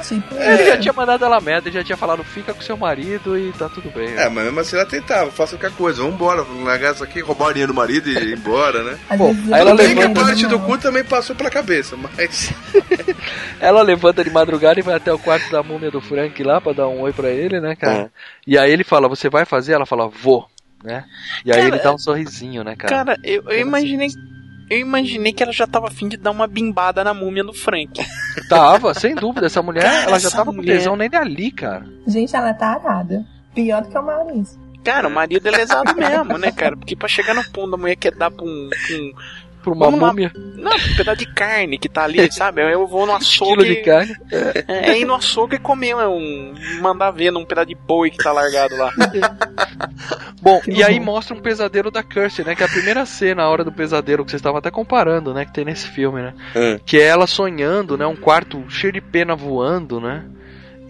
tipo 0.02 0.36
Ele 0.36 0.54
isso. 0.56 0.66
já 0.66 0.78
tinha 0.78 0.94
mandado 0.94 1.24
ela 1.26 1.40
merda, 1.40 1.70
ele 1.70 1.78
já 1.78 1.84
tinha 1.84 1.98
falado, 1.98 2.24
fica 2.24 2.54
com 2.54 2.62
seu 2.62 2.76
marido 2.78 3.38
e 3.38 3.52
tá 3.54 3.70
tudo 3.70 3.90
bem. 3.92 4.10
É, 4.16 4.28
mas 4.30 4.46
mesmo 4.46 4.60
assim 4.60 4.76
ela 4.76 4.86
tentava, 4.86 5.32
faça 5.32 5.58
qualquer 5.58 5.76
coisa, 5.78 6.02
vambora, 6.04 6.46
largar 6.64 6.94
isso 6.94 7.04
aqui, 7.04 7.20
roubar 7.22 7.48
o 7.50 7.54
dinheiro 7.54 7.72
do 7.74 7.76
marido 7.78 8.10
e 8.10 8.14
ir 8.18 8.38
embora, 8.38 8.84
né? 8.84 8.98
Bom, 9.18 9.36
aí 9.52 9.62
ela 9.62 9.76
bem 9.76 9.94
que 9.96 10.02
a 10.04 10.08
levanta- 10.08 10.22
parte 10.26 10.46
do 10.48 10.60
cu 10.60 10.78
também 10.78 11.04
passou 11.04 11.36
pela 11.36 11.50
cabeça, 11.50 11.96
mas. 11.98 12.52
Ela 13.60 13.82
levanta 13.82 14.24
de 14.24 14.30
madrugada 14.32 14.80
e 14.80 14.84
vai 14.84 14.96
até 14.96 15.14
o 15.14 15.20
quarto 15.20 15.52
da 15.52 15.62
múmia 15.62 15.92
do 15.92 16.02
Frank 16.02 16.42
lá 16.44 16.60
pra 16.60 16.74
dar 16.74 16.88
um 16.88 17.02
oi 17.02 17.14
pra 17.14 17.30
ele, 17.30 17.60
né, 17.60 17.76
cara? 17.76 18.12
E 18.46 18.58
aí 18.58 18.72
ele 18.72 18.84
fala, 18.84 19.08
você 19.08 19.30
vai 19.30 19.46
fazer? 19.46 19.74
Ela 19.74 19.86
fala, 19.86 20.01
vou, 20.10 20.48
né? 20.84 21.06
E 21.46 21.52
aí 21.52 21.58
Cara, 21.62 21.68
ele 21.76 21.84
dá 21.84 21.94
um 21.94 21.98
sorrisinho, 21.98 22.64
né, 22.64 22.76
cara? 22.76 22.94
Cara, 23.06 23.18
eu, 23.24 23.44
eu 23.50 23.60
imaginei. 23.60 24.10
Eu 24.70 24.80
imaginei 24.80 25.34
que 25.34 25.44
ela 25.44 25.52
já 25.52 25.68
tava 25.68 25.88
afim 25.90 26.08
de 26.08 26.16
dar 26.16 26.32
uma 26.32 26.48
bimbada 26.48 27.04
na 27.04 27.14
múmia 27.14 27.44
do 27.44 27.54
Frank. 27.54 28.02
Tava, 28.48 28.94
sem 28.94 29.14
dúvida, 29.14 29.48
essa 29.48 29.62
mulher, 29.62 29.84
Cara, 29.84 30.04
ela 30.04 30.18
já 30.20 30.30
tava 30.32 30.46
com 30.52 30.56
mulher- 30.58 30.78
tesão 30.78 30.96
nele 30.96 31.16
ali, 31.18 31.52
cara. 31.52 31.86
Gente, 32.08 32.34
ela 32.34 32.54
tá 32.54 32.68
arada. 32.76 33.26
Pior 33.54 33.82
do 33.82 33.90
que 33.90 33.98
o 33.98 34.02
Maurício. 34.02 34.58
Cara, 34.82 35.10
o 35.10 35.12
marido 35.12 35.46
é 35.46 35.52
lesado 35.52 35.94
mesmo, 35.94 36.38
né, 36.38 36.54
cara? 36.54 36.78
Porque 36.78 36.96
pra 36.96 37.10
chegar 37.10 37.34
no 37.36 37.44
ponto 37.52 37.72
da 37.72 37.76
mulher 37.78 37.98
quer 37.98 38.16
dar 38.16 38.32
pra 38.32 38.46
um. 38.46 38.70
pra 38.70 38.96
um- 38.96 39.14
Pra 39.62 39.72
uma 39.74 39.86
Vamos 39.86 40.00
múmia, 40.00 40.32
não, 40.36 40.76
um 40.76 40.96
pedaço 40.96 41.18
de 41.20 41.26
carne 41.34 41.78
que 41.78 41.88
tá 41.88 42.04
ali, 42.04 42.30
sabe? 42.34 42.62
Eu 42.74 42.88
vou 42.88 43.06
no 43.06 43.18
quilo 43.20 43.64
de 43.64 43.72
açougue. 43.72 43.76
carne. 43.84 44.16
É, 44.68 44.92
é 44.92 45.00
ir 45.00 45.06
no 45.06 45.16
açougue 45.16 45.56
e 45.56 45.60
comer 45.60 45.96
um. 45.96 46.54
Mandar 46.82 47.12
ver 47.12 47.32
num 47.32 47.46
pedaço 47.46 47.68
de 47.68 47.76
boi 47.76 48.10
que 48.10 48.18
tá 48.18 48.32
largado 48.32 48.76
lá. 48.76 48.92
Bom, 50.42 50.60
Que 50.62 50.72
e 50.72 50.84
aí 50.84 50.94
horror. 50.96 51.06
mostra 51.06 51.36
um 51.36 51.40
pesadelo 51.42 51.92
da 51.92 52.02
Kirsty, 52.02 52.44
né? 52.44 52.56
Que 52.56 52.64
é 52.64 52.66
a 52.66 52.70
primeira 52.70 53.06
cena, 53.06 53.44
a 53.44 53.50
hora 53.50 53.64
do 53.64 53.72
pesadelo, 53.72 54.26
que 54.26 54.32
vocês 54.32 54.40
estavam 54.40 54.58
até 54.58 54.72
comparando, 54.72 55.34
né? 55.34 55.46
Que 55.46 55.54
tem 55.54 55.66
nesse 55.66 55.88
filme, 55.88 56.22
né? 56.22 56.34
É. 56.56 56.80
Que 56.86 56.98
é 57.00 57.04
ela 57.06 57.28
sonhando, 57.28 57.98
né? 57.98 58.06
Um 58.08 58.16
quarto 58.16 58.64
cheio 58.70 58.92
de 58.94 59.02
pena 59.02 59.36
voando, 59.36 60.00
né? 60.02 60.26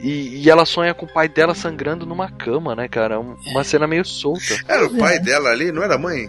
E, 0.01 0.41
e 0.43 0.49
ela 0.49 0.65
sonha 0.65 0.93
com 0.93 1.05
o 1.05 1.13
pai 1.13 1.27
dela 1.27 1.53
sangrando 1.53 2.05
numa 2.07 2.29
cama, 2.31 2.73
né, 2.75 2.87
cara? 2.87 3.19
Um- 3.19 3.35
Uma 3.51 3.63
cena 3.63 3.85
meio 3.85 4.03
solta. 4.05 4.57
Era 4.67 4.85
o 4.85 4.97
pai 4.97 5.17
é. 5.17 5.19
dela 5.19 5.49
ali, 5.49 5.71
não 5.71 5.83
era 5.83 5.95
a 5.95 5.99
mãe? 5.99 6.27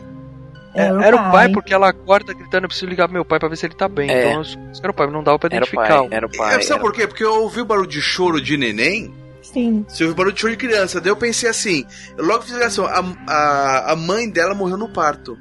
Era, 0.74 1.04
Era 1.06 1.16
o 1.16 1.30
pai, 1.30 1.48
porque 1.50 1.72
ela 1.74 1.90
acorda 1.90 2.32
gritando, 2.32 2.64
eu 2.64 2.68
preciso 2.68 2.86
ligar 2.88 3.06
pro 3.06 3.12
meu 3.14 3.24
pai 3.24 3.38
pra 3.38 3.48
ver 3.48 3.56
se 3.56 3.66
ele 3.66 3.74
tá 3.74 3.88
bem. 3.88 4.10
É. 4.10 4.30
Então, 4.30 4.42
isso 4.42 4.58
era 4.82 4.90
o 4.90 4.94
pai, 4.94 5.06
não 5.10 5.22
dava 5.22 5.38
pra 5.38 5.48
Era 5.48 5.56
o 5.56 5.58
identificar. 5.68 5.98
pai, 6.00 6.08
era 6.10 6.26
o 6.26 6.30
pai. 6.30 6.56
É, 6.56 6.60
sabe 6.62 6.80
era- 6.80 6.80
por 6.80 6.92
quê? 6.94 7.06
Porque 7.06 7.22
eu 7.24 7.42
ouvi 7.42 7.60
o 7.60 7.64
barulho 7.64 7.88
de 7.88 8.00
choro 8.00 8.40
de 8.40 8.56
neném, 8.56 9.12
Sim. 9.42 9.84
você 9.88 10.04
ouviu 10.04 10.16
barulho 10.16 10.34
de 10.34 10.40
choro 10.40 10.52
de 10.52 10.58
criança. 10.58 11.00
Daí 11.00 11.10
eu 11.10 11.16
pensei 11.16 11.48
assim, 11.48 11.84
eu 12.16 12.24
logo 12.24 12.42
fiz 12.42 12.52
a 12.52 12.56
ligação, 12.58 12.86
a, 12.86 13.04
a, 13.26 13.92
a 13.92 13.96
mãe 13.96 14.28
dela 14.30 14.54
morreu 14.54 14.76
no 14.78 14.88
parto. 14.88 15.36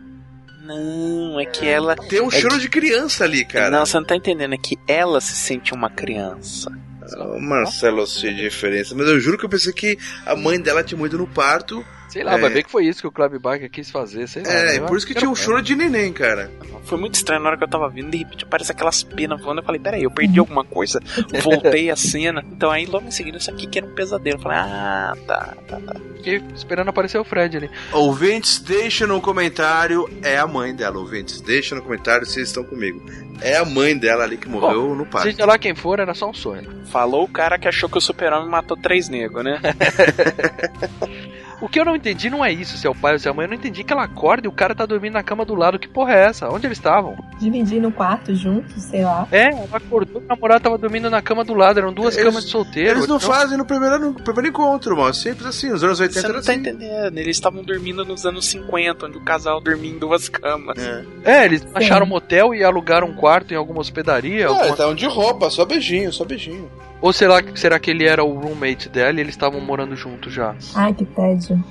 Não, 0.63 1.39
é 1.39 1.45
que 1.45 1.67
ela. 1.67 1.95
Tem 1.95 2.21
um 2.21 2.27
É 2.27 2.31
choro 2.31 2.59
de 2.59 2.69
criança 2.69 3.23
ali, 3.23 3.43
cara. 3.43 3.69
Não, 3.71 3.85
você 3.85 3.97
não 3.97 4.05
tá 4.05 4.15
entendendo, 4.15 4.53
é 4.53 4.57
que 4.57 4.77
ela 4.87 5.19
se 5.19 5.33
sente 5.33 5.73
uma 5.73 5.89
criança. 5.89 6.71
Ah, 7.17 7.39
Marcelo, 7.39 8.01
eu 8.01 8.07
sei 8.07 8.33
de 8.33 8.41
diferença, 8.41 8.93
mas 8.95 9.07
eu 9.07 9.19
juro 9.19 9.37
que 9.37 9.45
eu 9.45 9.49
pensei 9.49 9.73
que 9.73 9.97
a 10.25 10.35
mãe 10.35 10.59
dela 10.61 10.83
tinha 10.83 10.97
morrido 10.97 11.17
no 11.17 11.27
parto. 11.27 11.83
Sei 12.11 12.23
lá, 12.23 12.33
É. 12.35 12.37
vai 12.41 12.49
ver 12.49 12.63
que 12.63 12.69
foi 12.69 12.85
isso 12.85 12.99
que 12.99 13.07
o 13.07 13.11
Club 13.11 13.39
Barker 13.39 13.71
quis 13.71 13.89
fazer, 13.89 14.27
sei 14.27 14.43
lá. 14.43 14.51
É, 14.51 14.77
Eu 14.79 14.85
por 14.85 14.97
isso 14.97 15.07
que 15.07 15.13
tinha 15.15 15.29
um 15.29 15.35
choro 15.35 15.61
de 15.61 15.75
neném, 15.75 16.11
cara. 16.11 16.51
Foi 16.83 16.97
muito 16.99 17.15
estranho 17.15 17.41
na 17.41 17.49
hora 17.49 17.57
que 17.57 17.63
eu 17.63 17.69
tava 17.69 17.87
vindo, 17.89 18.09
de 18.11 18.17
repente 18.17 18.43
aparece 18.43 18.71
aquelas 18.71 19.01
penas 19.01 19.41
voando. 19.41 19.61
Eu 19.61 19.65
falei, 19.65 19.79
peraí, 19.79 20.03
eu 20.03 20.11
perdi 20.11 20.39
alguma 20.39 20.65
coisa. 20.65 20.99
Voltei 21.41 21.89
a 21.89 21.95
cena. 21.95 22.43
Então 22.51 22.69
aí 22.69 22.85
logo 22.85 23.07
em 23.07 23.11
seguida 23.11 23.37
isso 23.37 23.49
aqui 23.49 23.65
que 23.65 23.77
era 23.79 23.87
um 23.87 23.93
pesadelo. 23.95 24.37
Eu 24.37 24.41
falei, 24.41 24.57
ah, 24.57 25.13
tá, 25.25 25.55
tá, 25.67 25.79
tá. 25.79 25.95
Fiquei 26.17 26.41
esperando 26.53 26.89
aparecer 26.89 27.17
o 27.17 27.23
Fred 27.23 27.55
ali. 27.55 27.69
Ouvintes, 27.93 28.59
deixa 28.59 29.07
no 29.07 29.21
comentário, 29.21 30.07
é 30.21 30.37
a 30.37 30.45
mãe 30.45 30.75
dela. 30.75 30.97
Ouvintes, 30.99 31.39
deixa 31.39 31.75
no 31.75 31.81
comentário 31.81 32.25
se 32.25 32.33
vocês 32.33 32.47
estão 32.49 32.63
comigo. 32.63 33.01
É 33.41 33.55
a 33.57 33.65
mãe 33.65 33.97
dela 33.97 34.23
ali 34.23 34.37
que 34.37 34.47
morreu 34.49 34.93
no 34.93 35.05
parto. 35.05 35.27
Seja 35.31 35.45
lá 35.45 35.57
quem 35.57 35.73
for, 35.73 35.99
era 35.99 36.13
só 36.13 36.29
um 36.29 36.33
sonho. 36.33 36.69
Falou 36.91 37.23
o 37.23 37.27
cara 37.27 37.57
que 37.57 37.67
achou 37.67 37.89
que 37.89 37.97
o 37.97 38.01
super-homem 38.01 38.49
matou 38.49 38.75
três 38.77 39.07
negros, 39.09 39.43
né? 39.43 39.59
O 41.61 41.69
que 41.69 41.79
eu 41.79 41.85
não 41.85 41.95
entendi 41.95 42.27
não 42.29 42.43
é 42.43 42.51
isso, 42.51 42.75
se 42.75 42.87
é 42.87 42.89
o 42.89 42.95
pai 42.95 43.13
ou 43.13 43.19
se 43.19 43.27
é 43.27 43.31
a 43.31 43.33
mãe. 43.33 43.45
Eu 43.45 43.49
não 43.49 43.55
entendi 43.55 43.83
que 43.83 43.93
ela 43.93 44.03
acorda 44.03 44.47
e 44.47 44.49
o 44.49 44.51
cara 44.51 44.73
tá 44.73 44.83
dormindo 44.85 45.13
na 45.13 45.21
cama 45.21 45.45
do 45.45 45.53
lado. 45.53 45.77
Que 45.77 45.87
porra 45.87 46.13
é 46.15 46.25
essa? 46.25 46.49
Onde 46.49 46.65
eles 46.65 46.77
estavam? 46.79 47.15
Dividir 47.39 47.79
no 47.79 47.91
quarto 47.91 48.33
juntos, 48.33 48.81
sei 48.83 49.03
lá. 49.03 49.27
É, 49.31 49.49
ela 49.51 49.67
acordou, 49.71 50.21
o 50.21 50.25
namorado 50.25 50.63
tava 50.63 50.77
dormindo 50.77 51.07
na 51.09 51.21
cama 51.21 51.43
do 51.43 51.53
lado. 51.53 51.77
Eram 51.79 51.93
duas 51.93 52.15
Eles- 52.17 52.25
camas 52.27 52.45
de 52.45 52.51
solteiro. 52.51 52.89
Eles 52.89 53.07
não 53.07 53.17
então- 53.17 53.29
fazem 53.29 53.57
no 53.57 53.65
primeiro, 53.65 53.99
no 53.99 54.13
primeiro 54.15 54.49
encontro, 54.49 54.97
mano. 54.97 55.13
Simples 55.13 55.45
assim, 55.45 55.69
nos 55.69 55.83
anos 55.83 55.99
80 55.99 56.19
Você 56.19 56.25
era 56.25 56.33
não 56.37 56.41
tá 56.43 56.51
assim. 56.51 56.59
entendendo. 56.61 57.17
Eles 57.17 57.37
estavam 57.37 57.63
dormindo 57.63 58.03
nos 58.03 58.25
anos 58.25 58.45
50, 58.47 59.05
onde 59.05 59.17
o 59.17 59.21
casal 59.21 59.61
dormia 59.61 59.91
em 59.91 59.99
duas 59.99 60.27
camas. 60.27 60.77
É. 60.77 61.05
É, 61.23 61.45
eles 61.45 61.65
acharam 61.75 62.05
um 62.07 62.09
motel 62.09 62.55
e 62.55 62.63
alugaram 62.63 63.07
um 63.07 63.13
quarto 63.13 63.53
em 63.53 63.57
alguma 63.57 63.81
hospedaria. 63.81 64.45
Ah, 64.45 64.49
alguma- 64.49 64.63
eles 64.63 64.71
estavam 64.73 64.95
de 64.95 65.05
roupa, 65.05 65.49
só 65.51 65.63
beijinho, 65.63 66.11
só 66.11 66.25
beijinho. 66.25 66.71
Ou 67.01 67.11
será, 67.11 67.41
será 67.55 67.79
que 67.79 67.89
ele 67.89 68.05
era 68.05 68.23
o 68.23 68.39
roommate 68.39 68.87
dela 68.87 69.17
e 69.17 69.21
eles 69.21 69.33
estavam 69.33 69.59
morando 69.59 69.95
juntos 69.95 70.31
já? 70.31 70.55
Ai, 70.75 70.93
que 70.93 71.03
tédio. 71.05 71.61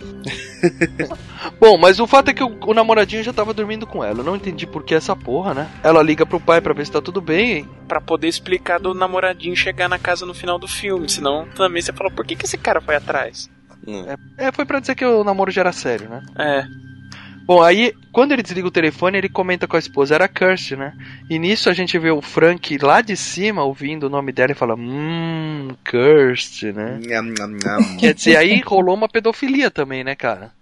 Bom, 1.61 1.78
mas 1.78 2.01
o 2.01 2.07
fato 2.07 2.31
é 2.31 2.35
que 2.35 2.43
o, 2.43 2.59
o 2.66 2.74
namoradinho 2.74 3.22
já 3.22 3.33
tava 3.33 3.55
dormindo 3.55 3.87
com 3.87 4.05
ela. 4.05 4.20
Eu 4.20 4.24
não 4.24 4.37
entendi 4.37 4.66
por 4.66 4.83
que 4.83 4.95
essa 4.95 5.14
porra, 5.14 5.55
né? 5.55 5.70
Ela 5.83 6.03
liga 6.03 6.26
pro 6.26 6.41
pai 6.41 6.61
pra 6.61 6.74
ver 6.74 6.85
se 6.85 6.93
tá 6.93 7.01
tudo 7.01 7.20
bem. 7.20 7.68
Pra 7.87 8.01
poder 8.01 8.28
explicar 8.28 8.81
do 8.81 8.93
namoradinho 8.93 9.55
chegar 9.55 9.89
na 9.89 9.99
casa 9.99 10.26
no 10.26 10.35
final 10.35 10.59
do 10.59 10.66
filme. 10.66 11.09
Senão 11.09 11.47
também 11.55 11.81
você 11.81 11.93
fala, 11.93 12.11
por 12.11 12.26
que, 12.26 12.35
que 12.35 12.45
esse 12.45 12.59
cara 12.59 12.81
foi 12.81 12.97
atrás? 12.97 13.49
É, 14.37 14.53
foi 14.53 14.64
pra 14.64 14.81
dizer 14.81 14.95
que 14.95 15.05
o 15.05 15.24
namoro 15.24 15.51
já 15.51 15.62
era 15.62 15.72
sério, 15.72 16.09
né? 16.09 16.22
É. 16.39 16.89
Bom, 17.51 17.65
aí, 17.65 17.93
quando 18.13 18.31
ele 18.31 18.45
desliga 18.45 18.69
o 18.69 18.71
telefone, 18.71 19.19
ele 19.19 19.29
comenta 19.29 19.67
com 19.67 19.75
a 19.75 19.79
esposa, 19.81 20.15
era 20.15 20.27
a 20.27 20.29
Kirsty, 20.29 20.77
né? 20.77 20.97
E 21.29 21.37
nisso 21.37 21.69
a 21.69 21.73
gente 21.73 21.99
vê 21.99 22.09
o 22.09 22.23
Frank 22.23 22.79
lá 22.79 23.01
de 23.01 23.17
cima 23.17 23.65
ouvindo 23.65 24.05
o 24.05 24.09
nome 24.09 24.31
dela 24.31 24.53
e 24.53 24.55
fala, 24.55 24.77
hum, 24.77 25.75
Kirsty, 25.85 26.73
né? 26.73 27.01
Nham, 27.03 27.35
nham, 27.37 27.49
nham. 27.49 27.97
Quer 27.99 28.15
dizer, 28.15 28.37
aí 28.37 28.61
rolou 28.61 28.95
uma 28.95 29.09
pedofilia 29.09 29.69
também, 29.69 30.05
né, 30.05 30.15
cara? 30.15 30.53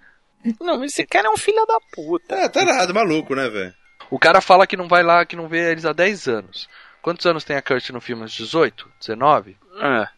Não, 0.59 0.83
esse 0.83 1.05
cara 1.05 1.29
é 1.29 1.31
um 1.31 1.37
filho 1.37 1.63
da 1.67 1.79
puta. 1.93 2.35
É, 2.35 2.49
tá 2.49 2.63
errado, 2.63 2.95
maluco, 2.95 3.35
né, 3.35 3.51
velho? 3.51 3.75
O 4.11 4.19
cara 4.19 4.41
fala 4.41 4.67
que 4.67 4.75
não 4.75 4.89
vai 4.89 5.03
lá, 5.03 5.27
que 5.27 5.37
não 5.37 5.47
vê 5.47 5.71
eles 5.71 5.85
há 5.85 5.93
10 5.93 6.27
anos. 6.27 6.71
Quantos 7.03 7.27
anos 7.27 7.45
tem 7.45 7.55
a 7.55 7.61
Kirsty 7.61 7.93
no 7.93 8.01
filme? 8.01 8.25
Uns 8.25 8.33
18? 8.33 8.89
19? 8.99 9.59
É. 9.83 10.09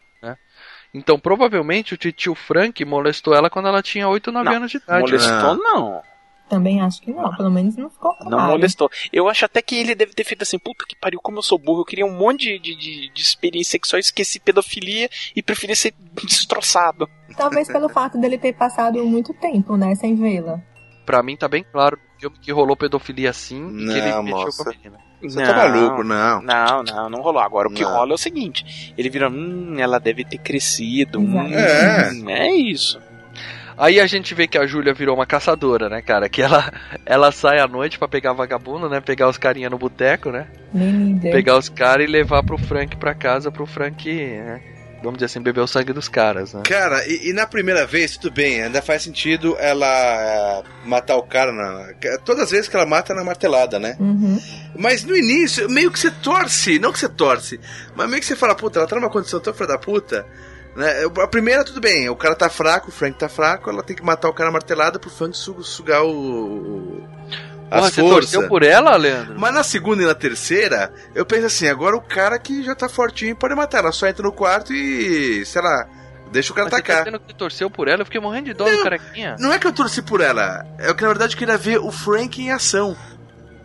Então, 0.93 1.19
provavelmente, 1.19 1.95
o 1.95 1.97
tio 1.97 2.33
Frank 2.33 2.83
molestou 2.85 3.33
ela 3.33 3.49
quando 3.49 3.67
ela 3.67 3.81
tinha 3.81 4.07
8 4.07 4.27
ou 4.27 4.33
9 4.33 4.45
Não, 4.45 4.55
anos 4.55 4.71
de 4.71 4.77
idade. 4.77 5.01
Molestou, 5.01 5.55
né? 5.55 5.61
não. 5.63 6.10
Também 6.51 6.81
acho 6.81 7.01
que 7.01 7.13
não. 7.13 7.33
Pelo 7.37 7.49
menos 7.49 7.77
não 7.77 7.89
ficou 7.89 8.13
claro. 8.13 8.29
Não 8.29 8.47
molestou. 8.47 8.91
Eu 9.13 9.29
acho 9.29 9.45
até 9.45 9.61
que 9.61 9.73
ele 9.73 9.95
deve 9.95 10.13
ter 10.13 10.25
feito 10.25 10.41
assim, 10.41 10.59
puta 10.59 10.83
que 10.85 10.97
pariu, 10.97 11.17
como 11.23 11.37
eu 11.37 11.41
sou 11.41 11.57
burro, 11.57 11.79
eu 11.79 11.85
queria 11.85 12.05
um 12.05 12.11
monte 12.17 12.59
de, 12.59 12.75
de, 12.75 13.09
de, 13.09 13.21
experiência 13.21 13.71
sexual, 13.71 14.01
esqueci 14.01 14.37
pedofilia 14.37 15.09
e 15.33 15.41
preferi 15.41 15.73
ser 15.77 15.93
destroçado. 16.27 17.07
Talvez 17.37 17.69
pelo 17.69 17.87
fato 17.89 18.17
dele 18.19 18.37
ter 18.37 18.51
passado 18.51 19.01
muito 19.05 19.33
tempo, 19.33 19.77
né, 19.77 19.95
sem 19.95 20.13
vê-la. 20.13 20.59
Pra 21.05 21.23
mim 21.23 21.37
tá 21.37 21.47
bem 21.47 21.63
claro 21.63 21.95
no 21.95 22.19
filme 22.19 22.37
que 22.41 22.51
rolou 22.51 22.75
pedofilia 22.75 23.29
assim 23.29 23.65
e 23.69 23.85
que 23.85 23.97
ele 23.97 24.09
Não, 24.11 24.23
mexeu 24.23 24.39
moça. 24.41 24.63
com 24.65 24.69
a 24.69 24.73
menina. 24.73 24.99
Você 25.21 25.41
tá 25.41 25.55
maluco, 25.55 26.03
não. 26.03 26.41
Não, 26.41 26.83
não, 26.83 27.09
não 27.09 27.21
rolou. 27.21 27.41
Agora 27.41 27.69
o 27.69 27.71
que 27.71 27.83
Não. 27.83 27.93
rola 27.93 28.11
é 28.11 28.15
o 28.15 28.17
seguinte: 28.17 28.93
ele 28.97 29.09
vira, 29.09 29.29
hum, 29.29 29.75
ela 29.79 29.99
deve 29.99 30.25
ter 30.25 30.39
crescido. 30.39 31.17
Hum, 31.19 31.47
É. 31.47 32.11
é 32.27 32.51
isso. 32.55 32.99
Aí 33.81 33.99
a 33.99 34.05
gente 34.05 34.35
vê 34.35 34.45
que 34.45 34.59
a 34.59 34.65
Júlia 34.67 34.93
virou 34.93 35.15
uma 35.15 35.25
caçadora, 35.25 35.89
né, 35.89 36.03
cara? 36.03 36.29
Que 36.29 36.43
ela, 36.43 36.71
ela 37.03 37.31
sai 37.31 37.59
à 37.59 37.67
noite 37.67 37.97
pra 37.97 38.07
pegar 38.07 38.31
vagabundo, 38.31 38.87
né? 38.87 39.01
Pegar 39.01 39.27
os 39.27 39.39
carinha 39.39 39.71
no 39.71 39.77
boteco, 39.79 40.29
né? 40.29 40.45
Menina. 40.71 41.31
Pegar 41.31 41.57
os 41.57 41.67
caras 41.67 42.07
e 42.07 42.11
levar 42.11 42.43
pro 42.43 42.59
Frank 42.59 42.95
pra 42.97 43.15
casa, 43.15 43.51
pro 43.51 43.65
Frank, 43.65 44.07
né? 44.07 44.61
Vamos 45.01 45.15
dizer 45.17 45.25
assim, 45.25 45.41
beber 45.41 45.61
o 45.61 45.67
sangue 45.67 45.93
dos 45.93 46.07
caras, 46.07 46.53
né? 46.53 46.61
Cara, 46.63 47.03
e, 47.07 47.29
e 47.29 47.33
na 47.33 47.47
primeira 47.47 47.83
vez, 47.87 48.17
tudo 48.17 48.31
bem, 48.31 48.61
ainda 48.61 48.83
faz 48.83 49.01
sentido 49.01 49.57
ela 49.57 49.87
é, 49.87 50.63
matar 50.85 51.15
o 51.15 51.23
cara 51.23 51.51
na. 51.51 51.91
Todas 52.23 52.43
as 52.43 52.51
vezes 52.51 52.67
que 52.67 52.75
ela 52.75 52.85
mata 52.85 53.13
é 53.13 53.15
na 53.15 53.23
martelada, 53.23 53.79
né? 53.79 53.97
Uhum. 53.99 54.39
Mas 54.77 55.03
no 55.03 55.17
início, 55.17 55.67
meio 55.67 55.89
que 55.89 55.97
você 55.97 56.11
torce, 56.11 56.77
não 56.77 56.93
que 56.93 56.99
você 56.99 57.09
torce, 57.09 57.59
mas 57.95 58.07
meio 58.07 58.19
que 58.19 58.27
você 58.27 58.35
fala, 58.35 58.53
puta, 58.53 58.77
ela 58.77 58.87
tá 58.87 58.95
numa 58.95 59.09
condição 59.09 59.39
tão 59.39 59.55
filha 59.55 59.69
da 59.69 59.79
puta. 59.79 60.23
Né? 60.75 61.03
A 61.21 61.27
primeira, 61.27 61.63
tudo 61.65 61.81
bem, 61.81 62.07
o 62.09 62.15
cara 62.15 62.33
tá 62.35 62.49
fraco, 62.49 62.89
o 62.89 62.91
Frank 62.91 63.17
tá 63.17 63.27
fraco, 63.27 63.69
ela 63.69 63.83
tem 63.83 63.95
que 63.95 64.03
matar 64.03 64.29
o 64.29 64.33
cara 64.33 64.49
martelada 64.51 64.97
pro 64.97 65.09
Frank 65.09 65.35
su- 65.37 65.61
sugar 65.63 66.03
o. 66.03 66.09
o- 66.09 67.07
Porra, 67.69 67.87
as 67.87 67.93
você 67.93 68.01
torceu 68.01 68.47
por 68.49 68.63
ela, 68.63 68.95
Leandro? 68.97 69.39
Mas 69.39 69.53
na 69.53 69.63
segunda 69.63 70.03
e 70.03 70.05
na 70.05 70.13
terceira, 70.15 70.93
eu 71.15 71.25
penso 71.25 71.45
assim, 71.45 71.67
agora 71.67 71.95
o 71.95 72.01
cara 72.01 72.37
que 72.37 72.63
já 72.63 72.75
tá 72.75 72.89
fortinho 72.89 73.33
pode 73.35 73.55
matar. 73.55 73.77
Ela 73.79 73.93
só 73.93 74.07
entra 74.07 74.23
no 74.23 74.31
quarto 74.33 74.73
e, 74.73 75.45
sei 75.45 75.61
lá, 75.61 75.87
deixa 76.33 76.51
o 76.51 76.55
cara 76.55 76.65
Mas 76.69 76.73
você 76.75 76.81
tá 76.81 76.93
atacar. 76.93 77.05
dizendo 77.05 77.19
que 77.25 77.33
torceu 77.33 77.69
por 77.69 77.87
ela? 77.87 78.01
Eu 78.01 78.05
fiquei 78.05 78.19
morrendo 78.19 78.45
de 78.47 78.53
dó 78.53 78.65
do 78.69 78.83
carequinha. 78.83 79.37
Não 79.39 79.53
é 79.53 79.57
que 79.59 79.65
eu 79.65 79.71
torci 79.71 80.01
por 80.01 80.19
ela, 80.19 80.65
é 80.77 80.93
que 80.93 81.01
na 81.01 81.07
verdade 81.09 81.33
eu 81.33 81.39
queria 81.39 81.57
ver 81.57 81.79
o 81.79 81.91
Frank 81.91 82.41
em 82.41 82.51
ação. 82.51 82.93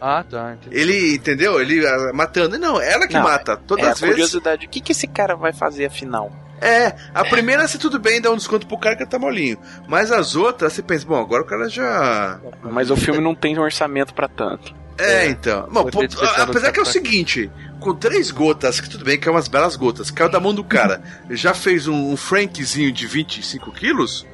Ah, 0.00 0.22
tá, 0.28 0.52
entendi. 0.54 0.76
Ele, 0.78 1.14
entendeu? 1.16 1.60
Ele 1.60 1.84
ah, 1.84 2.12
matando. 2.14 2.56
Não, 2.60 2.80
ela 2.80 3.08
que 3.08 3.14
Não, 3.14 3.22
mata. 3.24 3.56
Todas 3.56 3.84
é 3.86 3.88
a 3.88 3.92
as 3.92 4.00
vezes. 4.00 4.14
curiosidade: 4.14 4.66
o 4.66 4.68
que, 4.68 4.80
que 4.80 4.92
esse 4.92 5.08
cara 5.08 5.34
vai 5.34 5.52
fazer 5.52 5.86
afinal? 5.86 6.30
É, 6.60 6.94
a 7.14 7.24
primeira, 7.24 7.66
se 7.68 7.78
tudo 7.78 7.98
bem, 7.98 8.20
dá 8.20 8.30
um 8.30 8.36
desconto 8.36 8.66
pro 8.66 8.78
cara 8.78 8.96
que 8.96 9.06
tá 9.06 9.18
molinho. 9.18 9.58
Mas 9.86 10.10
as 10.10 10.34
outras, 10.34 10.72
você 10.72 10.82
pensa, 10.82 11.06
bom, 11.06 11.20
agora 11.20 11.42
o 11.42 11.46
cara 11.46 11.68
já. 11.68 12.40
Mas 12.62 12.90
o 12.90 12.96
filme 12.96 13.20
não 13.20 13.34
tem 13.34 13.58
orçamento 13.58 14.14
pra 14.14 14.28
tanto. 14.28 14.74
É, 14.98 15.26
então. 15.26 15.68
Bom, 15.70 15.84
pô, 15.90 16.00
apesar 16.38 16.72
que 16.72 16.78
é 16.78 16.82
o 16.82 16.86
seguinte, 16.86 17.50
com 17.78 17.94
três 17.94 18.30
gotas, 18.30 18.80
que 18.80 18.88
tudo 18.88 19.04
bem 19.04 19.18
que 19.18 19.28
é 19.28 19.30
umas 19.30 19.48
belas 19.48 19.76
gotas, 19.76 20.10
caiu 20.10 20.30
da 20.30 20.40
mão 20.40 20.54
do 20.54 20.64
cara, 20.64 21.02
já 21.30 21.52
fez 21.52 21.86
um, 21.86 22.12
um 22.12 22.16
Frankzinho 22.16 22.90
de 22.90 23.06
25 23.06 23.70
quilos, 23.72 24.26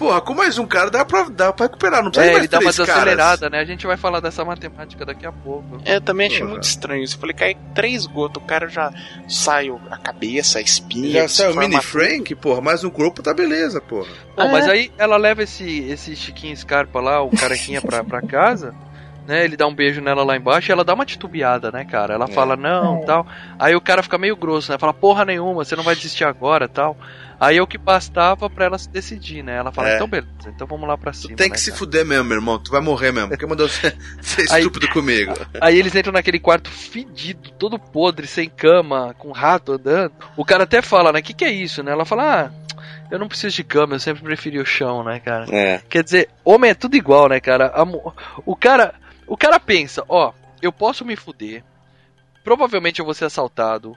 porra, 0.00 0.18
com 0.22 0.32
mais 0.32 0.56
um 0.56 0.66
cara 0.66 0.90
dá 0.90 1.04
pra, 1.04 1.24
dá 1.24 1.52
pra 1.52 1.66
recuperar, 1.66 2.02
não 2.02 2.10
precisa 2.10 2.24
de 2.24 2.30
É, 2.30 2.32
mais 2.32 2.44
ele 2.44 2.48
dá 2.50 2.58
uma 2.58 2.70
desacelerada, 2.70 3.50
né? 3.50 3.60
A 3.60 3.64
gente 3.66 3.86
vai 3.86 3.98
falar 3.98 4.20
dessa 4.20 4.42
matemática 4.42 5.04
daqui 5.04 5.26
a 5.26 5.30
pouco. 5.32 5.78
É, 5.84 5.96
eu 5.96 6.00
também 6.00 6.26
achei 6.28 6.38
Porra. 6.38 6.52
muito 6.52 6.62
estranho 6.64 7.04
isso. 7.04 7.16
Eu 7.16 7.20
falei, 7.20 7.36
cai 7.36 7.54
três 7.74 8.06
gotas, 8.06 8.42
o 8.42 8.46
cara 8.46 8.66
já 8.66 8.90
sai 9.28 9.68
a 9.90 9.98
cabeça, 9.98 10.58
a 10.58 10.62
espinha. 10.62 11.20
Já 11.24 11.28
saiu 11.28 11.52
o 11.52 11.56
mini. 11.58 11.78
Frank, 11.82 12.34
porra, 12.36 12.62
mais 12.62 12.82
um 12.82 12.88
corpo 12.88 13.22
tá 13.22 13.34
beleza, 13.34 13.78
porra. 13.78 14.08
Não, 14.38 14.46
É. 14.46 14.52
mas 14.52 14.66
aí 14.68 14.90
ela 14.96 15.18
leva 15.18 15.42
esse, 15.42 15.80
esse 15.90 16.16
Chiquinho 16.16 16.56
Scarpa 16.56 16.98
lá, 16.98 17.20
o 17.22 17.28
carequinha 17.36 17.82
pra, 17.82 18.02
pra 18.02 18.22
casa, 18.22 18.74
né? 19.26 19.44
Ele 19.44 19.56
dá 19.56 19.66
um 19.66 19.74
beijo 19.74 20.00
nela 20.00 20.24
lá 20.24 20.36
embaixo 20.36 20.70
e 20.70 20.72
ela 20.72 20.84
dá 20.84 20.94
uma 20.94 21.04
titubeada, 21.06 21.70
né, 21.70 21.84
cara? 21.84 22.14
Ela 22.14 22.26
É. 22.26 22.32
fala, 22.32 22.56
não, 22.56 22.98
É. 23.02 23.04
tal. 23.04 23.26
Aí 23.58 23.74
o 23.76 23.80
cara 23.80 24.02
fica 24.02 24.18
meio 24.18 24.36
grosso, 24.36 24.70
né? 24.72 24.78
Fala, 24.78 24.92
porra 24.94 25.24
nenhuma, 25.24 25.64
você 25.64 25.76
não 25.76 25.82
vai 25.84 25.94
desistir 25.94 26.24
agora, 26.24 26.68
tal. 26.68 26.96
Aí 27.38 27.56
é 27.56 27.62
o 27.62 27.66
que 27.66 27.78
bastava 27.78 28.50
pra 28.50 28.66
ela 28.66 28.76
se 28.76 28.88
decidir, 28.90 29.42
né? 29.42 29.56
Ela 29.56 29.72
fala, 29.72 29.90
É. 29.90 29.94
então 29.96 30.06
beleza, 30.06 30.28
então 30.48 30.66
vamos 30.66 30.86
lá 30.86 30.98
pra 30.98 31.12
cima. 31.12 31.34
Tu 31.34 31.38
tem 31.38 31.48
né, 31.48 31.54
que 31.54 31.60
se 31.60 31.70
cara? 31.70 31.78
fuder 31.78 32.04
mesmo, 32.04 32.24
meu 32.24 32.36
irmão, 32.36 32.58
tu 32.58 32.70
vai 32.70 32.82
morrer 32.82 33.12
mesmo, 33.12 33.30
porque 33.30 33.46
mandou 33.46 33.66
ser, 33.68 33.96
ser 34.20 34.44
Aí- 34.52 34.60
estúpido 34.60 34.88
comigo. 34.90 35.32
Aí 35.60 35.78
eles 35.78 35.94
entram 35.94 36.12
naquele 36.12 36.38
quarto 36.38 36.68
fedido, 36.70 37.50
todo 37.52 37.78
podre, 37.78 38.26
sem 38.26 38.48
cama, 38.50 39.14
com 39.18 39.32
rato 39.32 39.72
andando. 39.72 40.12
O 40.36 40.44
cara 40.44 40.64
até 40.64 40.82
fala, 40.82 41.12
né? 41.12 41.20
O 41.20 41.22
que, 41.22 41.32
que 41.32 41.44
é 41.44 41.50
isso, 41.50 41.82
né? 41.82 41.92
Ela 41.92 42.04
fala, 42.04 42.44
ah, 42.46 42.50
eu 43.10 43.18
não 43.18 43.26
preciso 43.26 43.56
de 43.56 43.64
cama, 43.64 43.94
eu 43.94 44.00
sempre 44.00 44.22
preferi 44.22 44.58
o 44.58 44.66
chão, 44.66 45.02
né, 45.02 45.18
cara? 45.18 45.46
É. 45.50 45.80
Quer 45.88 46.04
dizer, 46.04 46.28
homem 46.44 46.70
é 46.72 46.74
tudo 46.74 46.94
igual, 46.94 47.26
né, 47.28 47.40
cara? 47.40 47.72
O 48.44 48.54
cara, 48.54 48.92
o 49.30 49.36
cara 49.36 49.60
pensa, 49.60 50.04
ó, 50.08 50.32
eu 50.60 50.72
posso 50.72 51.04
me 51.04 51.14
fuder, 51.14 51.62
provavelmente 52.42 52.98
eu 52.98 53.04
vou 53.04 53.14
ser 53.14 53.26
assaltado. 53.26 53.96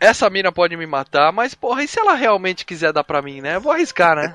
Essa 0.00 0.30
mina 0.30 0.50
pode 0.50 0.76
me 0.78 0.86
matar, 0.86 1.30
mas 1.30 1.54
porra, 1.54 1.84
e 1.84 1.88
se 1.88 2.00
ela 2.00 2.14
realmente 2.14 2.64
quiser 2.64 2.90
dar 2.90 3.04
pra 3.04 3.20
mim, 3.20 3.42
né? 3.42 3.56
Eu 3.56 3.60
vou 3.60 3.70
arriscar, 3.70 4.16
né? 4.16 4.34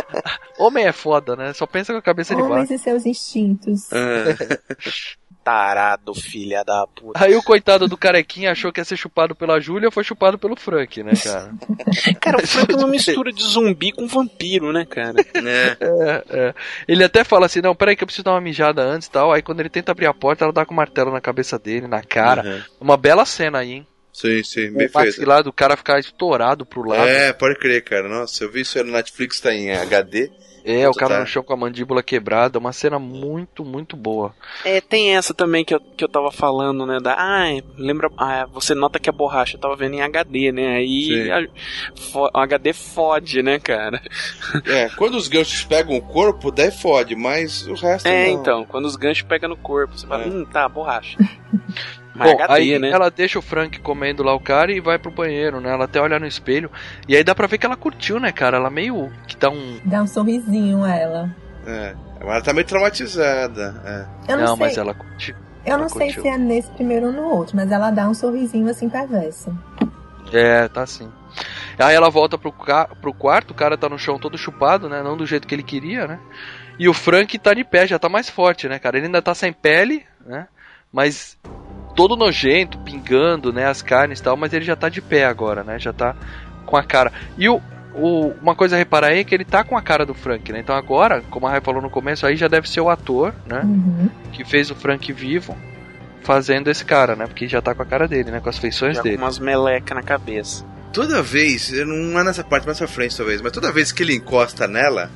Homem 0.58 0.86
é 0.86 0.92
foda, 0.92 1.36
né? 1.36 1.52
Só 1.52 1.66
pensa 1.66 1.92
com 1.92 1.98
a 1.98 2.02
cabeça 2.02 2.34
de 2.34 2.40
Homens 2.40 2.70
baixo. 2.70 2.74
e 2.74 2.78
seus 2.78 3.04
instintos. 3.04 3.90
Tarado, 5.44 6.14
filha 6.14 6.64
da 6.64 6.86
puta. 6.86 7.22
Aí 7.22 7.36
o 7.36 7.42
coitado 7.42 7.86
do 7.86 7.98
carequinha 7.98 8.50
achou 8.50 8.72
que 8.72 8.80
ia 8.80 8.84
ser 8.84 8.96
chupado 8.96 9.34
pela 9.34 9.60
Júlia, 9.60 9.90
foi 9.90 10.02
chupado 10.02 10.38
pelo 10.38 10.56
Frank, 10.56 11.02
né, 11.02 11.12
cara? 11.22 11.52
Cara, 12.20 12.38
o 12.38 12.46
Frank 12.46 12.72
é 12.72 12.76
uma 12.76 12.88
mistura 12.88 13.30
de 13.30 13.42
zumbi 13.42 13.92
com 13.92 14.06
vampiro, 14.08 14.72
né, 14.72 14.86
cara? 14.86 15.20
É. 15.20 15.76
É, 15.80 16.24
é. 16.30 16.54
Ele 16.88 17.04
até 17.04 17.22
fala 17.22 17.44
assim, 17.46 17.60
não, 17.60 17.74
peraí 17.74 17.94
que 17.94 18.02
eu 18.02 18.06
preciso 18.06 18.24
dar 18.24 18.32
uma 18.32 18.40
mijada 18.40 18.82
antes 18.82 19.06
e 19.06 19.10
tal. 19.10 19.32
Aí 19.32 19.42
quando 19.42 19.60
ele 19.60 19.68
tenta 19.68 19.92
abrir 19.92 20.06
a 20.06 20.14
porta, 20.14 20.44
ela 20.44 20.52
dá 20.52 20.64
com 20.64 20.72
o 20.72 20.76
martelo 20.76 21.12
na 21.12 21.20
cabeça 21.20 21.58
dele, 21.58 21.86
na 21.86 22.02
cara. 22.02 22.42
Uhum. 22.42 22.62
Uma 22.80 22.96
bela 22.96 23.26
cena 23.26 23.58
aí, 23.58 23.72
hein? 23.72 23.86
Sim, 24.12 24.42
sim, 24.44 24.68
O 24.68 24.78
bem 24.78 24.88
feito. 24.88 24.94
maxilar 24.94 25.42
do 25.42 25.52
cara 25.52 25.76
ficar 25.76 25.98
estourado 25.98 26.64
pro 26.64 26.88
lado. 26.88 27.08
É, 27.08 27.32
pode 27.32 27.58
crer, 27.58 27.82
cara. 27.82 28.08
Nossa, 28.08 28.44
eu 28.44 28.50
vi 28.50 28.60
isso 28.60 28.78
aí 28.78 28.84
no 28.84 28.92
Netflix, 28.92 29.40
tá 29.40 29.52
em 29.52 29.72
HD. 29.72 30.30
É, 30.64 30.88
o 30.88 30.92
cara 30.94 31.14
tá. 31.16 31.20
no 31.20 31.26
chão 31.26 31.42
com 31.42 31.52
a 31.52 31.56
mandíbula 31.56 32.02
quebrada, 32.02 32.58
uma 32.58 32.72
cena 32.72 32.98
muito, 32.98 33.64
muito 33.64 33.96
boa. 33.96 34.34
É, 34.64 34.80
tem 34.80 35.14
essa 35.14 35.34
também 35.34 35.64
que 35.64 35.74
eu, 35.74 35.80
que 35.80 36.02
eu 36.02 36.08
tava 36.08 36.30
falando, 36.32 36.86
né? 36.86 36.98
Da, 37.00 37.14
ah, 37.18 37.44
lembra. 37.76 38.08
Ah, 38.16 38.46
você 38.50 38.74
nota 38.74 38.98
que 38.98 39.10
a 39.10 39.12
borracha 39.12 39.56
eu 39.56 39.60
tava 39.60 39.76
vendo 39.76 39.94
em 39.94 40.00
HD, 40.02 40.52
né? 40.52 40.76
Aí 40.76 41.30
a, 41.30 41.46
fo- 42.00 42.30
o 42.32 42.38
HD 42.38 42.72
fode, 42.72 43.42
né, 43.42 43.58
cara? 43.58 44.00
É, 44.66 44.88
quando 44.90 45.16
os 45.16 45.28
ganchos 45.28 45.64
pegam 45.64 45.96
o 45.96 46.02
corpo, 46.02 46.50
daí 46.50 46.70
fode, 46.70 47.14
mas 47.14 47.66
o 47.66 47.74
resto 47.74 48.06
É, 48.06 48.26
não. 48.28 48.40
então, 48.40 48.64
quando 48.64 48.86
os 48.86 48.96
ganchos 48.96 49.26
pegam 49.26 49.48
no 49.50 49.56
corpo, 49.56 49.98
você 49.98 50.06
fala, 50.06 50.24
É. 50.24 50.26
hum, 50.28 50.44
tá, 50.44 50.68
borracha. 50.68 51.18
Mas 52.14 52.32
Bom, 52.32 52.38
aí 52.48 52.78
né? 52.78 52.90
ela 52.90 53.10
deixa 53.10 53.38
o 53.38 53.42
Frank 53.42 53.80
comendo 53.80 54.22
lá 54.22 54.32
o 54.32 54.40
cara 54.40 54.70
e 54.72 54.80
vai 54.80 54.98
pro 54.98 55.10
banheiro, 55.10 55.60
né? 55.60 55.70
Ela 55.72 55.84
até 55.86 56.00
olha 56.00 56.18
no 56.18 56.26
espelho. 56.26 56.70
E 57.08 57.16
aí 57.16 57.24
dá 57.24 57.34
pra 57.34 57.48
ver 57.48 57.58
que 57.58 57.66
ela 57.66 57.76
curtiu, 57.76 58.20
né, 58.20 58.30
cara? 58.30 58.56
Ela 58.56 58.70
meio 58.70 59.10
que 59.26 59.36
dá 59.36 59.50
um. 59.50 59.80
Dá 59.84 60.02
um 60.02 60.06
sorrisinho 60.06 60.84
a 60.84 60.94
ela. 60.94 61.34
É, 61.66 61.94
ela 62.20 62.40
tá 62.40 62.52
meio 62.52 62.66
traumatizada. 62.66 63.82
É. 64.28 64.32
Eu 64.32 64.38
não, 64.38 64.56
sei, 64.56 64.66
mas 64.66 64.76
ela 64.78 64.94
curtiu. 64.94 65.34
eu 65.66 65.76
não 65.78 65.88
sei 65.88 66.06
curtiu. 66.06 66.22
se 66.22 66.28
é 66.28 66.38
nesse 66.38 66.70
primeiro 66.70 67.06
ou 67.06 67.12
no 67.12 67.22
outro, 67.24 67.56
mas 67.56 67.70
ela 67.72 67.90
dá 67.90 68.08
um 68.08 68.14
sorrisinho 68.14 68.68
assim 68.70 68.88
perverso. 68.88 69.52
É, 70.32 70.68
tá 70.68 70.82
assim. 70.82 71.10
Aí 71.78 71.94
ela 71.96 72.10
volta 72.10 72.38
pro, 72.38 72.52
ca- 72.52 72.88
pro 73.00 73.12
quarto, 73.12 73.50
o 73.50 73.54
cara 73.54 73.76
tá 73.76 73.88
no 73.88 73.98
chão 73.98 74.18
todo 74.20 74.38
chupado, 74.38 74.88
né? 74.88 75.02
Não 75.02 75.16
do 75.16 75.26
jeito 75.26 75.48
que 75.48 75.54
ele 75.54 75.62
queria, 75.64 76.06
né? 76.06 76.20
E 76.78 76.88
o 76.88 76.94
Frank 76.94 77.36
tá 77.38 77.52
de 77.54 77.64
pé, 77.64 77.86
já 77.88 77.98
tá 77.98 78.08
mais 78.08 78.28
forte, 78.30 78.68
né, 78.68 78.78
cara? 78.78 78.96
Ele 78.96 79.06
ainda 79.06 79.20
tá 79.22 79.34
sem 79.34 79.52
pele, 79.52 80.04
né? 80.24 80.46
Mas 80.92 81.36
todo 81.94 82.16
nojento, 82.16 82.78
pingando, 82.78 83.52
né? 83.52 83.66
As 83.66 83.82
carnes 83.82 84.18
e 84.18 84.22
tal, 84.22 84.36
mas 84.36 84.52
ele 84.52 84.64
já 84.64 84.76
tá 84.76 84.88
de 84.88 85.00
pé 85.00 85.24
agora, 85.24 85.62
né? 85.64 85.78
Já 85.78 85.92
tá 85.92 86.14
com 86.66 86.76
a 86.76 86.82
cara. 86.82 87.12
E 87.38 87.48
o, 87.48 87.60
o- 87.94 88.32
uma 88.42 88.54
coisa 88.54 88.74
a 88.76 88.78
reparar 88.78 89.08
aí 89.08 89.20
é 89.20 89.24
que 89.24 89.34
ele 89.34 89.44
tá 89.44 89.62
com 89.64 89.76
a 89.76 89.82
cara 89.82 90.04
do 90.06 90.14
Frank, 90.14 90.52
né? 90.52 90.60
Então 90.60 90.74
agora, 90.74 91.22
como 91.30 91.46
a 91.46 91.50
Rai 91.50 91.60
falou 91.60 91.80
no 91.82 91.90
começo, 91.90 92.26
aí 92.26 92.36
já 92.36 92.48
deve 92.48 92.68
ser 92.68 92.80
o 92.80 92.90
ator, 92.90 93.32
né? 93.46 93.60
Uhum. 93.64 94.08
Que 94.32 94.44
fez 94.44 94.70
o 94.70 94.74
Frank 94.74 95.12
vivo, 95.12 95.56
fazendo 96.22 96.68
esse 96.70 96.84
cara, 96.84 97.14
né? 97.14 97.26
Porque 97.26 97.46
já 97.46 97.60
tá 97.60 97.74
com 97.74 97.82
a 97.82 97.86
cara 97.86 98.08
dele, 98.08 98.30
né? 98.30 98.40
Com 98.40 98.48
as 98.48 98.58
feições 98.58 98.96
Já 98.96 99.02
com 99.02 99.08
dele. 99.08 99.20
umas 99.22 99.38
melecas 99.38 99.96
na 99.96 100.02
cabeça. 100.02 100.64
Toda 100.92 101.22
vez, 101.22 101.70
não 101.86 102.18
é 102.18 102.22
nessa 102.24 102.44
parte, 102.44 102.66
mais 102.66 102.78
pra 102.78 102.86
frente 102.86 103.16
talvez, 103.16 103.40
mas 103.40 103.50
toda 103.52 103.72
vez 103.72 103.90
que 103.90 104.02
ele 104.02 104.14
encosta 104.14 104.66
nela, 104.68 105.10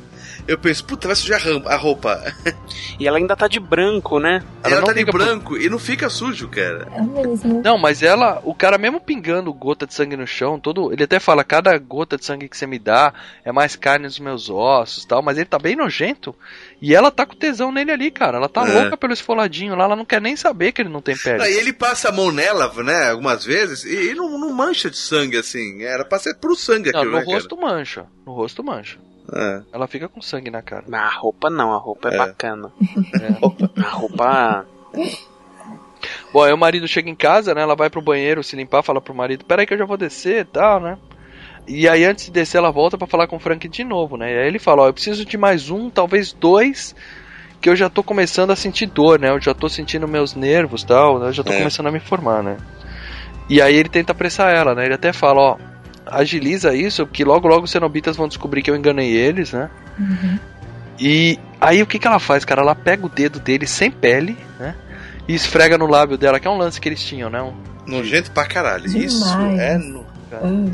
eu 0.48 0.58
penso, 0.58 0.84
puta, 0.84 1.06
vai 1.06 1.14
sujar 1.14 1.40
a 1.66 1.76
roupa. 1.76 2.20
E 3.00 3.06
ela 3.06 3.18
ainda 3.18 3.36
tá 3.36 3.46
de 3.46 3.60
branco, 3.60 4.18
né? 4.18 4.42
Ela, 4.64 4.72
Ela 4.72 4.80
não 4.80 4.86
tá 4.88 4.92
de 4.92 4.98
fica 5.00 5.12
por- 5.12 5.20
branco 5.24 5.56
e 5.56 5.68
não 5.70 5.78
fica 5.78 6.10
sujo, 6.10 6.48
cara. 6.48 6.88
É 6.92 7.00
mesmo. 7.00 7.62
Não, 7.62 7.78
mas 7.78 8.02
ela, 8.02 8.40
o 8.44 8.52
cara 8.52 8.76
mesmo 8.76 9.00
pingando 9.00 9.52
gota 9.52 9.86
de 9.86 9.94
sangue 9.94 10.16
no 10.16 10.26
chão, 10.26 10.58
todo, 10.58 10.92
ele 10.92 11.04
até 11.04 11.20
fala, 11.20 11.44
cada 11.44 11.78
gota 11.78 12.16
de 12.16 12.24
sangue 12.24 12.48
que 12.48 12.56
você 12.56 12.66
me 12.66 12.76
dá 12.76 13.12
é 13.44 13.52
mais 13.52 13.76
carne 13.76 14.06
nos 14.06 14.18
meus 14.18 14.50
ossos, 14.50 15.04
tal, 15.04 15.22
mas 15.22 15.36
ele 15.38 15.46
tá 15.46 15.60
bem 15.60 15.76
nojento. 15.76 16.34
E 16.82 16.92
ela 16.92 17.10
tá 17.12 17.24
com 17.24 17.36
tesão 17.36 17.70
nele 17.70 17.92
ali, 17.92 18.10
cara. 18.10 18.38
Ela 18.38 18.48
tá 18.48 18.66
É. 18.68 18.72
louca 18.80 18.96
pelo 18.96 19.12
esfoladinho 19.12 19.76
lá, 19.76 19.84
ela 19.84 19.94
não 19.96 20.04
quer 20.04 20.20
nem 20.20 20.34
saber 20.34 20.72
que 20.72 20.82
ele 20.82 20.88
não 20.88 21.00
tem 21.02 21.16
pele. 21.16 21.40
Aí 21.42 21.54
ele 21.54 21.72
passa 21.72 22.08
a 22.08 22.12
mão 22.12 22.32
nela, 22.32 22.72
né, 22.82 23.10
algumas 23.10 23.44
vezes, 23.44 23.84
e, 23.84 24.10
e 24.10 24.14
não, 24.16 24.36
não 24.38 24.52
mancha 24.52 24.90
de 24.90 24.96
sangue, 24.96 25.36
assim. 25.36 25.82
Era 25.84 26.04
pra 26.04 26.18
ser 26.18 26.34
pro 26.34 26.56
sangue 26.56 26.90
não, 26.90 26.98
aquilo, 27.00 27.14
no 27.20 27.24
né, 27.24 27.32
rosto 27.32 27.56
mancha. 27.56 28.06
No 28.26 28.32
rosto 28.32 28.64
mancha. 28.64 28.98
Cara? 29.32 29.64
Ela 29.72 29.86
fica 29.86 30.08
com 30.08 30.20
sangue 30.22 30.50
na 30.50 30.62
cara. 30.62 30.84
Na 30.88 31.08
roupa 31.08 31.48
não, 31.50 31.72
a 31.72 31.78
roupa 31.78 32.08
é, 32.10 32.14
É. 32.14 32.18
bacana. 32.18 32.70
A 33.84 33.88
roupa. 33.90 34.66
Bom, 36.32 36.42
aí 36.42 36.52
o 36.52 36.58
marido 36.58 36.86
chega 36.86 37.08
em 37.10 37.14
casa, 37.14 37.54
né? 37.54 37.62
Ela 37.62 37.74
vai 37.74 37.90
pro 37.90 38.02
banheiro 38.02 38.42
se 38.44 38.54
limpar, 38.56 38.82
fala 38.82 39.00
pro 39.00 39.14
marido, 39.14 39.44
peraí 39.44 39.66
que 39.66 39.74
eu 39.74 39.78
já 39.78 39.84
vou 39.84 39.96
descer 39.96 40.42
e 40.42 40.44
tal, 40.44 40.80
né? 40.80 40.98
E 41.66 41.88
aí 41.88 42.04
antes 42.04 42.26
de 42.26 42.30
descer 42.30 42.58
ela 42.58 42.70
volta 42.70 42.96
pra 42.96 43.06
falar 43.06 43.26
com 43.26 43.36
o 43.36 43.40
Frank 43.40 43.68
de 43.68 43.84
novo, 43.84 44.16
né? 44.16 44.32
E 44.32 44.38
aí 44.38 44.46
ele 44.46 44.58
fala, 44.58 44.82
ó, 44.82 44.86
eu 44.88 44.92
preciso 44.92 45.24
de 45.24 45.36
mais 45.36 45.70
um, 45.70 45.90
talvez 45.90 46.32
dois, 46.32 46.94
que 47.60 47.68
eu 47.68 47.76
já 47.76 47.90
tô 47.90 48.02
começando 48.02 48.50
a 48.50 48.56
sentir 48.56 48.86
dor, 48.86 49.18
né? 49.18 49.30
Eu 49.30 49.40
já 49.40 49.52
tô 49.54 49.68
sentindo 49.68 50.06
meus 50.08 50.34
nervos 50.34 50.82
e 50.82 50.86
tal, 50.86 51.18
né? 51.18 51.28
eu 51.28 51.32
já 51.32 51.42
tô 51.42 51.52
É. 51.52 51.58
começando 51.58 51.86
a 51.88 51.92
me 51.92 52.00
formar, 52.00 52.42
né? 52.42 52.56
E 53.50 53.60
aí 53.60 53.74
ele 53.74 53.88
tenta 53.88 54.12
apressar 54.12 54.54
ela, 54.54 54.74
né? 54.74 54.84
Ele 54.84 54.94
até 54.94 55.12
fala, 55.12 55.40
ó, 55.40 55.56
agiliza 56.10 56.74
isso, 56.74 57.06
porque 57.06 57.24
logo 57.24 57.46
logo 57.48 57.64
os 57.64 57.70
cenobitas 57.70 58.16
vão 58.16 58.28
descobrir 58.28 58.62
que 58.62 58.70
eu 58.70 58.76
enganei 58.76 59.10
eles, 59.10 59.52
né? 59.52 59.70
Uhum. 59.98 60.38
E 60.98 61.38
aí 61.60 61.82
o 61.82 61.86
que, 61.86 61.98
que 61.98 62.06
ela 62.06 62.18
faz, 62.18 62.44
cara? 62.44 62.62
Ela 62.62 62.74
pega 62.74 63.06
o 63.06 63.08
dedo 63.08 63.38
dele 63.38 63.66
sem 63.66 63.90
pele, 63.90 64.36
né? 64.58 64.74
E 65.28 65.34
esfrega 65.34 65.76
no 65.78 65.86
lábio 65.86 66.16
dela, 66.16 66.40
que 66.40 66.48
é 66.48 66.50
um 66.50 66.56
lance 66.56 66.80
que 66.80 66.88
eles 66.88 67.02
tinham, 67.02 67.30
né? 67.30 67.40
Um- 67.42 67.54
Nojento 67.86 68.30
pra 68.32 68.46
caralho. 68.46 68.84
Demais. 68.88 69.12
Isso 69.12 69.38
é. 69.58 69.78
No... 69.78 70.04
Hum. 70.42 70.72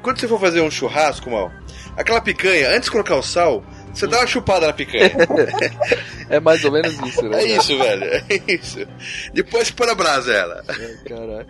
Quando 0.00 0.18
você 0.18 0.26
for 0.28 0.40
fazer 0.40 0.60
um 0.62 0.70
churrasco, 0.70 1.30
mal, 1.30 1.50
aquela 1.96 2.20
picanha, 2.20 2.68
antes 2.70 2.84
de 2.84 2.90
colocar 2.90 3.16
o 3.16 3.22
sal, 3.22 3.62
você 3.92 4.06
dá 4.06 4.18
uma 4.18 4.26
chupada 4.26 4.66
na 4.66 4.72
picanha. 4.72 5.10
É 6.30 6.40
mais 6.40 6.64
ou 6.64 6.72
menos 6.72 6.98
isso, 7.00 7.28
né? 7.28 7.42
é 7.42 7.56
isso, 7.56 7.76
velho. 7.76 8.04
É 8.04 8.24
isso. 8.48 8.86
Depois 9.34 9.70
põe 9.70 9.86
na 9.86 9.94
brasa 9.94 10.32
ela. 10.32 10.64
Caralho. 11.06 11.46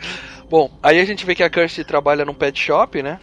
Bom, 0.51 0.69
aí 0.83 0.99
a 0.99 1.05
gente 1.05 1.25
vê 1.25 1.37
que 1.37 1.43
a 1.45 1.49
Kirsty 1.49 1.85
trabalha 1.85 2.25
num 2.25 2.35
pet 2.35 2.59
shop, 2.59 3.01
né? 3.01 3.21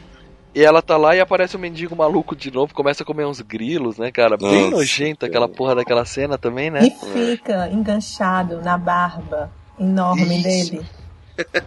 E 0.55 0.63
ela 0.63 0.81
tá 0.81 0.95
lá 0.95 1.15
e 1.15 1.19
aparece 1.19 1.57
um 1.57 1.59
mendigo 1.59 1.95
maluco 1.95 2.35
de 2.35 2.49
novo, 2.49 2.73
começa 2.73 3.03
a 3.03 3.05
comer 3.05 3.25
uns 3.25 3.41
grilos, 3.41 3.97
né, 3.97 4.09
cara? 4.09 4.37
Bem 4.37 4.63
Nossa, 4.63 4.77
nojenta 4.77 5.25
aquela 5.25 5.49
porra 5.49 5.75
daquela 5.75 6.05
cena 6.05 6.37
também, 6.37 6.71
né? 6.71 6.79
E 6.81 6.91
fica 7.13 7.67
enganchado 7.67 8.61
na 8.61 8.77
barba 8.77 9.51
enorme 9.79 10.39
Isso. 10.39 10.71
dele. 10.71 10.85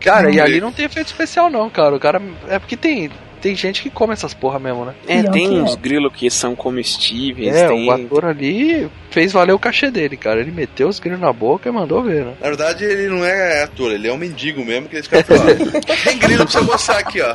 Cara, 0.01 0.31
e 0.31 0.41
ali 0.41 0.61
não 0.61 0.73
tem 0.73 0.85
efeito 0.85 1.09
especial 1.09 1.49
não, 1.49 1.71
cara. 1.71 1.97
O 1.97 2.01
cara. 2.01 2.21
É 2.49 2.59
porque 2.59 2.77
tem. 2.77 3.11
Tem 3.43 3.57
gente 3.57 3.83
que 3.83 3.91
come 3.91 4.13
essas 4.13 4.33
porra 4.33 4.61
mesmo, 4.61 4.85
né? 4.85 4.95
É, 5.05 5.21
Pior 5.21 5.33
tem 5.33 5.49
que 5.49 5.55
uns 5.57 5.73
é. 5.75 5.77
grilos 5.77 6.13
que 6.15 6.31
são 6.31 6.55
comestíveis. 6.55 7.53
É, 7.53 7.67
tem... 7.67 7.89
o 7.89 7.91
ator 7.91 8.25
ali 8.25 8.89
fez 9.11 9.33
valer 9.33 9.53
o 9.53 9.59
cachê 9.59 9.91
dele, 9.91 10.17
cara. 10.17 10.39
Ele 10.39 10.53
meteu 10.53 10.89
os 10.89 11.01
grilos 11.01 11.21
na 11.21 11.33
boca 11.33 11.69
e 11.69 11.73
mandou 11.73 12.05
ver, 12.05 12.25
né? 12.25 12.35
Na 12.41 12.47
verdade, 12.47 12.85
ele 12.85 13.09
não 13.09 13.25
é 13.25 13.65
ator, 13.65 13.91
ele 13.91 14.07
é 14.07 14.13
um 14.13 14.17
mendigo 14.17 14.65
mesmo, 14.65 14.89
que 14.89 14.95
eles 14.95 15.09
falam, 15.09 15.25
ó, 15.29 16.05
tem 16.05 16.19
grilo 16.19 16.45
pra 16.45 16.53
você 16.53 16.59
almoçar 16.59 16.99
aqui, 17.01 17.21
ó. 17.21 17.35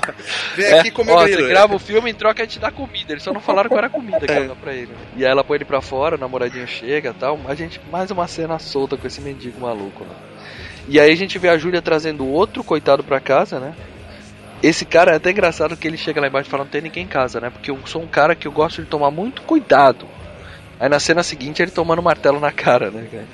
Vem 0.56 0.74
aqui 0.80 0.92
comer 0.92 1.12
É, 1.12 1.16
ó, 1.16 1.24
grilo. 1.26 1.42
você 1.42 1.50
grava 1.50 1.76
o 1.76 1.80
filme 1.80 2.10
em 2.10 2.14
troca 2.14 2.42
a 2.42 2.46
gente 2.46 2.58
dá 2.58 2.72
comida. 2.72 3.12
Eles 3.12 3.24
só 3.24 3.34
não 3.34 3.42
falaram 3.42 3.68
qual 3.68 3.80
era 3.80 3.88
a 3.88 3.90
comida 3.90 4.20
que 4.20 4.32
ia 4.32 4.48
dar 4.48 4.56
pra 4.56 4.74
ele. 4.74 4.92
E 5.18 5.26
aí 5.26 5.30
ela 5.30 5.44
põe 5.44 5.56
ele 5.58 5.66
pra 5.66 5.82
fora, 5.82 6.16
o 6.16 6.20
namoradinho 6.20 6.66
chega 6.66 7.10
e 7.10 7.14
tal. 7.14 7.38
A 7.50 7.54
gente, 7.54 7.82
mais 7.92 8.10
uma 8.12 8.30
cena 8.30 8.58
solta 8.60 8.96
com 8.96 9.06
esse 9.06 9.20
mendigo 9.20 9.60
maluco, 9.60 10.06
né? 10.06 10.16
E 10.88 11.02
aí 11.02 11.12
a 11.12 11.16
gente 11.18 11.38
vê 11.38 11.50
a 11.50 11.58
Júlia 11.58 11.82
trazendo 11.82 12.26
outro 12.26 12.64
coitado 12.64 13.04
pra 13.04 13.20
casa, 13.20 13.60
né? 13.60 13.74
Esse 14.62 14.86
cara 14.86 15.12
é 15.12 15.16
até 15.16 15.32
engraçado 15.32 15.78
que 15.78 15.88
ele 15.88 15.98
chega 15.98 16.20
lá 16.20 16.28
embaixo 16.28 16.48
e 16.48 16.52
fala: 16.52 16.64
Não 16.64 16.72
tem 16.72 16.82
ninguém 16.82 17.04
em 17.04 17.08
casa, 17.08 17.40
né? 17.40 17.50
Porque 17.50 17.70
eu 17.70 17.80
sou 17.86 18.02
um 18.02 18.08
cara 18.08 18.36
que 18.36 18.48
eu 18.48 18.52
gosto 18.52 18.82
de 18.82 18.88
tomar 18.88 19.12
muito 19.12 19.42
cuidado. 19.44 20.08
Aí 20.80 20.90
na 20.90 21.00
cena 21.00 21.24
seguinte 21.24 21.62
ele 21.62 21.72
tomando 21.72 22.00
um 22.00 22.04
martelo 22.04 22.40
na 22.40 22.52
cara, 22.52 22.92
né, 22.92 23.08
cara? 23.12 23.26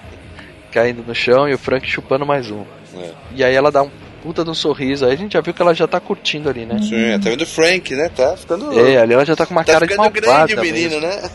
Caindo 0.72 1.04
no 1.06 1.14
chão 1.14 1.48
e 1.48 1.54
o 1.54 1.58
Frank 1.58 1.88
chupando 1.88 2.26
mais 2.26 2.50
um. 2.50 2.64
É. 2.95 3.12
E 3.36 3.44
aí 3.44 3.54
ela 3.54 3.72
dá 3.72 3.84
um 3.84 3.91
puta 4.22 4.44
de 4.44 4.50
um 4.50 4.54
sorriso. 4.54 5.06
Aí 5.06 5.14
a 5.14 5.18
gente 5.18 5.34
já 5.34 5.41
viu 5.41 5.54
que 5.54 5.62
ela 5.62 5.74
já 5.74 5.88
tá 5.88 6.00
curtindo 6.00 6.50
ali, 6.50 6.66
né? 6.66 6.80
Sim, 6.80 7.20
tá 7.20 7.30
vendo 7.30 7.41
o 7.41 7.45
Frank, 7.45 7.94
né? 7.95 8.10
Tá 8.10 8.36
ficando. 8.38 8.78
É, 8.78 8.98
ali 8.98 9.14
ela 9.14 9.26
já 9.26 9.36
tá 9.36 9.45
com 9.45 9.54
uma 9.54 9.64
tá 9.64 9.74
cara 9.74 9.86
de 9.86 9.94
ficando 9.94 10.12
malvada 10.12 10.48
grande 10.48 10.56
o 10.56 10.62
menino, 10.62 11.02
mesmo. 11.02 11.08
né? 11.08 11.30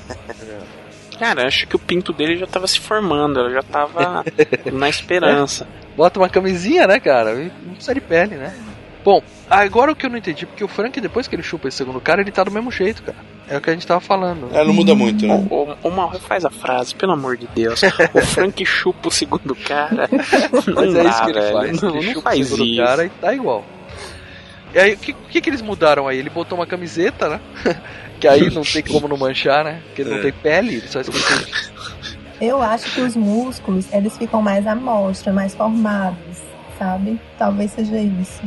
Cara, 1.19 1.47
acho 1.47 1.67
que 1.67 1.75
o 1.75 1.79
pinto 1.79 2.13
dele 2.13 2.37
já 2.37 2.47
tava 2.47 2.67
se 2.67 2.79
formando, 2.79 3.41
ela 3.41 3.51
já 3.51 3.63
tava 3.63 4.25
na 4.73 4.89
esperança. 4.89 5.67
Bota 5.97 6.21
uma 6.21 6.29
camisinha, 6.29 6.87
né, 6.87 7.01
cara? 7.01 7.35
Não 7.35 7.75
precisa 7.75 7.95
de 7.95 8.01
pele, 8.01 8.37
né? 8.37 8.55
Bom, 9.09 9.23
agora 9.49 9.91
o 9.91 9.97
que 9.97 10.05
eu 10.05 10.11
não 10.11 10.19
entendi, 10.19 10.45
porque 10.45 10.63
o 10.63 10.69
Frank, 10.69 11.01
depois 11.01 11.27
que 11.27 11.35
ele 11.35 11.43
chupa 11.43 11.67
esse 11.67 11.79
segundo 11.79 11.99
cara, 11.99 12.21
ele 12.21 12.31
tá 12.31 12.45
do 12.45 12.51
mesmo 12.51 12.71
jeito, 12.71 13.03
cara. 13.03 13.17
É 13.49 13.57
o 13.57 13.61
que 13.63 13.71
a 13.71 13.73
gente 13.73 13.87
tava 13.87 14.01
falando. 14.03 14.51
É, 14.55 14.63
não 14.63 14.75
muda 14.75 14.95
muito, 14.95 15.27
né? 15.27 15.47
Ô, 15.49 15.75
ô 15.83 15.91
Mal, 15.91 16.11
refaz 16.11 16.45
a 16.45 16.51
frase, 16.51 16.95
pelo 16.95 17.13
amor 17.13 17.39
de 17.39 17.47
Deus. 17.55 17.81
O 18.13 18.21
Frank 18.21 18.63
chupa 18.67 19.09
o 19.09 19.11
segundo 19.11 19.55
cara. 19.55 20.11
Não 20.67 20.75
Mas 20.75 20.95
é 20.95 21.05
isso 21.09 21.25
que 21.25 21.31
ele 21.31 21.41
velho. 21.41 21.53
faz. 21.55 21.81
Não, 21.81 21.97
ele 21.97 22.07
não 22.07 22.13
chupa 22.13 22.31
faz 22.31 22.41
o 22.41 22.45
segundo 22.51 22.67
isso. 22.67 22.83
cara 22.85 23.05
e 23.07 23.09
tá 23.09 23.33
igual. 23.35 23.65
E 24.75 24.79
aí, 24.79 24.93
o 24.93 24.99
que, 24.99 25.13
o 25.13 25.29
que, 25.31 25.41
que 25.41 25.49
eles 25.49 25.63
mudaram 25.63 26.07
aí? 26.07 26.19
Ele 26.19 26.29
botou 26.29 26.59
uma 26.59 26.67
camiseta, 26.67 27.31
né? 27.31 27.41
que 28.21 28.29
aí 28.29 28.51
não 28.51 28.61
tem 28.61 28.83
como 28.83 29.09
não 29.09 29.17
manchar, 29.17 29.65
né? 29.65 29.81
Porque 29.87 30.03
ele 30.03 30.11
não 30.11 30.19
É. 30.19 30.23
tem 30.23 30.33
pele, 30.33 30.75
ele 30.75 30.87
só 30.89 31.01
esqueceu. 31.01 31.47
Eu 32.43 32.61
acho 32.61 32.93
que 32.95 33.01
os 33.01 33.17
músculos, 33.17 33.91
eles 33.91 34.19
ficam 34.19 34.43
mais 34.43 34.67
à 34.67 34.75
mostra, 34.75 35.33
mais 35.33 35.55
formados, 35.55 36.37
sabe? 36.79 37.19
Talvez 37.39 37.71
seja 37.71 37.99
isso. 37.99 38.43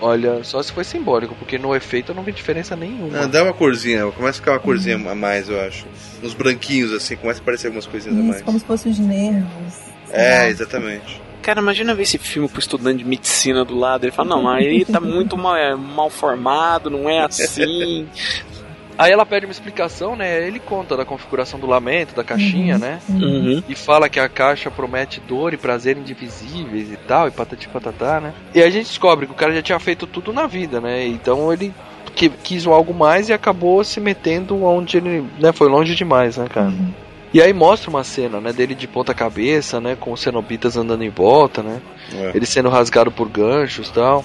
Olha, 0.00 0.44
só 0.44 0.62
se 0.62 0.72
foi 0.72 0.84
simbólico, 0.84 1.34
porque 1.34 1.58
no 1.58 1.74
efeito 1.74 2.12
eu 2.12 2.14
não 2.14 2.22
vi 2.22 2.32
diferença 2.32 2.76
nenhuma. 2.76 3.20
Ah, 3.22 3.26
dá 3.26 3.42
uma 3.42 3.52
corzinha, 3.52 4.06
começa 4.12 4.38
a 4.38 4.40
ficar 4.40 4.52
uma 4.52 4.60
corzinha 4.60 4.96
a 4.96 5.14
mais, 5.14 5.48
eu 5.48 5.60
acho. 5.60 5.86
Uns 6.22 6.34
branquinhos 6.34 6.92
assim, 6.92 7.16
começa 7.16 7.40
a 7.40 7.42
aparecer 7.42 7.66
algumas 7.66 7.86
coisinhas 7.86 8.16
a 8.16 8.20
Isso, 8.20 8.28
mais. 8.28 8.42
como 8.42 8.58
se 8.58 8.64
fossem 8.64 8.92
os 8.92 8.98
nervos. 8.98 9.74
É, 10.10 10.38
lá. 10.38 10.48
exatamente. 10.48 11.20
Cara, 11.42 11.60
imagina 11.60 11.94
ver 11.94 12.02
esse 12.02 12.18
filme 12.18 12.48
pro 12.48 12.60
estudante 12.60 12.98
de 12.98 13.04
medicina 13.04 13.64
do 13.64 13.76
lado. 13.76 14.04
Ele 14.04 14.12
fala, 14.12 14.28
não, 14.28 14.42
mas 14.42 14.66
aí 14.66 14.84
tá 14.84 15.00
muito 15.00 15.36
mal, 15.36 15.56
é, 15.56 15.74
mal 15.74 16.10
formado, 16.10 16.90
não 16.90 17.08
é 17.08 17.24
assim. 17.24 18.06
Aí 18.98 19.12
ela 19.12 19.24
pede 19.24 19.46
uma 19.46 19.52
explicação, 19.52 20.16
né? 20.16 20.44
Ele 20.44 20.58
conta 20.58 20.96
da 20.96 21.04
configuração 21.04 21.60
do 21.60 21.68
lamento, 21.68 22.16
da 22.16 22.24
caixinha, 22.24 22.74
Uhum, 22.74 22.80
né? 22.80 22.98
Uhum. 23.08 23.62
E 23.68 23.74
fala 23.76 24.08
que 24.08 24.18
a 24.18 24.28
caixa 24.28 24.72
promete 24.72 25.20
dor 25.20 25.54
e 25.54 25.56
prazer 25.56 25.96
indivisíveis 25.96 26.90
e 26.92 26.96
tal, 26.96 27.28
e 27.28 27.30
patati 27.30 27.68
patatá, 27.68 28.20
né? 28.20 28.34
E 28.52 28.60
aí 28.60 28.66
a 28.66 28.70
gente 28.70 28.86
descobre 28.86 29.26
que 29.26 29.32
o 29.32 29.36
cara 29.36 29.54
já 29.54 29.62
tinha 29.62 29.78
feito 29.78 30.04
tudo 30.04 30.32
na 30.32 30.48
vida, 30.48 30.80
né? 30.80 31.06
Então 31.06 31.52
ele 31.52 31.72
que- 32.16 32.28
quis 32.28 32.66
algo 32.66 32.92
mais 32.92 33.28
e 33.28 33.32
acabou 33.32 33.84
se 33.84 34.00
metendo 34.00 34.64
onde 34.64 34.96
ele 34.96 35.24
né, 35.38 35.52
foi 35.52 35.68
longe 35.68 35.94
demais, 35.94 36.36
né, 36.36 36.46
cara? 36.48 36.66
Uhum. 36.66 36.90
E 37.32 37.40
aí 37.40 37.52
mostra 37.52 37.90
uma 37.90 38.02
cena, 38.02 38.40
né, 38.40 38.52
dele 38.52 38.74
de 38.74 38.88
ponta 38.88 39.14
cabeça, 39.14 39.80
né, 39.80 39.94
com 39.94 40.12
os 40.12 40.20
cenobitas 40.20 40.76
andando 40.76 41.04
em 41.04 41.10
volta, 41.10 41.62
né? 41.62 41.80
É. 42.12 42.32
Ele 42.34 42.46
sendo 42.46 42.68
rasgado 42.68 43.12
por 43.12 43.28
ganchos 43.28 43.88
e 43.88 43.92
tal. 43.92 44.24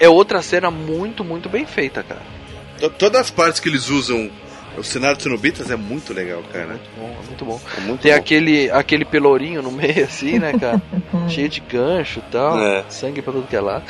É 0.00 0.08
outra 0.08 0.42
cena 0.42 0.70
muito, 0.70 1.22
muito 1.22 1.48
bem 1.48 1.66
feita, 1.66 2.02
cara. 2.02 2.37
To- 2.78 2.90
Todas 2.90 3.20
as 3.22 3.30
partes 3.30 3.60
que 3.60 3.68
eles 3.68 3.88
usam 3.88 4.30
o 4.76 4.82
cenário 4.84 5.16
de 5.16 5.24
Cenobitas 5.24 5.70
é 5.70 5.76
muito 5.76 6.14
legal, 6.14 6.40
cara. 6.52 6.78
Bom, 6.96 7.16
é 7.22 7.26
muito 7.26 7.44
bom. 7.44 7.60
É 7.76 7.80
muito 7.80 8.00
Tem 8.02 8.12
bom. 8.12 8.18
aquele, 8.18 8.70
aquele 8.70 9.04
pelourinho 9.04 9.60
no 9.60 9.72
meio, 9.72 10.04
assim, 10.04 10.38
né, 10.38 10.52
cara? 10.58 10.80
Cheio 11.28 11.48
de 11.48 11.60
gancho 11.60 12.20
e 12.20 12.30
tal. 12.30 12.58
É. 12.60 12.84
Sangue 12.88 13.20
pra 13.20 13.32
tudo 13.32 13.46
que 13.48 13.56
é 13.56 13.60
lado. 13.60 13.82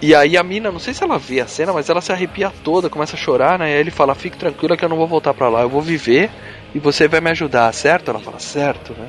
E 0.00 0.14
aí 0.14 0.36
a 0.36 0.44
mina, 0.44 0.70
não 0.70 0.78
sei 0.78 0.94
se 0.94 1.02
ela 1.02 1.18
vê 1.18 1.40
a 1.40 1.46
cena, 1.48 1.72
mas 1.72 1.88
ela 1.90 2.00
se 2.00 2.12
arrepia 2.12 2.52
toda, 2.62 2.88
começa 2.88 3.16
a 3.16 3.18
chorar, 3.18 3.58
né? 3.58 3.70
E 3.70 3.74
aí 3.74 3.80
ele 3.80 3.90
fala, 3.90 4.14
fique 4.14 4.36
tranquila 4.36 4.76
que 4.76 4.84
eu 4.84 4.88
não 4.88 4.96
vou 4.96 5.08
voltar 5.08 5.34
pra 5.34 5.48
lá, 5.48 5.62
eu 5.62 5.68
vou 5.68 5.82
viver 5.82 6.30
e 6.72 6.78
você 6.78 7.08
vai 7.08 7.20
me 7.20 7.30
ajudar, 7.30 7.72
certo? 7.74 8.08
Ela 8.12 8.20
fala, 8.20 8.38
certo, 8.38 8.92
né? 8.92 9.08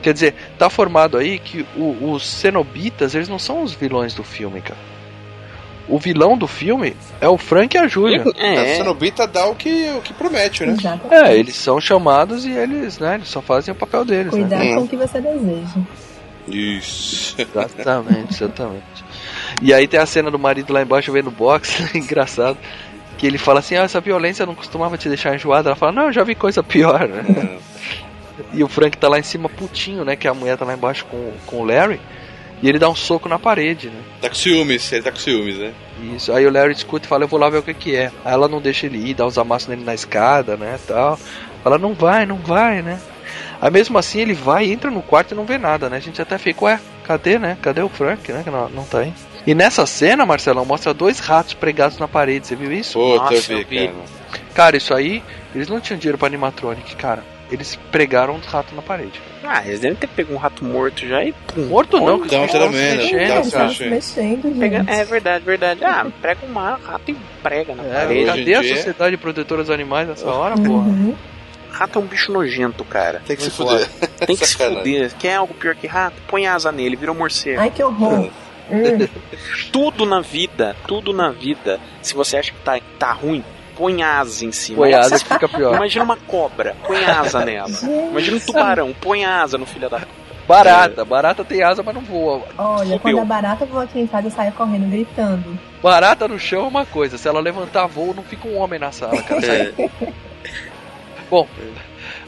Quer 0.00 0.14
dizer, 0.14 0.34
tá 0.58 0.70
formado 0.70 1.18
aí 1.18 1.38
que 1.38 1.66
o- 1.76 2.10
os 2.12 2.26
cenobitas, 2.26 3.14
eles 3.14 3.28
não 3.28 3.38
são 3.38 3.62
os 3.62 3.74
vilões 3.74 4.14
do 4.14 4.24
filme, 4.24 4.62
cara. 4.62 4.80
O 5.90 5.98
vilão 5.98 6.38
do 6.38 6.46
filme 6.46 6.96
é 7.20 7.28
o 7.28 7.36
Frank 7.36 7.76
e 7.76 7.78
a 7.80 7.88
Julia. 7.88 8.24
A 8.38 8.46
É, 8.46 8.76
Cenobita 8.76 9.26
dá 9.26 9.46
o 9.46 9.54
que, 9.56 9.90
o 9.90 10.00
que 10.00 10.12
promete, 10.14 10.64
né? 10.64 10.74
Exatamente. 10.78 11.14
É, 11.14 11.36
eles 11.36 11.56
são 11.56 11.80
chamados 11.80 12.46
e 12.46 12.50
eles, 12.52 12.98
né, 13.00 13.16
eles 13.16 13.28
só 13.28 13.42
fazem 13.42 13.72
o 13.72 13.76
papel 13.76 14.04
deles, 14.04 14.32
né? 14.32 14.40
Cuidado 14.40 14.62
Hum. 14.62 14.74
com 14.76 14.80
o 14.82 14.88
que 14.88 14.96
você 14.96 15.20
deseja. 15.20 15.80
Isso. 16.48 17.34
Exatamente, 17.38 18.32
exatamente. 18.34 19.04
E 19.62 19.74
aí 19.74 19.86
tem 19.86 20.00
a 20.00 20.06
cena 20.06 20.30
do 20.30 20.38
marido 20.38 20.72
lá 20.72 20.82
embaixo 20.82 21.12
vendo 21.12 21.30
boxe, 21.30 21.84
engraçado. 21.96 22.56
Que 23.18 23.26
ele 23.26 23.36
fala 23.36 23.58
assim, 23.60 23.76
ah, 23.76 23.82
essa 23.82 24.00
violência 24.00 24.46
não 24.46 24.54
costumava 24.54 24.96
te 24.96 25.08
deixar 25.08 25.34
enjoada. 25.34 25.68
Ela 25.68 25.76
fala, 25.76 25.92
não, 25.92 26.04
eu 26.04 26.12
já 26.12 26.24
vi 26.24 26.34
coisa 26.34 26.62
pior, 26.62 27.06
né? 27.06 27.58
E 28.54 28.64
o 28.64 28.68
Frank 28.68 28.96
tá 28.96 29.08
lá 29.08 29.18
em 29.18 29.22
cima 29.22 29.48
putinho, 29.48 30.04
né? 30.04 30.16
Que 30.16 30.26
a 30.26 30.32
mulher 30.32 30.56
tá 30.56 30.64
lá 30.64 30.72
embaixo 30.72 31.04
com, 31.04 31.30
com 31.46 31.56
o 31.60 31.64
Larry. 31.64 32.00
E 32.62 32.68
ele 32.68 32.78
dá 32.78 32.88
um 32.88 32.94
soco 32.94 33.28
na 33.28 33.38
parede, 33.38 33.88
né? 33.88 34.00
Tá 34.20 34.28
com 34.28 34.34
ciúmes, 34.34 34.92
ele 34.92 35.02
tá 35.02 35.10
com 35.10 35.18
ciúmes, 35.18 35.56
né? 35.56 35.72
Isso. 36.14 36.32
Aí 36.32 36.46
o 36.46 36.52
Larry 36.52 36.72
escuta 36.72 37.06
e 37.06 37.08
fala, 37.08 37.24
eu 37.24 37.28
vou 37.28 37.40
lá 37.40 37.48
ver 37.48 37.58
o 37.58 37.62
que 37.62 37.72
que 37.72 37.96
é. 37.96 38.10
Aí 38.24 38.32
ela 38.32 38.48
não 38.48 38.60
deixa 38.60 38.86
ele 38.86 38.98
ir, 38.98 39.14
dá 39.14 39.26
uns 39.26 39.38
amassos 39.38 39.68
nele 39.68 39.84
na 39.84 39.94
escada, 39.94 40.56
né, 40.56 40.78
tal. 40.86 41.18
Fala, 41.62 41.78
não 41.78 41.94
vai, 41.94 42.26
não 42.26 42.36
vai, 42.36 42.82
né? 42.82 43.00
Aí 43.60 43.70
mesmo 43.70 43.98
assim 43.98 44.20
ele 44.20 44.34
vai, 44.34 44.70
entra 44.70 44.90
no 44.90 45.02
quarto 45.02 45.32
e 45.32 45.34
não 45.34 45.44
vê 45.44 45.58
nada, 45.58 45.88
né? 45.88 45.96
A 45.96 46.00
gente 46.00 46.20
até 46.20 46.38
fica, 46.38 46.64
ué, 46.64 46.80
cadê, 47.04 47.38
né? 47.38 47.56
Cadê 47.60 47.82
o 47.82 47.88
Frank, 47.88 48.30
né? 48.32 48.42
Que 48.42 48.50
não, 48.50 48.68
não 48.70 48.84
tá 48.84 49.00
aí. 49.00 49.12
E 49.46 49.54
nessa 49.54 49.86
cena, 49.86 50.26
Marcelão, 50.26 50.64
mostra 50.64 50.92
dois 50.92 51.18
ratos 51.18 51.54
pregados 51.54 51.98
na 51.98 52.06
parede, 52.08 52.46
você 52.46 52.56
viu 52.56 52.72
isso? 52.72 52.98
Puta, 52.98 53.34
eu 53.34 53.36
Nossa, 53.36 53.54
vi, 53.54 53.60
eu 53.60 53.66
vi. 53.66 53.88
cara. 53.88 54.20
Cara, 54.54 54.76
isso 54.76 54.94
aí, 54.94 55.22
eles 55.54 55.68
não 55.68 55.80
tinham 55.80 55.98
dinheiro 55.98 56.18
pra 56.18 56.28
animatronic, 56.28 56.94
cara. 56.96 57.24
Eles 57.50 57.78
pregaram 57.90 58.36
os 58.36 58.46
ratos 58.46 58.74
na 58.74 58.82
parede. 58.82 59.20
Ah, 59.52 59.66
eles 59.66 59.80
devem 59.80 59.96
ter 59.96 60.06
pego 60.06 60.32
um 60.32 60.36
rato 60.36 60.64
morto 60.64 61.04
já 61.04 61.24
e 61.24 61.32
pum. 61.32 61.66
Morto 61.66 61.98
não, 61.98 62.20
que 62.20 62.28
se 62.28 62.46
tremenda, 62.48 63.02
mexendo, 63.02 63.18
É, 63.18 63.26
cara. 63.26 63.40
estavam 63.40 63.74
se 63.74 63.84
mexendo, 63.86 64.58
Pega-. 64.60 64.84
É 64.86 65.04
verdade, 65.04 65.44
verdade. 65.44 65.84
Ah, 65.84 66.06
prega 66.22 66.40
um 66.46 66.52
rato 66.54 67.10
e 67.10 67.16
prega 67.42 67.74
na 67.74 67.82
É, 67.82 67.92
parede. 68.06 68.26
cadê 68.26 68.54
a 68.54 68.60
dia- 68.62 68.76
Sociedade 68.76 69.16
Protetora 69.16 69.62
dos 69.62 69.70
Animais 69.70 70.06
nessa 70.06 70.30
hora, 70.30 70.54
porra? 70.54 70.68
Uhum. 70.86 71.16
Rato 71.72 71.98
é 71.98 72.02
um 72.02 72.06
bicho 72.06 72.30
nojento, 72.30 72.84
cara. 72.84 73.22
Tem 73.26 73.36
que 73.36 73.42
se 73.42 73.60
Muito 73.62 73.72
fuder. 73.88 74.08
Tem 74.26 74.36
que 74.36 74.46
se 74.46 74.52
Sacanagem. 74.52 74.82
fuder. 74.84 75.10
Quer 75.18 75.34
algo 75.34 75.52
pior 75.54 75.74
que 75.74 75.86
rato? 75.88 76.14
Põe 76.28 76.46
asa 76.46 76.70
nele, 76.70 76.94
virou 76.94 77.14
morcego. 77.16 77.60
Ai, 77.60 77.70
que 77.70 77.82
horror. 77.82 78.30
Hum. 78.70 79.08
Tudo 79.72 80.06
na 80.06 80.20
vida, 80.20 80.76
tudo 80.86 81.12
na 81.12 81.30
vida, 81.30 81.80
se 82.02 82.14
você 82.14 82.36
acha 82.36 82.52
que 82.52 82.58
tá, 82.58 82.78
tá 82.98 83.12
ruim, 83.12 83.42
põe 83.80 84.02
asa 84.02 84.44
em 84.44 84.52
cima. 84.52 84.76
Põe 84.78 84.90
Não 84.90 84.98
asa 85.00 85.18
que 85.18 85.24
fica 85.24 85.48
pior. 85.48 85.74
Imagina 85.76 86.04
uma 86.04 86.16
cobra, 86.16 86.76
põe 86.86 87.02
asa 87.02 87.44
nela. 87.46 87.70
Imagina 88.10 88.36
um 88.36 88.40
tubarão, 88.40 88.94
põe 89.00 89.24
asa 89.24 89.56
no 89.56 89.64
filho 89.64 89.88
da. 89.88 90.02
Barata, 90.46 91.04
barata 91.04 91.44
tem 91.44 91.62
asa, 91.62 91.82
mas 91.82 91.94
não 91.94 92.02
voa. 92.02 92.42
Olha, 92.58 92.82
Fudeu. 92.82 92.98
quando 93.00 93.18
a 93.20 93.24
barata 93.24 93.64
voa 93.64 93.84
aqui 93.84 94.00
em 94.00 94.06
casa, 94.06 94.26
eu 94.26 94.30
saio 94.32 94.52
correndo, 94.52 94.90
gritando. 94.90 95.58
Barata 95.82 96.26
no 96.28 96.38
chão 96.40 96.64
é 96.64 96.68
uma 96.68 96.84
coisa, 96.84 97.16
se 97.16 97.26
ela 97.28 97.40
levantar 97.40 97.86
voo, 97.86 98.12
não 98.12 98.22
fica 98.24 98.48
um 98.48 98.58
homem 98.58 98.78
na 98.78 98.90
sala, 98.92 99.22
cara. 99.22 99.40
Sai- 99.40 99.74
Bom, 101.30 101.46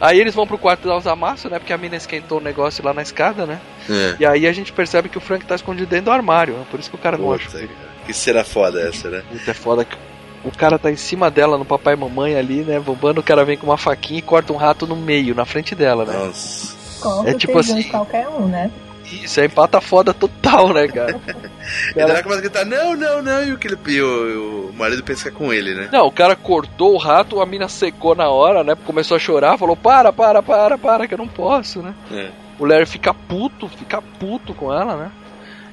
aí 0.00 0.20
eles 0.20 0.34
vão 0.34 0.46
pro 0.46 0.56
quarto 0.56 0.86
dar 0.86 0.96
os 0.96 1.06
amassos, 1.08 1.50
né? 1.50 1.58
Porque 1.58 1.72
a 1.72 1.78
mina 1.78 1.96
esquentou 1.96 2.38
o 2.38 2.42
negócio 2.42 2.84
lá 2.84 2.94
na 2.94 3.02
escada, 3.02 3.44
né? 3.44 3.58
É. 3.90 4.16
E 4.20 4.24
aí 4.26 4.46
a 4.46 4.52
gente 4.52 4.72
percebe 4.72 5.08
que 5.08 5.18
o 5.18 5.20
Frank 5.20 5.44
tá 5.44 5.56
escondido 5.56 5.88
dentro 5.88 6.04
do 6.06 6.12
armário, 6.12 6.54
né? 6.54 6.64
Por 6.70 6.78
isso 6.78 6.88
que 6.90 6.96
o 6.96 7.00
cara 7.00 7.18
não 7.18 7.24
Puta, 7.26 7.44
acha. 7.44 7.58
cara. 7.58 7.68
Que 8.06 8.12
cena 8.12 8.44
foda 8.44 8.80
essa, 8.88 9.10
né? 9.10 9.22
Puta, 9.28 9.50
é 9.50 9.54
foda 9.54 9.84
que 9.84 9.96
o 10.44 10.50
cara 10.50 10.78
tá 10.78 10.90
em 10.90 10.96
cima 10.96 11.30
dela 11.30 11.56
no 11.58 11.64
papai 11.64 11.94
e 11.94 11.96
mamãe 11.96 12.36
ali, 12.36 12.62
né? 12.62 12.80
Bombando, 12.80 13.20
o 13.20 13.24
cara 13.24 13.44
vem 13.44 13.56
com 13.56 13.66
uma 13.66 13.78
faquinha 13.78 14.18
e 14.18 14.22
corta 14.22 14.52
um 14.52 14.56
rato 14.56 14.86
no 14.86 14.96
meio, 14.96 15.34
na 15.34 15.44
frente 15.44 15.74
dela, 15.74 16.04
né? 16.04 16.12
Nossa. 16.12 16.74
Corta 17.00 17.30
É 17.30 17.34
tipo 17.34 17.58
assim- 17.58 17.82
qualquer 17.90 18.28
um, 18.28 18.46
né? 18.46 18.70
Isso 19.04 19.40
é 19.40 19.44
empata 19.44 19.80
foda 19.80 20.14
total, 20.14 20.72
né, 20.72 20.88
cara? 20.88 21.20
E 21.90 21.94
daí 21.94 22.10
ela 22.10 22.22
começa 22.22 22.40
a 22.40 22.42
gritar, 22.42 22.64
não, 22.64 22.96
não, 22.96 23.22
não, 23.22 23.44
e 23.44 23.52
o, 23.52 23.58
que 23.58 23.68
ele, 23.68 23.78
e 23.86 24.00
o, 24.02 24.70
o 24.70 24.72
marido 24.76 25.02
pensa 25.04 25.22
que 25.22 25.28
é 25.28 25.30
com 25.30 25.52
ele, 25.52 25.74
né? 25.74 25.88
Não, 25.92 26.06
o 26.06 26.10
cara 26.10 26.34
cortou 26.34 26.94
o 26.94 26.98
rato, 26.98 27.40
a 27.40 27.46
mina 27.46 27.68
secou 27.68 28.14
na 28.16 28.28
hora, 28.28 28.64
né? 28.64 28.76
Começou 28.84 29.16
a 29.16 29.20
chorar, 29.20 29.56
falou: 29.56 29.76
para, 29.76 30.12
para, 30.12 30.42
para, 30.42 30.76
para, 30.76 31.06
que 31.06 31.14
eu 31.14 31.18
não 31.18 31.28
posso, 31.28 31.80
né? 31.80 31.94
É. 32.10 32.30
O 32.58 32.66
Larry 32.66 32.86
fica 32.86 33.14
puto, 33.14 33.68
fica 33.68 34.02
puto 34.02 34.54
com 34.54 34.72
ela, 34.72 34.96
né? 34.96 35.12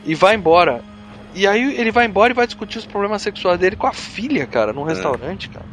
E 0.06 0.14
vai 0.14 0.36
embora. 0.36 0.82
E 1.34 1.48
aí 1.48 1.76
ele 1.80 1.92
vai 1.92 2.06
embora 2.06 2.32
e 2.32 2.36
vai 2.36 2.46
discutir 2.48 2.78
os 2.80 2.86
problemas 2.86 3.22
sexuais 3.22 3.60
dele 3.60 3.76
com 3.76 3.88
a 3.88 3.94
filha, 3.94 4.48
cara, 4.48 4.74
num 4.74 4.84
restaurante, 4.84 5.50
cara. 5.50 5.66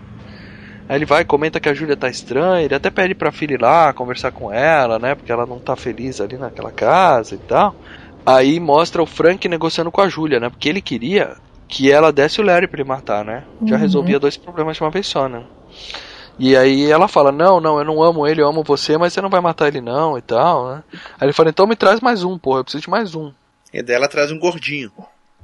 Aí 0.89 0.97
ele 0.97 1.05
vai, 1.07 1.25
comenta 1.25 1.59
que 1.59 1.69
a 1.69 1.75
Júlia 1.75 1.97
tá 1.97 2.09
estranha, 2.09 2.65
ele 2.65 2.75
até 2.75 2.91
pede 2.91 3.15
pra 3.15 3.33
filha 3.33 3.55
ir 3.55 3.61
lá 3.61 3.93
conversar 3.93 4.31
com 4.31 4.53
ela, 4.53 4.99
né? 4.99 5.15
Porque 5.15 5.33
ela 5.33 5.47
não 5.47 5.61
tá 5.61 5.75
feliz 5.75 6.21
ali 6.21 6.39
naquela 6.39 6.71
casa 6.71 7.35
e 7.35 7.39
tal. 7.39 7.75
Aí 8.25 8.61
mostra 8.61 9.03
o 9.03 9.07
Frank 9.07 9.49
negociando 9.49 9.91
com 9.91 10.01
a 10.01 10.09
Júlia, 10.09 10.39
né? 10.39 10.49
Porque 10.51 10.69
ele 10.69 10.81
queria 10.83 11.37
que 11.69 11.91
ela 11.91 12.13
desse 12.13 12.41
o 12.41 12.45
Larry 12.45 12.69
pra 12.69 12.81
ele 12.81 12.89
matar, 12.89 13.25
né? 13.25 13.47
Já 13.67 13.77
Uhum. 13.77 13.81
resolvia 13.83 14.21
dois 14.21 14.37
problemas 14.37 14.77
de 14.77 14.83
uma 14.83 14.91
vez 14.91 15.07
só, 15.09 15.29
né? 15.29 15.45
E 16.39 16.57
aí 16.57 16.91
ela 16.91 17.09
fala, 17.09 17.33
não, 17.33 17.61
não, 17.61 17.79
eu 17.79 17.85
não 17.85 18.03
amo 18.03 18.27
ele, 18.27 18.43
eu 18.43 18.49
amo 18.49 18.63
você, 18.63 18.99
mas 18.99 19.13
você 19.13 19.21
não 19.21 19.31
vai 19.31 19.41
matar 19.41 19.69
ele 19.69 19.81
não 19.81 20.19
e 20.19 20.23
tal, 20.23 20.69
né? 20.69 20.85
Aí 21.19 21.27
ele 21.27 21.33
fala, 21.33 21.49
então 21.49 21.67
me 21.67 21.77
traz 21.77 22.01
mais 22.01 22.23
um, 22.25 22.39
porra, 22.39 22.61
eu 22.61 22.65
preciso 22.65 22.83
de 22.83 22.91
mais 22.91 23.15
um. 23.15 23.33
E 23.73 23.81
daí 23.83 23.95
ela 23.95 24.09
traz 24.09 24.33
um 24.33 24.39
gordinho. 24.39 24.93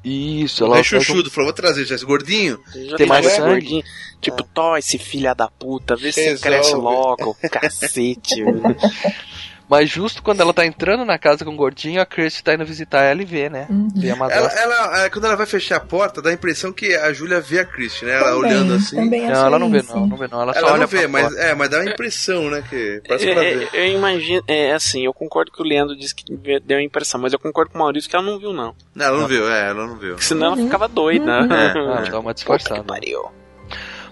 Isso, 0.04 0.64
Ela 0.64 0.78
é 0.78 0.82
chuchudo, 0.82 1.30
falou, 1.30 1.46
vou 1.46 1.54
trazer 1.54 1.84
já 1.84 1.94
esse 1.94 2.04
gordinho. 2.04 2.58
Já 2.74 2.96
Tem 2.96 3.06
mais 3.06 3.24
esse 3.24 3.36
sangue? 3.36 3.48
gordinho. 3.50 3.84
Tipo, 4.20 4.42
tó, 4.42 4.76
esse 4.76 4.98
filha 4.98 5.32
da 5.34 5.48
puta, 5.48 5.94
vê 5.94 6.10
se 6.12 6.20
Resolve. 6.20 6.42
cresce 6.42 6.74
logo, 6.74 7.36
cacete. 7.50 8.34
Mas 9.68 9.88
justo 9.88 10.22
quando 10.22 10.40
ela 10.42 10.52
tá 10.52 10.66
entrando 10.66 11.04
na 11.04 11.16
casa 11.18 11.44
com 11.44 11.52
o 11.52 11.56
gordinho, 11.56 12.00
a 12.02 12.04
Kirsty 12.04 12.42
tá 12.44 12.52
indo 12.54 12.64
visitar 12.66 13.02
ela 13.02 13.22
e 13.22 13.24
vê, 13.24 13.48
né? 13.48 13.66
Uhum. 13.70 13.88
Vê 13.96 14.08
a 14.08 14.10
Ela, 14.10 14.18
madrasta. 14.18 14.58
ela, 14.60 15.04
é, 15.04 15.08
quando 15.10 15.24
ela 15.24 15.36
vai 15.36 15.46
fechar 15.46 15.76
a 15.76 15.80
porta, 15.80 16.20
dá 16.20 16.28
a 16.28 16.32
impressão 16.32 16.72
que 16.72 16.94
a 16.94 17.10
Júlia 17.12 17.40
vê 17.40 17.60
a 17.60 17.64
Christie, 17.64 18.04
né? 18.04 18.12
Ela 18.16 18.24
Também, 18.32 18.38
olhando 18.50 18.74
assim. 18.74 18.96
Também 18.96 19.22
Não, 19.26 19.46
ela 19.46 19.58
não 19.58 19.70
vê 19.70 19.82
não, 19.82 20.06
não 20.06 20.16
vê 20.16 20.28
não, 20.30 20.42
ela, 20.42 20.52
só 20.52 20.58
Ela 20.58 20.72
olha 20.72 20.80
não 20.80 20.86
vê, 20.86 20.98
pra 21.00 21.08
mas, 21.08 21.28
fora. 21.32 21.40
é, 21.42 21.54
mas 21.54 21.68
dá 21.70 21.78
a 21.80 21.84
impressão, 21.86 22.50
né? 22.50 22.62
Que 22.68 23.02
parece 23.08 23.24
que 23.24 23.30
ela 23.32 23.44
É, 23.44 23.54
vê. 23.56 23.68
eu 23.72 23.86
imagino, 23.96 24.42
é 24.46 24.72
assim, 24.72 25.04
eu 25.06 25.14
concordo 25.14 25.50
que 25.50 25.62
o 25.62 25.64
Leandro 25.64 25.96
disse 25.96 26.14
que 26.14 26.24
deu 26.64 26.78
a 26.78 26.82
impressão, 26.82 27.20
mas 27.20 27.32
eu 27.32 27.38
concordo 27.38 27.70
com 27.70 27.78
o 27.78 27.80
Maurício 27.82 28.10
que 28.10 28.16
ela 28.16 28.24
não 28.26 28.38
viu, 28.38 28.52
não. 28.52 28.74
Não, 28.94 29.06
ela 29.06 29.18
não 29.20 29.26
viu, 29.26 29.48
é, 29.50 29.68
ela 29.70 29.86
não 29.86 29.96
viu. 29.96 30.10
Porque 30.10 30.24
senão 30.24 30.48
Uhum. 30.52 30.58
ela 30.58 30.64
ficava 30.64 30.88
doida. 30.88 31.32
Ah, 31.42 32.10
dá 32.10 32.18
uma 32.18 32.22
Puta 32.22 32.28
que 32.28 32.34
disfarçada. 32.34 32.82
pariu. 32.84 33.24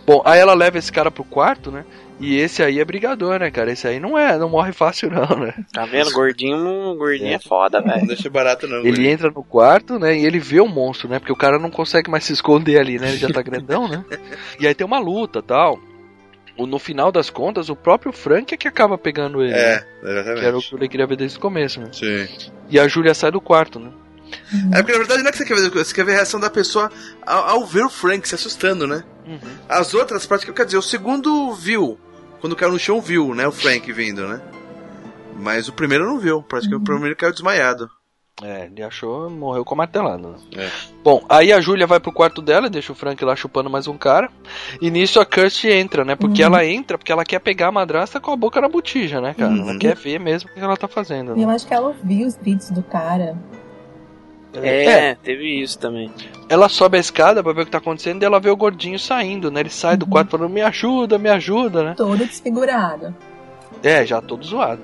Bom, 0.07 0.23
aí 0.25 0.41
ela 0.41 0.55
leva 0.55 0.79
esse 0.79 0.91
cara 0.91 1.11
pro 1.11 1.23
quarto, 1.23 1.71
né? 1.71 1.85
E 2.21 2.37
esse 2.37 2.63
aí 2.63 2.79
é 2.79 2.85
brigador, 2.85 3.39
né, 3.41 3.51
cara? 3.51 3.73
Esse 3.73 3.89
aí 3.89 3.99
não 3.99 4.19
é, 4.19 4.39
não 4.39 4.49
morre 4.51 4.73
fácil 4.73 5.09
não, 5.13 5.27
né? 5.39 5.55
Tá 5.73 5.87
vendo? 5.87 6.13
Gordinho, 6.13 6.95
gordinho 6.97 7.33
é, 7.35 7.39
foda, 7.39 7.81
Não 7.81 7.95
velho. 7.95 8.07
deixa 8.07 8.29
barato, 8.29 8.69
não. 8.69 8.79
Ele 8.79 8.91
guri. 8.91 9.09
entra 9.09 9.31
no 9.31 9.43
quarto, 9.43 9.99
né, 9.99 10.17
e 10.19 10.25
ele 10.27 10.39
vê 10.39 10.61
o 10.61 10.69
monstro, 10.69 11.09
né? 11.09 11.19
Porque 11.19 11.33
o 11.33 11.37
cara 11.37 11.59
não 11.59 11.71
consegue 11.71 12.11
mais 12.11 12.25
se 12.25 12.33
esconder 12.33 12.79
ali, 12.79 12.99
né? 12.99 13.09
Ele 13.09 13.17
já 13.19 13.29
tá 13.31 13.41
grandão, 13.43 13.89
né? 13.89 14.05
E 14.59 14.67
aí 14.67 14.75
tem 14.75 14.87
uma 14.87 14.99
luta, 14.99 15.43
tal. 15.43 15.79
No 16.59 16.79
final 16.79 17.11
das 17.11 17.31
contas, 17.31 17.71
o 17.71 17.77
próprio 17.77 18.13
Frank 18.13 18.53
é 18.53 18.57
que 18.57 18.69
acaba 18.69 18.99
pegando 18.99 19.43
ele, 19.43 19.55
É, 19.55 19.77
né? 19.77 19.85
Que 20.03 20.07
era 20.07 20.15
o 20.15 20.21
exatamente. 20.35 20.69
que 20.69 20.75
ele 20.77 20.89
queria 20.89 21.07
ver 21.07 21.17
desde 21.17 21.39
o 21.39 21.41
começo, 21.41 21.81
né? 21.81 21.89
Sim. 21.91 22.29
E 22.69 22.79
a 22.79 22.87
Júlia 22.87 23.15
sai 23.15 23.31
do 23.31 23.41
quarto, 23.41 23.81
né? 23.81 23.91
É 24.73 24.77
porque 24.83 24.93
na 24.93 24.99
verdade 24.99 25.23
não 25.23 25.29
é 25.31 25.33
que 25.33 25.39
você 25.39 25.45
quer 25.47 25.55
ver, 25.57 25.71
você 25.71 25.95
quer 25.95 26.05
ver 26.05 26.13
a 26.13 26.17
reação 26.17 26.39
da 26.39 26.51
pessoa 26.51 26.93
ao, 27.27 27.49
ao 27.49 27.67
ver 27.67 27.85
o 27.85 27.89
Frank 27.89 28.29
se 28.29 28.35
assustando, 28.35 28.87
né? 28.87 29.03
As 29.69 29.95
outras 29.95 30.27
práticas, 30.27 30.55
quer 30.55 30.65
dizer, 30.67 30.77
o 30.77 30.83
segundo 30.83 31.53
viu. 31.55 31.99
Quando 32.41 32.57
caiu 32.57 32.73
no 32.73 32.79
chão, 32.79 33.01
viu, 33.01 33.35
né? 33.35 33.47
O 33.47 33.53
Frank 33.53 33.93
vindo, 33.93 34.27
né? 34.27 34.41
Mas 35.37 35.69
o 35.69 35.73
primeiro 35.73 36.07
não 36.07 36.19
viu. 36.19 36.43
Praticamente 36.43 36.83
o 36.83 36.85
primeiro 36.85 37.17
caiu 37.17 37.33
desmaiado. 37.33 37.89
É, 38.43 38.65
ele 38.73 38.83
achou, 38.83 39.29
morreu 39.29 39.63
com 39.67 39.75
a 39.75 39.79
martelada. 39.79 40.29
né? 40.29 40.37
É. 40.57 40.71
Bom, 41.05 41.23
aí 41.29 41.53
a 41.53 41.61
Júlia 41.61 41.87
vai 41.87 42.01
pro 42.01 42.11
quarto 42.13 42.41
dela 42.41 42.69
e 42.69 42.71
deixa 42.71 42.91
o 42.91 42.95
Frank 42.95 43.23
lá 43.23 43.37
chupando 43.37 43.69
mais 43.69 43.87
um 43.87 43.99
cara. 43.99 44.31
E 44.81 44.91
nisso 44.91 45.21
a 45.21 45.27
Kirsty 45.27 45.69
entra, 45.69 46.07
né? 46.07 46.17
Porque 46.17 46.41
Uhum. 46.41 46.47
ela 46.47 46.65
entra 46.65 46.97
porque 46.97 47.13
ela 47.13 47.25
quer 47.25 47.39
pegar 47.41 47.69
a 47.69 47.73
madrasta 47.73 48.19
com 48.19 48.31
a 48.33 48.37
boca 48.37 48.59
na 48.59 48.69
botija, 48.69 49.21
né, 49.21 49.35
cara? 49.35 49.53
Ela 49.55 49.73
Uhum. 49.73 49.79
quer 49.79 49.95
ver 49.95 50.19
mesmo 50.19 50.49
o 50.51 50.55
que 50.55 50.61
ela 50.61 50.77
tá 50.77 50.89
fazendo. 50.89 51.33
E 51.33 51.41
Né? 51.41 51.45
eu 51.45 51.51
acho 51.51 51.67
que 51.67 51.75
ela 51.75 51.89
ouviu 51.89 52.27
os 52.27 52.37
gritos 52.37 52.71
do 52.71 52.83
cara. 52.83 53.37
É, 54.55 55.15
teve 55.17 55.63
isso 55.63 55.79
também. 55.79 56.11
Ela 56.49 56.69
sobe 56.69 56.97
a 56.97 57.01
escada 57.01 57.43
pra 57.43 57.53
ver 57.53 57.63
o 57.63 57.65
que 57.65 57.71
tá 57.71 57.79
acontecendo 57.79 58.23
e 58.23 58.27
ela 58.27 58.41
vê 58.41 58.51
o 58.51 58.57
gordinho 58.57 58.99
saindo, 58.99 59.51
né? 59.51 59.61
Ele 59.61 59.71
sai 59.71 59.97
do 59.97 60.07
quarto 60.07 60.31
falando, 60.31 60.51
me 60.51 60.61
ajuda, 60.61 61.19
me 61.19 61.29
ajuda, 61.29 61.85
né? 61.85 61.95
Todo 61.97 62.17
desfigurado. 62.17 63.15
É, 63.83 64.05
já 64.05 64.21
todo 64.21 64.45
zoado. 64.45 64.83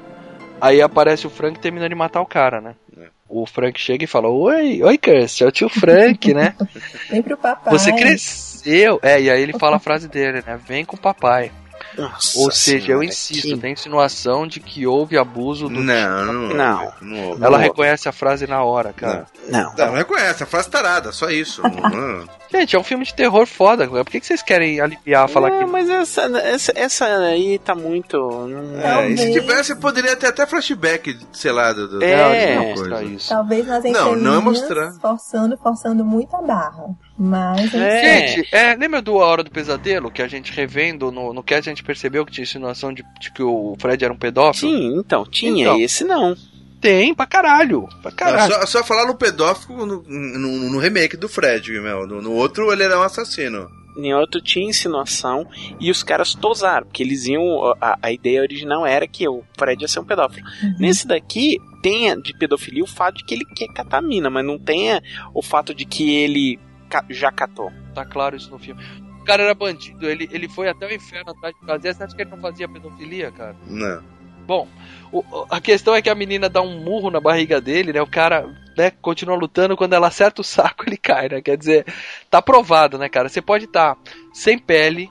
Aí 0.61 0.81
aparece 0.81 1.27
o 1.27 1.31
Frank 1.31 1.59
terminando 1.59 1.91
de 1.91 1.95
matar 1.95 2.21
o 2.21 2.27
cara, 2.27 2.61
né? 2.61 2.75
É. 2.97 3.07
O 3.29 3.45
Frank 3.45 3.79
chega 3.81 4.05
e 4.05 4.07
fala, 4.07 4.29
oi, 4.29 4.83
oi, 4.83 4.97
Kirsty, 4.97 5.45
é 5.45 5.47
o 5.47 5.53
tio 5.53 5.69
Frank, 5.69 6.33
né? 6.33 6.55
Vem 7.11 7.23
pro 7.23 7.37
papai. 7.37 7.73
Você 7.77 7.93
cresceu. 7.93 9.01
É, 9.03 9.21
e 9.21 9.29
aí 9.29 9.43
ele 9.43 9.59
fala 9.59 9.77
a 9.77 9.81
frase 9.81 10.09
dele, 10.09 10.43
né? 10.47 10.59
Vem 10.67 10.85
com 10.85 10.97
o 10.97 11.01
papai. 11.01 11.51
Nossa 11.97 12.39
Ou 12.39 12.51
seja, 12.51 12.79
eu 12.79 12.99
senhora, 12.99 13.05
insisto, 13.07 13.43
que- 13.55 13.57
tem 13.59 13.73
insinuação 13.73 14.47
de 14.47 14.61
que 14.61 14.87
houve 14.87 15.17
abuso 15.17 15.69
do. 15.69 15.81
Não, 15.83 16.25
não. 16.27 16.49
Não. 16.55 16.93
Não, 17.01 17.29
houve. 17.29 17.43
Ela 17.45 17.57
Não. 17.57 17.65
reconhece 17.65 18.09
a 18.09 18.13
frase 18.13 18.47
na 18.47 18.63
hora, 18.63 18.93
cara. 18.93 19.27
Não. 19.49 19.73
Não, 19.77 19.87
não 19.87 19.95
reconhece, 19.95 20.43
a 20.43 20.47
frase 20.47 20.69
tarada, 20.69 21.13
só 21.13 21.31
isso. 21.31 21.63
Não. 21.65 22.37
Gente, 22.53 22.77
é 22.77 22.79
um 22.79 22.85
filme 22.85 23.05
de 23.05 23.13
terror 23.15 23.45
foda, 23.47 23.89
cara. 23.89 24.05
Por 24.05 24.11
que, 24.11 24.21
que 24.21 24.27
vocês 24.27 24.41
querem 24.43 24.81
aliviar, 24.81 25.29
falar 25.29 25.51
Não, 25.51 25.59
que. 25.59 25.65
mas 25.67 25.89
essa, 25.91 26.23
essa, 26.39 26.73
essa 26.77 27.05
aí 27.07 27.59
tá 27.59 27.75
muito. 27.75 28.17
não- 28.19 28.81
É, 28.81 29.11
e 29.11 29.17
se 29.19 29.33
tivesse, 29.33 29.75
poderia 29.77 30.15
ter 30.17 30.29
até 30.29 30.47
flashback, 30.47 31.19
sei 31.33 31.51
lá, 31.53 31.73
do, 31.73 31.89
do, 31.89 32.05
É, 32.05 32.17
Não, 32.17 32.33
de 32.33 32.47
não 32.47 32.59
alguma 32.59 32.71
mostrar 32.77 32.97
coisa. 32.99 33.13
isso. 33.15 33.29
Talvez 33.29 33.67
nas 33.67 33.83
Não, 33.85 33.91
entrelinhas, 33.91 34.23
não 34.23 34.35
é 34.35 34.39
mostrar. 34.41 34.93
forçando, 35.01 35.57
forçando 35.59 36.05
muito 36.05 36.35
a 36.37 36.43
barra. 36.43 36.85
Mas 37.19 37.73
É. 37.75 38.29
Gente, 38.29 38.55
é, 38.55 38.75
lembra 38.75 39.01
do 39.01 39.21
A 39.21 39.27
Hora 39.27 39.43
do 39.43 39.51
Pesadelo? 39.51 40.11
Que 40.11 40.23
a 40.23 40.29
gente 40.29 40.53
revendo 40.53 41.11
no, 41.11 41.33
no 41.33 41.43
que 41.43 41.55
a 41.55 41.61
gente 41.61 41.83
percebeu 41.83 42.27
que 42.27 42.33
tinha 42.33 42.45
insinuação 42.45 42.93
de, 42.93 43.03
de 43.21 43.33
que 43.33 43.43
o 43.43 43.75
Fred 43.79 44.05
era 44.05 44.13
um 44.13 44.19
pedófilo? 44.19 44.71
Sim, 44.71 44.99
então, 44.99 45.25
tinha. 45.25 45.65
Então. 45.69 45.81
Esse 45.81 46.05
não. 46.05 46.37
Tem, 46.81 47.15
pra 47.15 47.27
caralho. 47.27 47.89
Pra 48.03 48.11
Não, 48.11 48.17
caralho. 48.17 48.53
só, 48.53 48.67
só 48.67 48.85
falar 48.85 49.07
no 49.07 49.15
pedófilo 49.17 49.87
no, 49.87 50.03
no, 50.03 50.71
no 50.71 50.79
remake 50.79 51.17
do 51.17 51.29
Fred, 51.29 51.73
meu. 51.81 52.07
No, 52.07 52.21
no 52.21 52.33
outro 52.33 52.71
ele 52.71 52.83
era 52.83 52.99
um 52.99 53.03
assassino. 53.03 53.67
Em 53.97 54.13
outro 54.13 54.43
tinha 54.43 54.69
insinuação 54.69 55.47
e 55.81 55.91
os 55.91 56.03
caras 56.03 56.35
tosaram, 56.35 56.87
porque 56.87 57.03
eles 57.03 57.27
iam. 57.27 57.43
A, 57.81 57.99
a 58.03 58.13
ideia 58.13 58.43
original 58.43 58.87
era 58.87 59.09
que 59.09 59.27
o 59.27 59.43
Fred 59.59 59.81
ia 59.83 59.89
ser 59.89 60.01
um 60.01 60.05
pedófilo. 60.05 60.47
Nesse 60.79 61.09
daqui, 61.09 61.57
tem 61.83 62.21
de 62.21 62.37
pedofilia 62.37 62.85
o 62.85 62.87
fato 62.87 63.17
de 63.17 63.25
que 63.25 63.35
ele 63.35 63.47
quer 63.47 63.69
catar 63.69 63.99
a 63.99 64.03
mina, 64.03 64.29
mas 64.29 64.45
não 64.45 64.59
tem 64.59 65.01
o 65.33 65.41
fato 65.41 65.75
de 65.75 65.87
que 65.87 66.15
ele 66.15 66.59
catou. 66.87 67.71
Tá 67.95 68.05
claro 68.05 68.37
isso 68.37 68.51
no 68.51 68.59
filme. 68.59 68.83
O 69.21 69.25
cara 69.25 69.43
era 69.43 69.55
bandido, 69.55 70.09
ele, 70.09 70.29
ele 70.33 70.49
foi 70.49 70.69
até 70.69 70.87
o 70.87 70.93
inferno 70.95 71.31
atrás 71.33 71.55
de 71.61 71.67
fazer. 71.67 71.95
Você 71.95 72.05
acha 72.05 72.15
que 72.15 72.23
ele 72.23 72.31
não 72.31 72.39
fazia 72.39 72.69
pedofilia, 72.69 73.31
cara? 73.33 73.57
Não. 73.67 74.03
Bom, 74.47 74.69
o- 75.11 75.25
a 75.51 75.61
questão 75.61 75.95
é 75.95 76.01
que 76.01 76.09
a 76.09 76.15
menina 76.15 76.49
dá 76.49 76.63
um 76.63 76.79
murro 76.81 77.11
na 77.11 77.21
barriga 77.21 77.61
dele, 77.61 77.93
né? 77.93 78.01
O 78.01 78.07
cara 78.07 78.47
né, 78.79 78.91
continua 78.91 79.35
lutando, 79.35 79.77
quando 79.77 79.95
ela 79.95 80.07
acerta 80.07 80.41
o 80.41 80.45
saco, 80.45 80.85
ele 80.87 80.97
cai, 80.97 81.29
né? 81.29 81.41
Quer 81.43 81.57
dizer, 81.57 81.85
tá 82.31 82.41
provado, 82.41 82.97
né, 82.99 83.09
cara? 83.09 83.29
Você 83.29 83.43
pode 83.43 83.65
estar 83.65 83.97
sem 84.33 84.57
pele, 84.57 85.11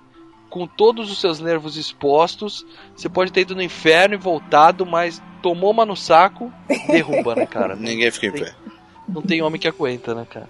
com 0.50 0.66
todos 0.66 1.12
os 1.12 1.20
seus 1.20 1.42
nervos 1.42 1.76
expostos, 1.76 2.66
você 2.96 3.10
pode 3.10 3.34
ter 3.34 3.42
ido 3.42 3.54
no 3.56 3.62
inferno 3.62 4.14
e 4.16 4.18
voltado, 4.18 4.86
mas 4.86 5.22
tomou 5.42 5.72
uma 5.72 5.86
no 5.86 5.98
saco, 5.98 6.50
derruba, 6.88 7.36
né, 7.36 7.46
cara? 7.46 7.76
Ninguém 7.78 8.10
fica 8.12 8.28
em 8.28 8.32
pé. 8.32 8.56
Não 9.10 9.22
tem 9.22 9.42
homem 9.42 9.60
que 9.60 9.68
aguenta, 9.68 10.16
né, 10.16 10.26
cara? 10.30 10.48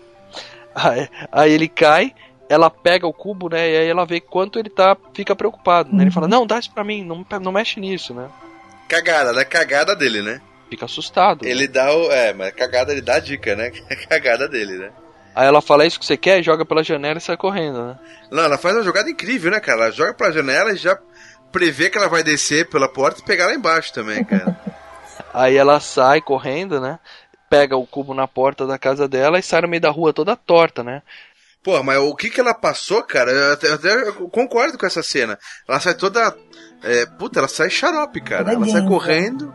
Aí, 0.75 1.09
aí 1.31 1.51
ele 1.53 1.69
cai, 1.69 2.13
ela 2.49 2.69
pega 2.69 3.07
o 3.07 3.13
cubo, 3.13 3.49
né? 3.49 3.71
E 3.71 3.77
aí 3.77 3.87
ela 3.87 4.05
vê 4.05 4.19
quanto 4.19 4.59
ele 4.59 4.69
tá, 4.69 4.95
fica 5.13 5.35
preocupado, 5.35 5.95
né? 5.95 6.03
Ele 6.03 6.11
fala, 6.11 6.27
não, 6.27 6.45
dá 6.45 6.59
isso 6.59 6.71
pra 6.71 6.83
mim, 6.83 7.03
não, 7.03 7.25
não 7.41 7.51
mexe 7.51 7.79
nisso, 7.79 8.13
né? 8.13 8.27
Cagada, 8.87 9.33
da 9.33 9.45
cagada 9.45 9.95
dele, 9.95 10.21
né? 10.21 10.41
Fica 10.69 10.85
assustado. 10.85 11.43
né? 11.43 11.49
Ele 11.49 11.67
dá 11.67 11.91
o. 11.95 12.11
É, 12.11 12.33
mas 12.33 12.53
cagada 12.53 12.91
ele 12.91 13.01
dá 13.01 13.15
a 13.15 13.19
dica, 13.19 13.55
né? 13.55 13.71
É 13.89 13.95
cagada 13.95 14.47
dele, 14.47 14.77
né? 14.77 14.91
Aí 15.33 15.47
ela 15.47 15.61
fala, 15.61 15.83
é 15.83 15.87
isso 15.87 15.99
que 15.99 16.05
você 16.05 16.15
quer? 16.15 16.41
Joga 16.43 16.65
pela 16.65 16.83
janela 16.83 17.17
e 17.17 17.21
sai 17.21 17.35
correndo, 17.35 17.81
né? 17.87 17.99
Não, 18.31 18.43
ela 18.43 18.57
faz 18.57 18.75
uma 18.75 18.83
jogada 18.83 19.09
incrível, 19.09 19.51
né, 19.51 19.59
cara? 19.59 19.83
Ela 19.83 19.91
joga 19.91 20.13
pra 20.13 20.31
janela 20.31 20.71
e 20.71 20.77
já 20.77 20.97
prevê 21.51 21.89
que 21.89 21.97
ela 21.97 22.07
vai 22.07 22.23
descer 22.23 22.69
pela 22.69 22.87
porta 22.87 23.19
e 23.19 23.25
pegar 23.25 23.47
lá 23.47 23.53
embaixo 23.53 23.93
também, 23.93 24.23
cara. 24.23 24.57
Aí 25.33 25.57
ela 25.57 25.79
sai 25.81 26.21
correndo, 26.21 26.79
né? 26.79 26.97
Pega 27.49 27.77
o 27.77 27.85
cubo 27.85 28.13
na 28.13 28.27
porta 28.27 28.65
da 28.65 28.77
casa 28.77 29.07
dela 29.07 29.37
e 29.39 29.43
sai 29.43 29.61
no 29.61 29.67
meio 29.67 29.81
da 29.81 29.89
rua 29.91 30.11
toda 30.13 30.35
torta, 30.35 30.83
né? 30.83 31.01
Pô, 31.63 31.81
mas 31.81 31.97
o 31.97 32.15
que 32.15 32.29
que 32.29 32.39
ela 32.39 32.53
passou, 32.53 33.01
cara? 33.03 33.31
Eu 33.31 33.53
até, 33.53 33.67
eu 33.69 33.73
até 33.75 34.11
concordo 34.31 34.77
com 34.77 34.85
essa 34.85 35.01
cena. 35.01 35.37
Ela 35.67 35.79
sai 35.79 35.95
toda. 35.95 36.35
É, 36.83 37.05
puta, 37.05 37.39
ela 37.39 37.47
sai 37.47 37.69
xarope, 37.69 38.21
cara. 38.21 38.53
Ela 38.53 38.67
sai 38.67 38.85
correndo. 38.87 39.51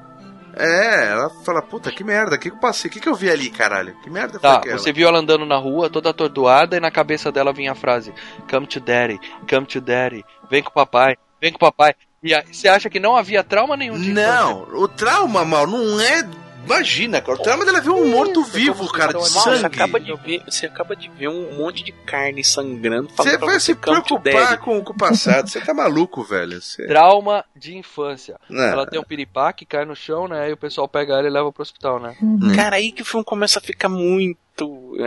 É, 0.56 1.06
ela 1.12 1.30
fala, 1.44 1.62
puta, 1.62 1.92
que 1.92 2.02
merda, 2.02 2.34
o 2.34 2.38
que, 2.38 2.50
que 2.50 2.56
eu 2.56 2.60
passei? 2.60 2.88
O 2.90 2.92
que, 2.92 2.98
que 2.98 3.08
eu 3.08 3.14
vi 3.14 3.30
ali, 3.30 3.48
caralho? 3.50 3.94
Que 4.02 4.10
merda 4.10 4.32
foi 4.32 4.40
Tá, 4.40 4.56
aquela? 4.56 4.78
você 4.78 4.92
viu 4.92 5.06
ela 5.06 5.20
andando 5.20 5.46
na 5.46 5.56
rua 5.56 5.88
toda 5.88 6.10
atordoada 6.10 6.76
e 6.76 6.80
na 6.80 6.90
cabeça 6.90 7.30
dela 7.30 7.52
vinha 7.52 7.70
a 7.70 7.76
frase: 7.76 8.12
Come 8.50 8.66
to 8.66 8.80
daddy, 8.80 9.20
come 9.48 9.64
to 9.66 9.80
daddy, 9.80 10.24
vem 10.50 10.60
com 10.62 10.70
o 10.70 10.74
papai, 10.74 11.16
vem 11.40 11.52
com 11.52 11.56
o 11.56 11.60
papai. 11.60 11.94
E 12.20 12.34
aí, 12.34 12.42
você 12.52 12.66
acha 12.68 12.90
que 12.90 12.98
não 12.98 13.16
havia 13.16 13.44
trauma 13.44 13.76
nenhum 13.76 13.98
de 13.98 14.12
Não, 14.12 14.62
o 14.74 14.88
trauma, 14.88 15.44
mal, 15.44 15.66
não 15.68 16.00
é. 16.00 16.28
Imagina, 16.64 17.20
cara. 17.20 17.38
O 17.38 17.42
trauma 17.42 17.64
dela 17.64 17.78
é 17.78 17.80
ver 17.80 17.90
um 17.90 18.08
morto-vivo, 18.08 18.86
cara, 18.92 19.12
de 19.12 19.18
você 19.18 19.40
sangue. 19.40 19.66
acaba 19.66 19.98
de 19.98 20.14
ver, 20.14 20.42
você 20.46 20.66
acaba 20.66 20.94
de 20.94 21.08
ver 21.08 21.28
um 21.28 21.56
monte 21.56 21.82
de 21.82 21.90
carne 21.92 22.44
sangrando. 22.44 23.08
Você 23.16 23.36
vai 23.38 23.54
você 23.58 23.60
se 23.60 23.74
to 23.74 23.80
preocupar 23.80 24.58
com, 24.58 24.82
com 24.82 24.92
o 24.92 24.96
passado. 24.96 25.48
Você 25.48 25.60
tá 25.60 25.74
maluco, 25.74 26.22
velho. 26.22 26.60
Você... 26.60 26.86
Trauma 26.86 27.44
de 27.56 27.76
infância. 27.76 28.38
Não. 28.48 28.62
Ela 28.62 28.86
tem 28.86 29.00
um 29.00 29.04
piripaque, 29.04 29.64
cai 29.64 29.84
no 29.84 29.96
chão, 29.96 30.28
né? 30.28 30.42
Aí 30.44 30.52
o 30.52 30.56
pessoal 30.56 30.86
pega 30.86 31.14
ela 31.14 31.26
e 31.26 31.30
leva 31.30 31.50
pro 31.52 31.62
hospital, 31.62 31.98
né? 31.98 32.16
Cara, 32.54 32.76
aí 32.76 32.92
que 32.92 33.02
o 33.02 33.04
filme 33.04 33.24
começa 33.24 33.58
a 33.58 33.62
ficar 33.62 33.88
muito. 33.88 34.36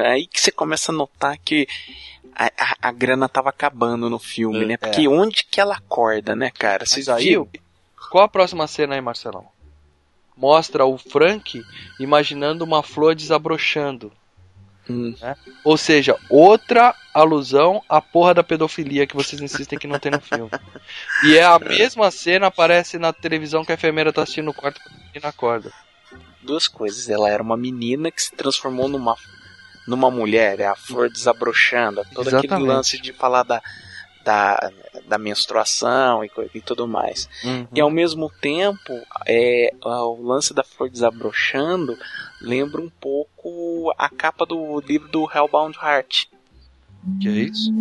Aí 0.05 0.27
que 0.27 0.41
você 0.41 0.51
começa 0.51 0.91
a 0.91 0.95
notar 0.95 1.37
que 1.43 1.67
a, 2.35 2.45
a- 2.57 2.75
a 2.81 2.91
grana 2.91 3.29
tava 3.29 3.49
acabando 3.49 4.09
no 4.09 4.17
filme, 4.19 4.65
né? 4.65 4.75
Porque 4.77 5.07
onde 5.07 5.45
que 5.49 5.61
ela 5.61 5.75
acorda, 5.75 6.35
né, 6.35 6.51
cara? 6.51 6.85
Vocês 6.85 7.07
viram? 7.23 7.47
qual 8.11 8.23
a 8.25 8.27
próxima 8.27 8.67
cena 8.67 8.95
aí, 8.95 9.01
Marcelão? 9.01 9.45
Mostra 10.35 10.85
o 10.85 10.97
Frank 10.97 11.63
imaginando 11.99 12.63
uma 12.63 12.81
flor 12.81 13.15
desabrochando. 13.15 14.11
Hum. 14.89 15.15
né? 15.21 15.35
Ou 15.63 15.77
seja, 15.77 16.17
outra 16.29 16.93
alusão 17.13 17.81
à 17.87 18.01
porra 18.01 18.33
da 18.33 18.43
pedofilia 18.43 19.07
que 19.07 19.15
vocês 19.15 19.41
insistem 19.41 19.79
que 19.79 19.87
não 19.87 19.99
tem 19.99 20.11
no 20.11 20.19
filme. 20.19 20.49
E 21.23 21.37
é 21.37 21.43
a 21.43 21.57
mesma 21.57 22.11
cena 22.11 22.47
aparece 22.47 22.97
na 22.97 23.13
televisão 23.13 23.63
que 23.63 23.71
a 23.71 23.75
enfermeira 23.75 24.11
tá 24.11 24.23
assistindo 24.23 24.45
no 24.45 24.53
quarto 24.53 24.81
e 25.15 25.19
na 25.19 25.31
corda. 25.31 25.71
Duas 26.41 26.67
coisas. 26.67 27.07
Ela 27.07 27.29
era 27.29 27.41
uma 27.41 27.55
menina 27.55 28.11
que 28.11 28.21
se 28.21 28.33
transformou 28.33 28.89
numa, 28.89 29.15
numa 29.87 30.11
mulher, 30.11 30.59
é 30.59 30.67
a 30.67 30.75
flor 30.75 31.09
desabrochando, 31.09 32.03
todo 32.13 32.27
aquele 32.27 32.47
Exatamente. 32.47 32.67
lance 32.67 33.01
de 33.01 33.13
falar 33.13 33.43
da, 33.43 33.61
da, 34.23 34.71
da 35.05 35.17
menstruação 35.17 36.23
e, 36.23 36.31
e 36.53 36.61
tudo 36.61 36.87
mais. 36.87 37.29
Uhum. 37.43 37.67
E 37.73 37.81
ao 37.81 37.89
mesmo 37.89 38.29
tempo, 38.41 38.93
é, 39.25 39.73
o 39.83 40.21
lance 40.21 40.53
da 40.53 40.63
flor 40.63 40.89
desabrochando 40.89 41.97
lembra 42.41 42.81
um 42.81 42.89
pouco 42.89 43.93
a 43.97 44.09
capa 44.09 44.45
do 44.45 44.79
livro 44.81 45.07
do 45.09 45.29
Hellbound 45.31 45.77
Heart. 45.77 46.27
Que 47.21 47.27
é 47.27 47.31
isso? 47.31 47.71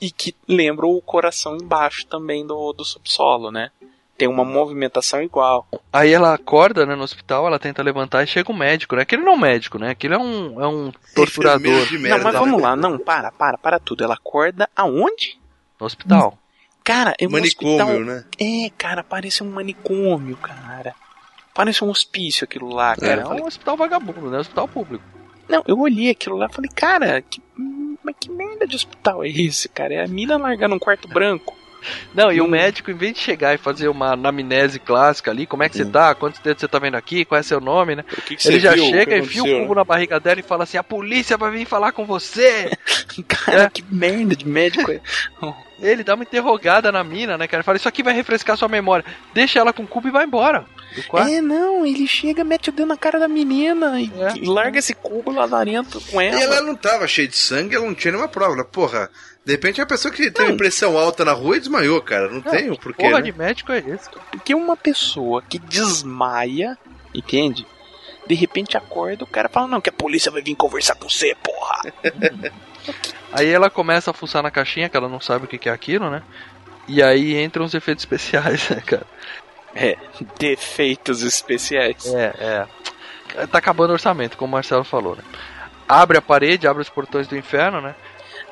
E 0.00 0.10
que 0.10 0.34
lembra 0.46 0.86
o 0.86 1.00
coração 1.00 1.56
embaixo 1.56 2.06
também 2.06 2.46
do, 2.46 2.72
do 2.72 2.84
subsolo, 2.84 3.50
né? 3.50 3.70
Tem 4.18 4.26
uma 4.26 4.44
movimentação 4.44 5.22
igual. 5.22 5.68
Aí 5.92 6.12
ela 6.12 6.34
acorda, 6.34 6.84
né, 6.84 6.96
no 6.96 7.04
hospital, 7.04 7.46
ela 7.46 7.58
tenta 7.58 7.84
levantar 7.84 8.24
e 8.24 8.26
chega 8.26 8.50
um 8.50 8.56
médico, 8.56 8.96
né? 8.96 9.02
Aquele 9.02 9.22
não 9.22 9.32
é 9.32 9.36
um 9.36 9.38
médico, 9.38 9.78
né? 9.78 9.90
Aquele 9.90 10.14
é 10.14 10.18
um, 10.18 10.60
é 10.60 10.66
um 10.66 10.92
torturador. 11.14 11.92
Merda, 11.92 12.16
não, 12.16 12.24
mas 12.24 12.34
vamos 12.34 12.56
né? 12.56 12.62
lá, 12.62 12.74
não, 12.74 12.98
para, 12.98 13.30
para, 13.30 13.56
para 13.56 13.78
tudo. 13.78 14.02
Ela 14.02 14.14
acorda 14.14 14.68
aonde? 14.74 15.38
No 15.80 15.86
hospital. 15.86 16.36
Cara, 16.82 17.14
é 17.16 17.28
um 17.28 17.30
Manicômio, 17.30 17.76
hospital... 17.76 18.00
né? 18.00 18.24
É, 18.40 18.70
cara, 18.76 19.04
parece 19.04 19.44
um 19.44 19.50
manicômio, 19.50 20.36
cara. 20.36 20.96
Parece 21.54 21.84
um 21.84 21.90
hospício 21.90 22.44
aquilo 22.44 22.74
lá, 22.74 22.96
cara. 22.96 23.20
É, 23.20 23.22
Eu 23.22 23.26
um 23.26 23.28
falei, 23.28 23.44
hospital 23.44 23.76
vagabundo, 23.76 24.30
né? 24.30 24.38
Hospital 24.38 24.66
público. 24.66 25.04
Não, 25.48 25.62
eu 25.66 25.78
olhei 25.78 26.10
aquilo 26.10 26.36
lá 26.36 26.46
e 26.50 26.54
falei, 26.54 26.70
cara, 26.74 27.22
que, 27.22 27.40
mas 28.02 28.16
que 28.20 28.30
merda 28.30 28.66
de 28.66 28.74
hospital 28.74 29.22
é 29.22 29.28
esse, 29.28 29.68
cara? 29.68 29.94
É 29.94 30.04
a 30.04 30.08
mina 30.08 30.36
largar 30.36 30.68
num 30.68 30.78
quarto 30.78 31.06
branco. 31.06 31.56
Não, 32.14 32.32
e 32.32 32.40
o 32.40 32.44
Hum. 32.44 32.48
médico, 32.48 32.90
em 32.90 32.94
vez 32.94 33.14
de 33.14 33.20
chegar 33.20 33.54
e 33.54 33.58
fazer 33.58 33.88
uma 33.88 34.12
anamnese 34.12 34.78
clássica 34.78 35.30
ali, 35.30 35.46
como 35.46 35.62
é 35.62 35.68
que 35.68 35.76
você 35.76 35.84
tá? 35.84 36.14
Quantos 36.14 36.40
dedos 36.40 36.60
você 36.60 36.68
tá 36.68 36.78
vendo 36.78 36.96
aqui? 36.96 37.24
Qual 37.24 37.38
é 37.38 37.42
seu 37.42 37.60
nome, 37.60 37.96
né? 37.96 38.04
Que, 38.26 38.36
que 38.36 38.48
Ele 38.48 38.58
você 38.58 38.60
já 38.60 38.72
viu? 38.74 38.84
Chega, 38.86 39.12
que 39.12 39.18
enfia 39.18 39.42
o 39.42 39.60
cubo 39.62 39.74
na 39.74 39.84
barriga 39.84 40.18
dela 40.18 40.40
e 40.40 40.42
fala 40.42 40.64
assim: 40.64 40.76
a 40.76 40.82
polícia 40.84 41.36
vai 41.36 41.50
vir 41.50 41.66
falar 41.66 41.92
com 41.92 42.04
você! 42.04 42.64
né? 42.64 43.24
Cara, 43.28 43.70
que 43.70 43.84
merda 43.90 44.34
de 44.34 44.46
médico 44.46 44.90
é. 44.90 45.00
Ele 45.80 46.02
dá 46.02 46.16
uma 46.16 46.24
interrogada 46.24 46.90
na 46.90 47.04
mina, 47.04 47.38
né, 47.38 47.46
cara? 47.46 47.58
Ele 47.60 47.64
fala: 47.64 47.76
Isso 47.76 47.88
aqui 47.88 48.02
vai 48.02 48.12
refrescar 48.12 48.56
sua 48.56 48.66
memória. 48.66 49.04
Deixa 49.32 49.60
ela 49.60 49.72
com 49.72 49.84
o 49.84 49.86
cubo 49.86 50.08
e 50.08 50.10
vai 50.10 50.24
embora. 50.24 50.66
É, 51.30 51.40
não, 51.40 51.86
ele 51.86 52.04
chega, 52.08 52.42
mete 52.42 52.70
o 52.70 52.72
dedo 52.72 52.86
na 52.88 52.96
cara 52.96 53.20
da 53.20 53.28
menina 53.28 54.00
e, 54.00 54.10
É. 54.18 54.38
e 54.42 54.44
larga 54.46 54.80
esse 54.80 54.92
cubo 54.92 55.30
lazarento 55.30 56.00
com 56.10 56.20
ela. 56.20 56.36
E 56.36 56.42
ela 56.42 56.62
não 56.62 56.74
tava 56.74 57.06
cheia 57.06 57.28
de 57.28 57.36
sangue, 57.36 57.76
ela 57.76 57.84
não 57.86 57.94
tinha 57.94 58.10
nenhuma 58.10 58.28
prova. 58.28 58.54
Ela, 58.54 58.64
Porra, 58.64 59.08
de 59.48 59.52
repente 59.52 59.80
é 59.80 59.82
uma 59.82 59.88
pessoa 59.88 60.12
que 60.12 60.30
teve 60.30 60.52
pressão 60.58 60.98
alta 60.98 61.24
na 61.24 61.32
rua 61.32 61.56
e 61.56 61.60
desmaiou, 61.60 62.02
cara. 62.02 62.28
Não, 62.28 62.42
tem 62.42 62.68
o 62.68 62.76
que 62.76 62.82
porquê. 62.82 63.02
Porra 63.02 63.16
né? 63.16 63.22
de 63.22 63.32
médico 63.32 63.72
é 63.72 63.78
esse? 63.78 64.10
Porque 64.30 64.54
uma 64.54 64.76
pessoa 64.76 65.40
que 65.40 65.58
desmaia, 65.58 66.76
entende? 67.14 67.66
De 68.26 68.34
repente 68.34 68.76
acorda, 68.76 69.24
o 69.24 69.26
cara 69.26 69.48
fala, 69.48 69.66
não, 69.66 69.80
que 69.80 69.88
a 69.88 69.92
polícia 69.92 70.30
vai 70.30 70.42
vir 70.42 70.54
conversar 70.54 70.96
com 70.96 71.08
você, 71.08 71.34
porra. 71.42 71.80
Aí 73.32 73.48
ela 73.48 73.70
começa 73.70 74.10
a 74.10 74.14
fuçar 74.14 74.42
na 74.42 74.50
caixinha, 74.50 74.86
que 74.86 74.98
ela 74.98 75.08
não 75.08 75.18
sabe 75.18 75.46
o 75.46 75.48
que 75.48 75.56
que 75.56 75.70
é 75.70 75.72
aquilo, 75.72 76.10
né? 76.10 76.22
E 76.86 77.02
aí 77.02 77.42
entram 77.42 77.64
os 77.64 77.72
efeitos 77.72 78.02
especiais, 78.02 78.68
né, 78.68 78.82
cara? 78.84 79.06
É, 79.74 79.96
defeitos 80.38 81.22
especiais. 81.22 82.04
É, 82.06 82.66
é. 83.34 83.46
Tá 83.46 83.58
acabando 83.58 83.90
o 83.90 83.92
orçamento, 83.94 84.36
como 84.36 84.50
o 84.50 84.52
Marcelo 84.52 84.84
falou, 84.84 85.16
né? 85.16 85.22
Abre 85.88 86.18
a 86.18 86.22
parede, 86.22 86.68
abre 86.68 86.82
os 86.82 86.90
portões 86.90 87.26
do 87.26 87.36
inferno, 87.36 87.80
né? 87.80 87.94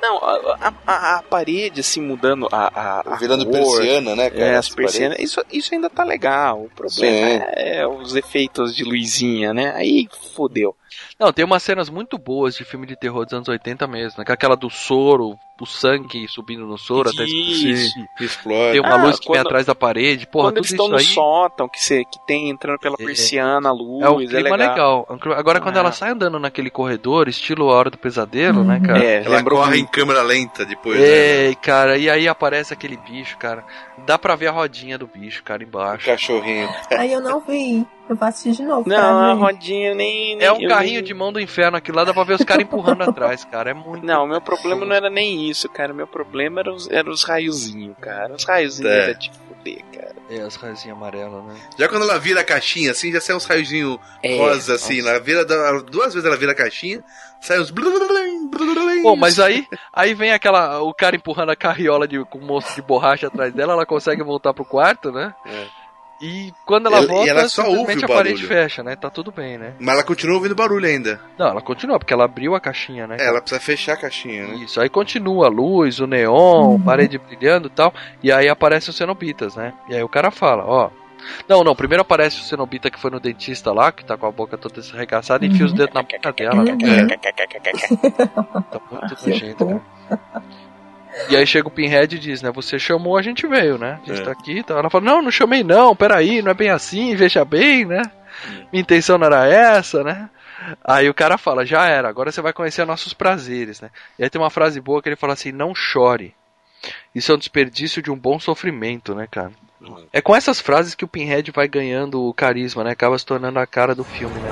Não, 0.00 0.18
a, 0.18 0.72
a- 0.86 1.16
a 1.18 1.22
parede, 1.22 1.80
assim, 1.80 2.00
mudando 2.00 2.48
a, 2.52 2.66
a, 2.74 3.14
a 3.14 3.16
Virando 3.16 3.44
cor, 3.44 3.52
persiana, 3.54 4.14
né, 4.14 4.30
cara? 4.30 4.44
É, 4.44 4.56
as 4.56 4.68
As 4.68 4.74
persianas. 4.74 5.18
Isso, 5.18 5.42
isso 5.52 5.74
ainda 5.74 5.88
tá 5.90 6.04
legal. 6.04 6.64
O 6.64 6.70
problema 6.70 7.16
Sim. 7.40 7.44
é 7.56 7.86
os 7.86 8.14
efeitos 8.14 8.74
de 8.76 8.84
luzinha, 8.84 9.52
né? 9.54 9.72
Aí 9.74 10.08
fodeu. 10.34 10.76
Não, 11.18 11.32
tem 11.32 11.44
umas 11.44 11.62
cenas 11.62 11.88
muito 11.88 12.18
boas 12.18 12.54
de 12.54 12.64
filme 12.64 12.86
de 12.86 12.96
terror 12.96 13.24
dos 13.24 13.34
anos 13.34 13.48
80 13.48 13.86
mesmo, 13.86 14.18
né? 14.18 14.24
É 14.28 14.32
Aquela 14.32 14.56
do 14.56 14.68
soro, 14.68 15.38
o 15.60 15.64
sangue 15.66 16.28
subindo 16.28 16.66
no 16.66 16.76
soro 16.76 17.08
até 17.08 17.24
explodir. 17.24 17.68
Isso. 17.70 17.94
Explode. 18.20 18.72
Tem 18.72 18.80
uma 18.80 18.94
Ah, 18.94 19.04
luz 19.04 19.18
que 19.18 19.26
vem 19.28 19.36
quando- 19.36 19.46
atrás 19.46 19.66
da 19.66 19.74
parede. 19.74 20.26
Porra, 20.26 20.48
Quando 20.48 20.54
tudo 20.56 20.62
eles 20.64 20.70
estão 20.72 20.86
isso 20.86 20.92
no 20.94 20.98
aí 20.98 21.04
sótão, 21.06 21.68
que, 21.68 21.80
cê, 21.82 22.04
que 22.04 22.18
tem 22.26 22.50
entrando 22.50 22.78
pela 22.78 22.96
É. 23.00 23.04
persiana, 23.04 23.68
a 23.70 23.72
luz, 23.72 24.04
é 24.04 24.10
um 24.10 24.20
é 24.20 24.26
clima 24.26 24.56
legal. 24.56 25.06
legal. 25.10 25.36
Agora, 25.38 25.60
quando 25.60 25.76
Ah. 25.76 25.80
ela 25.80 25.92
sai 25.92 26.10
andando 26.10 26.38
naquele 26.38 26.68
corredor, 26.70 27.28
estilo 27.28 27.70
A 27.70 27.74
Hora 27.74 27.90
do 27.90 27.98
Pesadelo, 27.98 28.62
né, 28.64 28.80
cara? 28.84 29.02
É, 29.02 29.22
Ela 29.24 29.36
lembrou 29.38 29.58
corre 29.60 29.78
em 29.78 29.86
câmera 29.86 30.22
lenta 30.22 30.64
depois. 30.66 30.98
né? 31.00 31.50
É, 31.50 31.54
cara, 31.54 31.96
e 31.96 32.10
aí 32.10 32.28
aparece 32.28 32.72
aquele 32.74 32.96
bicho, 32.98 33.38
cara. 33.38 33.64
Dá 34.06 34.18
pra 34.18 34.36
ver 34.36 34.48
a 34.48 34.52
rodinha 34.52 34.98
do 34.98 35.06
bicho, 35.06 35.42
cara, 35.42 35.62
embaixo. 35.64 36.04
Cachorrinho. 36.06 36.68
Aí 36.90 37.12
eu 37.12 37.20
não 37.20 37.40
vi. 37.40 37.86
Eu 38.08 38.14
vou 38.16 38.28
assistir 38.28 38.52
de 38.52 38.62
novo. 38.62 38.88
Não, 38.88 38.96
a 39.20 39.34
ver. 39.34 39.40
rodinha 39.40 39.94
nem. 39.94 40.36
nem 40.36 40.46
É 40.46 40.52
um 40.52 40.66
carrinho 40.68 40.94
nem- 40.96 41.02
de 41.04 41.12
mão 41.14 41.32
do 41.32 41.40
inferno 41.40 41.76
aqui 41.76 41.90
lá, 41.90 42.04
dá 42.04 42.14
pra 42.14 42.22
ver 42.24 42.34
os 42.34 42.44
caras 42.44 42.62
empurrando 42.64 43.02
atrás, 43.08 43.44
cara. 43.44 43.70
É 43.70 43.74
muito. 43.74 44.04
Não, 44.06 44.26
meu 44.26 44.40
problema 44.40 44.84
não 44.86 44.94
era 44.94 45.10
nem 45.10 45.48
isso, 45.50 45.68
cara. 45.68 45.92
Meu 45.92 46.06
problema 46.06 46.60
era 46.60 46.72
os, 46.72 46.88
era 46.90 47.10
os 47.10 47.24
raiozinhos, 47.24 47.96
cara. 48.00 48.34
Os 48.34 48.44
raiozinhos 48.44 48.90
É. 48.92 49.02
era 49.10 49.14
de 49.14 49.30
fuder, 49.32 49.84
cara. 49.92 50.14
É, 50.30 50.40
as 50.40 50.56
raizinhas 50.56 50.96
amarelas, 50.96 51.44
né? 51.44 51.54
Já 51.78 51.88
quando 51.88 52.02
ela 52.02 52.18
vira 52.18 52.40
a 52.40 52.44
caixinha, 52.44 52.90
assim, 52.92 53.12
já 53.12 53.20
sai 53.20 53.36
uns 53.36 53.44
raiozinhos 53.44 53.98
É, 54.22 54.36
rosa, 54.36 54.74
assim. 54.74 54.98
nossa. 54.98 55.10
Ela 55.10 55.20
vira, 55.20 55.44
duas 55.82 56.14
vezes 56.14 56.24
ela 56.26 56.36
vira 56.36 56.52
a 56.52 56.54
caixinha, 56.54 57.02
sai 57.40 57.60
uns... 57.60 57.72
Bom, 59.02 59.14
mas 59.16 59.38
aí, 59.38 59.66
aí 59.92 60.14
vem 60.14 60.32
aquela. 60.32 60.80
O 60.82 60.92
cara 60.94 61.16
empurrando 61.16 61.50
a 61.50 61.56
carriola 61.56 62.08
de, 62.08 62.24
com 62.24 62.38
o 62.38 62.44
moço 62.44 62.74
de 62.74 62.82
borracha 62.82 63.26
atrás 63.28 63.52
dela, 63.52 63.72
ela 63.74 63.86
consegue 63.86 64.22
voltar 64.22 64.52
pro 64.54 64.64
quarto, 64.64 65.12
né? 65.12 65.34
E 66.20 66.52
quando 66.64 66.86
ela 66.86 66.96
Ela- 66.96 67.04
e 67.04 67.08
volta, 67.08 67.30
ela 67.30 67.48
só 67.48 67.62
ouve 67.62 67.76
simplesmente 67.78 68.02
o 68.02 68.12
a 68.12 68.16
parede 68.16 68.46
fecha, 68.46 68.82
né? 68.82 68.96
Tá 68.96 69.10
tudo 69.10 69.30
bem, 69.30 69.58
né? 69.58 69.74
Mas 69.78 69.94
ela 69.96 70.02
continua 70.02 70.36
ouvindo 70.36 70.54
barulho 70.54 70.86
ainda. 70.86 71.20
Não, 71.38 71.48
ela 71.48 71.60
continua, 71.60 71.98
porque 71.98 72.14
ela 72.14 72.24
abriu 72.24 72.54
a 72.54 72.60
caixinha, 72.60 73.06
né? 73.06 73.16
É, 73.20 73.26
ela 73.26 73.40
precisa 73.40 73.60
fechar 73.60 73.92
a 73.92 73.96
caixinha, 73.98 74.46
né? 74.46 74.54
Isso, 74.56 74.80
aí 74.80 74.88
continua 74.88 75.46
a 75.46 75.50
luz, 75.50 76.00
o 76.00 76.06
neon, 76.06 76.80
parede 76.80 77.18
brilhando 77.18 77.68
e 77.68 77.70
tal, 77.70 77.92
e 78.22 78.32
aí 78.32 78.48
aparecem 78.48 78.90
os 78.90 78.96
cenobitas, 78.96 79.56
né? 79.56 79.74
E 79.90 79.94
aí 79.94 80.02
o 80.02 80.08
cara 80.08 80.30
fala, 80.30 80.64
ó. 80.64 80.90
Não, 81.48 81.64
não, 81.64 81.74
primeiro 81.74 82.02
aparece 82.02 82.38
o 82.40 82.44
cenobita 82.44 82.88
que 82.90 83.00
foi 83.00 83.10
no 83.10 83.18
dentista 83.18 83.72
lá, 83.72 83.90
que 83.90 84.04
tá 84.04 84.16
com 84.16 84.26
a 84.26 84.30
boca 84.30 84.56
toda 84.56 84.80
arregaçada 84.94 85.44
e 85.44 85.48
enfia 85.48 85.66
os 85.66 85.72
dedos 85.72 85.92
na 85.94 86.02
boca 86.02 86.32
dela, 86.32 86.62
né? 86.62 86.76
Tá 88.70 88.80
muito 88.90 89.28
nojento, 89.28 89.66
cara. 90.08 90.22
E 91.28 91.36
aí 91.36 91.46
chega 91.46 91.68
o 91.68 91.70
Pinhead 91.70 92.14
e 92.14 92.18
diz, 92.18 92.42
né? 92.42 92.50
Você 92.52 92.78
chamou, 92.78 93.16
a 93.16 93.22
gente 93.22 93.46
veio, 93.46 93.78
né? 93.78 93.98
A 94.04 94.06
gente 94.08 94.20
É. 94.20 94.24
tá 94.24 94.30
aqui. 94.32 94.62
Tá. 94.62 94.74
Ela 94.74 94.90
fala, 94.90 95.04
não, 95.04 95.22
não 95.22 95.30
chamei 95.30 95.64
não, 95.64 95.96
peraí, 95.96 96.42
não 96.42 96.50
é 96.50 96.54
bem 96.54 96.70
assim, 96.70 97.14
veja 97.16 97.44
bem, 97.44 97.84
né? 97.84 98.02
Minha 98.72 98.82
intenção 98.82 99.16
não 99.16 99.26
era 99.26 99.46
essa, 99.46 100.04
né? 100.04 100.28
Aí 100.84 101.08
o 101.08 101.14
cara 101.14 101.38
fala, 101.38 101.64
já 101.64 101.86
era, 101.86 102.08
agora 102.08 102.30
você 102.30 102.40
vai 102.42 102.52
conhecer 102.52 102.84
nossos 102.84 103.14
prazeres, 103.14 103.80
né? 103.80 103.90
E 104.18 104.24
aí 104.24 104.30
tem 104.30 104.40
uma 104.40 104.50
frase 104.50 104.80
boa 104.80 105.00
que 105.00 105.08
ele 105.08 105.16
fala 105.16 105.32
assim, 105.32 105.52
não 105.52 105.74
chore. 105.74 106.34
Isso 107.14 107.32
é 107.32 107.34
um 107.34 107.38
desperdício 107.38 108.02
de 108.02 108.10
um 108.10 108.16
bom 108.16 108.38
sofrimento, 108.38 109.14
né, 109.14 109.26
cara? 109.30 109.52
É 110.12 110.20
com 110.20 110.34
essas 110.34 110.60
frases 110.60 110.94
que 110.94 111.04
o 111.04 111.08
Pinhead 111.08 111.50
vai 111.50 111.68
ganhando 111.68 112.22
o 112.22 112.34
carisma, 112.34 112.82
né? 112.82 112.90
Acaba 112.90 113.18
se 113.18 113.24
tornando 113.24 113.58
a 113.58 113.66
cara 113.66 113.94
do 113.94 114.04
filme, 114.04 114.34
né? 114.40 114.50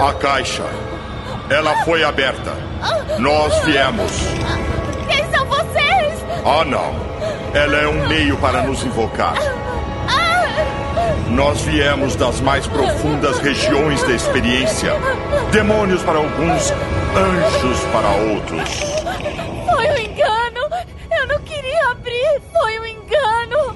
A 0.00 0.12
caixa. 0.14 0.64
Ela 1.50 1.84
foi 1.84 2.02
aberta. 2.02 2.52
Nós 3.18 3.56
viemos. 3.64 4.12
Quem 5.08 5.30
são 5.30 5.46
vocês? 5.46 6.24
Ah, 6.44 6.64
não. 6.64 6.94
Ela 7.54 7.76
é 7.76 7.88
um 7.88 8.08
meio 8.08 8.36
para 8.38 8.62
nos 8.62 8.82
invocar. 8.84 9.34
Nós 11.28 11.60
viemos 11.62 12.16
das 12.16 12.40
mais 12.40 12.66
profundas 12.66 13.38
regiões 13.40 14.02
da 14.04 14.12
experiência. 14.12 14.92
Demônios 15.50 16.02
para 16.02 16.18
alguns, 16.18 16.72
anjos 17.16 17.80
para 17.92 18.08
outros. 18.32 18.70
Foi 19.70 19.88
um 19.88 19.98
engano! 19.98 20.60
Eu 21.10 21.26
não 21.26 21.38
queria 21.40 21.90
abrir! 21.90 22.40
Foi 22.52 22.78
um 22.78 22.86
engano! 22.86 23.74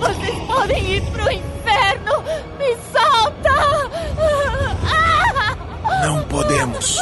Vocês 0.00 0.38
podem 0.46 0.96
ir 0.96 1.02
pro 1.02 1.30
inferno! 1.30 2.24
Me 2.58 2.76
solta! 2.92 3.90
Ah! 4.90 5.15
Não 6.02 6.22
podemos. 6.24 6.98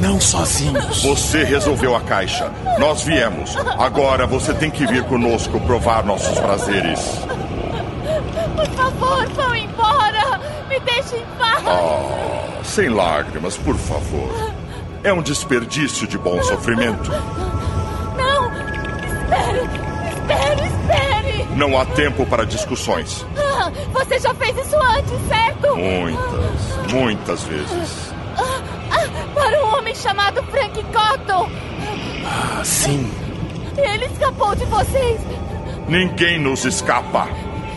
Não 0.00 0.20
sozinhos. 0.20 1.02
Você 1.02 1.44
resolveu 1.44 1.94
a 1.96 2.00
caixa. 2.00 2.50
Nós 2.78 3.02
viemos. 3.02 3.56
Agora 3.78 4.26
você 4.26 4.52
tem 4.52 4.70
que 4.70 4.86
vir 4.86 5.04
conosco 5.04 5.58
provar 5.60 6.04
nossos 6.04 6.38
prazeres. 6.38 7.00
Por 8.54 8.66
favor, 8.68 9.26
vão 9.28 9.54
embora! 9.54 10.40
Me 10.68 10.78
deixem 10.80 11.20
em 11.20 11.26
paz! 11.38 11.62
Ah, 11.66 12.62
sem 12.64 12.88
lágrimas, 12.88 13.56
por 13.56 13.76
favor. 13.76 14.52
É 15.02 15.12
um 15.12 15.22
desperdício 15.22 16.06
de 16.06 16.18
bom 16.18 16.42
sofrimento. 16.42 17.10
Não! 18.16 18.52
Espere! 18.52 19.68
Espere, 20.08 20.66
espere! 20.66 20.75
Não 21.56 21.78
há 21.78 21.84
tempo 21.86 22.26
para 22.26 22.44
discussões. 22.44 23.24
Ah, 23.36 23.70
Você 23.92 24.18
já 24.20 24.34
fez 24.34 24.56
isso 24.58 24.76
antes, 24.76 25.18
certo? 25.28 25.76
Muitas, 25.76 26.92
muitas 26.92 27.42
vezes. 27.44 28.12
Ah, 28.36 28.60
ah, 28.92 29.08
para 29.34 29.64
um 29.64 29.78
homem 29.78 29.94
chamado 29.94 30.42
Frank 30.44 30.82
Cotton! 30.92 31.48
Ah, 32.26 32.62
sim. 32.62 33.10
Ele 33.76 34.04
escapou 34.06 34.54
de 34.54 34.64
vocês! 34.66 35.18
Ninguém 35.88 36.38
nos 36.38 36.64
escapa. 36.64 37.28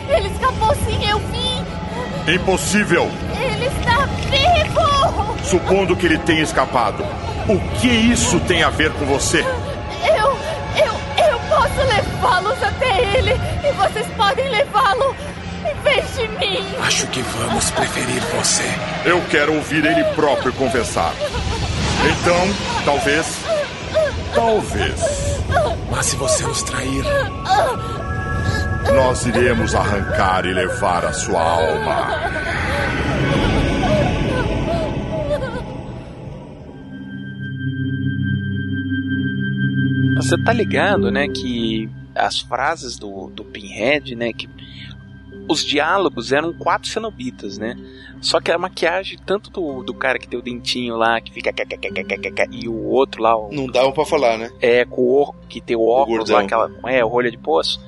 Ele 0.08 0.28
escapou 0.28 0.74
sim, 0.86 1.08
eu 1.08 1.18
vi! 1.18 2.34
Impossível. 2.34 3.10
Ele 3.40 3.66
está 3.66 4.06
vivo! 4.28 5.36
Supondo 5.44 5.96
que 5.96 6.04
ele 6.06 6.18
tenha 6.18 6.42
escapado. 6.42 7.02
O 7.48 7.58
que 7.80 7.88
isso 7.88 8.38
tem 8.40 8.62
a 8.62 8.68
ver 8.70 8.92
com 8.92 9.06
você? 9.06 9.42
Ele 13.00 13.32
e 13.68 13.72
vocês 13.72 14.06
podem 14.16 14.48
levá-lo 14.48 15.14
em 15.64 15.74
vez 15.82 16.16
de 16.16 16.28
mim. 16.38 16.64
Acho 16.82 17.06
que 17.08 17.22
vamos 17.22 17.70
preferir 17.70 18.20
você. 18.36 18.64
Eu 19.04 19.20
quero 19.30 19.54
ouvir 19.54 19.84
ele 19.84 20.04
próprio 20.14 20.52
conversar. 20.52 21.12
Então, 22.02 22.84
talvez. 22.84 23.26
Talvez. 24.34 25.40
Mas 25.90 26.06
se 26.06 26.16
você 26.16 26.44
nos 26.44 26.62
trair, 26.62 27.04
Nós 28.94 29.26
iremos 29.26 29.74
arrancar 29.74 30.44
e 30.46 30.52
levar 30.52 31.04
a 31.04 31.12
sua 31.12 31.40
alma. 31.40 32.30
Você 40.16 40.36
tá 40.44 40.52
ligado, 40.52 41.10
né, 41.10 41.26
que 41.28 41.88
as 42.14 42.40
frases 42.40 42.98
do, 42.98 43.28
do 43.30 43.44
Pinhead, 43.44 44.14
né, 44.16 44.32
que 44.32 44.48
os 45.48 45.64
diálogos 45.64 46.32
eram 46.32 46.52
quatro 46.52 46.88
cenobitas, 46.88 47.58
né? 47.58 47.76
Só 48.20 48.38
que 48.40 48.52
a 48.52 48.58
maquiagem, 48.58 49.18
tanto 49.24 49.50
do, 49.50 49.82
do 49.82 49.94
cara 49.94 50.18
que 50.18 50.28
tem 50.28 50.38
o 50.38 50.42
dentinho 50.42 50.94
lá, 50.96 51.20
que 51.20 51.32
fica. 51.32 51.50
E 52.50 52.68
o 52.68 52.84
outro 52.86 53.22
lá, 53.22 53.34
o, 53.36 53.50
Não 53.50 53.66
dava 53.66 53.90
pra 53.92 54.04
falar, 54.04 54.36
né? 54.36 54.50
é, 54.60 54.84
com 54.84 55.00
o 55.02 55.14
or- 55.20 55.34
que 55.48 55.60
tem 55.60 55.74
o 55.76 55.86
óculos 55.88 56.28
gordão. 56.30 56.36
lá, 56.36 56.42
aquela. 56.42 56.70
É, 56.94 57.02
o 57.04 57.08
rolha 57.08 57.30
de 57.30 57.38
poço. 57.38 57.80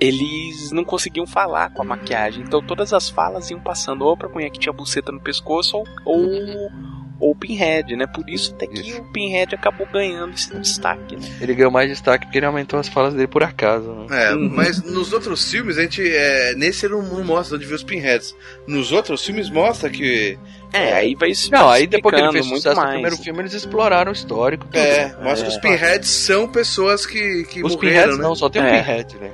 Eles 0.00 0.70
não 0.72 0.84
conseguiam 0.84 1.26
falar 1.26 1.70
com 1.70 1.82
a 1.82 1.84
maquiagem. 1.84 2.42
Então 2.44 2.62
todas 2.62 2.92
as 2.92 3.08
falas 3.08 3.50
iam 3.50 3.60
passando 3.60 4.04
ou 4.04 4.16
pra 4.16 4.28
mulher 4.28 4.50
que 4.50 4.58
tinha 4.58 4.72
buceta 4.72 5.10
no 5.12 5.20
pescoço 5.20 5.76
ou, 5.78 5.84
ou, 6.04 6.70
ou 7.24 7.30
o 7.32 7.34
Pinhead, 7.34 7.96
né? 7.96 8.06
Por 8.06 8.28
isso 8.28 8.52
até 8.54 8.66
que 8.66 8.92
o 8.94 9.04
Pinhead 9.12 9.54
acabou 9.54 9.86
ganhando 9.92 10.34
esse 10.34 10.54
destaque, 10.58 11.16
né? 11.16 11.22
Ele 11.40 11.54
ganhou 11.54 11.70
mais 11.70 11.88
destaque 11.88 12.26
porque 12.26 12.38
ele 12.38 12.46
aumentou 12.46 12.78
as 12.78 12.88
falas 12.88 13.14
dele 13.14 13.26
por 13.26 13.42
acaso. 13.42 13.90
Né? 14.08 14.24
É, 14.30 14.34
Uhum. 14.34 14.50
mas 14.54 14.82
nos 14.82 15.12
outros 15.12 15.50
filmes 15.50 15.78
a 15.78 15.82
gente. 15.82 16.02
É, 16.06 16.54
nesse 16.54 16.86
ele 16.86 16.94
não, 16.94 17.02
não 17.02 17.24
mostra 17.24 17.56
onde 17.56 17.64
vê 17.66 17.74
os 17.74 17.82
pinheads. 17.82 18.34
Nos 18.66 18.92
outros 18.92 19.24
filmes 19.24 19.48
mostra 19.50 19.88
que. 19.88 20.38
É, 20.72 20.92
aí 20.92 21.14
vai 21.14 21.32
se 21.34 21.50
Não, 21.52 21.68
aí 21.70 21.86
depois 21.86 22.14
que 22.14 22.20
ele 22.20 22.32
fez 22.32 22.46
sucesso 22.46 22.74
no 22.74 22.82
mais. 22.82 22.92
primeiro 22.94 23.16
filme, 23.16 23.40
eles 23.40 23.54
exploraram 23.54 24.10
o 24.10 24.14
histórico. 24.14 24.64
tudo. 24.66 24.76
É, 24.78 25.14
mostra 25.22 25.46
É. 25.46 25.50
que 25.50 25.56
os 25.56 25.58
pinheads 25.58 26.10
são 26.10 26.48
pessoas 26.48 27.06
que, 27.06 27.44
que 27.44 27.62
Os 27.64 27.74
morreram, 27.74 27.78
Pinheads 27.80 28.18
né? 28.18 28.22
não, 28.24 28.34
só 28.34 28.50
tem 28.50 28.60
o 28.60 28.66
É. 28.66 28.82
Pinhead, 28.82 29.16
né? 29.18 29.30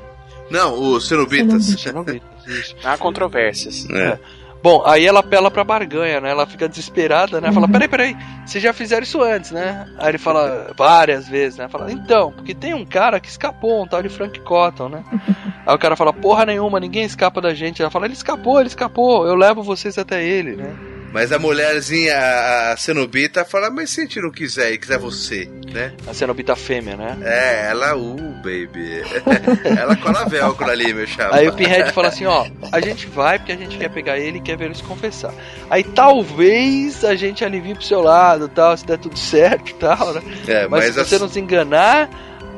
Não, 0.51 0.75
os 0.95 1.09
cenobitas. 1.09 1.65
Cenobitas, 1.81 2.47
isso. 2.47 2.77
Há 2.85 2.99
controvérsias. 2.99 3.89
É. 3.91 4.19
Bom, 4.62 4.82
aí 4.85 5.07
ela 5.07 5.20
apela 5.20 5.51
pra 5.51 5.65
barganha, 5.65 6.20
né? 6.20 6.31
Ela 6.31 6.47
fica 6.47 6.69
desesperada, 6.69 7.41
né? 7.41 7.51
Fala, 7.51 7.66
peraí, 7.66 7.89
peraí, 7.89 8.16
vocês 8.45 8.62
já 8.62 8.73
fizeram 8.73 9.03
isso 9.03 9.23
antes, 9.23 9.51
né? 9.51 9.87
Aí 9.99 10.11
ele 10.11 10.19
fala 10.19 10.73
várias 10.77 11.27
vezes, 11.27 11.59
né? 11.59 11.66
Fala, 11.69 11.91
então, 11.91 12.32
porque 12.32 12.55
tem 12.55 12.74
um 12.74 12.85
cara 12.85 13.19
que 13.19 13.28
escapou, 13.28 13.82
um 13.82 13.87
tal 13.87 14.03
de 14.03 14.11
Frank 14.11 14.39
Cotton, 14.41 14.91
né? 14.91 15.05
Aí 15.66 15.74
o 15.74 15.78
cara 15.78 15.97
fala, 15.97 16.12
porra 16.12 16.45
nenhuma, 16.45 16.81
ninguém 16.81 17.05
escapa 17.05 17.41
da 17.41 17.55
gente. 17.55 17.81
Ela 17.81 17.91
fala, 17.91 18.07
ele 18.07 18.15
escapou, 18.15 18.59
ele 18.59 18.69
escapou, 18.69 19.27
eu 19.27 19.35
levo 19.35 19.62
vocês 19.62 19.97
até 19.97 20.24
ele, 20.24 20.57
né? 20.57 20.99
Mas 21.12 21.32
a 21.32 21.39
mulherzinha, 21.39 22.16
a, 22.16 22.73
a 22.73 22.77
cenobita, 22.77 23.45
fala, 23.45 23.69
mas 23.70 23.91
se 23.91 24.01
a 24.01 24.05
gente 24.05 24.20
não 24.20 24.31
quiser 24.31 24.73
e 24.73 24.78
quiser 24.78 24.99
você, 24.99 25.49
né? 25.73 25.93
A 26.07 26.15
cenobita 26.15 26.55
fêmea, 26.55 26.97
né? 26.97 27.19
É, 27.23 27.70
ela, 27.70 27.97
uh, 27.97 28.16
baby. 28.37 29.03
ela 29.77 29.97
cola 29.97 30.24
velcro 30.27 30.70
ali, 30.70 30.95
meu 30.95 31.07
chapa. 31.07 31.35
Aí 31.35 31.49
o 31.49 31.53
Pinhead 31.53 31.93
fala 31.93 32.09
assim, 32.09 32.27
ó, 32.27 32.47
a 32.70 32.81
gente 32.81 33.07
vai 33.09 33.39
porque 33.39 33.53
a 33.53 33.57
gente 33.57 33.77
quer 33.77 33.89
pegar 33.91 34.19
ele 34.19 34.39
e 34.39 34.41
quer 34.41 34.57
ver 34.57 34.66
ele 34.66 34.74
se 34.74 34.85
confessar. 34.85 35.35
Aí 35.69 35.82
talvez 35.82 37.05
a 37.05 37.16
gente 37.16 37.45
alivie 37.45 37.74
pro 37.74 37.82
seu 37.82 38.01
lado, 38.01 38.49
tal, 38.49 38.77
se 38.77 38.87
der 38.87 38.99
tudo 38.99 39.19
certo 39.19 39.70
e 39.70 39.74
tal, 39.74 40.15
né? 40.15 40.23
É, 40.47 40.69
Mas, 40.69 40.95
mas, 40.97 41.09
se 41.09 41.16
você 41.16 41.19
nos 41.19 41.37
enganar, 41.37 42.09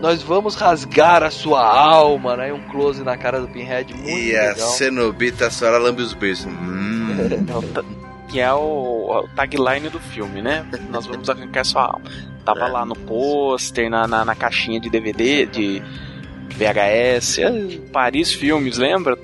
nós 0.03 0.23
vamos 0.23 0.57
rasgar 0.57 1.23
a 1.23 1.31
sua 1.31 1.65
alma, 1.65 2.37
né? 2.37 2.51
E 2.51 2.53
um 2.53 2.61
close 2.69 3.03
na 3.03 3.17
cara 3.17 3.41
do 3.41 3.49
Pinhead 3.49 3.95
muito 3.95 4.09
E 4.11 4.37
a 4.37 4.49
legal. 4.49 4.69
cenobita 4.69 5.49
só 5.49 5.67
ela 5.69 5.79
lambe 5.79 6.03
os 6.03 6.13
beijos. 6.13 6.45
Hum. 6.45 7.17
Que 8.29 8.41
é 8.41 8.53
o, 8.53 9.25
o 9.25 9.29
tagline 9.35 9.89
do 9.89 10.01
filme, 10.01 10.41
né? 10.41 10.65
Nós 10.91 11.07
vamos 11.07 11.29
arrancar 11.29 11.65
sua 11.65 11.85
alma. 11.85 12.03
Tava 12.45 12.67
lá 12.67 12.85
no 12.85 12.97
pôster, 12.97 13.91
na, 13.91 14.07
na, 14.07 14.25
na 14.25 14.35
caixinha 14.35 14.81
de 14.81 14.89
DVD, 14.91 15.47
de 15.47 15.83
VHS. 16.49 17.39
é, 17.39 17.79
Paris 17.93 18.33
Filmes, 18.33 18.79
lembra? 18.79 19.19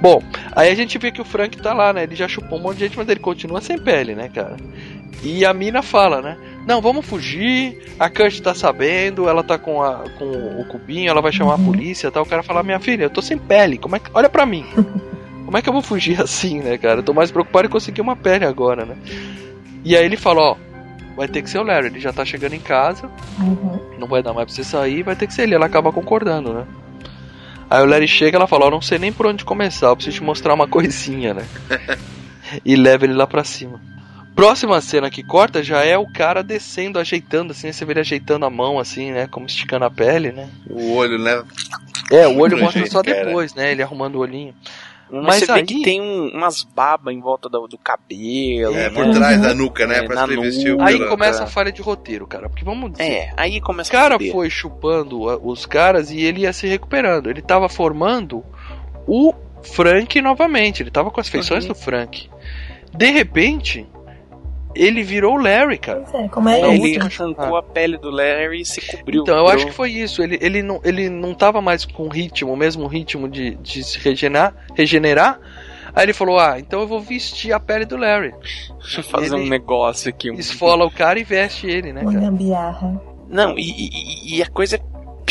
Bom, 0.00 0.22
aí 0.52 0.70
a 0.70 0.74
gente 0.74 0.96
vê 0.98 1.10
que 1.10 1.20
o 1.20 1.24
Frank 1.24 1.56
tá 1.58 1.74
lá, 1.74 1.92
né? 1.92 2.04
Ele 2.04 2.14
já 2.14 2.26
chupou 2.28 2.58
um 2.58 2.62
monte 2.62 2.78
de 2.78 2.84
gente, 2.84 2.96
mas 2.96 3.08
ele 3.08 3.20
continua 3.20 3.60
sem 3.60 3.78
pele, 3.78 4.14
né, 4.14 4.28
cara? 4.28 4.56
E 5.22 5.44
a 5.44 5.52
mina 5.52 5.82
fala, 5.82 6.22
né? 6.22 6.38
Não, 6.66 6.80
vamos 6.80 7.04
fugir. 7.04 7.94
A 7.98 8.08
Kurt 8.08 8.40
tá 8.40 8.54
sabendo, 8.54 9.28
ela 9.28 9.42
tá 9.42 9.58
com, 9.58 9.82
a, 9.82 10.04
com 10.18 10.60
o 10.60 10.64
cubinho, 10.66 11.10
ela 11.10 11.20
vai 11.20 11.32
chamar 11.32 11.54
a 11.54 11.58
polícia 11.58 12.08
e 12.08 12.10
tal. 12.10 12.22
O 12.22 12.26
cara 12.26 12.42
fala: 12.42 12.62
Minha 12.62 12.80
filha, 12.80 13.04
eu 13.04 13.10
tô 13.10 13.20
sem 13.20 13.36
pele, 13.36 13.76
como 13.76 13.96
é 13.96 13.98
que. 13.98 14.10
Olha 14.14 14.28
pra 14.28 14.46
mim. 14.46 14.64
Como 15.50 15.58
é 15.58 15.62
que 15.62 15.68
eu 15.68 15.72
vou 15.72 15.82
fugir 15.82 16.18
assim, 16.22 16.60
né, 16.60 16.78
cara? 16.78 17.00
Eu 17.00 17.02
tô 17.02 17.12
mais 17.12 17.32
preocupado 17.32 17.66
em 17.66 17.70
conseguir 17.70 18.00
uma 18.00 18.14
pele 18.14 18.44
agora, 18.44 18.86
né? 18.86 18.96
E 19.84 19.96
aí 19.96 20.04
ele 20.04 20.16
fala: 20.16 20.40
Ó, 20.40 20.56
vai 21.16 21.26
ter 21.26 21.42
que 21.42 21.50
ser 21.50 21.58
o 21.58 21.64
Larry, 21.64 21.88
ele 21.88 21.98
já 21.98 22.12
tá 22.12 22.24
chegando 22.24 22.54
em 22.54 22.60
casa, 22.60 23.10
Uhum. 23.36 23.80
não 23.98 24.06
vai 24.06 24.22
dar 24.22 24.32
mais 24.32 24.46
pra 24.46 24.54
você 24.54 24.62
sair, 24.62 25.02
vai 25.02 25.16
ter 25.16 25.26
que 25.26 25.34
ser 25.34 25.42
ele. 25.42 25.56
Ela 25.56 25.66
acaba 25.66 25.92
concordando, 25.92 26.54
né? 26.54 26.64
Aí 27.68 27.82
o 27.82 27.86
Larry 27.86 28.06
chega 28.06 28.36
ela 28.36 28.46
fala, 28.46 28.66
ó, 28.66 28.70
não 28.70 28.80
sei 28.80 28.98
nem 29.00 29.12
por 29.12 29.26
onde 29.26 29.44
começar, 29.44 29.88
eu 29.88 29.96
preciso 29.96 30.18
te 30.18 30.22
mostrar 30.22 30.54
uma 30.54 30.66
coisinha, 30.70 31.34
né? 31.34 31.44
e 32.64 32.76
leva 32.76 33.04
ele 33.04 33.14
lá 33.14 33.26
pra 33.26 33.42
cima. 33.42 33.80
Próxima 34.36 34.80
cena 34.80 35.10
que 35.10 35.24
corta 35.24 35.64
já 35.64 35.84
é 35.84 35.98
o 35.98 36.06
cara 36.06 36.44
descendo, 36.44 36.96
ajeitando 37.00 37.50
assim, 37.50 37.72
você 37.72 37.84
vê 37.84 37.92
ele 37.92 38.00
ajeitando 38.00 38.46
a 38.46 38.50
mão 38.50 38.78
assim, 38.78 39.10
né? 39.10 39.26
Como 39.26 39.46
esticando 39.46 39.84
a 39.84 39.90
pele, 39.90 40.30
né? 40.30 40.48
O 40.68 40.94
olho, 40.94 41.18
né? 41.18 41.42
É, 42.12 42.26
o 42.28 42.38
olho 42.38 42.56
mostra 42.58 42.86
só 42.86 43.02
depois, 43.02 43.52
né? 43.54 43.72
Ele 43.72 43.82
arrumando 43.82 44.14
o 44.14 44.20
olhinho. 44.20 44.54
Mas, 45.12 45.40
você 45.40 45.46
vê 45.46 45.52
aí- 45.52 45.64
que 45.66 45.82
tem 45.82 46.00
um- 46.00 46.28
umas 46.34 46.62
babas 46.62 47.12
em 47.14 47.20
volta 47.20 47.48
do, 47.48 47.66
do 47.66 47.76
cabelo. 47.78 48.74
É, 48.74 48.88
né? 48.88 48.90
por 48.90 49.10
trás 49.12 49.40
da 49.40 49.54
nuca, 49.54 49.86
né? 49.86 49.98
É, 49.98 50.02
nuca. 50.02 50.26
vestiu 50.40 50.80
Aí 50.80 50.98
pela- 50.98 51.10
começa 51.10 51.42
a 51.44 51.46
falha 51.46 51.72
de 51.72 51.82
roteiro, 51.82 52.26
cara. 52.26 52.48
Porque 52.48 52.64
vamos 52.64 52.92
dizer, 52.92 53.04
É, 53.04 53.32
aí 53.36 53.58
O 53.58 53.62
começa 53.62 53.90
cara 53.90 54.14
a 54.14 54.18
fuder. 54.18 54.32
foi 54.32 54.48
chupando 54.50 55.20
os 55.46 55.66
caras 55.66 56.10
e 56.10 56.20
ele 56.20 56.42
ia 56.42 56.52
se 56.52 56.66
recuperando. 56.66 57.28
Ele 57.28 57.42
tava 57.42 57.68
formando 57.68 58.44
o 59.06 59.34
Frank 59.62 60.20
novamente. 60.20 60.82
Ele 60.82 60.90
tava 60.90 61.10
com 61.10 61.20
as 61.20 61.28
feições 61.28 61.64
Uhum. 61.64 61.68
do 61.70 61.74
Frank. 61.74 62.28
De 62.96 63.10
repente, 63.10 63.86
ele 64.74 65.02
virou 65.02 65.34
o 65.34 65.42
Larry, 65.42 65.78
cara. 65.78 66.04
É, 66.14 66.28
como 66.28 66.48
é 66.48 66.60
Não? 66.60 66.72
Ele 66.72 66.98
última- 66.98 67.06
arrancou 67.06 67.56
a 67.56 67.62
pele 67.62 67.96
do 67.98 68.10
Larry 68.10 68.60
e 68.60 68.64
se 68.64 68.80
cobriu. 68.96 69.22
Então, 69.22 69.36
eu 69.38 69.48
acho 69.48 69.66
que 69.66 69.72
foi 69.72 69.90
isso. 69.90 70.22
Ele, 70.22 70.38
ele, 70.40 70.62
não, 70.62 70.80
ele 70.84 71.08
não 71.08 71.34
tava 71.34 71.60
mais 71.60 71.84
com 71.84 72.08
ritmo, 72.08 72.52
o 72.52 72.56
mesmo 72.56 72.86
ritmo 72.86 73.28
de, 73.28 73.54
de 73.56 73.82
se 73.84 73.98
regenerar, 73.98 74.54
regenerar. 74.76 75.38
Aí 75.94 76.04
ele 76.04 76.12
falou: 76.12 76.38
Ah, 76.38 76.56
então 76.58 76.80
eu 76.80 76.86
vou 76.86 77.00
vestir 77.00 77.52
a 77.52 77.58
pele 77.58 77.84
do 77.84 77.96
Larry. 77.96 78.32
Deixa 78.80 79.00
eu 79.00 79.04
fazer 79.04 79.34
ele 79.34 79.44
um 79.44 79.48
negócio 79.48 80.08
aqui. 80.08 80.30
um- 80.30 80.34
Esfola 80.34 80.84
o 80.84 80.90
cara 80.90 81.18
e 81.18 81.24
veste 81.24 81.66
ele, 81.66 81.92
né, 81.92 82.02
Uma 82.02 82.12
cara? 82.12 82.24
gambiarra. 82.26 83.02
Não, 83.28 83.56
e, 83.58 83.62
e- 83.62 84.36
e 84.38 84.42
a 84.42 84.46
coisa 84.48 84.78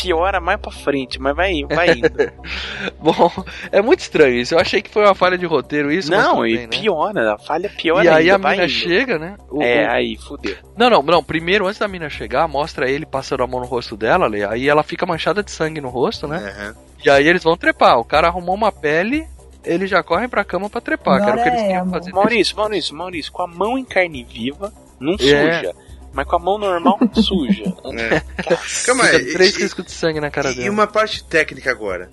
piora 0.02 0.40
mais 0.40 0.60
pra 0.60 0.72
frente, 0.72 1.20
mas 1.20 1.36
vai, 1.36 1.64
vai 1.64 1.90
indo. 1.92 2.32
Bom, 3.00 3.32
é 3.72 3.82
muito 3.82 4.00
estranho 4.00 4.36
isso. 4.36 4.54
Eu 4.56 4.60
achei 4.60 4.82
que 4.82 4.90
foi 4.90 5.04
uma 5.04 5.16
falha 5.16 5.38
de 5.38 5.46
roteiro 5.46 5.92
isso, 5.92 6.10
mas 6.12 6.24
não, 6.24 6.46
e 6.46 6.56
bem, 6.58 6.68
né? 6.68 6.78
piora, 6.80 7.34
a 7.34 7.38
falha 7.38 7.70
piora 7.70 8.04
E 8.06 8.08
aí 8.08 8.16
ainda, 8.32 8.36
a 8.36 8.38
vai 8.38 8.52
mina 8.54 8.64
indo. 8.66 8.72
chega, 8.72 9.20
né? 9.20 9.36
O- 9.50 9.62
É, 9.62 9.86
o- 9.88 9.92
aí, 9.92 10.18
fudeu. 10.18 10.56
Não, 10.78 10.90
não, 10.90 11.02
não. 11.04 11.24
Primeiro, 11.24 11.66
antes 11.68 11.80
da 11.80 11.88
mina 11.88 12.10
chegar, 12.10 12.48
mostra 12.48 12.90
ele 12.90 13.06
passando 13.06 13.44
a 13.44 13.48
mão 13.48 13.60
no 13.60 13.66
rosto 13.66 13.98
dela, 13.98 14.28
Lê. 14.28 14.44
Aí 14.46 14.68
ela 14.70 14.84
fica 14.84 15.06
manchada 15.06 15.44
de 15.44 15.52
sangue 15.52 15.82
no 15.82 15.90
rosto, 15.90 16.28
né? 16.28 16.38
Aham. 16.38 16.76
E 17.06 17.10
aí 17.10 17.28
eles 17.28 17.44
vão 17.44 17.56
trepar. 17.58 17.98
O 18.00 18.04
cara 18.06 18.28
arrumou 18.28 18.56
uma 18.56 18.72
pele, 18.72 19.26
eles 19.64 19.90
já 19.90 20.04
correm 20.04 20.28
pra 20.30 20.44
cama 20.44 20.70
pra 20.70 20.82
trepar. 20.82 21.24
Que 21.24 21.30
era 21.30 21.40
o 21.40 21.44
que 21.44 21.50
eles 21.50 21.60
é, 21.62 21.64
queriam 21.64 21.82
amor. 21.84 21.94
fazer. 22.00 22.12
Maurício, 22.12 22.56
Maurício, 22.58 22.96
Maurício, 22.96 23.32
com 23.32 23.42
a 23.42 23.48
mão 23.48 23.78
em 23.78 23.86
carne 23.86 24.24
viva, 24.24 24.72
não 25.00 25.14
É. 25.14 25.18
suja. 25.18 25.76
Mas 26.14 26.26
com 26.26 26.36
a 26.36 26.40
mão 26.40 26.58
normal, 26.58 26.98
suja. 27.14 27.64
É. 27.98 28.22
Calma 28.86 29.04
aí. 29.06 29.32
três 29.34 29.56
e- 29.58 29.62
riscos 29.64 29.86
de 29.86 29.92
sangue 29.92 30.20
na 30.20 30.32
cara 30.32 30.52
E 30.52 30.56
dela. 30.56 30.70
uma 30.72 30.88
parte 30.88 31.24
técnica 31.24 31.70
agora. 31.72 32.10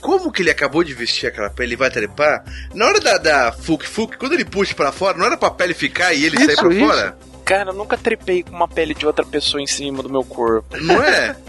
Como 0.00 0.32
que 0.32 0.42
ele 0.42 0.50
acabou 0.50 0.82
de 0.82 0.92
vestir 0.94 1.28
aquela 1.28 1.48
pele, 1.50 1.70
ele 1.70 1.76
vai 1.76 1.90
trepar? 1.90 2.44
Na 2.74 2.86
hora 2.86 3.00
da, 3.00 3.18
da 3.18 3.52
Fuk 3.52 3.86
Fuk, 3.86 4.16
quando 4.16 4.32
ele 4.32 4.44
puxa 4.44 4.74
pra 4.74 4.90
fora, 4.90 5.16
não 5.16 5.26
era 5.26 5.36
pra 5.36 5.50
pele 5.50 5.74
ficar 5.74 6.12
e 6.12 6.24
ele 6.24 6.36
sair 6.38 6.52
Isso, 6.54 6.62
pra 6.62 6.74
isso. 6.74 6.86
fora? 6.86 7.18
Cara, 7.52 7.68
eu 7.68 7.74
nunca 7.74 7.98
trepei 7.98 8.42
com 8.42 8.50
uma 8.56 8.66
pele 8.66 8.94
de 8.94 9.06
outra 9.06 9.26
pessoa 9.26 9.62
em 9.62 9.66
cima 9.66 10.02
do 10.02 10.08
meu 10.08 10.24
corpo. 10.24 10.74
Não 10.80 11.02
é? 11.02 11.36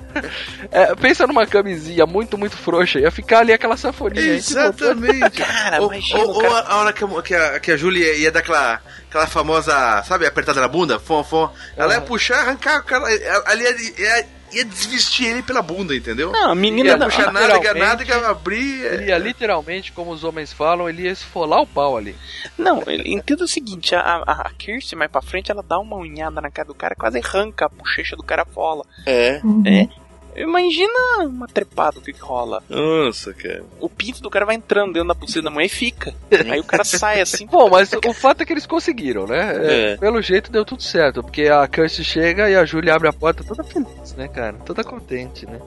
É, 0.71 0.93
pensa 0.93 1.25
numa 1.25 1.47
camisinha 1.47 2.05
muito, 2.05 2.37
muito 2.37 2.55
frouxa. 2.55 2.99
Ia 2.99 3.09
ficar 3.09 3.39
ali 3.39 3.51
aquela 3.51 3.75
voltou. 3.75 4.21
Exatamente. 4.21 5.41
Cara, 5.41 5.81
ou, 5.81 5.91
imagina, 5.91 6.19
ou, 6.23 6.39
cara- 6.39 6.67
a, 6.67 6.77
hora 6.77 6.93
que 6.93 7.03
a, 7.03 7.21
que 7.23 7.33
a, 7.33 7.59
que 7.59 7.71
a 7.71 7.77
Julie 7.77 8.03
ia, 8.03 8.13
ia 8.17 8.31
dar 8.31 8.41
aquela, 8.41 8.79
aquela 9.09 9.25
famosa, 9.25 10.03
sabe, 10.03 10.27
apertada 10.27 10.61
na 10.61 10.67
bunda, 10.67 10.99
fom, 10.99 11.23
fom. 11.23 11.51
Ela 11.75 11.93
ia 11.93 11.97
Aham. 11.97 12.05
puxar, 12.05 12.41
arrancar 12.41 12.81
o 12.81 12.83
cara, 12.83 13.05
ali 13.47 13.63
ia, 13.63 14.19
ia, 14.19 14.27
ia 14.53 14.65
desvestir 14.65 15.27
ele 15.27 15.43
pela 15.43 15.61
bunda, 15.61 15.95
entendeu? 15.95 16.31
Não, 16.31 16.51
a 16.51 16.55
menina 16.55 16.89
ia 16.89 16.97
da- 16.97 17.05
puxar 17.05 17.31
nada, 17.31 17.73
nada, 17.73 18.27
abrir. 18.29 18.85
Ele 18.85 19.05
ia 19.05 19.17
literalmente, 19.17 19.91
como 19.91 20.11
os 20.11 20.23
homens 20.23 20.51
falam, 20.53 20.87
ele 20.89 21.03
ia 21.03 21.11
esfolar 21.11 21.61
o 21.61 21.67
pau 21.67 21.97
ali. 21.97 22.15
Não, 22.57 22.83
entenda 23.05 23.43
o 23.43 23.47
seguinte, 23.47 23.95
a, 23.95 23.99
a, 24.01 24.31
a 24.47 24.49
Kirsten 24.57 24.97
mais 24.97 25.11
pra 25.11 25.21
frente, 25.21 25.51
ela 25.51 25.63
dá 25.63 25.79
uma 25.79 25.95
unhada 25.97 26.39
na 26.41 26.49
cara 26.51 26.67
do 26.67 26.75
cara, 26.75 26.95
quase 26.95 27.19
arranca 27.19 27.65
a 27.65 27.69
bochecha 27.69 28.15
do 28.15 28.23
cara 28.23 28.45
fora. 28.45 28.81
É. 29.05 29.39
Uhum. 29.43 29.63
É. 29.65 29.87
Imagina 30.35 30.93
uma 31.25 31.47
trepada, 31.47 31.99
o 31.99 32.01
que, 32.01 32.13
que 32.13 32.21
rola. 32.21 32.63
Nossa, 32.69 33.33
cara. 33.33 33.63
O 33.79 33.89
pinto 33.89 34.21
do 34.21 34.29
cara 34.29 34.45
vai 34.45 34.55
entrando 34.55 34.93
dentro 34.93 35.07
da 35.07 35.15
pulseira 35.15 35.45
da 35.45 35.51
mulher 35.51 35.65
e 35.65 35.69
fica. 35.69 36.13
Aí 36.49 36.59
o 36.59 36.63
cara 36.63 36.83
sai 36.83 37.21
assim. 37.21 37.45
Bom, 37.45 37.69
mas 37.69 37.91
o 37.93 38.13
fato 38.13 38.41
é 38.41 38.45
que 38.45 38.53
eles 38.53 38.65
conseguiram, 38.65 39.27
né? 39.27 39.55
É, 39.57 39.93
É. 39.93 39.97
Pelo 39.97 40.21
jeito 40.21 40.51
deu 40.51 40.65
tudo 40.65 40.81
certo, 40.83 41.21
porque 41.21 41.43
a 41.47 41.67
Kirsty 41.67 42.03
chega 42.03 42.49
e 42.49 42.55
a 42.55 42.65
Julia 42.65 42.95
abre 42.95 43.07
a 43.07 43.13
porta 43.13 43.43
toda 43.43 43.63
feliz, 43.63 44.13
né, 44.15 44.27
cara? 44.27 44.53
Toda 44.65 44.83
contente, 44.83 45.45
né? 45.45 45.59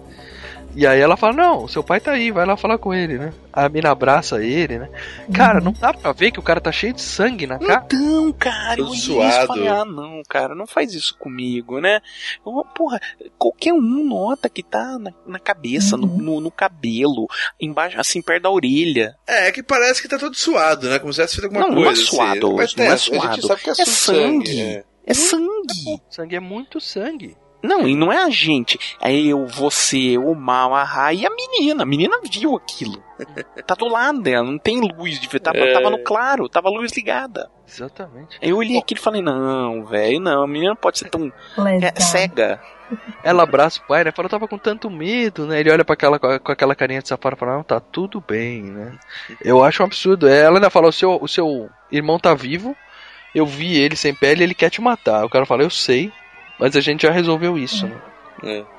E 0.76 0.86
aí 0.86 1.00
ela 1.00 1.16
fala, 1.16 1.32
não, 1.32 1.64
o 1.64 1.68
seu 1.68 1.82
pai 1.82 1.98
tá 2.00 2.12
aí, 2.12 2.30
vai 2.30 2.44
lá 2.44 2.54
falar 2.56 2.76
com 2.76 2.92
ele, 2.92 3.16
né? 3.18 3.32
A 3.50 3.66
mina 3.68 3.90
abraça 3.90 4.44
ele, 4.44 4.78
né? 4.78 4.90
Cara, 5.32 5.58
não 5.58 5.72
dá 5.72 5.92
pra 5.94 6.12
ver 6.12 6.30
que 6.30 6.38
o 6.38 6.42
cara 6.42 6.60
tá 6.60 6.70
cheio 6.70 6.92
de 6.92 7.00
sangue 7.00 7.46
na 7.46 7.58
cara? 7.58 7.82
Então, 7.86 8.30
cara, 8.34 8.78
eu 8.78 8.84
Todo 8.86 8.96
suado. 8.96 9.46
falei, 9.46 9.68
ah, 9.68 9.84
não, 9.86 10.22
cara, 10.28 10.54
não 10.54 10.66
faz 10.66 10.92
isso 10.92 11.16
comigo, 11.18 11.80
né? 11.80 12.00
Eu, 12.44 12.62
Porra, 12.74 13.00
qualquer 13.38 13.72
um 13.72 13.80
nota 14.04 14.50
que 14.50 14.62
tá 14.62 14.98
na, 14.98 15.12
na 15.26 15.38
cabeça, 15.38 15.96
no, 15.96 16.06
no, 16.06 16.40
no 16.42 16.50
cabelo, 16.50 17.26
embaixo, 17.58 17.98
assim, 17.98 18.20
perto 18.20 18.42
da 18.42 18.50
orelha. 18.50 19.16
É, 19.26 19.48
é 19.48 19.52
que 19.52 19.62
parece 19.62 20.02
que 20.02 20.08
tá 20.08 20.18
todo 20.18 20.34
suado, 20.36 20.90
né? 20.90 20.98
Como 20.98 21.10
se 21.10 21.16
tivesse 21.16 21.40
feito 21.40 21.46
alguma 21.46 21.68
Não, 21.68 21.74
não 21.74 21.82
é 21.82 21.86
coisa. 21.86 22.02
suado, 22.04 22.46
assim. 22.48 22.56
Mas 22.56 22.76
não 22.76 22.84
é 22.84 22.88
a 22.88 22.96
gente 22.96 23.10
suado. 23.16 23.46
sabe 23.46 23.62
que 23.62 23.70
é, 23.70 23.72
É 23.72 23.84
sangue. 23.86 24.46
sangue. 24.46 24.60
é. 24.60 24.84
É 25.06 25.14
sangue. 25.14 26.02
Sangue 26.10 26.36
é 26.36 26.40
muito 26.40 26.80
sangue. 26.80 27.34
Não, 27.62 27.86
e 27.88 27.96
não 27.96 28.12
é 28.12 28.22
a 28.22 28.30
gente. 28.30 28.78
É 29.00 29.12
eu, 29.12 29.46
você, 29.46 30.16
o 30.18 30.34
mal, 30.34 30.74
a 30.74 30.84
Ra 30.84 31.12
e 31.12 31.26
a 31.26 31.30
menina. 31.30 31.82
A 31.82 31.86
menina 31.86 32.20
viu 32.22 32.54
aquilo. 32.56 33.02
Tá 33.66 33.74
do 33.74 33.88
lado 33.88 34.20
dela, 34.20 34.46
não 34.46 34.58
tem 34.58 34.80
luz. 34.80 35.18
de- 35.18 35.40
Tava, 35.40 35.58
É. 35.58 35.72
tava 35.72 35.90
no 35.90 35.98
claro, 35.98 36.48
tava 36.48 36.68
a 36.68 36.70
luz 36.70 36.92
ligada. 36.92 37.50
Exatamente. 37.66 38.38
Aí 38.40 38.50
eu 38.50 38.56
olhei 38.58 38.78
aquilo 38.78 39.00
e 39.00 39.02
falei, 39.02 39.20
não, 39.22 39.84
velho, 39.84 40.20
não, 40.20 40.42
a 40.44 40.46
menina 40.46 40.70
não 40.70 40.76
pode 40.76 40.98
ser 40.98 41.08
tão 41.10 41.32
é, 41.82 42.00
cega. 42.00 42.60
Ela 43.24 43.42
abraça 43.42 43.80
o 43.80 43.86
pai, 43.88 44.04
né? 44.04 44.12
Fala, 44.12 44.26
eu 44.26 44.30
tava 44.30 44.46
com 44.46 44.56
tanto 44.58 44.88
medo, 44.88 45.46
né? 45.46 45.58
Ele 45.58 45.72
olha 45.72 45.84
pra 45.84 45.94
aquela, 45.94 46.18
com 46.20 46.52
aquela 46.52 46.74
carinha 46.76 47.02
de 47.02 47.08
safado 47.08 47.34
e 47.34 47.38
fala, 47.38 47.54
não, 47.56 47.62
tá 47.64 47.80
tudo 47.80 48.22
bem, 48.26 48.62
né? 48.62 48.92
Eu 49.40 49.64
acho 49.64 49.82
um 49.82 49.86
absurdo. 49.86 50.28
É, 50.28 50.42
Ela 50.42 50.58
ainda 50.58 50.70
fala, 50.70 50.86
o 50.88 50.92
seu, 50.92 51.18
o 51.20 51.26
seu 51.26 51.68
irmão 51.90 52.18
tá 52.20 52.32
vivo, 52.34 52.76
eu 53.34 53.44
vi 53.44 53.76
ele 53.76 53.96
sem 53.96 54.14
pele, 54.14 54.44
ele 54.44 54.54
quer 54.54 54.70
te 54.70 54.80
matar. 54.80 55.24
O 55.24 55.28
cara 55.30 55.44
fala, 55.44 55.62
eu 55.64 55.70
sei, 55.70 56.12
mas 56.58 56.76
a 56.76 56.80
gente 56.80 57.02
já 57.02 57.10
resolveu 57.10 57.56
isso, 57.58 57.86
né? 57.86 57.96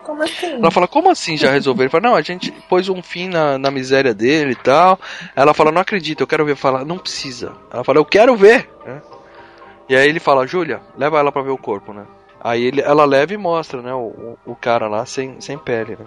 Como 0.04 0.22
assim? 0.24 0.54
Ela 0.54 0.72
fala, 0.72 0.88
como 0.88 1.10
assim 1.10 1.36
já 1.36 1.52
resolveu? 1.52 1.84
Ele 1.84 1.90
fala, 1.90 2.10
não, 2.10 2.16
a 2.16 2.22
gente 2.22 2.52
pôs 2.70 2.88
um 2.90 3.02
fim 3.02 3.28
na, 3.28 3.58
na 3.58 3.72
miséria 3.72 4.14
dele 4.14 4.52
e 4.52 4.56
tal. 4.56 4.99
Ela 5.36 5.54
fala, 5.54 5.72
não 5.72 5.82
acredito, 5.82 6.22
eu 6.22 6.28
quero 6.28 6.45
ver. 6.45 6.56
Fala, 6.56 6.86
não 6.86 6.98
precisa. 6.98 7.54
Ela 7.72 7.84
fala, 7.84 7.98
eu 7.98 8.06
quero 8.06 8.36
ver. 8.36 8.70
né? 8.86 9.02
E 9.90 9.95
aí 9.95 10.08
ele 10.08 10.20
fala, 10.20 10.45
Júlia, 10.45 10.82
leva 10.98 11.18
ela 11.20 11.32
pra 11.32 11.41
ver 11.41 11.49
o 11.49 11.58
corpo, 11.58 11.91
né? 11.94 12.06
Aí 12.40 12.64
ele, 12.64 12.82
ela 12.82 13.04
leva 13.04 13.34
e 13.34 13.38
mostra, 13.38 13.82
né, 13.82 13.94
o, 13.94 14.38
o, 14.45 14.52
o 14.52 14.56
cara 14.56 14.88
lá 14.88 15.06
sem, 15.06 15.41
sem 15.41 15.58
pele, 15.58 15.98
né? 15.99 16.06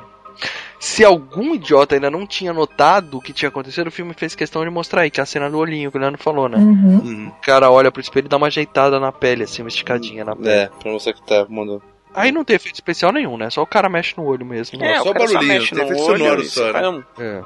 Se 0.81 1.05
algum 1.05 1.55
idiota 1.55 1.95
ainda 1.95 2.11
não 2.11 2.27
tinha 2.27 2.55
notado 2.55 3.19
o 3.19 3.21
que 3.21 3.35
tinha 3.35 3.51
acontecido, 3.51 3.89
o 3.89 3.93
filme 3.93 4.15
fez 4.15 4.35
questão 4.35 4.65
de 4.65 4.71
mostrar 4.71 5.03
aí, 5.03 5.11
que 5.11 5.21
é 5.21 5.23
a 5.23 5.27
cena 5.27 5.51
do 5.51 5.59
olhinho 5.59 5.91
que 5.93 5.99
o 5.99 6.01
Leandro 6.01 6.21
falou, 6.21 6.49
né? 6.49 6.57
Uhum. 6.57 7.29
O 7.29 7.41
cara 7.45 7.71
olha 7.71 7.93
pro 7.93 8.01
espelho 8.01 8.25
e 8.25 8.29
dá 8.29 8.39
uma 8.39 8.47
ajeitada 8.47 8.99
na 8.99 9.13
pele, 9.13 9.45
assim, 9.45 9.61
uma 9.63 9.69
esticadinha 9.69 10.25
na 10.25 10.35
pele. 10.35 10.49
É, 10.49 10.71
pra 10.83 10.91
mostrar 10.91 11.13
que 11.13 11.23
tá 11.23 11.45
mandando. 11.51 11.83
Aí 12.15 12.33
não 12.33 12.43
tem 12.45 12.57
efeito 12.57 12.77
especial 12.77 13.13
nenhum, 13.13 13.37
né? 13.37 13.51
Só 13.51 13.63
o 13.63 13.67
cara 13.67 13.89
mexe 13.91 14.15
no 14.17 14.25
olho 14.25 14.45
mesmo. 14.45 14.83
É, 14.83 14.99
só 15.01 15.11
o 15.11 15.15
barulhinho, 15.15 15.47
mexe 15.47 15.75
tem 15.75 15.79
no 15.79 15.85
efeito 15.93 16.03
olho 16.11 16.19
sonoro 16.19 16.41
e 16.43 16.45
só, 16.47 16.73
você 16.73 16.73
né? 16.91 17.05
É. 17.21 17.43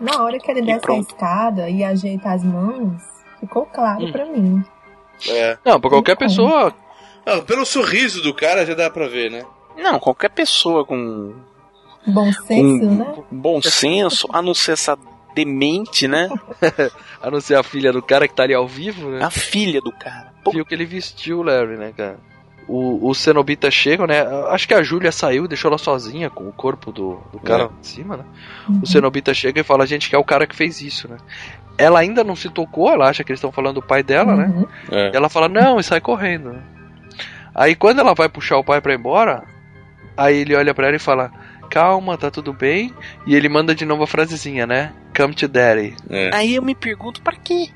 Na 0.00 0.22
hora 0.22 0.38
que 0.38 0.50
ele 0.50 0.60
desce 0.62 0.90
a 0.92 0.98
escada 0.98 1.70
e 1.70 1.82
ajeita 1.82 2.28
as 2.32 2.44
mãos, 2.44 3.00
ficou 3.40 3.64
claro 3.64 4.04
Hum. 4.04 4.12
pra 4.12 4.26
mim. 4.26 4.62
É. 5.28 5.56
Não, 5.64 5.80
pra 5.80 5.88
qualquer 5.90 6.16
pessoa. 6.18 6.72
Não, 7.26 7.40
pelo 7.42 7.64
sorriso 7.64 8.22
do 8.22 8.34
cara 8.34 8.66
já 8.66 8.74
dá 8.74 8.90
pra 8.90 9.08
ver, 9.08 9.30
né? 9.30 9.42
Não, 9.78 9.98
qualquer 9.98 10.28
pessoa 10.30 10.84
com 10.84 11.34
Bom 12.06 12.32
senso, 12.32 12.86
um 12.86 12.94
né? 12.96 13.14
bom 13.30 13.62
senso, 13.62 14.28
a 14.32 14.42
não 14.42 14.52
ser 14.54 14.72
essa 14.72 14.98
demente, 15.34 16.06
né? 16.06 16.28
A 17.22 17.30
não 17.30 17.40
ser 17.40 17.54
a 17.56 17.62
filha 17.62 17.90
do 17.90 18.02
cara 18.02 18.28
que 18.28 18.34
tá 18.34 18.42
ali 18.42 18.52
ao 18.52 18.68
vivo, 18.68 19.08
né? 19.08 19.24
A 19.24 19.30
filha 19.30 19.80
do 19.80 19.90
cara. 19.90 20.30
Pô, 20.44 20.50
Viu 20.50 20.64
que 20.66 20.74
ele 20.74 20.84
vestiu 20.84 21.38
o 21.38 21.42
Larry, 21.42 21.78
né, 21.78 21.90
cara? 21.96 22.18
O, 22.68 23.08
o 23.08 23.14
Cenobita 23.14 23.70
chega, 23.70 24.06
né? 24.06 24.20
Acho 24.50 24.68
que 24.68 24.74
a 24.74 24.82
Júlia 24.82 25.10
saiu, 25.10 25.48
deixou 25.48 25.70
ela 25.70 25.78
sozinha 25.78 26.28
com 26.28 26.46
o 26.46 26.52
corpo 26.52 26.92
do, 26.92 27.18
do 27.32 27.38
cara 27.40 27.62
É. 27.62 27.66
lá 27.66 27.72
em 27.80 27.82
cima, 27.82 28.16
né? 28.18 28.24
Uhum. 28.68 28.80
O 28.82 28.86
Cenobita 28.86 29.32
chega 29.32 29.60
e 29.60 29.64
fala, 29.64 29.86
gente, 29.86 30.10
que 30.10 30.14
é 30.14 30.18
o 30.18 30.24
cara 30.24 30.46
que 30.46 30.54
fez 30.54 30.82
isso, 30.82 31.08
né? 31.08 31.16
Ela 31.78 31.98
ainda 32.00 32.22
não 32.22 32.36
se 32.36 32.50
tocou, 32.50 32.90
ela 32.90 33.08
acha 33.08 33.24
que 33.24 33.32
eles 33.32 33.38
estão 33.38 33.50
falando 33.50 33.76
do 33.76 33.82
pai 33.82 34.02
dela, 34.02 34.36
né? 34.36 34.52
Uhum. 34.54 34.66
É. 34.92 35.10
E 35.12 35.16
ela 35.16 35.30
fala, 35.30 35.48
não, 35.48 35.80
e 35.80 35.82
sai 35.82 36.00
correndo. 36.02 36.52
né? 36.52 36.60
Aí 37.54 37.74
quando 37.74 38.00
ela 38.00 38.14
vai 38.14 38.28
puxar 38.28 38.58
o 38.58 38.64
pai 38.64 38.80
pra 38.82 38.92
ir 38.92 38.98
embora, 38.98 39.44
aí 40.16 40.36
ele 40.40 40.54
olha 40.54 40.74
pra 40.74 40.88
ela 40.88 40.96
e 40.96 41.00
fala, 41.00 41.32
calma, 41.74 42.16
tá 42.16 42.30
tudo 42.30 42.52
bem. 42.52 42.94
E 43.26 43.34
ele 43.34 43.48
manda 43.48 43.74
de 43.74 43.84
novo 43.84 44.04
a 44.04 44.06
frasezinha, 44.06 44.66
né? 44.66 44.92
Come 45.16 45.34
to 45.34 45.48
daddy. 45.48 45.96
É. 46.08 46.30
Aí 46.32 46.54
eu 46.54 46.62
me 46.62 46.74
pergunto 46.74 47.20
pra 47.20 47.34
quê? 47.36 47.68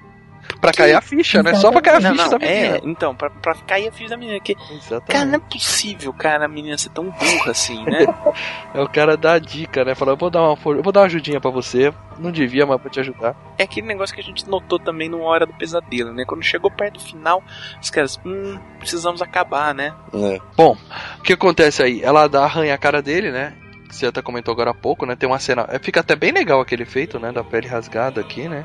Pra 0.62 0.72
cair 0.72 0.94
a 0.94 1.02
ficha, 1.02 1.42
né? 1.42 1.52
Só 1.56 1.70
pra 1.70 1.82
cair 1.82 1.96
a 1.96 2.00
Não, 2.00 2.10
ficha 2.12 2.22
não, 2.22 2.30
da 2.30 2.38
menina. 2.38 2.76
é, 2.76 2.80
então, 2.84 3.14
pra, 3.14 3.28
pra 3.28 3.54
cair 3.66 3.86
a 3.88 3.92
ficha 3.92 4.08
da 4.08 4.16
menina. 4.16 4.40
Que, 4.40 4.56
Exatamente. 4.70 5.06
cara, 5.12 5.24
não 5.26 5.34
é 5.34 5.38
possível, 5.38 6.10
cara, 6.14 6.46
a 6.46 6.48
menina 6.48 6.78
ser 6.78 6.88
tão 6.88 7.04
burra 7.10 7.50
assim, 7.50 7.84
né? 7.84 8.06
É 8.74 8.80
o 8.80 8.88
cara 8.88 9.14
dá 9.16 9.34
a 9.34 9.38
dica, 9.38 9.84
né? 9.84 9.94
Fala, 9.94 10.12
eu 10.12 10.16
vou 10.16 10.30
dar 10.30 10.42
uma, 10.42 10.56
for- 10.56 10.76
eu 10.76 10.82
vou 10.82 10.90
dar 10.92 11.00
uma 11.00 11.06
ajudinha 11.06 11.38
pra 11.40 11.50
você. 11.50 11.92
Não 12.18 12.30
devia, 12.32 12.64
mas 12.64 12.80
vou 12.80 12.90
te 12.90 12.98
ajudar. 12.98 13.36
É 13.58 13.64
aquele 13.64 13.86
negócio 13.86 14.14
que 14.14 14.20
a 14.22 14.24
gente 14.24 14.48
notou 14.48 14.78
também 14.78 15.08
no 15.08 15.20
Hora 15.20 15.44
do 15.44 15.52
Pesadelo, 15.52 16.14
né? 16.14 16.24
Quando 16.26 16.42
chegou 16.42 16.70
perto 16.70 16.94
do 16.94 17.00
final, 17.04 17.42
os 17.82 17.90
caras, 17.90 18.18
hum, 18.24 18.58
precisamos 18.78 19.20
acabar, 19.20 19.74
né? 19.74 19.92
É. 20.14 20.38
Bom, 20.56 20.76
o 21.18 21.22
que 21.22 21.34
acontece 21.34 21.82
aí? 21.82 22.02
Ela 22.02 22.26
dá 22.26 22.44
arranha 22.44 22.72
a 22.74 22.78
cara 22.78 23.02
dele, 23.02 23.30
né? 23.30 23.52
Que 23.88 23.96
você 23.96 24.06
até 24.06 24.20
comentou 24.20 24.52
agora 24.52 24.70
há 24.70 24.74
pouco, 24.74 25.06
né? 25.06 25.16
Tem 25.16 25.28
uma 25.28 25.38
cena. 25.38 25.66
é, 25.70 25.78
Fica 25.78 26.00
até 26.00 26.14
bem 26.14 26.30
legal 26.30 26.60
aquele 26.60 26.82
efeito, 26.82 27.18
né? 27.18 27.32
Da 27.32 27.42
pele 27.42 27.66
rasgada 27.66 28.20
aqui, 28.20 28.48
né? 28.48 28.64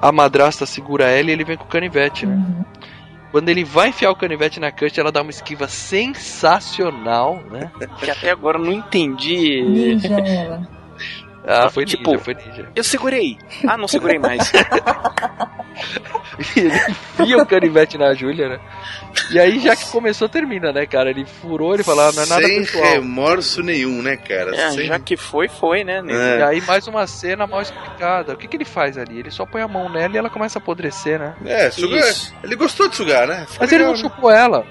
A 0.00 0.10
madrasta 0.10 0.66
segura 0.66 1.04
ela 1.04 1.30
e 1.30 1.32
ele 1.32 1.44
vem 1.44 1.56
com 1.56 1.64
o 1.64 1.68
canivete, 1.68 2.26
né? 2.26 2.34
Uhum. 2.34 2.64
Quando 3.30 3.48
ele 3.48 3.64
vai 3.64 3.88
enfiar 3.88 4.10
o 4.10 4.16
canivete 4.16 4.60
na 4.60 4.70
Kurt, 4.70 4.98
ela 4.98 5.10
dá 5.10 5.22
uma 5.22 5.30
esquiva 5.30 5.66
sensacional, 5.68 7.42
né? 7.50 7.70
Que 7.98 8.10
até 8.10 8.30
agora 8.30 8.58
eu 8.58 8.64
não 8.64 8.72
entendi. 8.72 9.62
Ninja 9.62 10.18
ela. 10.20 10.81
Ah, 11.44 11.68
foi 11.68 11.84
Tipo- 11.84 12.12
ninja, 12.12 12.24
foi 12.24 12.34
ninja. 12.34 12.68
Eu 12.74 12.84
segurei. 12.84 13.36
Ah, 13.66 13.76
não 13.76 13.88
segurei 13.88 14.18
mais. 14.18 14.52
ele 16.56 16.68
enfia 17.20 17.38
o 17.38 17.46
canivete 17.46 17.98
na 17.98 18.14
Júlia, 18.14 18.48
né? 18.48 18.60
E 19.30 19.38
aí, 19.38 19.58
já 19.58 19.74
que 19.74 19.90
começou, 19.90 20.28
termina, 20.28 20.72
né, 20.72 20.86
cara? 20.86 21.10
Ele 21.10 21.24
furou, 21.24 21.74
ele 21.74 21.82
fala, 21.82 22.08
ah, 22.08 22.12
não 22.12 22.22
é 22.22 22.26
nada 22.26 22.46
Sem 22.46 22.58
pessoal. 22.60 22.84
remorso 22.84 23.62
nenhum, 23.62 24.02
né, 24.02 24.16
cara? 24.16 24.54
É, 24.54 24.70
Sem... 24.70 24.86
já 24.86 24.98
que 24.98 25.16
foi, 25.16 25.48
foi, 25.48 25.84
né? 25.84 26.02
É. 26.08 26.38
E 26.38 26.42
aí, 26.42 26.60
mais 26.62 26.86
uma 26.86 27.06
cena 27.06 27.46
mal 27.46 27.62
explicada. 27.62 28.34
O 28.34 28.36
que, 28.36 28.46
que 28.46 28.56
ele 28.56 28.64
faz 28.64 28.96
ali? 28.96 29.18
Ele 29.18 29.30
só 29.30 29.44
põe 29.44 29.62
a 29.62 29.68
mão 29.68 29.88
nela 29.88 30.14
e 30.14 30.18
ela 30.18 30.30
começa 30.30 30.58
a 30.58 30.62
apodrecer, 30.62 31.18
né? 31.18 31.34
É, 31.44 31.70
sugar. 31.70 32.02
Ele 32.42 32.56
gostou 32.56 32.88
de 32.88 32.96
sugar, 32.96 33.26
né? 33.26 33.40
Ficou 33.48 33.56
Mas 33.60 33.72
ele 33.72 33.84
não 33.84 33.92
legal, 33.92 34.08
né? 34.08 34.14
chupou 34.14 34.30
ela. 34.30 34.66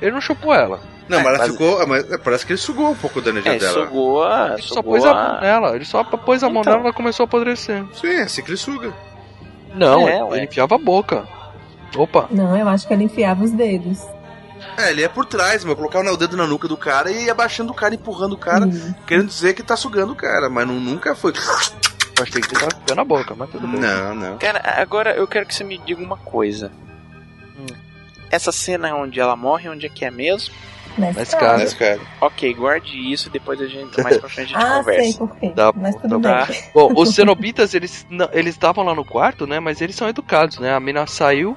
Ele 0.00 0.10
não 0.12 0.20
chupou 0.20 0.54
ela. 0.54 0.80
Não, 1.08 1.18
mas 1.18 1.26
ela 1.26 1.38
mas- 1.38 1.50
ficou. 1.52 1.86
Mas 1.86 2.16
parece 2.18 2.46
que 2.46 2.52
ele 2.52 2.58
sugou 2.58 2.90
um 2.90 2.94
pouco 2.96 3.20
da 3.20 3.30
energia 3.30 3.52
É, 3.54 3.58
dela. 3.58 3.84
sugou 3.86 4.24
a. 4.24 4.52
Ele 4.54 4.62
só 4.62 4.74
sugou 4.74 4.92
pôs 4.92 5.04
a 5.04 5.14
mão 5.14 5.40
nela. 5.40 5.74
Ele 5.76 5.84
só 5.84 6.04
pôs 6.04 6.42
a 6.42 6.50
mão 6.50 6.60
Então. 6.62 6.72
nela 6.72 6.84
e 6.84 6.86
ela 6.86 6.92
começou 6.94 7.24
a 7.24 7.26
apodrecer. 7.26 7.84
Sim, 7.94 8.08
é 8.08 8.22
assim 8.22 8.42
que 8.42 8.50
ele 8.50 8.56
suga. 8.56 8.92
Não, 9.74 10.08
É, 10.08 10.16
ele 10.16 10.22
ué. 10.24 10.44
enfiava 10.44 10.74
a 10.74 10.78
boca. 10.78 11.26
Opa. 11.96 12.26
Não, 12.30 12.56
eu 12.56 12.68
acho 12.68 12.86
que 12.86 12.92
ela 12.92 13.02
enfiava 13.02 13.44
os 13.44 13.52
dedos. 13.52 14.02
É, 14.78 14.90
ele 14.90 15.02
é 15.04 15.08
por 15.08 15.24
trás, 15.26 15.64
mas 15.64 15.74
colocava 15.76 16.10
o 16.10 16.16
dedo 16.16 16.36
na 16.36 16.46
nuca 16.46 16.66
do 16.66 16.76
cara 16.76 17.10
e 17.10 17.24
ia 17.26 17.32
abaixando 17.32 17.70
o 17.72 17.74
cara, 17.74 17.94
empurrando 17.94 18.32
o 18.32 18.38
cara, 18.38 18.64
Hum. 18.66 18.94
querendo 19.06 19.28
dizer 19.28 19.54
que 19.54 19.62
tá 19.62 19.76
sugando 19.76 20.12
o 20.12 20.16
cara, 20.16 20.48
mas 20.50 20.66
não, 20.66 20.74
nunca 20.74 21.14
foi. 21.14 21.32
Eu 22.18 22.22
achei 22.22 22.40
que 22.40 22.48
ele 22.48 22.60
tava 22.60 22.72
enfiando 22.82 23.00
a 23.00 23.04
boca, 23.04 23.34
mas 23.36 23.50
tudo 23.50 23.66
bem. 23.68 23.80
Não, 23.80 24.14
não. 24.14 24.38
Cara, 24.38 24.60
agora 24.80 25.14
eu 25.14 25.26
quero 25.28 25.46
que 25.46 25.54
você 25.54 25.62
me 25.62 25.78
diga 25.78 26.02
uma 26.02 26.16
coisa. 26.16 26.72
Hum. 27.58 27.66
Essa 28.30 28.50
cena 28.50 28.94
onde 28.94 29.20
ela 29.20 29.36
morre, 29.36 29.68
onde 29.68 29.86
é 29.86 29.88
que 29.88 30.04
é 30.04 30.10
mesmo? 30.10 30.52
Na 30.98 31.12
Na 31.12 31.22
escada. 31.22 31.22
escada. 31.22 31.58
Mas, 31.58 31.74
cara. 31.74 32.00
Ok, 32.20 32.54
guarde 32.54 32.96
isso, 33.12 33.28
depois 33.30 33.60
a 33.60 33.66
gente, 33.66 34.00
mais 34.02 34.16
pra 34.18 34.28
frente 34.28 34.54
a 34.54 34.58
gente 34.58 34.66
Ah, 34.70 34.78
conversa. 34.78 35.02
sei 35.02 35.14
por 35.14 35.36
quê. 35.36 35.52
Tá 35.54 35.72
Mas 35.74 35.94
bom, 35.94 36.00
tudo 36.00 36.20
tá 36.20 36.44
bem. 36.46 36.62
Bom, 36.74 36.92
os 36.96 37.14
cenobitas, 37.14 37.74
eles 37.74 38.06
não- 38.10 38.28
eles 38.32 38.54
estavam 38.54 38.84
lá 38.84 38.94
no 38.94 39.04
quarto, 39.04 39.46
né? 39.46 39.60
Mas 39.60 39.80
eles 39.80 39.94
são 39.96 40.08
educados, 40.08 40.58
né? 40.58 40.74
A 40.74 40.80
mina 40.80 41.06
saiu 41.06 41.56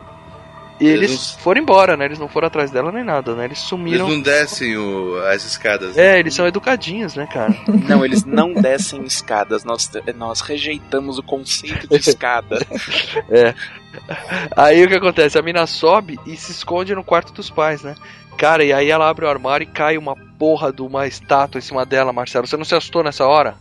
e 0.79 0.87
Eles 0.87 1.09
eles 1.11 1.31
foram 1.41 1.61
embora, 1.61 1.97
né? 1.97 2.05
Eles 2.05 2.19
não 2.19 2.29
foram 2.29 2.47
atrás 2.47 2.71
dela 2.71 2.89
nem 2.91 3.03
nada, 3.03 3.35
né? 3.35 3.43
Eles 3.45 3.57
Eles 3.59 3.67
sumiram. 3.69 4.07
não 4.09 4.21
descem 4.21 4.77
o- 4.77 5.17
as 5.27 5.43
escadas. 5.43 5.95
né? 5.95 6.15
É, 6.15 6.19
eles 6.19 6.33
são 6.33 6.47
educadinhos, 6.47 7.15
né, 7.15 7.27
cara? 7.27 7.53
Não, 7.87 8.03
eles 8.05 8.23
não 8.23 8.53
descem 8.53 9.03
escadas. 9.03 9.63
Nós, 9.65 9.89
nós 10.15 10.39
rejeitamos 10.41 11.17
o 11.17 11.23
conceito 11.23 11.85
de 11.87 11.95
escada. 11.97 12.59
Aí 14.55 14.83
o 14.83 14.87
que 14.87 14.95
acontece? 14.95 15.37
A 15.37 15.41
mina 15.41 15.65
sobe 15.67 16.19
e 16.25 16.35
se 16.37 16.51
esconde 16.51 16.93
no 16.95 17.03
quarto 17.03 17.33
dos 17.33 17.49
pais, 17.49 17.81
né? 17.81 17.95
Cara, 18.39 18.63
e 18.63 18.71
aí 18.71 18.89
ela 18.89 19.09
abre 19.09 19.25
o 19.25 19.29
armário 19.29 19.63
e 19.65 19.67
cai 19.67 19.97
uma 19.97 20.15
porra 20.15 20.71
de 20.71 20.81
uma 20.81 21.05
estátua 21.05 21.59
em 21.59 21.61
cima 21.61 21.85
dela, 21.85 22.13
Marcelo. 22.13 22.47
Você 22.47 22.55
não 22.55 22.63
se 22.63 22.73
assustou 22.73 23.03
nessa 23.03 23.27
hora? 23.27 23.55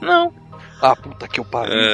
Não. 0.00 0.32
Ah, 0.80 0.96
puta 0.96 1.28
que 1.28 1.38
eu 1.38 1.44
pariu. 1.44 1.74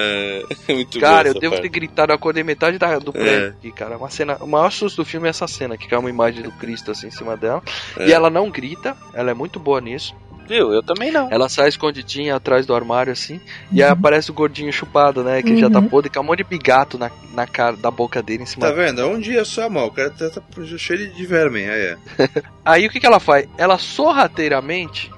É, 0.69 0.73
muito 0.73 0.99
Cara, 1.01 1.28
eu 1.28 1.35
devo 1.35 1.55
parte. 1.55 1.62
ter 1.62 1.69
gritado, 1.69 2.12
eu 2.12 2.16
acordei 2.16 2.43
metade 2.44 2.78
da, 2.78 2.99
do 2.99 3.12
prédio 3.12 3.47
É. 3.47 3.49
aqui, 3.49 3.73
cara. 3.73 3.97
Uma 3.97 4.09
cena, 4.11 4.36
o 4.40 4.47
maior 4.47 4.70
susto 4.70 5.03
do 5.03 5.05
filme 5.05 5.27
é 5.27 5.31
essa 5.31 5.47
cena, 5.49 5.77
que 5.77 5.89
cai 5.89 5.99
uma 5.99 6.11
imagem 6.11 6.43
do 6.43 6.53
Cristo 6.53 6.90
assim 6.93 7.09
em 7.09 7.11
cima 7.11 7.36
dela. 7.36 7.62
É. 7.97 8.07
E 8.09 8.12
ela 8.12 8.31
não 8.31 8.51
grita, 8.51 8.97
ela 9.12 9.31
é 9.31 9.35
muito 9.35 9.59
boa 9.59 9.81
nisso. 9.81 10.15
Viu? 10.48 10.73
Eu 10.73 10.82
também 10.82 11.10
não. 11.10 11.28
Ela 11.31 11.48
sai 11.48 11.69
escondidinha 11.69 12.36
atrás 12.36 12.66
do 12.66 12.74
armário 12.74 13.12
assim, 13.12 13.40
e 13.70 13.82
aí 13.82 13.89
aparece 13.89 14.31
o 14.31 14.35
gordinho 14.35 14.73
chupado, 14.73 15.23
né? 15.23 15.43
Que 15.43 15.56
já 15.56 15.70
tá 15.70 15.78
Uhum. 15.78 15.89
podre, 15.89 16.10
com 16.10 16.20
um 16.20 16.24
monte 16.24 16.39
de 16.39 16.44
bigato 16.44 16.98
na, 16.98 17.10
na 17.32 17.47
cara 17.47 17.77
da 17.77 17.90
boca 17.90 18.23
dele 18.23 18.43
em 18.43 18.47
cima 18.47 18.66
Tá 18.66 18.73
vendo? 18.73 19.01
É 19.01 19.06
um 19.06 19.19
dia 19.19 19.44
só, 19.44 19.69
mal. 19.69 19.86
O 19.86 19.90
cara 19.93 20.10
tá, 20.10 20.28
tá 20.31 20.43
cheio 20.77 21.12
de 21.12 21.27
verme. 21.27 21.60
Aí 21.60 21.81
é. 21.81 21.97
Aí 22.64 22.86
o 22.86 22.90
que, 22.90 23.01
que 23.01 23.06
ela 23.06 23.20
faz? 23.20 23.47
Ela 23.56 23.78
sorrateiramente 23.78 25.10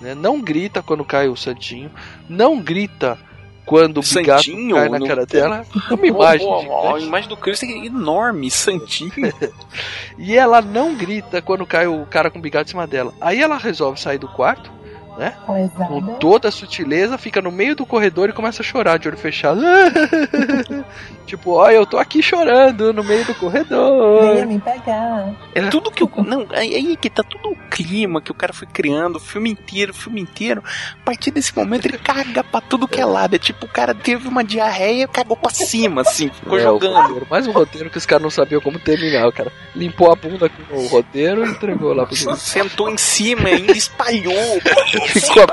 né, 0.00 0.14
não 0.14 0.40
grita 0.40 0.82
quando 0.82 1.04
cai 1.04 1.28
o 1.28 1.36
santinho, 1.36 1.90
não 2.28 2.60
grita 2.60 3.18
quando 3.66 3.98
o 3.98 4.00
bigato 4.00 4.44
Santinho? 4.44 4.76
cai 4.76 4.88
na 4.88 5.06
cara 5.06 5.26
dela. 5.26 5.66
É 5.90 5.94
uma 5.94 6.06
imagem. 6.06 6.46
Pô, 6.46 6.64
pô, 6.64 6.94
a 6.94 7.00
imagem 7.00 7.28
do 7.28 7.36
Cristo 7.36 7.64
é 7.66 7.86
enorme, 7.86 8.50
santinho. 8.50 9.12
E 10.18 10.34
ela 10.34 10.62
não 10.62 10.94
grita 10.94 11.42
quando 11.42 11.66
cai 11.66 11.86
o 11.86 12.06
cara 12.06 12.30
com 12.30 12.40
bigode 12.40 12.68
em 12.68 12.70
cima 12.70 12.86
dela. 12.86 13.12
Aí 13.20 13.42
ela 13.42 13.58
resolve 13.58 14.00
sair 14.00 14.16
do 14.16 14.28
quarto, 14.28 14.70
né? 15.18 15.34
Lesada. 15.48 15.86
Com 15.86 16.00
toda 16.18 16.48
a 16.48 16.52
sutileza, 16.52 17.16
fica 17.18 17.40
no 17.42 17.50
meio 17.50 17.74
do 17.74 17.86
corredor 17.86 18.28
e 18.28 18.32
começa 18.32 18.62
a 18.62 18.64
chorar 18.64 18.98
de 18.98 19.08
olho 19.08 19.16
fechado. 19.16 19.60
tipo, 21.26 21.52
ó, 21.52 21.68
eu 21.70 21.84
tô 21.86 21.98
aqui 21.98 22.22
chorando 22.22 22.92
no 22.92 23.02
meio 23.02 23.20
do 23.24 23.26
Venha 23.32 23.38
corredor. 23.40 24.46
me 24.46 24.58
pegar. 24.60 25.34
É 25.54 25.62
tudo 25.68 25.90
que 25.90 26.02
o. 26.04 26.10
Não, 26.24 26.46
aí 26.50 26.96
que 26.96 27.10
tá 27.10 27.22
tudo 27.22 27.50
o 27.50 27.56
clima 27.70 28.20
que 28.20 28.30
o 28.30 28.34
cara 28.34 28.52
foi 28.52 28.66
criando, 28.66 29.16
o 29.16 29.20
filme 29.20 29.50
inteiro, 29.50 29.92
o 29.92 29.94
filme 29.94 30.20
inteiro. 30.20 30.62
A 31.00 31.04
partir 31.04 31.30
desse 31.30 31.54
momento 31.56 31.86
ele 31.86 31.98
caga 31.98 32.42
pra 32.44 32.60
tudo 32.60 32.88
que 32.88 33.00
é 33.00 33.04
lado. 33.04 33.34
É 33.34 33.38
tipo, 33.38 33.66
o 33.66 33.68
cara 33.68 33.94
teve 33.94 34.28
uma 34.28 34.44
diarreia 34.44 35.04
e 35.04 35.08
cagou 35.08 35.36
pra 35.36 35.50
cima, 35.50 36.02
assim, 36.02 36.28
ficou 36.30 36.58
É, 36.58 36.62
o 36.62 36.64
jogando. 36.64 36.94
roteiro, 37.02 37.26
mais 37.30 37.46
um 37.46 37.52
roteiro 37.52 37.90
que 37.90 37.98
os 37.98 38.06
caras 38.06 38.22
não 38.22 38.30
sabiam 38.30 38.60
como 38.60 38.78
terminar. 38.78 39.26
O 39.28 39.32
cara 39.32 39.50
limpou 39.74 40.10
a 40.12 40.16
bunda 40.16 40.48
com 40.48 40.76
o 40.76 40.86
roteiro 40.88 41.44
e 41.44 41.50
entregou 41.50 41.92
lá 41.94 42.06
pro. 42.06 42.16
Sentou 42.36 42.90
em 42.90 42.96
cima 42.96 43.50
e 43.50 43.54
ainda 43.54 43.72
espalhou. 43.72 44.60
Ficou 45.20 45.46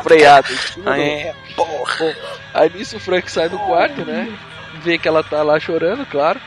cima 0.72 0.92
Ah, 0.92 1.00
é, 1.00 1.34
porra. 1.56 2.16
Aí 2.54 2.70
nisso 2.74 2.98
o 2.98 3.00
Frank 3.00 3.30
sai 3.32 3.50
do 3.50 3.58
quarto, 3.60 4.04
né? 4.06 4.32
Vê 4.82 4.98
que 4.98 5.08
ela 5.08 5.24
tá 5.24 5.42
lá 5.44 5.60
chorando, 5.60 6.06
claro. 6.06 6.40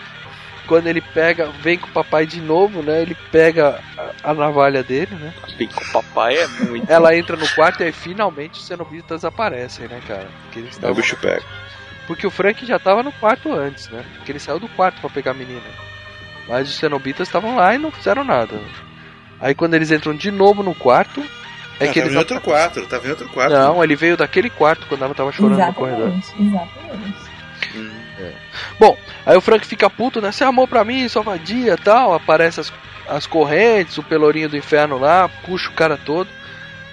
Quando 0.67 0.89
ele 0.89 1.01
pega, 1.01 1.47
vem 1.63 1.79
com 1.79 1.87
o 1.87 1.93
papai 1.93 2.27
de 2.27 2.41
novo, 2.41 2.83
né? 2.83 3.01
Ele 3.01 3.17
pega 3.31 3.81
a, 3.97 4.31
a 4.31 4.35
navalha 4.35 4.83
dele, 4.83 5.15
né? 5.15 5.33
Bem 5.57 5.69
com 5.69 5.81
o 5.85 5.93
papai 5.93 6.37
é 6.37 6.49
muito. 6.49 6.91
Ela 6.91 7.17
entra 7.17 7.37
no 7.37 7.49
quarto 7.55 7.81
e 7.83 7.85
aí 7.87 7.93
finalmente 7.93 8.59
os 8.59 8.67
cenobitas 8.67 9.25
aparecem, 9.25 9.87
né, 9.87 10.01
cara? 10.09 10.27
Porque, 10.43 10.59
eles 10.59 10.71
Aí 10.71 10.75
o 10.75 10.77
estavam- 10.77 10.97
bicho 10.97 11.17
pega. 11.19 11.45
Porque 12.09 12.27
o 12.27 12.31
Frank 12.31 12.65
já 12.67 12.79
tava 12.81 13.03
no 13.03 13.13
quarto 13.13 13.53
antes, 13.53 13.89
né? 13.91 14.05
Porque 14.17 14.33
ele 14.33 14.39
saiu 14.41 14.59
do 14.59 14.69
quarto 14.71 15.01
pra 15.01 15.11
pegar 15.11 15.31
a 15.33 15.35
menina. 15.35 15.61
Mas 16.49 16.69
os 16.69 16.77
cenobitas 16.77 17.27
estavam 17.29 17.57
lá 17.57 17.75
e 17.75 17.79
não 17.79 17.91
fizeram 17.93 18.25
nada. 18.25 18.61
Aí 19.41 19.55
quando 19.55 19.75
eles 19.75 19.91
entram 19.93 20.15
de 20.15 20.31
novo 20.31 20.63
no 20.65 20.75
quarto, 20.75 21.25
é 21.79 21.89
Ah, 21.89 21.93
que 21.93 22.01
tava 22.01 22.13
em 22.13 22.17
outro 22.17 22.41
quarto, 22.41 22.87
tava 22.87 23.07
em 23.07 23.11
outro 23.11 23.29
quarto. 23.29 23.53
Não, 23.53 23.83
ele 23.83 23.97
veio 23.97 24.17
daquele 24.17 24.51
quarto 24.51 24.87
quando 24.87 25.05
ela 25.05 25.15
tava 25.15 25.33
chorando 25.33 25.59
no 25.59 25.75
corredor. 25.75 26.09
Exatamente, 26.09 26.33
exatamente. 26.39 27.27
Bom, 28.79 28.97
aí 29.25 29.37
o 29.37 29.41
Frank 29.41 29.67
fica 29.67 29.89
puto, 29.91 30.21
né? 30.21 30.33
Você 30.33 30.45
amou 30.45 30.67
pra 30.67 30.85
mim, 30.85 31.09
sua 31.09 31.23
vadia 31.23 31.75
e 31.75 31.77
tal. 31.77 32.15
Aparece 32.15 32.61
as, 32.61 32.73
as 33.09 33.27
correntes, 33.27 33.99
o 33.99 34.03
pelourinho 34.03 34.49
do 34.49 34.57
inferno 34.57 34.99
lá, 34.99 35.29
puxa 35.45 35.69
o 35.69 35.75
cara 35.75 35.97
todo. 35.97 36.29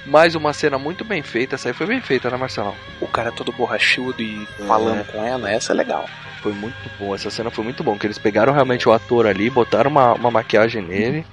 Mais 0.06 0.36
uma 0.36 0.52
cena 0.52 0.78
muito 0.78 1.06
bem 1.06 1.24
feita. 1.24 1.56
Essa 1.56 1.70
aí 1.70 1.74
foi 1.74 1.88
bem 1.88 2.02
feita, 2.02 2.30
né, 2.30 2.36
Marcelão? 2.36 2.76
O 3.00 3.08
cara 3.08 3.32
todo 3.32 3.54
borrachudo 3.54 4.22
e 4.22 4.46
falando 4.68 5.06
com 5.06 5.24
ela, 5.24 5.50
essa 5.50 5.72
é 5.72 5.76
legal. 5.76 6.06
Foi 6.42 6.52
muito 6.52 6.76
bom. 7.00 7.16
Essa 7.16 7.30
cena 7.30 7.50
foi 7.50 7.64
muito 7.64 7.86
bom. 7.86 7.98
Que 7.98 8.08
eles 8.08 8.18
pegaram 8.18 8.52
realmente 8.52 8.88
o 8.88 8.92
ator 8.92 9.26
ali, 9.26 9.50
botaram 9.50 9.90
uma, 9.90 10.14
uma 10.14 10.30
maquiagem 10.30 10.82
nele 10.82 11.26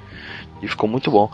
e 0.62 0.68
ficou 0.68 0.88
muito 0.88 1.10
bom. 1.10 1.28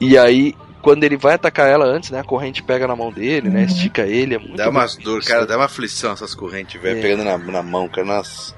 E 0.00 0.16
aí, 0.16 0.54
quando 0.86 1.02
ele 1.02 1.16
vai 1.16 1.34
atacar 1.34 1.68
ela 1.68 1.84
antes, 1.84 2.12
né? 2.12 2.20
A 2.20 2.22
corrente 2.24 2.62
pega 2.62 2.86
na 2.86 2.94
mão 2.94 3.10
dele, 3.10 3.48
né? 3.50 3.58
Uhum. 3.62 3.66
Estica 3.66 4.02
ele. 4.02 4.36
É 4.36 4.38
muito 4.38 4.54
Dá 4.56 4.70
feito 4.70 5.02
dor, 5.02 5.20
cara, 5.24 5.44
dá 5.44 5.56
uma 5.56 5.64
aflição 5.64 6.12
essas 6.12 6.32
correntes, 6.32 6.80
velho, 6.80 7.00
É. 7.00 7.02
pegando 7.02 7.24
na, 7.24 7.36
na 7.36 7.60
mão, 7.60 7.88
cara. 7.88 8.06
Nossa. 8.06 8.54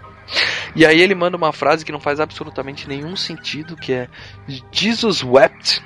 E 0.77 0.85
aí 0.85 1.01
ele 1.01 1.15
manda 1.15 1.39
uma 1.39 1.55
frase 1.55 1.87
que 1.87 1.91
não 1.91 1.99
faz 1.99 2.21
absolutamente 2.21 2.87
nenhum 2.87 3.17
sentido, 3.17 3.75
que 3.77 3.95
é 3.95 4.09
Jesus 4.71 5.25
wept, 5.25 5.83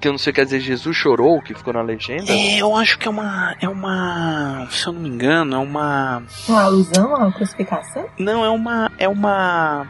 que 0.00 0.08
eu 0.08 0.10
não 0.10 0.18
sei 0.18 0.32
quer 0.32 0.44
dizer 0.44 0.58
Jesus 0.58 0.96
chorou, 0.96 1.40
que 1.40 1.54
ficou 1.54 1.72
na 1.72 1.82
legenda. 1.82 2.32
É, 2.32 2.56
eu 2.58 2.74
acho 2.74 2.98
que 2.98 3.06
é 3.06 3.10
uma. 3.12 3.54
É 3.60 3.68
uma. 3.68 4.66
Se 4.72 4.88
eu 4.88 4.92
não 4.92 5.00
me 5.02 5.08
engano, 5.08 5.54
é 5.54 5.58
uma. 5.58 6.24
Uma 6.48 6.62
alusão 6.64 7.14
a 7.14 7.18
uma 7.18 7.32
crucificação? 7.32 8.08
Não, 8.18 8.44
é 8.44 8.50
uma. 8.50 8.90
É 8.98 9.08
uma. 9.08 9.86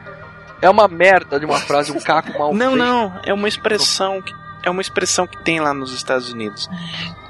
É 0.60 0.68
uma 0.68 0.86
merda 0.86 1.40
de 1.40 1.46
uma 1.46 1.56
frase, 1.58 1.90
um 1.90 1.98
caco 1.98 2.38
mal 2.38 2.52
Não, 2.52 2.72
feito. 2.72 2.84
não. 2.84 3.18
É 3.24 3.32
uma 3.32 3.48
expressão 3.48 4.20
que. 4.20 4.38
É 4.62 4.70
uma 4.70 4.80
expressão 4.80 5.26
que 5.26 5.42
tem 5.42 5.60
lá 5.60 5.72
nos 5.72 5.92
Estados 5.92 6.32
Unidos. 6.32 6.68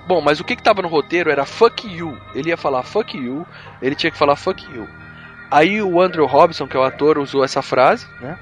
Bom, 0.07 0.21
mas 0.21 0.41
o 0.41 0.45
que 0.45 0.57
que 0.57 0.63
tava 0.63 0.83
no 0.83 0.89
roteiro 0.89 1.31
era 1.31 1.45
fuck 1.47 1.87
you. 1.87 2.17
Ele 2.35 2.51
ia 2.51 2.57
falar 2.57 2.83
fuck 2.83 3.17
you, 3.17 3.47
ele 3.81 3.95
tinha 3.95 4.11
que 4.11 4.19
falar 4.19 4.37
fuck 4.37 4.65
you. 4.75 4.89
Aí 5.51 5.83
o 5.83 6.01
Andrew 6.01 6.27
Robinson, 6.27 6.67
que 6.67 6.77
é 6.77 6.81
o 6.81 6.85
ator, 6.85 7.19
usou 7.19 7.45
essa 7.45 7.63
frase, 7.63 8.07
né? 8.21 8.39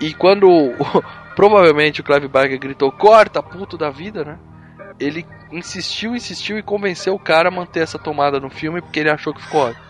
E 0.00 0.12
quando 0.14 0.48
provavelmente 1.34 2.00
o 2.00 2.04
Clive 2.04 2.28
Barker 2.28 2.58
gritou 2.58 2.92
corta, 2.92 3.42
puto 3.42 3.76
da 3.78 3.90
vida, 3.90 4.24
né? 4.24 4.38
Ele 4.98 5.26
insistiu, 5.50 6.14
insistiu 6.14 6.58
e 6.58 6.62
convenceu 6.62 7.14
o 7.14 7.18
cara 7.18 7.48
a 7.48 7.52
manter 7.52 7.80
essa 7.80 7.98
tomada 7.98 8.38
no 8.38 8.50
filme 8.50 8.80
porque 8.80 9.00
ele 9.00 9.10
achou 9.10 9.34
que 9.34 9.42
ficou 9.42 9.68
ótimo. 9.68 9.84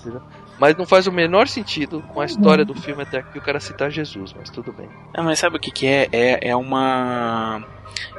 Entendeu? 0.00 0.22
Mas 0.58 0.76
não 0.76 0.86
faz 0.86 1.06
o 1.06 1.12
menor 1.12 1.46
sentido 1.46 2.02
com 2.12 2.20
a 2.20 2.24
história 2.24 2.64
do 2.64 2.74
filme 2.74 3.02
até 3.02 3.18
aqui 3.18 3.38
o 3.38 3.42
cara 3.42 3.60
citar 3.60 3.90
Jesus, 3.90 4.34
mas 4.36 4.50
tudo 4.50 4.72
bem. 4.72 4.88
Ah, 5.14 5.22
mas 5.22 5.38
sabe 5.38 5.56
o 5.56 5.60
que, 5.60 5.70
que 5.70 5.86
é? 5.86 6.08
é? 6.12 6.48
É 6.50 6.56
uma. 6.56 7.64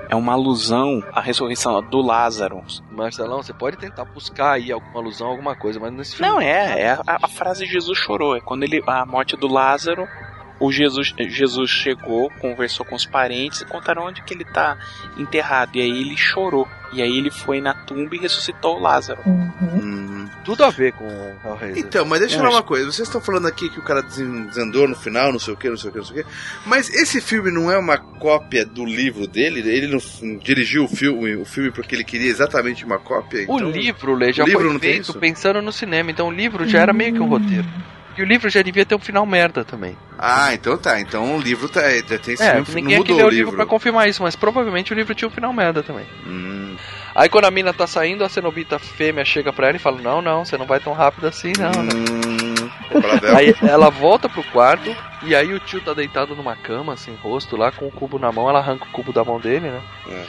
É 0.10 0.16
uma 0.16 0.34
alusão 0.34 1.04
à 1.14 1.22
ressurreição 1.22 1.84
do 1.84 2.02
Lázaro. 2.02 2.64
Marcelão, 2.92 3.44
você 3.44 3.54
pode 3.54 3.78
tentar 3.78 4.06
buscar 4.06 4.54
aí 4.54 4.72
alguma 4.72 5.00
alusão, 5.00 5.28
alguma 5.28 5.56
coisa, 5.56 5.80
mas 5.80 5.94
nesse 5.94 6.16
filme. 6.16 6.32
Não, 6.32 6.42
é, 6.42 6.82
é 6.82 6.92
a, 6.92 7.20
a 7.24 7.28
frase 7.28 7.66
Jesus 7.66 7.98
chorou. 7.98 8.36
É 8.36 8.42
quando 8.42 8.64
ele. 8.64 8.82
A 8.88 9.06
morte 9.06 9.36
do 9.36 9.48
Lázaro. 9.48 10.08
O 10.60 10.72
Jesus, 10.72 11.14
Jesus 11.18 11.70
chegou, 11.70 12.30
conversou 12.40 12.86
com 12.86 12.96
os 12.96 13.06
parentes 13.06 13.62
e 13.62 13.66
contaram 13.66 14.06
onde 14.06 14.22
que 14.24 14.34
ele 14.34 14.44
tá 14.44 14.78
enterrado. 15.18 15.78
E 15.78 15.82
aí 15.82 15.90
ele 16.02 16.18
chorou. 16.18 16.68
E 16.92 17.02
aí 17.02 17.18
ele 17.18 17.30
foi 17.32 17.62
na 17.62 17.74
tumba 17.74 18.16
e 18.16 18.20
ressuscitou 18.20 18.78
o 18.78 18.80
Lázaro. 18.80 19.22
Uhum. 19.26 19.52
Hum. 19.62 20.30
Tudo 20.44 20.64
a 20.64 20.70
ver 20.70 20.94
com 20.94 21.06
o 21.06 21.36
Hellraiser. 21.46 21.78
Então, 21.78 22.06
mas 22.06 22.20
deixa 22.22 22.36
eu 22.36 22.40
Não, 22.40 22.46
falar 22.48 22.58
uma 22.58 22.64
coisa. 22.68 22.86
Vocês 22.92 23.08
estão 23.08 23.22
falando 23.22 23.48
aqui 23.48 23.70
que 23.70 23.80
o 23.80 23.84
cara 23.84 24.02
desandou 24.02 24.88
no 24.88 24.96
final, 24.96 25.32
não 25.32 25.40
sei 25.40 25.54
o 25.54 25.58
que, 25.58 25.70
não 25.70 25.78
sei 25.78 25.90
o 25.90 25.94
que, 25.94 26.00
não 26.00 26.06
sei 26.06 26.22
o 26.22 26.24
que. 26.24 26.30
Mas 26.66 26.90
esse 26.90 27.22
filme 27.22 27.52
não 27.52 27.72
é 27.72 27.78
uma 27.78 27.98
cópia 27.98 28.66
do 28.66 28.84
livro 28.86 29.28
dele? 29.28 29.60
Ele 29.60 29.88
não 29.88 30.38
dirigiu 30.40 30.86
o 30.86 30.88
filme, 30.88 31.36
o 31.36 31.46
filme 31.46 31.72
porque 31.72 31.94
ele 31.96 32.04
queria 32.04 32.30
exatamente 32.30 32.84
uma 32.84 32.98
cópia? 32.98 33.42
O 33.48 33.56
Então- 33.58 33.70
livro, 33.72 34.16
Lê, 34.16 34.34
já 34.34 34.44
o 34.44 34.48
livro 34.48 34.70
foi 34.72 34.80
feito 34.80 35.02
isso? 35.04 35.20
pensando 35.20 35.62
no 35.62 35.72
cinema, 35.72 36.10
então 36.10 36.28
o 36.28 36.32
livro 36.32 36.68
já 36.68 36.80
era 36.80 36.92
meio 36.94 37.14
que 37.14 37.20
um 37.20 37.28
roteiro. 37.28 37.68
E 38.20 38.22
o 38.22 38.26
livro 38.26 38.50
já 38.50 38.62
devia 38.62 38.86
ter 38.86 38.96
um 38.96 39.00
final 39.00 39.26
merda 39.26 39.64
também. 39.64 39.98
Ah, 40.18 40.54
então 40.54 40.78
tá. 40.78 41.00
Então 41.00 41.38
o 41.38 41.40
livro 41.42 41.70
tá. 41.70 41.82
é, 41.82 42.02
Tem 42.02 42.34
esse 42.34 42.44
É, 42.44 42.64
filme, 42.66 42.82
ninguém 42.82 42.98
não 42.98 43.04
aqui 43.04 43.12
mudou 43.14 43.18
leu 43.18 43.28
o 43.28 43.30
livro 43.30 43.56
pra 43.56 43.66
confirmar 43.66 44.10
isso, 44.10 44.22
mas 44.22 44.36
provavelmente 44.36 44.92
o 44.92 44.96
livro 44.96 45.16
tinha 45.16 45.28
um 45.30 45.32
final 45.32 45.54
merda 45.54 45.82
também. 45.82 46.06
Hum, 46.28 46.76
Aí 47.16 47.30
quando 47.30 47.46
a 47.46 47.52
mina 47.52 47.74
tá 47.74 47.88
saindo, 47.88 48.24
a 48.26 48.30
cenobita 48.30 48.78
fêmea 48.78 49.24
chega 49.24 49.54
pra 49.54 49.68
ela 49.68 49.78
e 49.78 49.80
fala: 49.80 50.02
Não, 50.02 50.22
não, 50.22 50.44
você 50.44 50.58
não 50.58 50.66
vai 50.66 50.80
tão 50.82 50.92
rápido 50.94 51.28
assim, 51.28 51.54
não. 51.58 51.72
né?" 51.82 51.90
hum, 51.96 53.00
Bravel. 53.00 53.36
Aí 53.38 53.56
ela 53.62 53.90
volta 53.90 54.28
pro 54.28 54.44
quarto 54.44 54.94
e 55.24 55.34
aí 55.36 55.54
o 55.54 55.60
tio 55.60 55.80
tá 55.82 55.94
deitado 55.94 56.36
numa 56.36 56.56
cama, 56.56 56.98
sem 56.98 57.14
rosto, 57.16 57.56
lá 57.56 57.72
com 57.72 57.88
o 57.88 57.92
cubo 57.92 58.18
na 58.20 58.32
mão, 58.32 58.50
ela 58.50 58.60
arranca 58.60 58.86
o 58.86 58.92
cubo 58.92 59.14
da 59.14 59.24
mão 59.24 59.40
dele, 59.40 59.70
né? 59.70 59.82
É. 60.10 60.26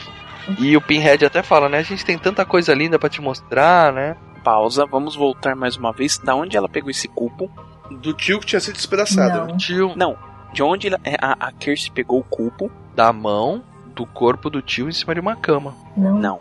E 0.59 0.75
o 0.77 0.81
Pinhead 0.81 1.23
até 1.25 1.43
fala, 1.43 1.67
né? 1.69 1.79
A 1.79 1.83
gente 1.83 2.05
tem 2.05 2.17
tanta 2.17 2.45
coisa 2.45 2.73
linda 2.73 2.97
pra 2.97 3.09
te 3.09 3.21
mostrar, 3.21 3.91
né? 3.93 4.15
Pausa, 4.43 4.85
vamos 4.87 5.15
voltar 5.15 5.55
mais 5.55 5.75
uma 5.77 5.91
vez. 5.93 6.17
Da 6.17 6.33
onde 6.35 6.57
ela 6.57 6.67
pegou 6.67 6.89
esse 6.89 7.07
cubo? 7.07 7.49
Do 7.89 8.13
tio 8.13 8.39
que 8.39 8.45
tinha 8.45 8.59
sido 8.59 8.75
despedaçado. 8.75 9.39
Não. 9.39 9.45
né? 9.47 9.53
O 9.53 9.57
tio 9.57 9.93
Não, 9.95 10.15
de 10.53 10.63
onde 10.63 10.87
é, 10.87 11.17
a, 11.21 11.47
a 11.47 11.51
Kirsty 11.51 11.91
pegou 11.91 12.19
o 12.19 12.23
cubo? 12.23 12.71
da 12.95 13.11
mão 13.13 13.63
do 13.95 14.05
corpo 14.05 14.49
do 14.49 14.61
tio 14.61 14.89
em 14.89 14.91
cima 14.91 15.13
de 15.13 15.19
uma 15.21 15.35
cama. 15.35 15.73
Não. 15.95 16.17
Não. 16.19 16.39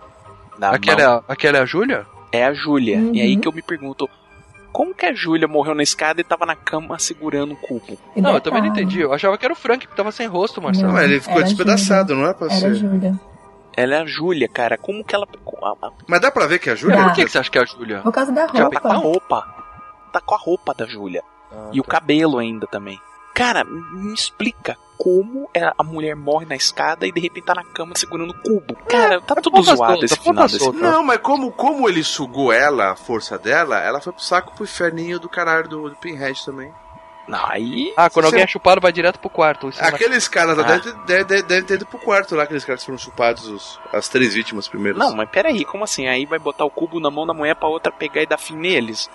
Da 0.58 0.70
Aquela, 0.70 1.00
é 1.00 1.06
mão. 1.06 1.24
a- 1.28 1.32
aquela 1.32 1.58
é 1.58 1.60
a 1.60 1.64
Júlia? 1.64 2.06
É 2.32 2.44
a 2.44 2.52
Júlia. 2.52 2.98
Uhum. 2.98 3.14
E 3.14 3.20
aí 3.20 3.36
que 3.36 3.46
eu 3.48 3.52
me 3.52 3.62
pergunto, 3.62 4.08
como 4.72 4.94
que 4.94 5.06
a 5.06 5.12
Júlia 5.12 5.46
morreu 5.48 5.74
na 5.74 5.82
escada 5.82 6.20
e 6.20 6.24
tava 6.24 6.44
na 6.46 6.54
cama 6.56 6.98
segurando 6.98 7.54
o 7.54 7.56
cubo? 7.56 7.96
E 8.14 8.20
Não, 8.20 8.34
eu 8.34 8.40
também 8.40 8.60
não 8.62 8.68
entendi. 8.68 9.00
Eu 9.00 9.12
achava 9.12 9.36
que 9.38 9.44
era 9.44 9.52
o 9.54 9.56
Frank 9.56 9.86
que 9.86 9.96
tava 9.96 10.10
sem 10.12 10.26
rosto, 10.26 10.60
Marcelo. 10.60 10.88
Não, 10.88 10.94
mas 10.94 11.04
ele 11.04 11.20
ficou 11.20 11.36
Era 11.38 11.44
despedaçado, 11.44 12.14
não 12.14 12.26
é 12.28 12.34
pra 12.34 12.46
Era 12.48 12.54
ser. 12.56 12.74
Júlia. 12.74 13.14
Ela 13.76 13.94
é 13.94 14.00
a 14.02 14.06
Júlia, 14.06 14.48
cara. 14.48 14.76
Como 14.76 15.04
que 15.04 15.14
ela 15.14 15.26
pegou 15.26 15.56
a, 15.64 15.86
a, 15.86 15.90
Mas 16.06 16.20
dá 16.20 16.30
pra 16.30 16.46
ver 16.46 16.58
que 16.58 16.68
é 16.68 16.72
a 16.72 16.76
Júlia? 16.76 17.02
Por 17.02 17.12
que, 17.14 17.24
que 17.24 17.30
você 17.30 17.38
acha 17.38 17.50
que 17.50 17.58
é 17.58 17.62
a 17.62 17.64
Júlia? 17.64 18.00
Por 18.00 18.12
causa 18.12 18.30
da 18.32 18.46
Já 18.48 18.68
tá 18.68 18.80
com 18.80 18.88
a 18.88 18.94
roupa. 18.94 19.59
Tá 20.10 20.20
com 20.20 20.34
a 20.34 20.38
roupa 20.38 20.74
da 20.74 20.86
Júlia. 20.86 21.22
Ah, 21.52 21.70
E 21.72 21.80
o 21.80 21.84
tá. 21.84 21.90
cabelo 21.92 22.38
ainda 22.38 22.66
também. 22.66 23.00
Cara, 23.34 23.64
me 23.64 24.12
explica 24.12 24.76
como 24.98 25.48
é- 25.54 25.72
a 25.78 25.82
mulher 25.82 26.14
morre 26.14 26.44
na 26.44 26.54
escada 26.56 27.06
e 27.06 27.12
de 27.12 27.20
repente 27.20 27.44
tá 27.44 27.54
na 27.54 27.64
cama 27.64 27.94
segurando 27.94 28.30
o 28.32 28.42
cubo. 28.42 28.76
Cara, 28.86 29.20
tá 29.20 29.34
tudo 29.36 29.52
ponta 29.52 29.74
zoado 29.74 29.92
solta, 29.92 30.04
esse 30.04 30.16
ponta 30.16 30.30
final 30.30 30.46
desse 30.46 30.58
solta. 30.58 30.78
Não, 30.78 31.02
mas 31.02 31.18
como, 31.20 31.50
como 31.52 31.88
ele 31.88 32.02
sugou 32.04 32.52
ela, 32.52 32.90
a 32.90 32.96
força 32.96 33.38
dela, 33.38 33.78
ela 33.80 34.00
foi 34.00 34.12
pro 34.12 34.22
saco 34.22 34.52
pro 34.54 34.64
inferninho 34.64 35.18
do 35.18 35.28
caralho 35.28 35.68
do, 35.68 35.88
do 35.88 35.96
Pinhead 35.96 36.44
também. 36.44 36.70
Não, 37.28 37.46
aí. 37.46 37.94
Ah, 37.96 38.10
quando 38.10 38.26
alguém 38.26 38.42
é 38.42 38.46
chupado, 38.46 38.80
vai 38.80 38.92
direto 38.92 39.20
pro 39.20 39.30
quarto. 39.30 39.70
É 39.78 39.86
Aqueles 39.86 40.26
caras 40.26 40.56
lá 40.58 40.64
Ah. 40.64 40.66
devem 40.66 40.82
ter- 40.82 40.98
devem 41.06 41.24
deve, 41.26 41.42
deve 41.44 41.62
ter 41.62 41.74
ido 41.74 41.86
pro 41.86 41.98
quarto 42.00 42.34
lá, 42.34 42.42
aqueles 42.42 42.64
caras 42.64 42.80
que 42.80 42.86
foram 42.86 42.98
chupados, 42.98 43.46
os- 43.46 43.78
as 43.92 44.08
três 44.08 44.34
vítimas 44.34 44.66
primeiras. 44.66 44.98
Não, 44.98 45.14
mas 45.14 45.30
peraí, 45.30 45.64
como 45.64 45.84
assim? 45.84 46.08
Aí 46.08 46.26
vai 46.26 46.40
botar 46.40 46.64
o 46.64 46.70
cubo 46.70 46.98
na 46.98 47.10
mão 47.10 47.26
da 47.26 47.32
mulher 47.32 47.54
pra 47.54 47.68
outra 47.68 47.92
pegar 47.92 48.20
e 48.22 48.26
dar 48.26 48.36
fim 48.38 48.56
neles? 48.56 49.08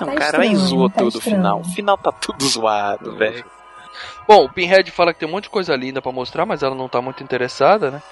Não, 0.00 0.14
Tá 0.14 0.14
cara, 0.20 0.38
aí 0.42 0.48
estranho, 0.52 0.56
zoou 0.68 0.88
tá 0.90 0.96
tudo 0.98 1.14
o 1.14 1.18
estranho. 1.18 1.36
final. 1.36 1.60
O 1.60 1.64
final 1.64 1.98
tá 1.98 2.12
tudo 2.12 2.44
zoado, 2.46 3.16
velho. 3.16 3.44
Bom, 4.26 4.44
o 4.44 4.48
Pinhead 4.52 4.90
fala 4.90 5.12
que 5.12 5.20
tem 5.20 5.28
um 5.28 5.32
monte 5.32 5.44
de 5.44 5.50
coisa 5.50 5.74
linda 5.74 6.00
pra 6.02 6.12
mostrar, 6.12 6.44
mas 6.46 6.62
ela 6.62 6.74
não 6.74 6.88
tá 6.88 7.00
muito 7.00 7.22
interessada, 7.22 7.90
né? 7.90 8.02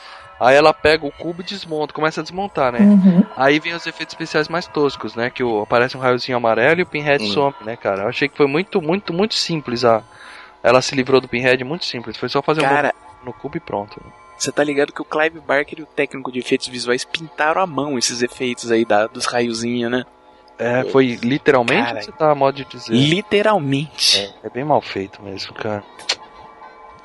Aí 0.40 0.54
ela 0.54 0.74
pega 0.74 1.06
o 1.06 1.10
cubo 1.12 1.40
e 1.40 1.44
desmonta, 1.44 1.94
começa 1.94 2.20
a 2.20 2.22
desmontar, 2.22 2.70
né? 2.72 2.80
Uhum. 2.80 3.24
Aí 3.36 3.58
vem 3.58 3.72
os 3.74 3.86
efeitos 3.86 4.12
especiais 4.14 4.48
mais 4.48 4.66
toscos, 4.66 5.14
né? 5.14 5.30
Que 5.30 5.42
o, 5.42 5.62
aparece 5.62 5.96
um 5.96 6.00
raiozinho 6.00 6.36
amarelo 6.36 6.80
e 6.80 6.82
o 6.82 6.86
Pinhead 6.86 7.24
Hum. 7.24 7.32
some, 7.32 7.54
né, 7.62 7.76
cara? 7.76 8.02
Eu 8.02 8.08
achei 8.08 8.28
que 8.28 8.36
foi 8.36 8.46
muito, 8.46 8.82
muito, 8.82 9.12
muito 9.14 9.34
simples 9.34 9.84
a. 9.84 10.02
Ela 10.62 10.82
se 10.82 10.94
livrou 10.94 11.20
do 11.20 11.28
Pinhead 11.28 11.62
muito 11.64 11.84
simples. 11.86 12.16
Foi 12.16 12.28
só 12.28 12.42
fazer 12.42 12.60
um 12.60 12.64
Cara, 12.64 12.92
movimento 12.94 13.24
no 13.24 13.32
cubo 13.32 13.56
e 13.56 13.60
pronto. 13.60 14.00
você 14.36 14.50
tá 14.52 14.62
ligado 14.64 14.92
que 14.92 15.00
o 15.00 15.04
Clive 15.06 15.40
Barker 15.40 15.78
e 15.78 15.82
o 15.82 15.86
técnico 15.86 16.30
de 16.32 16.38
efeitos 16.40 16.66
visuais 16.68 17.04
pintaram 17.04 17.62
à 17.62 17.66
mão 17.66 17.96
esses 17.96 18.20
efeitos 18.20 18.70
aí 18.70 18.84
da, 18.84 19.06
dos 19.06 19.24
raiozinhos, 19.26 19.90
né? 19.90 20.04
É, 20.58 20.84
foi 20.84 21.18
literalmente 21.22 21.82
Cara, 21.82 21.96
ou 21.98 22.02
você 22.02 22.12
tá 22.12 22.30
a 22.30 22.34
modo 22.34 22.56
de 22.56 22.64
dizer? 22.64 22.94
Literalmente. 22.94 24.32
É, 24.42 24.46
é 24.46 24.50
bem 24.50 24.64
mal 24.64 24.80
feito 24.80 25.22
mesmo, 25.22 25.52
cara. 25.54 25.84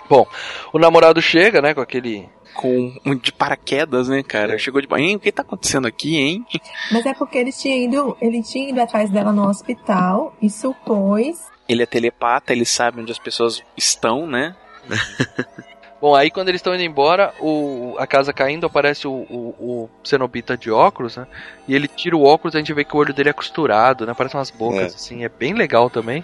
Bom, 0.10 0.26
o 0.74 0.80
namorado 0.80 1.22
chega, 1.22 1.62
né, 1.62 1.74
com 1.74 1.82
aquele. 1.82 2.28
Com 2.54 2.94
um 3.06 3.16
de 3.16 3.32
paraquedas, 3.32 4.10
né, 4.10 4.22
cara? 4.22 4.58
Chegou 4.58 4.82
de 4.82 4.88
banho. 4.88 5.16
O 5.16 5.20
que 5.20 5.32
tá 5.32 5.42
acontecendo 5.42 5.88
aqui, 5.88 6.18
hein? 6.18 6.46
Mas 6.92 7.06
é 7.06 7.14
porque 7.14 7.38
eles 7.38 7.60
tinham 7.60 7.78
ido, 7.78 8.18
ele 8.22 8.44
tinha 8.44 8.70
ido 8.70 8.82
atrás 8.82 9.10
dela 9.10 9.32
no 9.32 9.48
hospital 9.48 10.36
e 10.42 10.50
supôs. 10.50 11.46
Ele 11.68 11.84
é 11.84 11.86
telepata, 11.86 12.52
ele 12.52 12.66
sabe 12.66 13.00
onde 13.00 13.12
as 13.12 13.20
pessoas 13.20 13.64
estão, 13.78 14.28
né? 14.28 14.54
Bom, 16.02 16.16
aí 16.16 16.32
quando 16.32 16.50
eles 16.50 16.60
estão 16.60 16.74
indo 16.74 16.82
embora, 16.84 17.32
o, 17.40 17.96
a 18.00 18.08
casa 18.08 18.34
caindo, 18.34 18.66
aparece 18.66 19.08
o, 19.08 19.12
o, 19.12 19.56
o 19.60 19.90
cenobita 20.04 20.58
de 20.58 20.72
óculos, 20.72 21.16
né? 21.16 21.28
E 21.68 21.76
ele 21.76 21.88
tira 21.88 22.18
o 22.18 22.24
óculos 22.24 22.56
e 22.56 22.58
a 22.58 22.60
gente 22.60 22.74
vê 22.74 22.84
que 22.84 22.96
o 22.96 23.00
olho 23.00 23.14
dele 23.14 23.30
é 23.30 23.34
costurado, 23.34 24.06
né? 24.06 24.14
Parece 24.18 24.36
umas 24.36 24.50
bocas, 24.50 24.82
É. 24.94 24.96
assim, 24.96 25.24
é 25.24 25.30
bem 25.30 25.54
legal 25.54 25.90
também. 25.92 26.24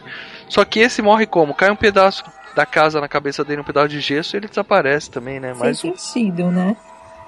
Só 0.50 0.66
que 0.66 0.80
esse 0.80 1.02
morre 1.02 1.28
como? 1.28 1.54
Cai 1.54 1.70
um 1.70 1.76
pedaço 1.76 2.24
da 2.56 2.66
casa 2.66 3.00
na 3.00 3.08
cabeça 3.08 3.44
dele, 3.44 3.62
um 3.62 3.64
pedaço 3.64 3.90
de 3.90 4.00
gesso 4.00 4.36
e 4.36 4.38
ele 4.40 4.48
desaparece 4.48 5.12
também, 5.12 5.40
né? 5.40 5.54
Sem 5.54 5.60
Mas 5.64 5.84
o- 5.84 5.96
sentido, 5.96 6.50
né? 6.50 6.76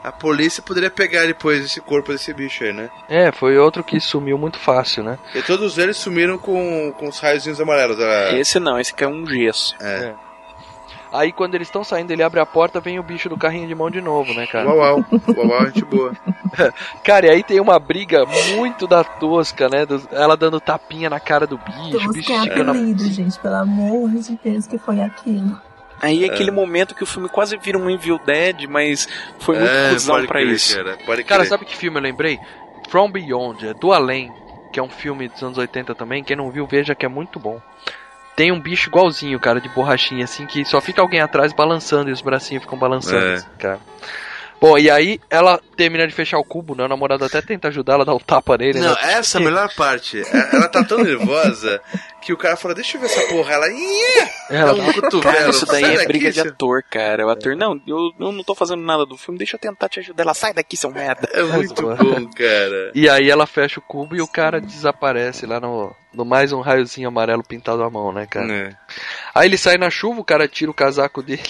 A 0.03 0.11
polícia 0.13 0.63
poderia 0.63 0.89
pegar 0.89 1.27
depois 1.27 1.63
esse 1.63 1.81
corpo 1.81 2.11
desse 2.11 2.33
bicho 2.33 2.63
aí, 2.63 2.71
né? 2.73 2.89
É, 3.09 3.31
foi 3.33 3.57
outro 3.59 3.83
que 3.83 3.99
sumiu 3.99 4.37
muito 4.37 4.57
fácil, 4.57 5.03
né? 5.03 5.19
E 5.35 5.41
todos 5.43 5.77
eles 5.77 5.97
sumiram 5.97 6.37
com, 6.37 6.91
com 6.97 7.09
os 7.09 7.19
raiozinhos 7.19 7.59
amarelos. 7.61 7.97
Da... 7.97 8.31
Esse 8.31 8.59
não, 8.61 8.79
esse 8.79 8.93
aqui 8.93 9.03
é 9.03 9.07
um 9.07 9.27
gesso. 9.27 9.75
É. 9.79 10.13
Aí 11.11 11.31
quando 11.31 11.55
eles 11.55 11.67
estão 11.67 11.83
saindo, 11.83 12.11
ele 12.11 12.21
abre 12.21 12.39
a 12.39 12.45
porta, 12.45 12.79
vem 12.79 12.99
o 12.99 13.03
bicho 13.03 13.29
do 13.29 13.37
carrinho 13.37 13.67
de 13.67 13.73
mão 13.73 13.89
de 13.89 13.99
novo, 13.99 14.33
né, 14.33 14.45
cara? 14.45 14.67
Uau, 14.69 14.77
uau. 14.77 15.05
Uau, 15.35 15.47
uau, 15.47 15.65
gente 15.65 15.85
boa. 15.85 16.13
Cara, 17.03 17.27
e 17.27 17.29
aí 17.29 17.43
tem 17.43 17.59
uma 17.59 17.79
briga 17.79 18.25
muito 18.55 18.87
da 18.87 19.03
tosca, 19.03 19.69
né? 19.69 19.85
ela 20.11 20.35
dando 20.35 20.59
tapinha 20.59 21.09
na 21.09 21.19
cara 21.19 21.45
do 21.47 21.57
bicho, 21.57 21.97
o 21.97 22.11
bicho 22.11 22.27
Tosca 22.27 22.33
é 22.33 22.37
esticando 22.37 22.71
a 22.71 22.73
apelido, 22.73 23.03
gente. 23.05 23.39
Pelo 23.39 23.55
amor 23.55 24.09
de 24.09 24.39
Deus, 24.43 24.67
que 24.67 24.77
foi 24.77 25.01
aquilo. 25.01 25.59
Aí 26.01 26.23
é 26.23 26.27
aquele 26.27 26.51
momento 26.51 26.95
que 26.95 27.03
o 27.03 27.07
filme 27.07 27.27
quase 27.27 27.57
vira 27.57 27.77
um 27.77 27.89
Evil 27.89 28.19
Dead, 28.25 28.65
mas 28.67 29.07
foi 29.39 29.57
muito 29.57 29.69
É, 29.69 29.91
cuzão 29.91 30.15
pra 30.25 30.39
crer, 30.39 30.47
isso. 30.47 30.75
Cara, 30.75 31.23
Cara, 31.23 31.45
sabe 31.45 31.65
que 31.65 31.75
filme 31.75 31.97
eu 31.97 32.03
lembrei? 32.03 32.39
From 32.89 33.11
Beyond, 33.11 33.67
é 33.67 33.73
do 33.73 33.91
Além, 33.91 34.31
que 34.71 34.79
é 34.79 34.83
um 34.83 34.89
filme 34.89 35.27
dos 35.27 35.43
anos 35.43 35.57
80 35.57 35.93
também. 35.95 36.23
Quem 36.23 36.35
não 36.35 36.49
viu, 36.49 36.65
veja 36.65 36.95
que 36.95 37.05
é 37.05 37.09
muito 37.09 37.39
bom. 37.39 37.61
Tem 38.39 38.53
um 38.53 38.59
bicho 38.61 38.87
igualzinho, 38.87 39.37
cara, 39.37 39.59
de 39.59 39.67
borrachinha, 39.67 40.23
assim, 40.23 40.45
que 40.45 40.63
só 40.63 40.79
fica 40.79 41.01
alguém 41.01 41.19
atrás 41.19 41.51
balançando 41.51 42.09
e 42.09 42.13
os 42.13 42.21
bracinhos 42.21 42.63
ficam 42.63 42.79
balançando, 42.79 43.25
É. 43.25 43.33
assim, 43.33 43.47
cara. 43.59 43.79
Bom, 44.61 44.77
e 44.77 44.89
aí 44.89 45.19
ela 45.29 45.59
termina 45.75 46.07
de 46.07 46.13
fechar 46.13 46.37
o 46.37 46.43
cubo, 46.43 46.73
né? 46.75 46.83
O 46.85 46.87
namorado 46.87 47.23
até 47.25 47.41
tenta 47.41 47.67
ajudar 47.69 47.93
ela, 47.95 48.05
dá 48.05 48.13
um 48.13 48.19
tapa 48.19 48.57
nele, 48.57 48.79
Não, 48.79 48.91
né? 48.93 48.97
essa 49.13 49.37
é 49.37 49.41
a 49.41 49.43
melhor 49.43 49.73
parte. 49.75 50.21
É- 50.21 50.55
Ela 50.55 50.67
tá 50.69 50.83
tão 50.85 50.97
nervosa 51.03 51.81
que 52.21 52.31
o 52.33 52.37
cara 52.37 52.55
fala, 52.57 52.73
deixa 52.75 52.95
eu 52.97 53.01
ver 53.01 53.07
essa 53.07 53.21
porra. 53.27 53.53
Ela, 53.53 53.67
"Ih!" 53.69 54.29
Ela 54.49 54.73
dá 54.73 54.83
um 54.83 54.93
cotovelo. 54.93 55.21
Cara, 55.21 55.49
isso 55.49 55.65
daí 55.65 55.83
é 55.97 56.05
briga 56.05 56.31
de 56.31 56.41
ator, 56.41 56.81
cara. 56.89 57.25
O 57.25 57.29
ator, 57.29 57.55
não, 57.57 57.79
eu, 57.87 58.11
eu 58.19 58.31
não 58.33 58.43
tô 58.43 58.53
fazendo 58.55 58.81
nada 58.83 59.05
do 59.05 59.15
filme, 59.17 59.37
deixa 59.37 59.55
eu 59.55 59.59
tentar 59.61 59.87
te 59.89 59.99
ajudar. 60.01 60.23
Ela, 60.23 60.33
sai 60.33 60.53
daqui, 60.53 60.75
seu 60.75 60.91
merda. 60.91 61.27
É 61.33 61.41
muito 61.43 61.81
bom, 61.95 62.29
cara. 62.31 62.91
E 62.95 63.07
aí 63.09 63.29
ela 63.29 63.45
fecha 63.47 63.79
o 63.79 63.83
cubo 63.83 64.13
e 64.15 64.21
o 64.21 64.27
cara 64.27 64.59
desaparece 64.61 65.45
lá 65.45 65.61
no, 65.61 65.95
no 66.13 66.25
mais 66.25 66.51
um 66.51 66.61
raiozinho 66.61 67.07
amarelo 67.07 67.43
pintado 67.43 67.83
à 67.83 67.89
mão, 67.89 68.11
né, 68.11 68.25
cara? 68.25 68.51
É. 68.51 68.75
Aí 69.33 69.47
ele 69.47 69.57
sai 69.57 69.77
na 69.77 69.89
chuva, 69.89 70.21
o 70.21 70.23
cara 70.23 70.47
tira 70.47 70.71
o 70.71 70.73
casaco 70.73 71.21
dele. 71.21 71.41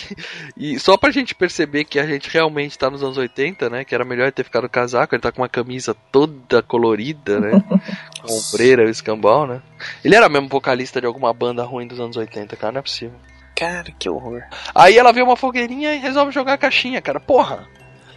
E 0.58 0.78
só 0.78 0.98
pra 0.98 1.12
gente 1.12 1.34
perceber 1.34 1.86
que 1.86 1.98
a 1.98 2.06
gente 2.06 2.30
realmente 2.30 2.78
tá 2.78 2.90
nos 2.90 3.02
anos 3.02 3.18
80, 3.18 3.70
né? 3.70 3.86
Que 3.86 3.96
era 3.96 4.04
melhor 4.04 4.32
ter 4.32 4.44
ficado 4.44 4.66
o 4.66 4.70
casaco, 4.70 5.16
ele 5.16 5.22
tá 5.22 5.32
com 5.32 5.42
uma 5.42 5.48
camisa 5.48 5.96
toda 6.12 6.62
colorida, 6.62 7.40
né? 7.40 7.52
Com 8.22 8.34
ombreira 8.34 8.84
e 8.84 8.88
o 8.88 8.90
escambau, 8.90 9.48
né? 9.48 9.62
Ele 10.04 10.16
era 10.16 10.28
mesmo 10.28 10.50
vocalista 10.50 11.00
de 11.00 11.08
alguma 11.08 11.34
banda 11.34 11.64
ruim 11.64 11.88
dos 11.88 12.00
anos 12.00 12.18
80, 12.18 12.58
cara, 12.58 12.74
não 12.74 12.80
é 12.80 12.82
possível. 12.82 13.18
Cara, 13.56 13.92
que 13.98 14.10
horror. 14.10 14.44
Aí 14.76 14.98
ela 14.98 15.14
vê 15.14 15.22
uma 15.22 15.38
fogueirinha 15.38 15.94
e 15.94 16.00
resolve 16.00 16.34
jogar 16.34 16.54
a 16.54 16.58
caixinha, 16.58 17.02
cara. 17.02 17.20
Porra! 17.20 17.68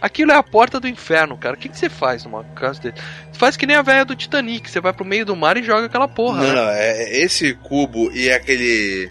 Aquilo 0.03 0.33
é 0.33 0.35
a 0.35 0.43
porta 0.43 0.81
do 0.81 0.87
inferno, 0.89 1.37
cara. 1.37 1.55
O 1.55 1.57
que, 1.57 1.69
que 1.69 1.79
você 1.79 1.89
faz 1.89 2.25
numa 2.25 2.43
casa 2.43 2.81
dele? 2.81 2.95
Você 3.31 3.39
faz 3.39 3.55
que 3.55 3.65
nem 3.65 3.77
a 3.77 3.81
velha 3.81 4.03
do 4.03 4.17
Titanic. 4.17 4.69
Você 4.69 4.81
vai 4.81 4.91
pro 4.91 5.05
meio 5.05 5.25
do 5.25 5.33
mar 5.33 5.55
e 5.55 5.63
joga 5.63 5.85
aquela 5.85 6.09
porra. 6.09 6.43
Não, 6.43 6.49
né? 6.49 6.55
não, 6.55 6.69
é, 6.71 7.03
é 7.03 7.23
esse 7.23 7.53
cubo 7.53 8.11
e 8.11 8.29
aquele. 8.29 9.09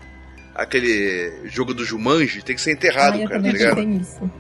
aquele 0.55 1.33
jogo 1.47 1.73
do 1.73 1.83
Jumanji 1.83 2.43
tem 2.43 2.55
que 2.55 2.61
ser 2.61 2.73
enterrado, 2.73 3.15
Ai, 3.15 3.25
eu 3.25 3.29
cara, 3.31 3.43
tá 3.43 3.49
ligado? 3.49 3.83
nisso. 3.83 4.31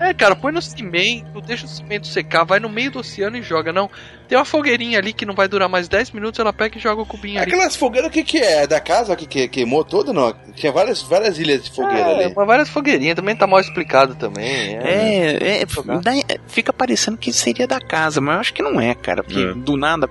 É, 0.00 0.14
cara, 0.14 0.36
põe 0.36 0.52
no 0.52 0.62
cimento, 0.62 1.40
deixa 1.40 1.66
o 1.66 1.68
cimento 1.68 2.06
secar, 2.06 2.44
vai 2.44 2.60
no 2.60 2.68
meio 2.68 2.90
do 2.90 3.00
oceano 3.00 3.36
e 3.36 3.42
joga. 3.42 3.72
Não, 3.72 3.90
tem 4.28 4.38
uma 4.38 4.44
fogueirinha 4.44 4.98
ali 4.98 5.12
que 5.12 5.26
não 5.26 5.34
vai 5.34 5.48
durar 5.48 5.68
mais 5.68 5.88
10 5.88 6.12
minutos, 6.12 6.38
ela 6.38 6.52
pega 6.52 6.78
e 6.78 6.80
joga 6.80 7.02
o 7.02 7.06
cubinho 7.06 7.40
ali. 7.40 7.52
Aquelas 7.52 7.74
fogueiras, 7.74 8.08
o 8.08 8.12
que, 8.12 8.22
que 8.22 8.38
é? 8.38 8.62
É 8.62 8.66
Da 8.66 8.80
casa 8.80 9.16
que, 9.16 9.26
que 9.26 9.48
queimou 9.48 9.84
toda? 9.84 10.12
Não, 10.12 10.32
tinha 10.54 10.70
várias, 10.70 11.02
várias 11.02 11.38
ilhas 11.38 11.64
de 11.64 11.70
fogueira 11.70 11.98
É, 12.10 12.24
ali. 12.26 12.34
mas 12.36 12.46
várias 12.46 12.68
fogueirinhas, 12.68 13.16
também 13.16 13.34
tá 13.36 13.46
mal 13.46 13.58
explicado 13.60 14.14
também. 14.14 14.76
É, 14.76 15.36
É, 15.40 15.62
é, 15.62 15.66
dá- 16.00 16.16
é, 16.16 16.38
fica 16.46 16.72
parecendo 16.72 17.16
que 17.18 17.32
seria 17.32 17.66
da 17.66 17.80
casa, 17.80 18.20
mas 18.20 18.34
eu 18.34 18.40
acho 18.40 18.54
que 18.54 18.62
não 18.62 18.80
é, 18.80 18.94
cara. 18.94 19.22
Porque 19.24 19.40
É. 19.40 19.52
do 19.54 19.76
nada. 19.76 20.08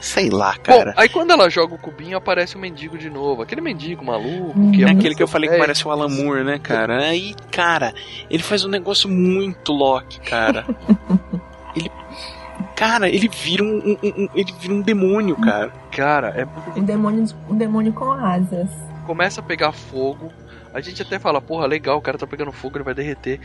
Sei 0.00 0.28
lá, 0.30 0.52
Bom, 0.56 0.62
cara. 0.62 0.94
aí 0.96 1.08
quando 1.08 1.30
ela 1.30 1.48
joga 1.50 1.74
o 1.74 1.78
cubinho, 1.78 2.16
aparece 2.16 2.56
o 2.56 2.58
mendigo 2.58 2.96
de 2.98 3.08
novo. 3.10 3.42
Aquele 3.42 3.60
mendigo 3.60 4.04
maluco. 4.04 4.70
Que 4.72 4.84
É 4.84 4.88
é 4.88 4.90
aquele 4.90 5.14
que 5.14 5.22
eu 5.22 5.28
falei 5.28 5.48
que 5.50 5.56
parece 5.58 5.86
o 5.86 5.90
Alan 5.90 6.08
Moore, 6.08 6.44
né, 6.44 6.58
cara? 6.58 6.98
Aí, 7.04 7.34
cara, 7.50 7.92
ele 8.30 8.42
faz 8.42 8.64
um 8.64 8.68
negócio 8.68 9.08
muito 9.08 9.72
Loki, 9.72 10.20
cara. 10.20 10.64
ele. 11.74 11.90
Cara, 12.74 13.08
ele 13.08 13.28
vira 13.28 13.64
um, 13.64 13.78
um- 13.78 13.98
um- 14.24 14.28
ele 14.34 14.52
vira 14.60 14.72
um 14.74 14.80
demônio, 14.80 15.34
cara. 15.36 15.72
Cara, 15.90 16.28
é 16.28 16.78
Um 16.78 16.84
demônio, 16.84 17.24
um 17.48 17.56
demônio 17.56 17.92
com 17.92 18.12
asas. 18.12 18.68
começa 19.06 19.40
a 19.40 19.44
pegar 19.44 19.72
fogo. 19.72 20.30
A 20.72 20.80
gente 20.80 21.02
até 21.02 21.18
fala, 21.18 21.40
porra, 21.40 21.66
legal, 21.66 21.96
o 21.98 22.00
cara 22.00 22.18
tá 22.18 22.26
pegando 22.26 22.52
fogo, 22.52 22.76
ele 22.76 22.84
vai 22.84 22.94
derreter. 22.94 23.40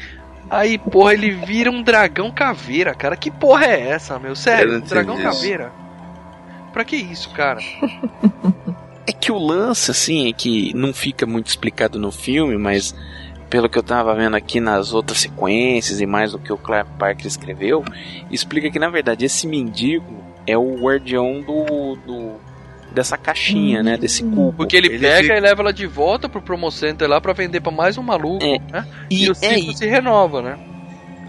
Aí, 0.50 0.78
porra, 0.78 1.14
ele 1.14 1.32
vira 1.32 1.72
um 1.72 1.82
dragão 1.82 2.30
caveira, 2.30 2.94
cara. 2.94 3.16
Que 3.16 3.32
porra 3.32 3.66
é 3.66 3.90
essa, 3.90 4.20
meu? 4.20 4.32
Eu 4.32 4.36
Sério, 4.36 4.74
não 4.74 4.82
dragão 4.82 5.16
isso. 5.16 5.24
caveira? 5.24 5.72
Pra 6.74 6.84
que 6.84 6.96
isso, 6.98 7.30
cara? 7.30 7.60
É 9.06 9.12
que 9.12 9.34
o 9.34 9.38
lance, 9.38 9.92
assim, 9.92 10.30
é 10.30 10.34
que 10.34 10.74
não 10.74 10.94
fica 10.94 11.26
muito 11.26 11.48
explicado 11.48 12.00
no 12.00 12.10
filme, 12.10 12.58
mas 12.58 12.96
pelo 13.50 13.68
que 13.70 13.78
eu 13.78 13.84
tava 13.84 14.16
vendo 14.16 14.36
aqui 14.38 14.62
nas 14.62 14.94
outras 14.94 15.20
sequências 15.20 16.00
e 16.00 16.06
mais 16.06 16.34
o 16.34 16.40
que 16.40 16.54
o 16.54 16.58
Clive 16.58 16.88
Parker 16.98 17.28
escreveu, 17.28 17.84
explica 18.32 18.72
que 18.72 18.80
na 18.80 18.90
verdade 18.90 19.26
esse 19.26 19.46
mendigo 19.46 20.24
é 20.48 20.58
o 20.58 20.76
guardião 20.82 21.42
do, 21.42 21.98
do 21.98 22.32
dessa 22.94 23.18
caixinha, 23.18 23.84
né, 23.84 23.98
desse 23.98 24.24
cubo. 24.24 24.54
Porque 24.54 24.78
ele, 24.78 24.88
Ele 24.88 25.00
pega 25.00 25.22
fica- 25.24 25.36
e 25.38 25.40
leva 25.42 25.62
ela 25.64 25.74
de 25.74 25.86
volta 25.86 26.30
pro 26.30 26.42
Promo 26.42 26.72
Center 26.72 27.10
lá 27.10 27.20
pra 27.20 27.34
vender 27.34 27.60
pra 27.60 27.74
mais 27.74 27.98
um 27.98 28.04
maluco, 28.04 28.46
É. 28.46 28.60
né? 28.72 28.88
E, 29.12 29.26
E, 29.26 29.30
o 29.30 29.32
é, 29.34 29.36
ciclo 29.36 29.74
se 29.76 29.86
renova, 29.86 30.42
né? 30.42 30.58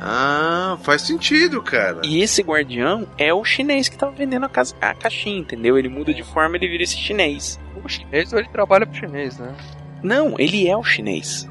Ah, 0.01 0.77
faz 0.83 1.03
sentido, 1.03 1.63
cara. 1.63 2.01
e 2.05 2.21
esse 2.23 2.43
guardião 2.43 3.07
é 3.17 3.33
o 3.33 3.45
chinês 3.45 3.89
que 3.89 3.97
tava 3.97 4.13
vendendo 4.13 4.45
a, 4.45 4.49
casa, 4.49 4.75
a 4.81 4.95
caixinha, 4.95 5.39
entendeu? 5.39 5.79
Ele 5.79 5.89
muda 5.89 6.13
de 6.13 6.23
forma, 6.23 6.57
ele 6.57 6.69
vira 6.69 6.83
esse 6.83 6.97
chinês. 6.97 7.59
O 7.83 7.89
chinês, 7.89 8.33
ele 8.33 8.49
trabalha 8.49 8.87
pro 8.87 8.99
chinês, 8.99 9.39
né? 9.39 9.55
Não, 10.03 10.35
ele 10.39 10.69
é 10.69 10.77
o 10.77 10.85
chinês. 10.85 11.49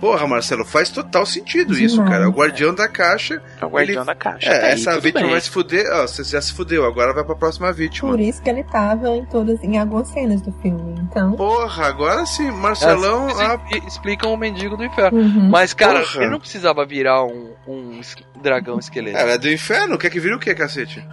Porra, 0.00 0.26
Marcelo, 0.26 0.64
faz 0.64 0.90
total 0.90 1.26
sentido 1.26 1.74
isso, 1.74 1.96
Demais, 1.96 2.10
cara. 2.10 2.24
É 2.24 2.26
o 2.26 2.30
guardião 2.32 2.74
da 2.74 2.88
caixa. 2.88 3.42
É 3.60 3.64
o 3.64 3.68
guardião 3.68 3.98
Ele- 4.02 4.06
da 4.06 4.14
caixa. 4.14 4.48
É, 4.50 4.58
tá 4.58 4.66
aí, 4.66 4.72
essa 4.72 4.90
tudo 4.92 5.02
vítima 5.02 5.22
bem. 5.22 5.30
vai 5.32 5.40
se 5.40 5.50
fuder. 5.50 5.86
Ó, 5.92 6.02
você 6.06 6.24
já 6.24 6.40
se 6.40 6.52
fudeu, 6.54 6.84
agora 6.86 7.12
vai 7.12 7.24
pra 7.24 7.34
próxima 7.34 7.72
vítima. 7.72 8.10
Por 8.10 8.20
isso 8.20 8.42
que 8.42 8.48
ele 8.48 8.64
tava 8.64 9.08
em 9.10 9.24
todas, 9.26 9.62
em 9.62 9.76
algumas 9.78 10.08
cenas 10.08 10.40
do 10.42 10.52
filme. 10.60 10.94
Então. 11.02 11.32
Porra, 11.32 11.86
agora 11.86 12.24
sim, 12.26 12.50
Marcelão. 12.50 13.24
Eles 13.28 13.40
ah, 13.40 13.60
expli- 13.70 13.86
explicam 13.86 14.32
o 14.32 14.36
mendigo 14.36 14.76
do 14.76 14.84
inferno. 14.84 15.18
Uhum. 15.18 15.48
Mas, 15.50 15.72
cara, 15.74 16.00
Porra. 16.00 16.22
ele 16.22 16.30
não 16.30 16.40
precisava 16.40 16.86
virar 16.86 17.24
um, 17.24 17.52
um 17.66 18.00
dragão 18.42 18.78
esqueleto. 18.78 19.16
é, 19.18 19.34
é 19.34 19.38
do 19.38 19.50
inferno? 19.50 19.98
Quer 19.98 20.10
que 20.10 20.20
vire 20.20 20.34
o 20.34 20.38
que, 20.38 20.54
cacete? 20.54 21.06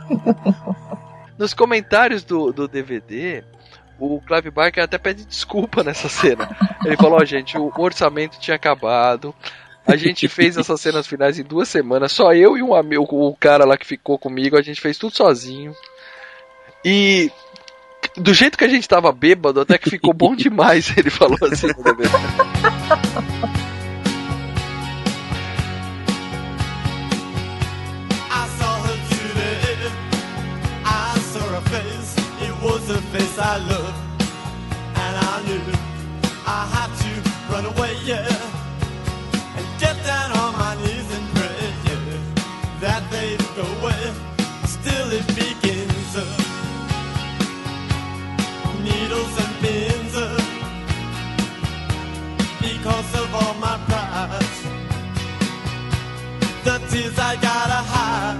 Nos 1.37 1.53
comentários 1.53 2.23
do, 2.23 2.53
do 2.53 2.67
DVD, 2.67 3.43
o 3.99 4.21
Clive 4.21 4.51
Barker 4.51 4.83
até 4.83 4.97
pede 4.97 5.25
desculpa 5.25 5.83
nessa 5.83 6.09
cena. 6.09 6.49
Ele 6.85 6.97
falou, 6.97 7.19
ó, 7.19 7.25
gente, 7.25 7.57
o 7.57 7.71
orçamento 7.77 8.39
tinha 8.39 8.55
acabado. 8.55 9.33
A 9.87 9.95
gente 9.95 10.27
fez 10.27 10.57
essas 10.57 10.81
cenas 10.81 11.05
finais 11.07 11.37
em 11.37 11.43
duas 11.43 11.69
semanas. 11.69 12.11
Só 12.11 12.33
eu 12.33 12.57
e 12.57 12.63
um 12.63 12.73
amigo, 12.73 13.05
o 13.09 13.35
cara 13.35 13.65
lá 13.65 13.77
que 13.77 13.85
ficou 13.85 14.17
comigo, 14.17 14.57
a 14.57 14.61
gente 14.61 14.81
fez 14.81 14.97
tudo 14.97 15.15
sozinho. 15.15 15.75
E 16.83 17.31
do 18.17 18.33
jeito 18.33 18.57
que 18.57 18.63
a 18.63 18.69
gente 18.69 18.87
tava 18.87 19.11
bêbado, 19.11 19.61
até 19.61 19.77
que 19.77 19.89
ficou 19.89 20.13
bom 20.13 20.35
demais, 20.35 20.95
ele 20.97 21.09
falou 21.09 21.37
assim. 21.41 21.67
I 33.17 33.27
saw 33.27 33.74
I 56.97 57.35
gotta 57.35 57.81
hide. 57.93 58.39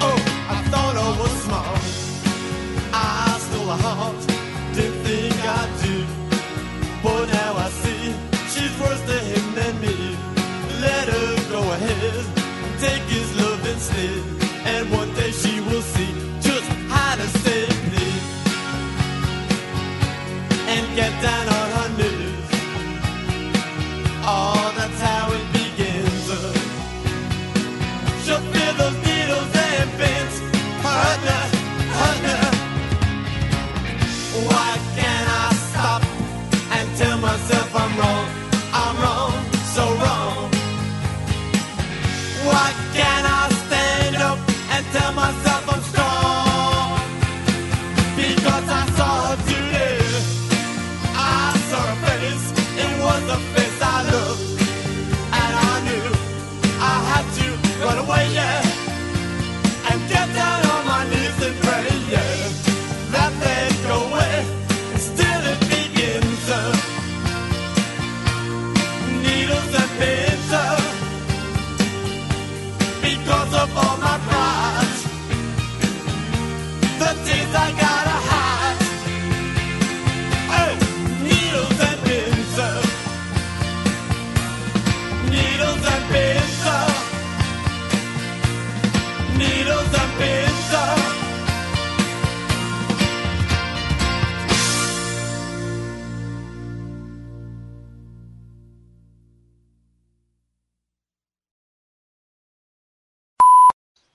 Oh, 0.00 0.20
I 0.48 0.62
thought 0.70 0.94
I 0.96 1.10
was 1.20 1.34
smart. 1.42 1.82
I 2.92 3.36
stole 3.46 3.70
a 3.70 3.76
heart, 3.76 4.20
didn't 4.74 5.02
think 5.02 5.34
I'd 5.58 5.72
do. 5.82 6.06
But 7.02 7.26
now 7.32 7.54
I 7.56 7.68
see 7.82 8.14
she's 8.52 8.74
worse 8.80 9.02
him 9.10 9.54
than 9.56 9.80
me. 9.80 10.16
Let 10.80 11.08
her 11.08 11.50
go 11.50 11.62
ahead, 11.72 12.24
take 12.78 13.02
his 13.10 13.37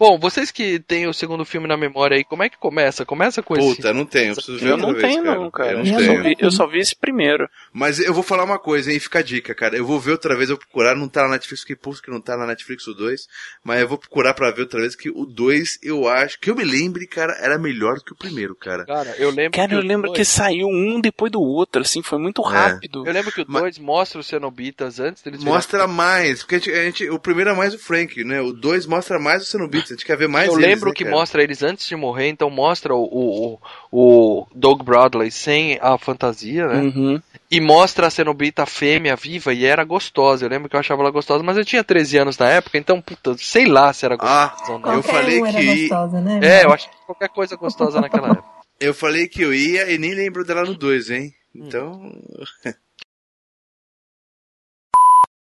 Bom, 0.03 0.19
vocês 0.19 0.51
que 0.51 0.79
têm 0.79 1.07
o 1.07 1.13
segundo 1.13 1.45
filme 1.45 1.65
na 1.65 1.77
memória 1.77 2.17
aí, 2.17 2.25
como 2.25 2.43
é 2.43 2.49
que 2.49 2.57
começa? 2.57 3.05
Começa 3.05 3.41
com 3.41 3.55
esse. 3.55 3.75
Puta, 3.77 3.93
não 3.93 4.05
tenho. 4.05 4.31
Eu 4.31 4.35
preciso 4.35 4.59
ver 4.59 4.69
Eu 4.71 4.77
não 4.77 4.91
vez, 4.91 5.01
tenho, 5.01 5.23
cara. 5.23 5.39
não, 5.39 5.49
cara. 5.49 5.71
Eu 5.71 5.77
Eu, 5.79 5.85
não 5.85 5.91
só 5.93 5.97
tenho. 5.97 6.23
vi, 6.23 6.35
eu 6.39 6.51
só 6.51 6.67
vi 6.67 6.79
esse 6.79 6.93
primeiro. 6.95 7.49
Mas 7.71 7.99
eu 7.99 8.13
vou 8.13 8.21
falar 8.21 8.43
uma 8.43 8.59
coisa, 8.59 8.91
hein? 8.91 8.99
Fica 8.99 9.19
a 9.19 9.21
dica, 9.23 9.55
cara. 9.55 9.77
Eu 9.77 9.85
vou 9.85 9.97
ver 10.01 10.11
outra 10.11 10.35
vez, 10.35 10.49
eu 10.49 10.57
vou 10.57 10.65
procurar, 10.65 10.93
não 10.93 11.07
tá 11.07 11.23
na 11.23 11.29
Netflix, 11.29 11.61
fiquei 11.61 11.77
pulso 11.77 12.01
que 12.01 12.11
não 12.11 12.19
tá 12.19 12.35
na 12.35 12.45
Netflix 12.45 12.85
o 12.87 12.93
2, 12.93 13.27
mas 13.63 13.79
eu 13.79 13.87
vou 13.87 13.97
procurar 13.97 14.33
pra 14.33 14.51
ver 14.51 14.63
outra 14.63 14.81
vez 14.81 14.93
que 14.93 15.09
o 15.09 15.25
2, 15.25 15.79
eu 15.81 16.05
acho, 16.09 16.37
que 16.37 16.49
eu 16.51 16.55
me 16.57 16.65
lembre, 16.65 17.07
cara, 17.07 17.37
era 17.39 17.57
melhor 17.57 17.95
do 17.95 18.03
que 18.03 18.11
o 18.11 18.17
primeiro, 18.17 18.55
cara. 18.55 18.85
Cara, 18.85 19.15
eu 19.17 19.29
lembro 19.29 19.53
Cara, 19.53 19.69
que 19.69 19.75
eu 19.75 19.79
lembro 19.81 20.07
dois- 20.07 20.17
que 20.17 20.25
saiu 20.25 20.67
um 20.67 20.99
depois 20.99 21.31
do 21.31 21.41
outro, 21.41 21.81
assim, 21.81 22.01
foi 22.03 22.19
muito 22.19 22.41
rápido. 22.41 23.07
Eu 23.07 23.13
lembro 23.13 23.31
que 23.31 23.39
o 23.41 23.45
2 23.45 23.79
mostra 23.79 24.19
os 24.19 24.27
Cenobitas 24.27 24.99
antes 24.99 25.23
deles 25.23 25.41
Mostra 25.43 25.87
mais, 25.87 26.39
porque 26.43 26.55
a 26.55 26.57
gente, 26.59 26.71
a 26.71 26.83
gente- 26.83 27.09
o 27.09 27.17
primeiro 27.19 27.51
é 27.51 27.53
mais 27.55 27.73
o 27.73 27.79
Frank, 27.79 28.21
né? 28.25 28.41
O 28.41 28.51
2 28.51 28.85
mostra 28.85 29.17
mais 29.17 29.43
o 29.43 29.45
Cenobites, 29.45 29.92
a 29.93 29.95
gente 29.95 30.05
quer 30.05 30.17
ver 30.17 30.27
mais 30.27 30.47
eu 30.47 30.53
eles, 30.53 30.65
lembro 30.65 30.89
né, 30.89 30.95
que 30.95 31.03
cara? 31.03 31.15
mostra 31.15 31.43
eles 31.43 31.61
antes 31.63 31.87
de 31.87 31.95
morrer, 31.95 32.27
então 32.27 32.49
mostra 32.49 32.93
o, 32.93 33.03
o, 33.03 33.59
o 33.91 34.47
Doug 34.53 34.81
Bradley 34.81 35.31
sem 35.31 35.77
a 35.81 35.97
fantasia, 35.97 36.67
né? 36.67 36.81
Uhum. 36.81 37.21
E 37.49 37.61
mostra 37.61 38.07
a 38.07 38.09
Cenobita 38.09 38.65
fêmea 38.65 39.15
viva 39.15 39.53
e 39.53 39.65
era 39.65 39.83
gostosa. 39.83 40.45
Eu 40.45 40.49
lembro 40.49 40.67
que 40.67 40.75
eu 40.75 40.79
achava 40.79 41.01
ela 41.01 41.11
gostosa, 41.11 41.43
mas 41.43 41.57
eu 41.57 41.63
tinha 41.63 41.83
13 41.83 42.17
anos 42.17 42.37
na 42.37 42.49
época, 42.49 42.77
então, 42.77 42.99
puta, 42.99 43.35
sei 43.37 43.65
lá 43.65 43.93
se 43.93 44.05
era 44.05 44.15
gostosa 44.15 44.71
ou 44.71 44.79
não. 44.79 44.89
Ah, 44.89 44.95
eu 44.95 45.03
falei 45.03 45.41
um 45.41 45.45
era 45.45 45.59
que 45.59 45.87
gostosa, 45.87 46.21
né? 46.21 46.39
É, 46.41 46.65
eu 46.65 46.71
acho 46.71 46.89
que 46.89 46.95
qualquer 47.05 47.29
coisa 47.29 47.55
gostosa 47.55 48.01
naquela 48.01 48.29
época. 48.29 48.47
eu 48.79 48.93
falei 48.93 49.27
que 49.27 49.41
eu 49.41 49.53
ia 49.53 49.91
e 49.91 49.97
nem 49.97 50.13
lembro 50.13 50.43
dela 50.43 50.63
no 50.63 50.75
2, 50.75 51.11
hein? 51.11 51.33
Então, 51.55 52.11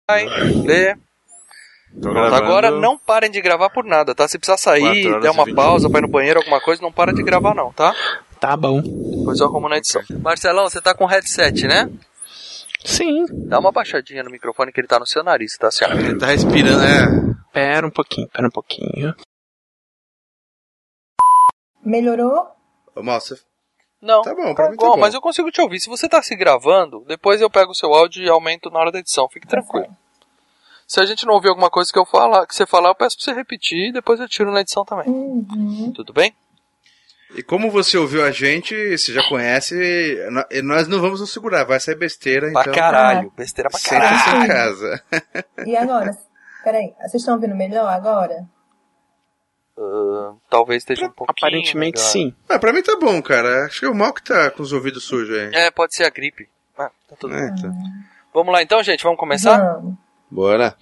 Vai, 0.08 0.26
lê. 0.64 0.94
Agora 2.32 2.70
não 2.70 2.98
parem 2.98 3.30
de 3.30 3.40
gravar 3.40 3.70
por 3.70 3.84
nada, 3.84 4.14
tá? 4.14 4.26
Se 4.26 4.38
precisar 4.38 4.56
sair, 4.56 5.20
der 5.20 5.30
uma 5.30 5.52
pausa 5.54 5.90
pra 5.90 5.98
ir 5.98 6.02
no 6.02 6.08
banheiro, 6.08 6.40
alguma 6.40 6.60
coisa, 6.60 6.80
não 6.80 6.92
para 6.92 7.12
de 7.12 7.22
gravar 7.22 7.54
não, 7.54 7.72
tá? 7.72 7.94
Tá 8.40 8.56
bom. 8.56 8.80
Depois 8.80 9.38
eu 9.38 9.46
arrumo 9.46 9.68
na 9.68 9.76
edição. 9.76 10.02
Marcelão, 10.20 10.68
você 10.68 10.80
tá 10.80 10.94
com 10.94 11.04
headset, 11.06 11.66
né? 11.66 11.90
Sim. 12.84 13.24
Dá 13.46 13.58
uma 13.60 13.70
baixadinha 13.70 14.24
no 14.24 14.30
microfone 14.30 14.72
que 14.72 14.80
ele 14.80 14.88
tá 14.88 14.98
no 14.98 15.06
seu 15.06 15.22
nariz, 15.22 15.56
tá 15.56 15.70
certo? 15.70 15.96
ele 15.98 16.18
tá 16.18 16.26
respirando, 16.26 16.82
é. 16.82 17.34
Pera 17.52 17.86
um 17.86 17.90
pouquinho, 17.90 18.28
pera 18.28 18.48
um 18.48 18.50
pouquinho. 18.50 19.14
Melhorou? 21.84 22.48
Ô, 22.94 23.02
Moça, 23.02 23.38
Não. 24.00 24.22
Tá 24.22 24.34
bom, 24.34 24.54
pra 24.54 24.70
mim 24.70 24.76
tá 24.76 24.82
igual, 24.84 24.94
bom. 24.94 25.00
mas 25.00 25.14
eu 25.14 25.20
consigo 25.20 25.50
te 25.50 25.60
ouvir. 25.60 25.80
Se 25.80 25.88
você 25.88 26.08
tá 26.08 26.22
se 26.22 26.34
gravando, 26.34 27.04
depois 27.06 27.40
eu 27.40 27.50
pego 27.50 27.72
o 27.72 27.74
seu 27.74 27.92
áudio 27.92 28.24
e 28.24 28.28
aumento 28.28 28.70
na 28.70 28.80
hora 28.80 28.90
da 28.92 28.98
edição. 28.98 29.28
Fique 29.28 29.46
tranquilo. 29.46 29.94
Se 30.92 31.00
a 31.00 31.06
gente 31.06 31.24
não 31.24 31.32
ouvir 31.32 31.48
alguma 31.48 31.70
coisa 31.70 31.90
que 31.90 31.98
eu 31.98 32.04
falar, 32.04 32.46
que 32.46 32.54
você 32.54 32.66
falar, 32.66 32.90
eu 32.90 32.94
peço 32.94 33.16
pra 33.16 33.24
você 33.24 33.32
repetir 33.32 33.88
e 33.88 33.92
depois 33.92 34.20
eu 34.20 34.28
tiro 34.28 34.52
na 34.52 34.60
edição 34.60 34.84
também. 34.84 35.08
Uhum. 35.08 35.90
Tudo 35.94 36.12
bem? 36.12 36.34
E 37.34 37.42
como 37.42 37.70
você 37.70 37.96
ouviu 37.96 38.22
a 38.22 38.30
gente, 38.30 38.74
você 38.98 39.10
já 39.10 39.26
conhece, 39.26 39.74
e 40.50 40.60
nós 40.60 40.86
não 40.88 41.00
vamos 41.00 41.18
nos 41.20 41.32
segurar, 41.32 41.64
vai 41.64 41.80
sair 41.80 41.94
besteira, 41.94 42.52
Pra 42.52 42.60
então. 42.60 42.74
caralho. 42.74 43.32
Besteira 43.34 43.70
pra 43.70 43.78
Senta-se 43.78 44.24
caralho. 44.26 44.44
em 44.44 44.46
casa. 44.48 45.02
E 45.66 45.74
agora? 45.74 46.14
Peraí, 46.62 46.92
vocês 47.00 47.14
estão 47.22 47.36
ouvindo 47.36 47.54
melhor 47.56 47.88
agora? 47.88 48.44
Ah, 49.78 50.34
talvez 50.50 50.82
esteja 50.82 51.06
um 51.06 51.10
pouquinho. 51.10 51.34
Aparentemente 51.38 51.96
melhor. 51.96 52.10
sim. 52.10 52.34
Ah, 52.50 52.58
pra 52.58 52.70
mim 52.70 52.82
tá 52.82 52.98
bom, 53.00 53.22
cara. 53.22 53.64
Acho 53.64 53.80
que 53.80 53.86
é 53.86 53.88
o 53.88 53.94
mal 53.94 54.12
que 54.12 54.22
tá 54.22 54.50
com 54.50 54.62
os 54.62 54.74
ouvidos 54.74 55.04
sujos 55.04 55.34
aí. 55.38 55.50
É, 55.54 55.70
pode 55.70 55.94
ser 55.96 56.04
a 56.04 56.10
gripe. 56.10 56.50
Ah, 56.78 56.90
tá 57.08 57.16
tudo 57.18 57.34
É, 57.34 57.38
bem. 57.46 57.54
então. 57.58 57.72
Vamos 58.34 58.52
lá 58.52 58.62
então, 58.62 58.82
gente, 58.82 59.02
vamos 59.02 59.18
começar? 59.18 59.56
Vamos. 59.58 59.94
Buena. 60.32 60.76